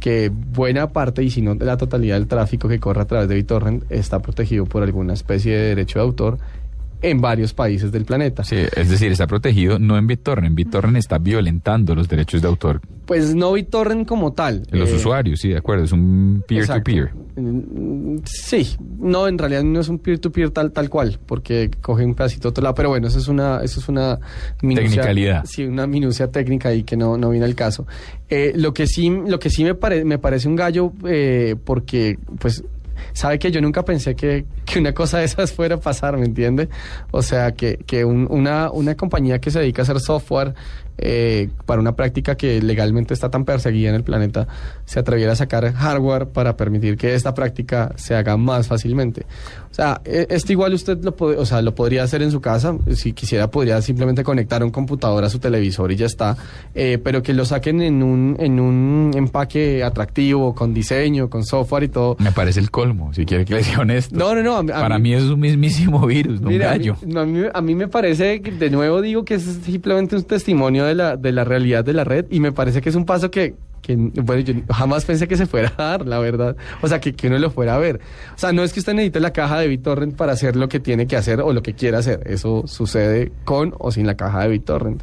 que 0.00 0.28
buena 0.34 0.88
parte, 0.88 1.22
y 1.22 1.30
si 1.30 1.40
no 1.40 1.54
la 1.54 1.76
totalidad 1.76 2.16
del 2.16 2.26
tráfico 2.26 2.66
que 2.68 2.80
corre 2.80 3.02
a 3.02 3.04
través 3.04 3.28
de 3.28 3.36
BitTorrent 3.36 3.84
está 3.92 4.18
protegido 4.18 4.66
por 4.66 4.82
alguna 4.82 5.12
especie 5.14 5.52
de 5.56 5.68
derecho 5.68 6.00
de 6.00 6.04
autor 6.04 6.38
en 7.02 7.20
varios 7.20 7.52
países 7.52 7.90
del 7.92 8.04
planeta. 8.04 8.44
Sí, 8.44 8.56
es 8.76 8.88
decir, 8.88 9.10
está 9.12 9.26
protegido 9.26 9.78
no 9.78 9.98
en 9.98 10.06
BitTorrent. 10.06 10.54
BitTorrent 10.54 10.96
está 10.96 11.18
violentando 11.18 11.94
los 11.94 12.08
derechos 12.08 12.40
de 12.42 12.48
autor. 12.48 12.80
Pues 13.06 13.34
no 13.34 13.52
BitTorrent 13.52 14.06
como 14.06 14.32
tal. 14.32 14.62
Los 14.70 14.90
Eh, 14.90 14.94
usuarios, 14.94 15.40
sí, 15.40 15.48
de 15.48 15.58
acuerdo. 15.58 15.84
Es 15.84 15.92
un 15.92 16.44
peer-to-peer. 16.46 17.10
Mm, 17.36 18.18
Sí, 18.24 18.76
no, 19.00 19.26
en 19.26 19.36
realidad 19.38 19.62
no 19.64 19.80
es 19.80 19.88
un 19.88 19.98
peer-to-peer 19.98 20.50
tal, 20.50 20.70
tal 20.70 20.88
cual, 20.88 21.18
porque 21.26 21.70
coge 21.80 22.04
un 22.04 22.14
pedacito 22.14 22.42
de 22.44 22.48
otro 22.50 22.62
lado, 22.62 22.74
pero 22.74 22.90
bueno, 22.90 23.08
eso 23.08 23.18
es 23.18 23.26
una, 23.28 23.60
eso 23.62 23.80
es 23.80 23.88
una 23.88 24.18
Tecnicalidad. 24.60 25.44
Sí, 25.44 25.64
una 25.64 25.86
minucia 25.86 26.30
técnica 26.30 26.68
ahí 26.68 26.82
que 26.84 26.96
no, 26.96 27.16
no 27.16 27.30
viene 27.30 27.46
al 27.46 27.54
caso. 27.54 27.86
Eh, 28.28 28.52
lo 28.54 28.72
que 28.72 28.86
sí, 28.86 29.10
lo 29.26 29.38
que 29.38 29.50
sí 29.50 29.64
me, 29.64 29.74
pare- 29.74 30.04
me 30.04 30.18
parece 30.18 30.48
un 30.48 30.56
gallo, 30.56 30.92
eh, 31.06 31.56
porque, 31.64 32.18
pues, 32.38 32.62
sabe 33.12 33.38
que 33.38 33.50
yo 33.50 33.60
nunca 33.60 33.84
pensé 33.84 34.14
que, 34.14 34.44
que 34.64 34.78
una 34.78 34.92
cosa 34.94 35.18
de 35.18 35.24
esas 35.24 35.52
fuera 35.52 35.76
a 35.76 35.80
pasar, 35.80 36.16
¿me 36.16 36.26
entiende? 36.26 36.68
O 37.10 37.22
sea, 37.22 37.52
que, 37.52 37.78
que 37.86 38.04
un- 38.04 38.26
una, 38.30 38.70
una 38.70 38.94
compañía 38.96 39.40
que 39.40 39.50
se 39.50 39.58
dedica 39.60 39.82
a 39.82 39.84
hacer 39.84 40.00
software 40.00 40.54
eh, 40.98 41.48
para 41.66 41.80
una 41.80 41.96
práctica 41.96 42.36
que 42.36 42.60
legalmente 42.60 43.14
está 43.14 43.30
tan 43.30 43.44
perseguida 43.44 43.88
en 43.88 43.94
el 43.96 44.04
planeta 44.04 44.46
se 44.84 45.00
atreviera 45.00 45.32
a 45.32 45.36
sacar 45.36 45.72
hardware 45.72 46.26
para 46.28 46.56
permitir 46.56 46.96
que 46.98 47.14
esta 47.14 47.34
práctica 47.34 47.92
se 47.96 48.14
haga 48.14 48.36
más 48.36 48.68
fácilmente. 48.68 49.24
O 49.72 49.74
sea, 49.74 50.00
e- 50.04 50.26
esto 50.28 50.52
igual 50.52 50.74
usted 50.74 50.98
lo, 51.02 51.14
o 51.18 51.46
sea, 51.46 51.62
lo 51.62 51.74
podría 51.74 52.02
hacer 52.04 52.22
en 52.22 52.30
su 52.30 52.40
casa. 52.42 52.76
Si 52.94 53.12
quisiera, 53.14 53.50
podría 53.50 53.80
simplemente 53.82 54.22
conectar 54.22 54.62
un 54.62 54.70
computador 54.70 55.24
a 55.24 55.30
su 55.30 55.38
televisor 55.38 55.90
y 55.90 55.96
ya 55.96 56.04
está. 56.06 56.36
Eh, 56.74 56.98
pero 57.02 57.22
que 57.22 57.32
lo 57.32 57.44
saquen 57.46 57.80
en 57.80 58.02
un, 58.02 58.36
en 58.38 58.60
un 58.60 59.10
empaque 59.14 59.82
atractivo, 59.82 60.54
con 60.54 60.74
diseño, 60.74 61.30
con 61.30 61.44
software 61.44 61.84
y 61.84 61.88
todo. 61.88 62.16
Me 62.18 62.32
parece 62.32 62.60
el 62.60 62.70
colmo, 62.70 63.14
si 63.14 63.24
quiere 63.24 63.44
que 63.46 63.54
le 63.54 63.64
sea 63.64 63.80
honesto. 63.80 64.14
No, 64.14 64.34
no, 64.34 64.42
no. 64.42 64.56
a 64.58 64.62
mí- 64.62 64.70
a 64.72 64.80
Para 64.80 64.98
mí 64.98 65.14
es 65.14 65.22
un 65.24 65.40
mismísimo 65.40 66.06
virus, 66.06 66.40
no 66.40 66.48
un 66.48 66.52
Mira, 66.52 66.70
a 66.72 66.78
mí- 66.78 66.78
gallo. 66.86 66.96
no, 67.06 67.20
a, 67.20 67.24
mí, 67.26 67.40
a 67.52 67.60
mí 67.62 67.74
me 67.74 67.88
parece, 67.88 68.42
que, 68.42 68.50
de 68.52 68.68
nuevo 68.70 69.00
digo 69.00 69.24
que 69.24 69.36
es 69.36 69.42
simplemente 69.64 70.16
un 70.16 70.22
testimonio 70.24 70.84
de 70.84 70.94
la, 70.94 71.16
de 71.16 71.32
la 71.32 71.44
realidad 71.44 71.82
de 71.82 71.94
la 71.94 72.04
red 72.04 72.26
y 72.30 72.40
me 72.40 72.52
parece 72.52 72.82
que 72.82 72.90
es 72.90 72.94
un 72.94 73.06
paso 73.06 73.30
que, 73.30 73.54
que, 73.82 73.96
bueno, 73.96 74.40
yo 74.40 74.54
jamás 74.72 75.04
pensé 75.04 75.26
que 75.26 75.36
se 75.36 75.46
fuera 75.46 75.72
a 75.76 75.82
dar, 75.82 76.06
la 76.06 76.20
verdad. 76.20 76.56
O 76.80 76.88
sea, 76.88 77.00
que, 77.00 77.12
que 77.14 77.26
uno 77.26 77.38
lo 77.38 77.50
fuera 77.50 77.74
a 77.74 77.78
ver. 77.78 78.00
O 78.34 78.38
sea, 78.38 78.52
no 78.52 78.62
es 78.62 78.72
que 78.72 78.80
usted 78.80 78.94
necesite 78.94 79.20
la 79.20 79.32
caja 79.32 79.58
de 79.58 79.66
BitTorrent 79.66 80.14
para 80.16 80.32
hacer 80.32 80.54
lo 80.54 80.68
que 80.68 80.78
tiene 80.80 81.06
que 81.06 81.16
hacer 81.16 81.40
o 81.40 81.52
lo 81.52 81.62
que 81.62 81.74
quiera 81.74 81.98
hacer. 81.98 82.22
Eso 82.24 82.62
sucede 82.66 83.32
con 83.44 83.74
o 83.78 83.90
sin 83.90 84.06
la 84.06 84.14
caja 84.14 84.42
de 84.42 84.48
BitTorrent. 84.48 85.02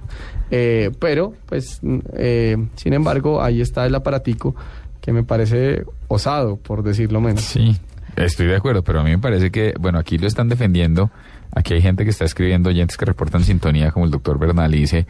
Eh, 0.50 0.92
pero, 0.98 1.34
pues, 1.46 1.80
mm, 1.82 2.00
eh, 2.14 2.58
sin 2.76 2.94
embargo, 2.94 3.44
ahí 3.44 3.60
está 3.62 3.86
el 3.86 3.94
aparatico 3.94 4.56
que 5.02 5.12
me 5.12 5.24
parece 5.24 5.84
osado, 6.08 6.56
por 6.56 6.82
decirlo 6.82 7.20
menos. 7.20 7.42
Sí, 7.42 7.78
estoy 8.16 8.48
de 8.48 8.56
acuerdo, 8.56 8.84
pero 8.84 9.02
a 9.02 9.04
mí 9.04 9.12
me 9.12 9.20
parece 9.20 9.52
que, 9.52 9.74
bueno, 9.80 10.00
aquí 10.00 10.18
lo 10.18 10.28
están 10.28 10.48
defendiendo. 10.48 11.12
Aquí 11.56 11.74
hay 11.74 11.82
gente 11.82 12.04
que 12.04 12.12
está 12.12 12.26
escribiendo, 12.26 12.70
oyentes 12.70 12.96
que 12.96 13.06
reportan 13.06 13.44
sintonía, 13.44 13.92
como 13.92 14.06
el 14.06 14.12
doctor 14.12 14.38
Bernal, 14.38 14.74
y 14.76 14.80
dice, 14.82 15.08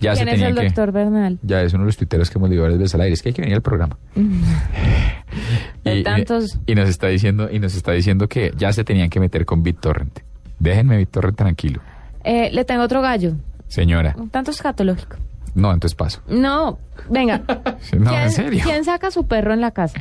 ya 0.00 0.14
se 0.16 0.24
¿Quién 0.24 0.28
es 0.28 0.34
tenía 0.34 0.48
el 0.48 0.54
que... 0.56 0.64
doctor 0.64 0.90
Bernal? 0.92 1.38
Ya 1.42 1.60
es 1.62 1.74
uno 1.74 1.82
de 1.82 1.86
los 1.88 1.96
tuiteros 1.98 2.30
que 2.30 2.38
hemos 2.38 2.48
leído 2.48 2.62
varias 2.62 2.78
veces 2.80 2.94
al 2.94 3.02
aire, 3.02 3.14
es 3.14 3.22
que 3.22 3.28
hay 3.28 3.34
que 3.34 3.42
venir 3.42 3.56
al 3.56 3.62
programa. 3.62 3.98
De 5.84 5.96
Y- 5.98 6.02
tantos. 6.02 6.58
Y, 6.66 6.74
nos 6.74 6.88
está 6.88 7.08
diciendo, 7.08 7.48
y 7.50 7.58
nos 7.58 7.74
está 7.74 7.92
diciendo 7.92 8.28
que 8.28 8.52
ya 8.56 8.72
se 8.72 8.84
tenían 8.84 9.10
que 9.10 9.20
meter 9.20 9.44
con 9.44 9.62
BitTorrent. 9.62 10.20
Déjenme 10.58 10.96
BitTorrent 10.96 11.36
tranquilo. 11.36 11.80
Eh, 12.24 12.50
le 12.52 12.64
tengo 12.64 12.82
otro 12.84 13.02
gallo, 13.02 13.34
Señora, 13.68 14.14
un 14.16 14.30
tanto 14.30 14.50
escatológico. 14.52 15.16
no, 15.54 15.72
entonces 15.72 15.94
paso. 15.96 16.22
No, 16.28 16.78
venga. 17.10 17.42
No, 17.98 18.10
¿Quién, 18.10 18.22
en 18.22 18.30
serio. 18.32 18.60
¿Quién 18.64 18.84
saca 18.84 19.08
a 19.08 19.10
su 19.10 19.26
perro 19.26 19.52
en 19.52 19.60
la 19.60 19.72
casa? 19.72 20.00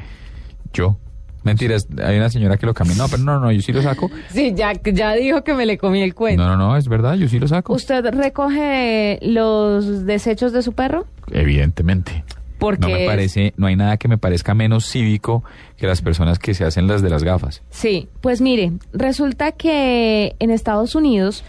Yo. 0.73 0.97
Mentiras, 1.43 1.87
hay 2.03 2.17
una 2.17 2.29
señora 2.29 2.57
que 2.57 2.65
lo 2.65 2.73
cambia. 2.73 2.95
No, 2.95 3.07
pero 3.07 3.23
no, 3.23 3.39
no, 3.39 3.51
yo 3.51 3.61
sí 3.61 3.71
lo 3.73 3.81
saco. 3.81 4.09
Sí, 4.31 4.53
ya, 4.55 4.73
ya 4.73 5.13
dijo 5.13 5.43
que 5.43 5.53
me 5.53 5.65
le 5.65 5.77
comí 5.77 6.01
el 6.01 6.13
cuento. 6.13 6.43
No, 6.43 6.55
no, 6.55 6.69
no, 6.69 6.77
es 6.77 6.87
verdad, 6.87 7.15
yo 7.15 7.27
sí 7.27 7.39
lo 7.39 7.47
saco. 7.47 7.73
¿Usted 7.73 8.05
recoge 8.13 9.19
los 9.21 10.05
desechos 10.05 10.53
de 10.53 10.61
su 10.61 10.73
perro? 10.73 11.07
Evidentemente. 11.31 12.23
Porque 12.59 12.81
No 12.81 12.89
me 12.89 13.07
parece, 13.07 13.53
no 13.57 13.65
hay 13.65 13.75
nada 13.75 13.97
que 13.97 14.07
me 14.07 14.19
parezca 14.19 14.53
menos 14.53 14.85
cívico 14.85 15.43
que 15.77 15.87
las 15.87 16.03
personas 16.03 16.37
que 16.37 16.53
se 16.53 16.63
hacen 16.63 16.85
las 16.85 17.01
de 17.01 17.09
las 17.09 17.23
gafas. 17.23 17.63
Sí, 17.71 18.07
pues 18.21 18.39
mire, 18.39 18.73
resulta 18.93 19.51
que 19.53 20.35
en 20.37 20.51
Estados 20.51 20.93
Unidos 20.93 21.43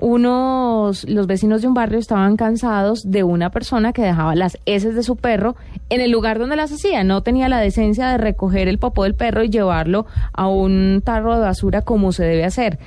unos 0.00 1.08
los 1.08 1.26
vecinos 1.26 1.60
de 1.60 1.68
un 1.68 1.74
barrio 1.74 1.98
estaban 1.98 2.36
cansados 2.36 3.10
de 3.10 3.22
una 3.22 3.50
persona 3.50 3.92
que 3.92 4.02
dejaba 4.02 4.34
las 4.34 4.58
heces 4.64 4.94
de 4.94 5.02
su 5.02 5.16
perro 5.16 5.56
en 5.90 6.00
el 6.00 6.10
lugar 6.10 6.38
donde 6.38 6.56
las 6.56 6.72
hacía, 6.72 7.04
no 7.04 7.22
tenía 7.22 7.48
la 7.48 7.60
decencia 7.60 8.08
de 8.08 8.18
recoger 8.18 8.66
el 8.66 8.78
popó 8.78 9.04
del 9.04 9.14
perro 9.14 9.44
y 9.44 9.50
llevarlo 9.50 10.06
a 10.32 10.48
un 10.48 11.02
tarro 11.04 11.34
de 11.34 11.42
basura 11.42 11.82
como 11.82 12.12
se 12.12 12.24
debe 12.24 12.44
hacer. 12.44 12.78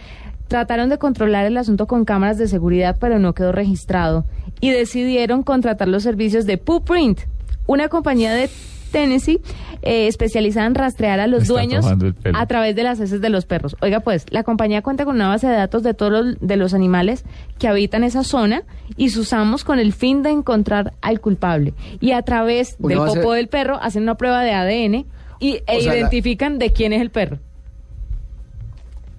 Trataron 0.48 0.90
de 0.90 0.98
controlar 0.98 1.46
el 1.46 1.58
asunto 1.58 1.88
con 1.88 2.04
cámaras 2.04 2.38
de 2.38 2.48
seguridad, 2.48 2.98
pero 3.00 3.20
no 3.20 3.34
quedó 3.34 3.52
registrado 3.52 4.26
y 4.60 4.72
decidieron 4.72 5.44
contratar 5.44 5.88
los 5.88 6.04
servicios 6.04 6.46
de 6.46 6.58
Poo 6.58 6.84
Print, 6.84 7.22
una 7.68 7.90
compañía 7.90 8.34
de 8.34 8.50
Tennessee 8.94 9.42
eh, 9.82 10.08
especializada 10.08 10.66
en 10.68 10.76
rastrear 10.76 11.20
a 11.20 11.28
los 11.28 11.40
dueños 11.50 11.86
a 12.38 12.46
través 12.48 12.74
de 12.78 12.84
las 12.84 13.00
heces 13.02 13.20
de 13.20 13.30
los 13.30 13.46
perros. 13.46 13.76
Oiga, 13.82 14.00
pues, 14.00 14.26
la 14.30 14.44
compañía 14.44 14.82
cuenta 14.82 15.04
con 15.04 15.16
una 15.16 15.28
base 15.28 15.48
de 15.48 15.56
datos 15.58 15.84
de 15.84 15.94
todos 15.94 16.12
los, 16.14 16.38
de 16.40 16.56
los 16.56 16.74
animales 16.74 17.26
que 17.60 17.68
habitan 17.68 18.06
esa 18.06 18.24
zona 18.24 18.64
y 18.96 19.10
se 19.10 19.20
usamos 19.20 19.66
con 19.66 19.80
el 19.80 19.92
fin 19.92 20.24
de 20.24 20.30
encontrar 20.30 20.94
al 21.02 21.20
culpable. 21.20 21.74
Y 22.00 22.12
a 22.12 22.22
través 22.22 22.78
del 22.80 23.00
base- 23.00 23.20
popó 23.20 23.34
del 23.34 23.50
perro 23.50 23.78
hacen 23.82 24.04
una 24.04 24.16
prueba 24.16 24.42
de 24.44 24.52
ADN 24.54 25.06
y, 25.40 25.56
e 25.68 25.78
O 25.78 25.82
sea, 25.82 25.92
la- 25.94 26.00
identifican 26.00 26.58
de 26.60 26.72
quién 26.72 26.94
es 26.94 27.02
el 27.02 27.10
perro. 27.10 27.40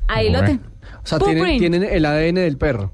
Ahí 0.09 0.31
lo 0.31 0.43
tengo. 0.45 0.63
O 1.03 1.07
sea, 1.07 1.19
tienen, 1.19 1.59
tienen 1.59 1.83
el 1.83 2.05
ADN 2.07 2.35
del 2.37 2.57
perro. 2.57 2.93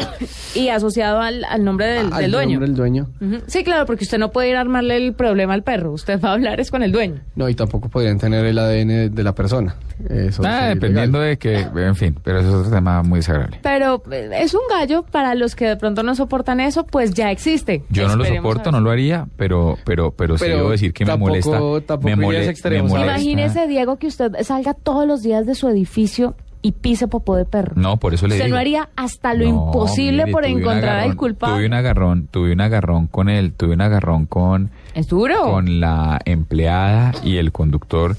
Y 0.54 0.68
asociado 0.68 1.20
al, 1.20 1.44
al 1.44 1.64
nombre 1.64 1.86
del, 1.86 2.12
al 2.12 2.22
del 2.22 2.32
dueño. 2.32 2.50
nombre 2.54 2.66
del 2.68 2.76
dueño. 2.76 3.06
Ujú. 3.20 3.36
Sí, 3.46 3.62
claro, 3.62 3.86
porque 3.86 4.02
usted 4.02 4.18
no 4.18 4.32
puede 4.32 4.50
ir 4.50 4.56
a 4.56 4.60
armarle 4.60 4.96
el 4.96 5.12
problema 5.14 5.54
al 5.54 5.62
perro. 5.62 5.92
Usted 5.92 6.20
va 6.20 6.30
a 6.30 6.32
hablar 6.32 6.58
es 6.58 6.72
con 6.72 6.82
el 6.82 6.90
dueño. 6.90 7.20
No, 7.36 7.48
y 7.48 7.54
tampoco 7.54 7.88
podrían 7.88 8.18
tener 8.18 8.44
el 8.44 8.58
ADN 8.58 8.88
de, 8.88 9.08
de 9.10 9.22
la 9.22 9.32
persona. 9.34 9.76
Eso 10.08 10.42
Ah, 10.44 10.68
dependiendo 10.70 11.20
de 11.20 11.36
que, 11.38 11.60
en 11.60 11.94
fin, 11.94 12.16
pero 12.24 12.40
eso 12.40 12.48
es 12.48 12.54
otro 12.54 12.70
tema 12.72 13.02
muy 13.04 13.20
desagradable. 13.20 13.60
Pero 13.62 14.02
eh, 14.10 14.28
es 14.40 14.54
un 14.54 14.62
gallo 14.68 15.04
para 15.04 15.34
los 15.36 15.54
que 15.54 15.66
de 15.66 15.76
pronto 15.76 16.02
no 16.02 16.14
soportan 16.16 16.58
eso, 16.58 16.84
pues 16.84 17.14
ya 17.14 17.30
existe. 17.30 17.84
Yo 17.90 18.08
no 18.08 18.16
lo 18.16 18.24
soporto, 18.24 18.72
no 18.72 18.80
lo 18.80 18.90
haría, 18.90 19.26
pero, 19.36 19.78
pero, 19.84 20.10
pero, 20.10 20.36
sí 20.36 20.44
Pero 20.46 20.56
debo 20.56 20.70
decir 20.70 20.92
que 20.92 21.04
me 21.04 21.16
molesta. 21.16 21.52
tampoco 21.86 22.08
me, 22.08 22.16
mole- 22.16 22.38
me 22.64 22.82
molesta. 22.82 23.04
Imagínese, 23.04 23.66
Diego, 23.68 23.98
que 23.98 24.08
usted 24.08 24.32
salga 24.42 24.74
todos 24.74 25.06
los 25.06 25.22
días 25.22 25.46
de 25.46 25.54
su 25.54 25.68
edificio 25.68 26.34
y 26.62 26.72
pise 26.72 27.08
popó 27.08 27.36
de 27.36 27.44
perro. 27.46 27.72
No, 27.76 27.96
por 27.96 28.12
eso 28.14 28.26
le 28.26 28.34
digo. 28.36 28.48
no 28.48 28.56
haría 28.56 28.90
hasta 28.96 29.32
lo 29.34 29.44
No, 29.44 29.50
imposible 29.66 30.24
mire, 30.24 30.32
por 30.32 30.44
encontrar 30.44 30.98
al 30.98 31.10
agarrón- 31.10 31.16
culpable. 31.16 31.56
Tuve 31.56 31.66
un 31.66 31.74
agarrón, 31.74 32.28
tuve 32.30 32.52
un 32.52 32.60
agarrón 32.60 33.06
con 33.06 33.28
él, 33.28 33.52
tuve 33.52 33.74
un 33.74 33.80
agarrón 33.80 34.26
con, 34.26 34.70
Es 34.94 35.08
duro. 35.08 35.42
con 35.50 35.80
la 35.80 36.20
empleada 36.24 37.12
y 37.24 37.36
el 37.38 37.50
conductor 37.52 38.16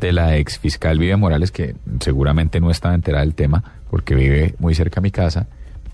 de 0.00 0.12
la 0.12 0.36
ex 0.36 0.58
fiscal 0.58 0.98
Vive 0.98 1.16
Morales, 1.16 1.52
que 1.52 1.76
seguramente 2.00 2.58
no 2.60 2.70
estaba 2.70 2.94
enterada 2.94 3.24
del 3.24 3.34
tema, 3.34 3.62
porque 3.90 4.14
vive 4.14 4.54
muy 4.58 4.74
cerca 4.74 5.00
a 5.00 5.02
mi 5.02 5.10
casa, 5.10 5.46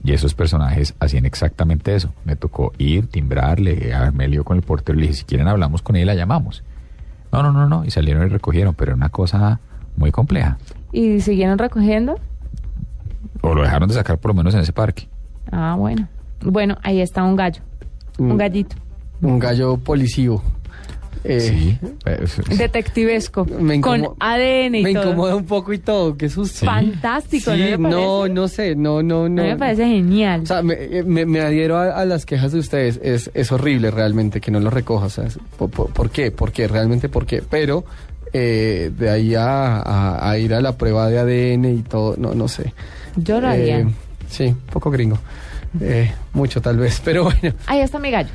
y 0.04 0.12
esos 0.12 0.34
personajes 0.34 0.94
hacían 1.00 1.26
exactamente 1.26 1.94
eso. 1.94 2.12
Me 2.24 2.36
tocó 2.36 2.72
ir, 2.78 3.08
timbrarle, 3.08 3.92
a 3.92 4.02
ver, 4.02 4.12
me 4.12 4.28
lío 4.28 4.44
con 4.44 4.56
el 4.56 4.62
portero, 4.62 4.96
le 4.96 5.02
dije, 5.08 5.14
si 5.14 5.24
quieren 5.24 5.48
hablamos 5.48 5.82
con 5.82 5.96
él, 5.96 6.06
la 6.06 6.14
llamamos. 6.14 6.62
No, 7.32 7.42
no, 7.42 7.50
no, 7.52 7.68
no, 7.68 7.84
y 7.84 7.90
salieron 7.90 8.24
y 8.24 8.28
recogieron, 8.30 8.74
pero 8.74 8.90
era 8.92 8.96
una 8.96 9.08
cosa 9.08 9.58
muy 9.96 10.12
compleja. 10.12 10.56
¿Y 10.96 11.20
siguieron 11.20 11.58
recogiendo? 11.58 12.18
O 13.42 13.54
lo 13.54 13.62
dejaron 13.62 13.86
de 13.88 13.94
sacar 13.94 14.16
por 14.18 14.30
lo 14.30 14.34
menos 14.34 14.54
en 14.54 14.60
ese 14.60 14.72
parque. 14.72 15.08
Ah, 15.52 15.74
bueno. 15.78 16.08
Bueno, 16.40 16.78
ahí 16.82 17.00
está 17.02 17.22
un 17.22 17.36
gallo. 17.36 17.60
Un 18.18 18.28
Mm. 18.34 18.36
gallito. 18.38 18.76
Un 19.20 19.38
gallo 19.38 19.76
policivo. 19.76 20.42
Eh, 21.22 21.40
sí. 21.40 21.78
Detectivesco. 22.56 23.44
Me 23.44 23.80
con 23.80 24.06
ADN 24.20 24.78
y 24.78 24.82
Me 24.84 24.94
todo. 24.94 25.02
incomoda 25.10 25.36
un 25.36 25.44
poco 25.44 25.72
y 25.74 25.78
todo, 25.78 26.16
qué 26.16 26.28
susto. 26.30 26.64
Fantástico, 26.64 27.52
Sí, 27.52 27.72
¿no 27.78 27.88
no, 27.90 28.28
no 28.28 28.48
sé, 28.48 28.74
no, 28.76 29.02
no, 29.02 29.28
no. 29.28 29.42
A 29.42 29.44
mí 29.44 29.50
me 29.50 29.56
parece 29.58 29.86
genial. 29.86 30.42
O 30.42 30.46
sea, 30.46 30.62
me, 30.62 30.74
eh, 30.74 31.02
me- 31.02 31.26
me 31.26 31.40
adhiero 31.40 31.76
a, 31.76 31.90
a 32.00 32.04
las 32.06 32.24
quejas 32.24 32.52
de 32.52 32.60
ustedes. 32.60 32.98
Es, 33.02 33.30
es 33.34 33.52
horrible 33.52 33.90
realmente 33.90 34.40
que 34.40 34.50
no 34.50 34.60
lo 34.60 34.70
recoja. 34.70 35.06
O 35.06 35.10
sea, 35.10 35.24
es- 35.24 35.38
¿por, 35.58 35.68
por- 35.70 35.90
por 35.92 36.10
qué? 36.10 36.30
¿Por 36.30 36.52
qué? 36.52 36.68
Realmente, 36.68 37.08
¿por 37.10 37.26
qué? 37.26 37.42
Pero 37.48 37.84
eh, 38.36 38.90
de 38.96 39.10
ahí 39.10 39.34
a, 39.34 39.78
a- 39.80 40.30
a 40.30 40.38
ir 40.38 40.54
a 40.54 40.60
la 40.60 40.76
prueba 40.76 41.08
de 41.08 41.18
ADN 41.18 41.64
y 41.78 41.82
todo, 41.82 42.14
no, 42.18 42.34
no 42.34 42.48
sé. 42.48 42.72
Yo 43.16 43.40
lo 43.40 43.48
haría. 43.48 43.80
Eh, 43.80 43.86
sí, 44.28 44.44
un 44.46 44.56
poco 44.72 44.90
gringo. 44.90 45.18
Eh, 45.80 46.10
mucho 46.32 46.60
tal 46.60 46.76
vez, 46.78 47.00
pero 47.04 47.24
bueno. 47.24 47.54
Ahí 47.66 47.80
está 47.80 47.98
mi 47.98 48.10
gallo. 48.10 48.30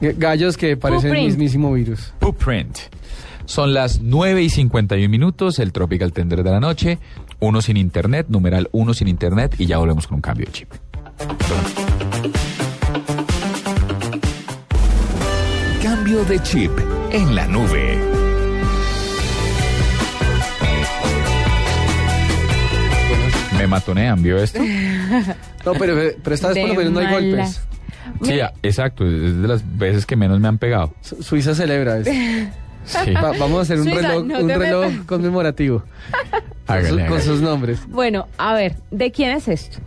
Gallos 0.00 0.56
que 0.56 0.76
parecen 0.76 1.14
el 1.14 1.24
mismísimo 1.26 1.72
virus. 1.72 2.12
Son 3.46 3.74
las 3.74 4.00
9 4.00 4.42
y 4.42 4.48
51 4.48 5.08
minutos, 5.08 5.58
el 5.58 5.72
Tropical 5.72 6.12
Tender 6.12 6.42
de 6.42 6.50
la 6.50 6.60
noche. 6.60 6.98
Uno 7.40 7.60
sin 7.60 7.76
internet, 7.76 8.26
numeral 8.30 8.68
uno 8.72 8.94
sin 8.94 9.06
internet, 9.08 9.54
y 9.58 9.66
ya 9.66 9.76
volvemos 9.78 10.06
con 10.06 10.16
un 10.16 10.22
cambio 10.22 10.46
de 10.46 10.52
chip. 10.52 10.72
Cambio 15.82 16.24
de 16.24 16.40
chip 16.42 16.70
en 17.12 17.34
la 17.34 17.46
nube. 17.46 18.13
Me 23.64 23.68
matonean, 23.68 24.22
¿vio 24.22 24.36
esto? 24.36 24.58
No, 25.64 25.72
pero, 25.72 25.96
pero 26.22 26.34
esta 26.34 26.48
vez 26.48 26.58
por 26.58 26.68
lo 26.68 26.74
menos 26.74 26.92
no 26.92 27.00
hay 27.00 27.06
malas. 27.32 27.60
golpes. 28.20 28.28
Sí, 28.28 28.38
exacto, 28.62 29.06
es 29.06 29.40
de 29.40 29.48
las 29.48 29.62
veces 29.78 30.04
que 30.04 30.16
menos 30.16 30.38
me 30.38 30.48
han 30.48 30.58
pegado. 30.58 30.92
Su- 31.00 31.22
Suiza 31.22 31.54
celebra 31.54 31.96
eso. 31.98 32.10
Sí. 32.84 33.12
Va- 33.14 33.32
vamos 33.38 33.60
a 33.60 33.62
hacer 33.62 33.78
un 33.78 33.84
Suiza, 33.84 34.00
reloj, 34.02 34.24
no 34.26 34.38
un 34.40 34.48
reloj 34.50 34.86
metas. 34.90 35.06
conmemorativo 35.06 35.82
con, 36.66 37.20
su- 37.20 37.24
sus 37.24 37.40
nombres. 37.40 37.80
Bueno, 37.88 38.28
a 38.36 38.52
ver, 38.52 38.76
¿de 38.90 39.10
quién 39.10 39.30
es 39.30 39.48
esto? 39.48 39.78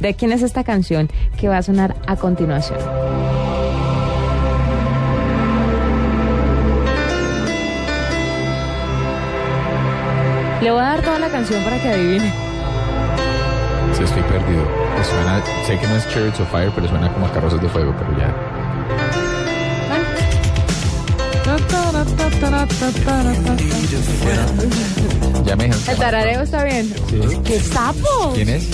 ¿De 0.00 0.12
quién 0.12 0.32
es 0.32 0.42
esta 0.42 0.62
canción 0.64 1.08
que 1.40 1.48
va 1.48 1.56
a 1.56 1.62
sonar 1.62 1.96
a 2.06 2.16
continuación? 2.16 2.78
Le 10.64 10.70
voy 10.70 10.80
a 10.80 10.84
dar 10.84 11.02
toda 11.02 11.18
la 11.18 11.28
canción 11.28 11.62
para 11.62 11.78
que 11.78 11.90
adivine. 11.90 12.32
Sí, 13.94 14.02
estoy 14.02 14.22
perdido. 14.22 14.64
Me 14.96 15.04
suena, 15.04 15.42
sé 15.66 15.78
que 15.78 15.86
no 15.86 15.96
es 15.96 16.08
Chariots 16.08 16.40
of 16.40 16.50
Fire, 16.50 16.72
pero 16.74 16.88
suena 16.88 17.12
como 17.12 17.26
a 17.26 17.32
carrozas 17.34 17.60
de 17.60 17.68
fuego, 17.68 17.94
pero 17.98 18.18
ya. 18.18 18.34
Ya 25.44 25.54
me 25.56 25.64
dijeron. 25.64 25.82
El 25.86 25.96
tarareo 25.98 26.40
está 26.40 26.64
bien. 26.64 26.94
Sí. 27.10 27.20
¡Qué 27.44 27.60
sapo! 27.60 28.32
¿Quién 28.34 28.48
es? 28.48 28.66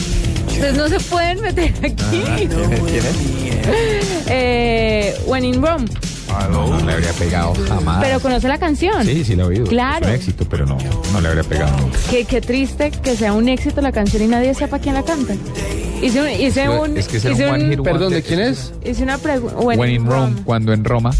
Ustedes 0.47 0.77
no 0.77 0.89
se 0.89 1.01
pueden 1.01 1.41
meter 1.41 1.75
aquí. 1.85 2.23
Ah, 2.25 2.37
¿Quién 2.37 2.73
es? 2.73 2.81
¿Quién 2.81 3.05
es? 3.05 4.27
Eh, 4.29 5.21
When 5.27 5.45
in 5.45 5.61
Rome. 5.61 5.87
No, 6.51 6.67
no 6.79 6.87
le 6.87 6.93
habría 6.93 7.13
pegado 7.13 7.55
jamás. 7.69 8.03
Pero 8.03 8.21
conoce 8.21 8.49
la 8.49 8.59
canción. 8.59 9.05
Sí, 9.05 9.25
sí 9.25 9.37
la 9.37 9.45
he 9.45 9.47
oído. 9.47 9.67
Claro. 9.67 10.07
Es 10.07 10.09
un 10.11 10.15
éxito, 10.17 10.47
pero 10.49 10.67
no, 10.67 10.79
no 11.13 11.21
le 11.21 11.29
habría 11.29 11.45
pegado 11.45 11.77
nunca. 11.79 11.99
Qué, 12.11 12.25
qué 12.25 12.41
triste 12.41 12.91
que 12.91 13.17
sea 13.17 13.33
un 13.33 13.49
éxito 13.49 13.81
la 13.81 13.93
canción 13.93 14.23
y 14.23 14.27
nadie 14.29 14.55
sepa 14.55 14.79
quién 14.79 14.95
la 14.95 15.03
canta. 15.03 15.35
Hice 16.03 16.21
un, 16.21 16.29
hice 16.31 16.65
No, 16.65 16.83
un, 16.83 16.97
es 16.97 17.09
que 17.09 17.19
hice 17.19 17.31
un 17.31 17.83
Perdón, 17.83 18.13
¿de 18.13 18.23
quién 18.23 18.41
es? 18.41 18.73
hice 18.85 19.03
una 19.03 19.19
pregunta. 19.19 19.57
When 19.59 19.91
in 19.91 20.07
Rome, 20.07 20.43
cuando 20.45 20.73
en 20.73 20.85
Roma. 20.85 21.11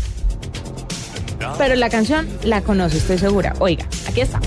Pero 1.59 1.75
la 1.75 1.91
canción 1.91 2.27
la 2.45 2.63
conoce, 2.63 2.99
estoy 2.99 3.19
segura. 3.19 3.55
Oiga, 3.59 3.85
aquí 4.09 4.21
está. 4.23 4.41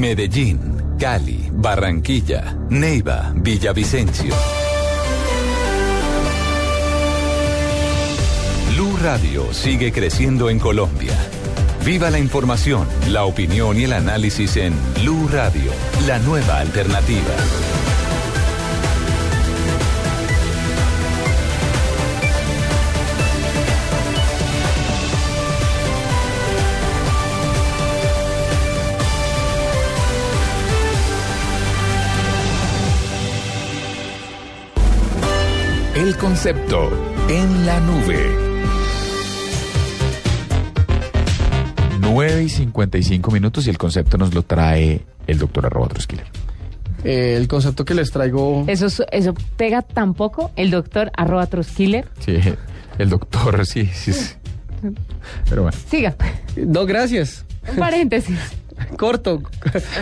Medellín, 0.00 0.96
Cali, 0.98 1.48
Barranquilla, 1.52 2.56
Neiva, 2.70 3.32
Villavicencio. 3.34 4.34
Blue 8.74 8.96
Radio 9.02 9.52
sigue 9.52 9.92
creciendo 9.92 10.50
en 10.50 10.58
Colombia. 10.58 11.14
Viva 11.84 12.10
la 12.10 12.18
información, 12.18 12.86
la 13.08 13.24
opinión 13.24 13.78
y 13.78 13.84
el 13.84 13.92
análisis 13.92 14.56
en 14.56 14.72
Blue 15.00 15.28
Radio, 15.28 15.72
la 16.06 16.18
nueva 16.20 16.58
alternativa. 16.58 17.61
El 36.02 36.16
concepto 36.16 36.90
en 37.28 37.64
la 37.66 37.78
nube. 37.80 38.36
9 42.00 42.42
y 42.42 42.48
55 42.48 43.30
minutos 43.30 43.66
y 43.66 43.70
el 43.70 43.78
concepto 43.78 44.18
nos 44.18 44.34
lo 44.34 44.42
trae 44.42 45.04
el 45.28 45.38
doctor 45.38 45.66
arroba 45.66 45.88
Troskiller. 45.88 46.26
Eh, 47.04 47.36
el 47.38 47.46
concepto 47.48 47.84
que 47.84 47.94
les 47.94 48.10
traigo. 48.10 48.64
Eso, 48.66 48.86
es- 48.86 49.02
eso 49.12 49.34
pega 49.56 49.82
tampoco 49.82 50.50
el 50.56 50.70
doctor 50.70 51.10
arroba 51.16 51.46
Truskiller. 51.46 52.08
Sí, 52.18 52.36
el 52.98 53.08
doctor, 53.08 53.64
sí, 53.66 53.86
sí. 53.86 54.12
sí. 54.12 54.34
Pero 55.48 55.62
bueno. 55.62 55.78
Siga. 55.88 56.14
No, 56.56 56.84
gracias. 56.84 57.44
Un 57.70 57.76
paréntesis. 57.76 58.38
corto, 58.96 59.42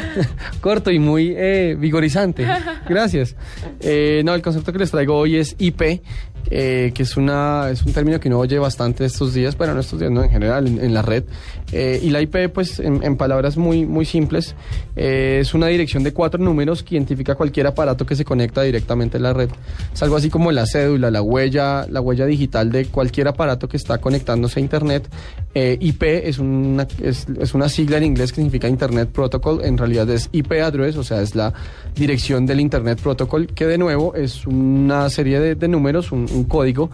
corto 0.60 0.90
y 0.90 0.98
muy 0.98 1.34
eh, 1.36 1.76
vigorizante. 1.78 2.46
Gracias. 2.88 3.36
Eh, 3.80 4.22
no, 4.24 4.34
el 4.34 4.42
concepto 4.42 4.72
que 4.72 4.78
les 4.78 4.90
traigo 4.90 5.16
hoy 5.16 5.36
es 5.36 5.56
IP, 5.58 6.02
eh, 6.50 6.90
que 6.94 7.04
es, 7.04 7.16
una, 7.16 7.70
es 7.70 7.82
un 7.84 7.92
término 7.92 8.18
que 8.18 8.28
uno 8.28 8.40
oye 8.40 8.58
bastante 8.58 9.04
estos 9.04 9.32
días, 9.32 9.56
bueno, 9.56 9.74
no 9.74 9.80
estos 9.80 10.00
días, 10.00 10.10
no, 10.10 10.22
en 10.22 10.30
general, 10.30 10.66
en, 10.66 10.92
la 10.92 11.02
red. 11.02 11.24
Eh, 11.72 12.00
y 12.02 12.10
la 12.10 12.20
IP, 12.20 12.48
pues, 12.52 12.80
en, 12.80 13.16
palabras 13.16 13.56
muy, 13.56 13.86
muy 13.86 14.04
simples, 14.04 14.56
eh, 14.96 15.38
es 15.40 15.54
una 15.54 15.68
dirección 15.68 16.02
de 16.02 16.12
cuatro 16.12 16.42
números 16.42 16.82
que 16.82 16.96
identifica 16.96 17.36
cualquier 17.36 17.68
aparato 17.68 18.04
que 18.04 18.16
se 18.16 18.24
conecta 18.24 18.62
directamente 18.62 19.18
a 19.18 19.20
la 19.20 19.32
red. 19.32 19.48
Es 19.92 20.02
algo 20.02 20.16
así 20.16 20.28
como 20.28 20.50
la 20.50 20.66
cédula, 20.66 21.10
la 21.10 21.22
huella, 21.22 21.86
la 21.88 22.00
huella 22.00 22.26
digital 22.26 22.72
de 22.72 22.86
cualquier 22.86 23.28
aparato 23.28 23.68
que 23.68 23.76
está 23.76 23.98
conectándose 23.98 24.58
a 24.58 24.62
Internet. 24.62 25.08
IP 25.54 26.02
es 26.02 26.38
una, 26.38 26.86
es, 27.02 27.26
es 27.40 27.54
una 27.54 27.68
sigla 27.68 27.98
en 27.98 28.04
inglés 28.04 28.30
que 28.32 28.36
significa 28.36 28.68
Internet 28.68 29.10
Protocol, 29.12 29.60
en 29.64 29.78
realidad 29.78 30.08
es 30.10 30.28
IP 30.32 30.52
address, 30.52 30.96
o 30.96 31.04
sea, 31.04 31.22
es 31.22 31.34
la 31.34 31.52
dirección 31.94 32.46
del 32.46 32.60
Internet 32.60 33.00
Protocol, 33.02 33.48
que 33.48 33.66
de 33.66 33.78
nuevo 33.78 34.14
es 34.14 34.46
una 34.46 35.10
serie 35.10 35.40
de, 35.40 35.54
de 35.54 35.68
números, 35.68 36.12
un, 36.12 36.26
un 36.40 36.44
código 36.46 36.90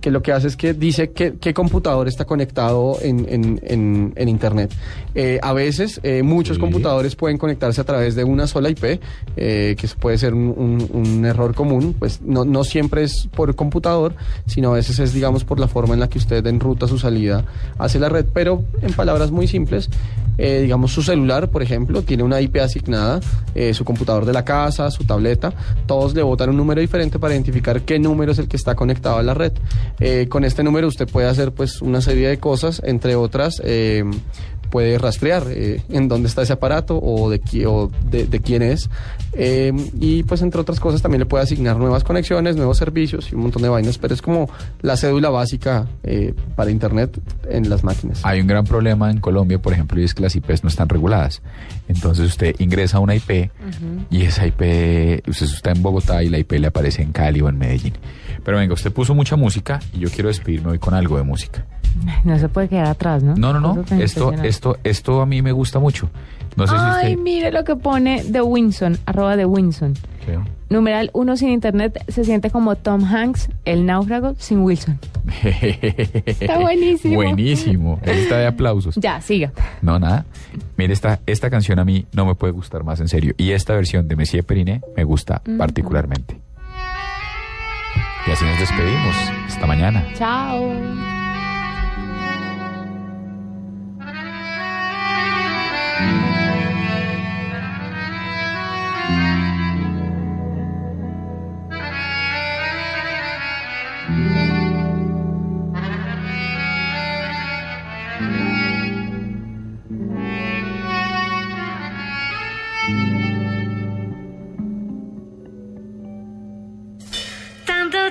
que 0.00 0.10
lo 0.10 0.22
que 0.22 0.32
hace 0.32 0.46
es 0.48 0.56
que 0.56 0.72
dice 0.72 1.10
que- 1.10 1.34
qué 1.38 1.52
computador 1.52 2.08
está 2.08 2.24
conectado 2.24 2.96
en, 3.02 3.26
en- 3.28 3.60
en- 3.62 4.12
en 4.16 4.28
Internet. 4.30 4.72
Eh, 5.14 5.38
a 5.42 5.52
veces, 5.52 6.00
eh, 6.02 6.22
muchos 6.22 6.58
computadores 6.58 7.16
pueden 7.16 7.36
conectarse 7.36 7.82
a 7.82 7.84
través 7.84 8.14
de 8.14 8.24
una 8.24 8.46
sola 8.46 8.70
IP, 8.70 8.98
eh, 9.36 9.76
que 9.78 9.88
puede 10.00 10.16
ser 10.16 10.32
un, 10.32 10.54
un- 10.56 10.88
un 10.94 11.24
error 11.26 11.54
común, 11.54 11.94
pues 11.98 12.22
no, 12.22 12.46
no 12.46 12.64
siempre 12.64 13.02
es 13.02 13.28
por 13.36 13.54
computador, 13.54 14.14
sino 14.46 14.70
a 14.72 14.76
veces 14.76 14.98
es, 15.00 15.12
digamos, 15.12 15.44
por 15.44 15.60
la 15.60 15.68
forma 15.68 15.92
en 15.92 16.00
la 16.00 16.08
que 16.08 16.16
usted 16.16 16.46
enruta 16.46 16.86
su 16.86 16.98
salida 16.98 17.44
hacia 17.78 18.00
la 18.00 18.08
red, 18.08 18.24
pero 18.32 18.62
en 18.80 18.94
palabras 18.94 19.30
muy 19.30 19.48
simples, 19.48 19.90
eh, 20.38 20.60
digamos, 20.62 20.92
su 20.92 21.02
celular, 21.02 21.50
por 21.50 21.62
ejemplo, 21.62 22.02
tiene 22.02 22.22
una 22.22 22.40
IP 22.40 22.56
asignada, 22.56 23.20
eh, 23.54 23.74
su 23.74 23.84
computador 23.84 24.24
de 24.24 24.32
la 24.32 24.44
casa, 24.44 24.90
su 24.90 25.04
tableta, 25.04 25.52
todos 25.86 26.14
le 26.14 26.22
botan 26.22 26.50
un 26.50 26.56
número 26.56 26.80
diferente 26.80 27.18
para 27.18 27.34
identificar 27.34 27.82
qué 27.82 27.98
número 27.98 28.32
es 28.32 28.38
el 28.38 28.48
que 28.48 28.56
está 28.56 28.74
conectado 28.74 29.16
a 29.16 29.22
la 29.22 29.34
red. 29.34 29.52
Eh, 29.98 30.26
con 30.28 30.44
este 30.44 30.62
número 30.62 30.88
usted 30.88 31.08
puede 31.08 31.28
hacer 31.28 31.52
pues 31.52 31.82
una 31.82 32.00
serie 32.00 32.28
de 32.28 32.38
cosas, 32.38 32.80
entre 32.84 33.16
otras, 33.16 33.60
eh, 33.64 34.04
puede 34.70 34.96
rastrear 34.98 35.44
eh, 35.48 35.82
en 35.90 36.08
dónde 36.08 36.28
está 36.28 36.42
ese 36.42 36.52
aparato 36.52 36.98
o 37.02 37.28
de, 37.28 37.40
qui- 37.42 37.66
o 37.66 37.90
de, 38.10 38.26
de 38.26 38.40
quién 38.40 38.62
es. 38.62 38.88
Eh, 39.32 39.72
y 40.00 40.22
pues 40.24 40.42
entre 40.42 40.60
otras 40.60 40.80
cosas 40.80 41.02
también 41.02 41.20
le 41.20 41.26
puede 41.26 41.44
asignar 41.44 41.76
nuevas 41.76 42.02
conexiones, 42.04 42.56
nuevos 42.56 42.78
servicios 42.78 43.30
y 43.30 43.34
un 43.34 43.42
montón 43.42 43.62
de 43.62 43.68
vainas, 43.68 43.98
pero 43.98 44.14
es 44.14 44.22
como 44.22 44.48
la 44.82 44.96
cédula 44.96 45.30
básica 45.30 45.86
eh, 46.02 46.34
para 46.56 46.70
Internet 46.70 47.20
en 47.48 47.68
las 47.70 47.84
máquinas. 47.84 48.24
Hay 48.24 48.40
un 48.40 48.46
gran 48.46 48.64
problema 48.64 49.10
en 49.10 49.20
Colombia, 49.20 49.60
por 49.60 49.72
ejemplo, 49.72 50.00
y 50.00 50.04
es 50.04 50.14
que 50.14 50.22
las 50.22 50.34
IPs 50.34 50.64
no 50.64 50.68
están 50.68 50.88
reguladas. 50.88 51.42
Entonces 51.88 52.26
usted 52.26 52.54
ingresa 52.58 52.96
a 52.98 53.00
una 53.00 53.14
IP 53.14 53.50
y 54.10 54.22
esa 54.22 54.46
IP, 54.46 55.22
usted 55.28 55.46
está 55.46 55.70
en 55.72 55.82
Bogotá 55.82 56.22
y 56.22 56.28
la 56.28 56.38
IP 56.38 56.52
le 56.52 56.66
aparece 56.68 57.02
en 57.02 57.12
Cali 57.12 57.40
o 57.40 57.48
en 57.48 57.58
Medellín. 57.58 57.94
Pero 58.44 58.58
venga, 58.58 58.74
usted 58.74 58.92
puso 58.92 59.14
mucha 59.14 59.36
música 59.36 59.80
y 59.92 60.00
yo 60.00 60.10
quiero 60.10 60.28
despedirme 60.28 60.70
hoy 60.72 60.78
con 60.78 60.94
algo 60.94 61.16
de 61.16 61.22
música. 61.22 61.64
No 62.24 62.38
se 62.38 62.48
puede 62.48 62.68
quedar 62.68 62.86
atrás, 62.86 63.22
¿no? 63.22 63.34
No, 63.34 63.52
no, 63.52 63.60
no. 63.60 63.84
Esto, 63.98 64.32
esto, 64.32 64.76
esto 64.84 65.20
a 65.20 65.26
mí 65.26 65.42
me 65.42 65.50
gusta 65.52 65.78
mucho. 65.80 66.08
No 66.56 66.66
sé 66.66 66.74
Ay, 66.76 67.06
si 67.08 67.12
usted. 67.12 67.22
mire 67.22 67.52
lo 67.52 67.64
que 67.64 67.76
pone 67.76 68.22
de 68.24 68.40
Winson, 68.40 68.98
arroba 69.06 69.36
de 69.36 69.44
Winson. 69.44 69.94
¿Qué? 70.24 70.38
Numeral 70.68 71.10
uno 71.14 71.36
sin 71.36 71.48
internet 71.50 72.04
se 72.08 72.24
siente 72.24 72.50
como 72.50 72.76
Tom 72.76 73.04
Hanks, 73.04 73.48
el 73.64 73.86
náufrago 73.86 74.34
sin 74.38 74.60
Wilson. 74.60 74.98
Está 76.26 76.58
buenísimo. 76.58 77.14
Buenísimo. 77.16 78.00
Está 78.02 78.38
de 78.38 78.46
aplausos. 78.46 78.94
Ya, 78.96 79.20
siga. 79.20 79.52
No, 79.82 79.98
nada. 79.98 80.24
Mire, 80.76 80.92
esta, 80.92 81.20
esta 81.26 81.50
canción 81.50 81.78
a 81.78 81.84
mí 81.84 82.06
no 82.12 82.24
me 82.26 82.34
puede 82.34 82.52
gustar 82.52 82.84
más 82.84 83.00
en 83.00 83.08
serio. 83.08 83.34
Y 83.36 83.50
esta 83.50 83.74
versión 83.74 84.06
de 84.08 84.16
Messier 84.16 84.44
Periné 84.44 84.80
me 84.96 85.04
gusta 85.04 85.42
Mm. 85.44 85.56
particularmente. 85.58 86.40
Y 88.26 88.30
así 88.30 88.44
nos 88.44 88.58
despedimos. 88.58 89.16
Hasta 89.46 89.66
mañana. 89.66 90.04
Chao. 90.14 91.19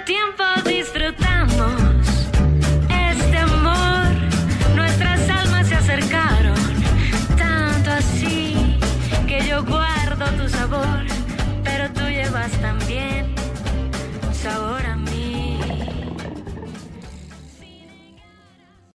Tiempo 0.06 0.44
disfrutamos 0.66 1.74
este 2.90 3.38
amor? 3.38 4.08
Nuestras 4.76 5.30
almas 5.30 5.68
se 5.68 5.76
acercaron 5.76 6.58
tanto 7.38 7.92
así 7.92 8.80
que 9.28 9.46
yo 9.48 9.64
guardo 9.64 10.26
tu 10.38 10.50
sabor, 10.50 11.06
pero 11.64 11.92
tú 11.92 12.02
llevas 12.08 12.52
también 12.62 13.36
sabor 14.32 14.89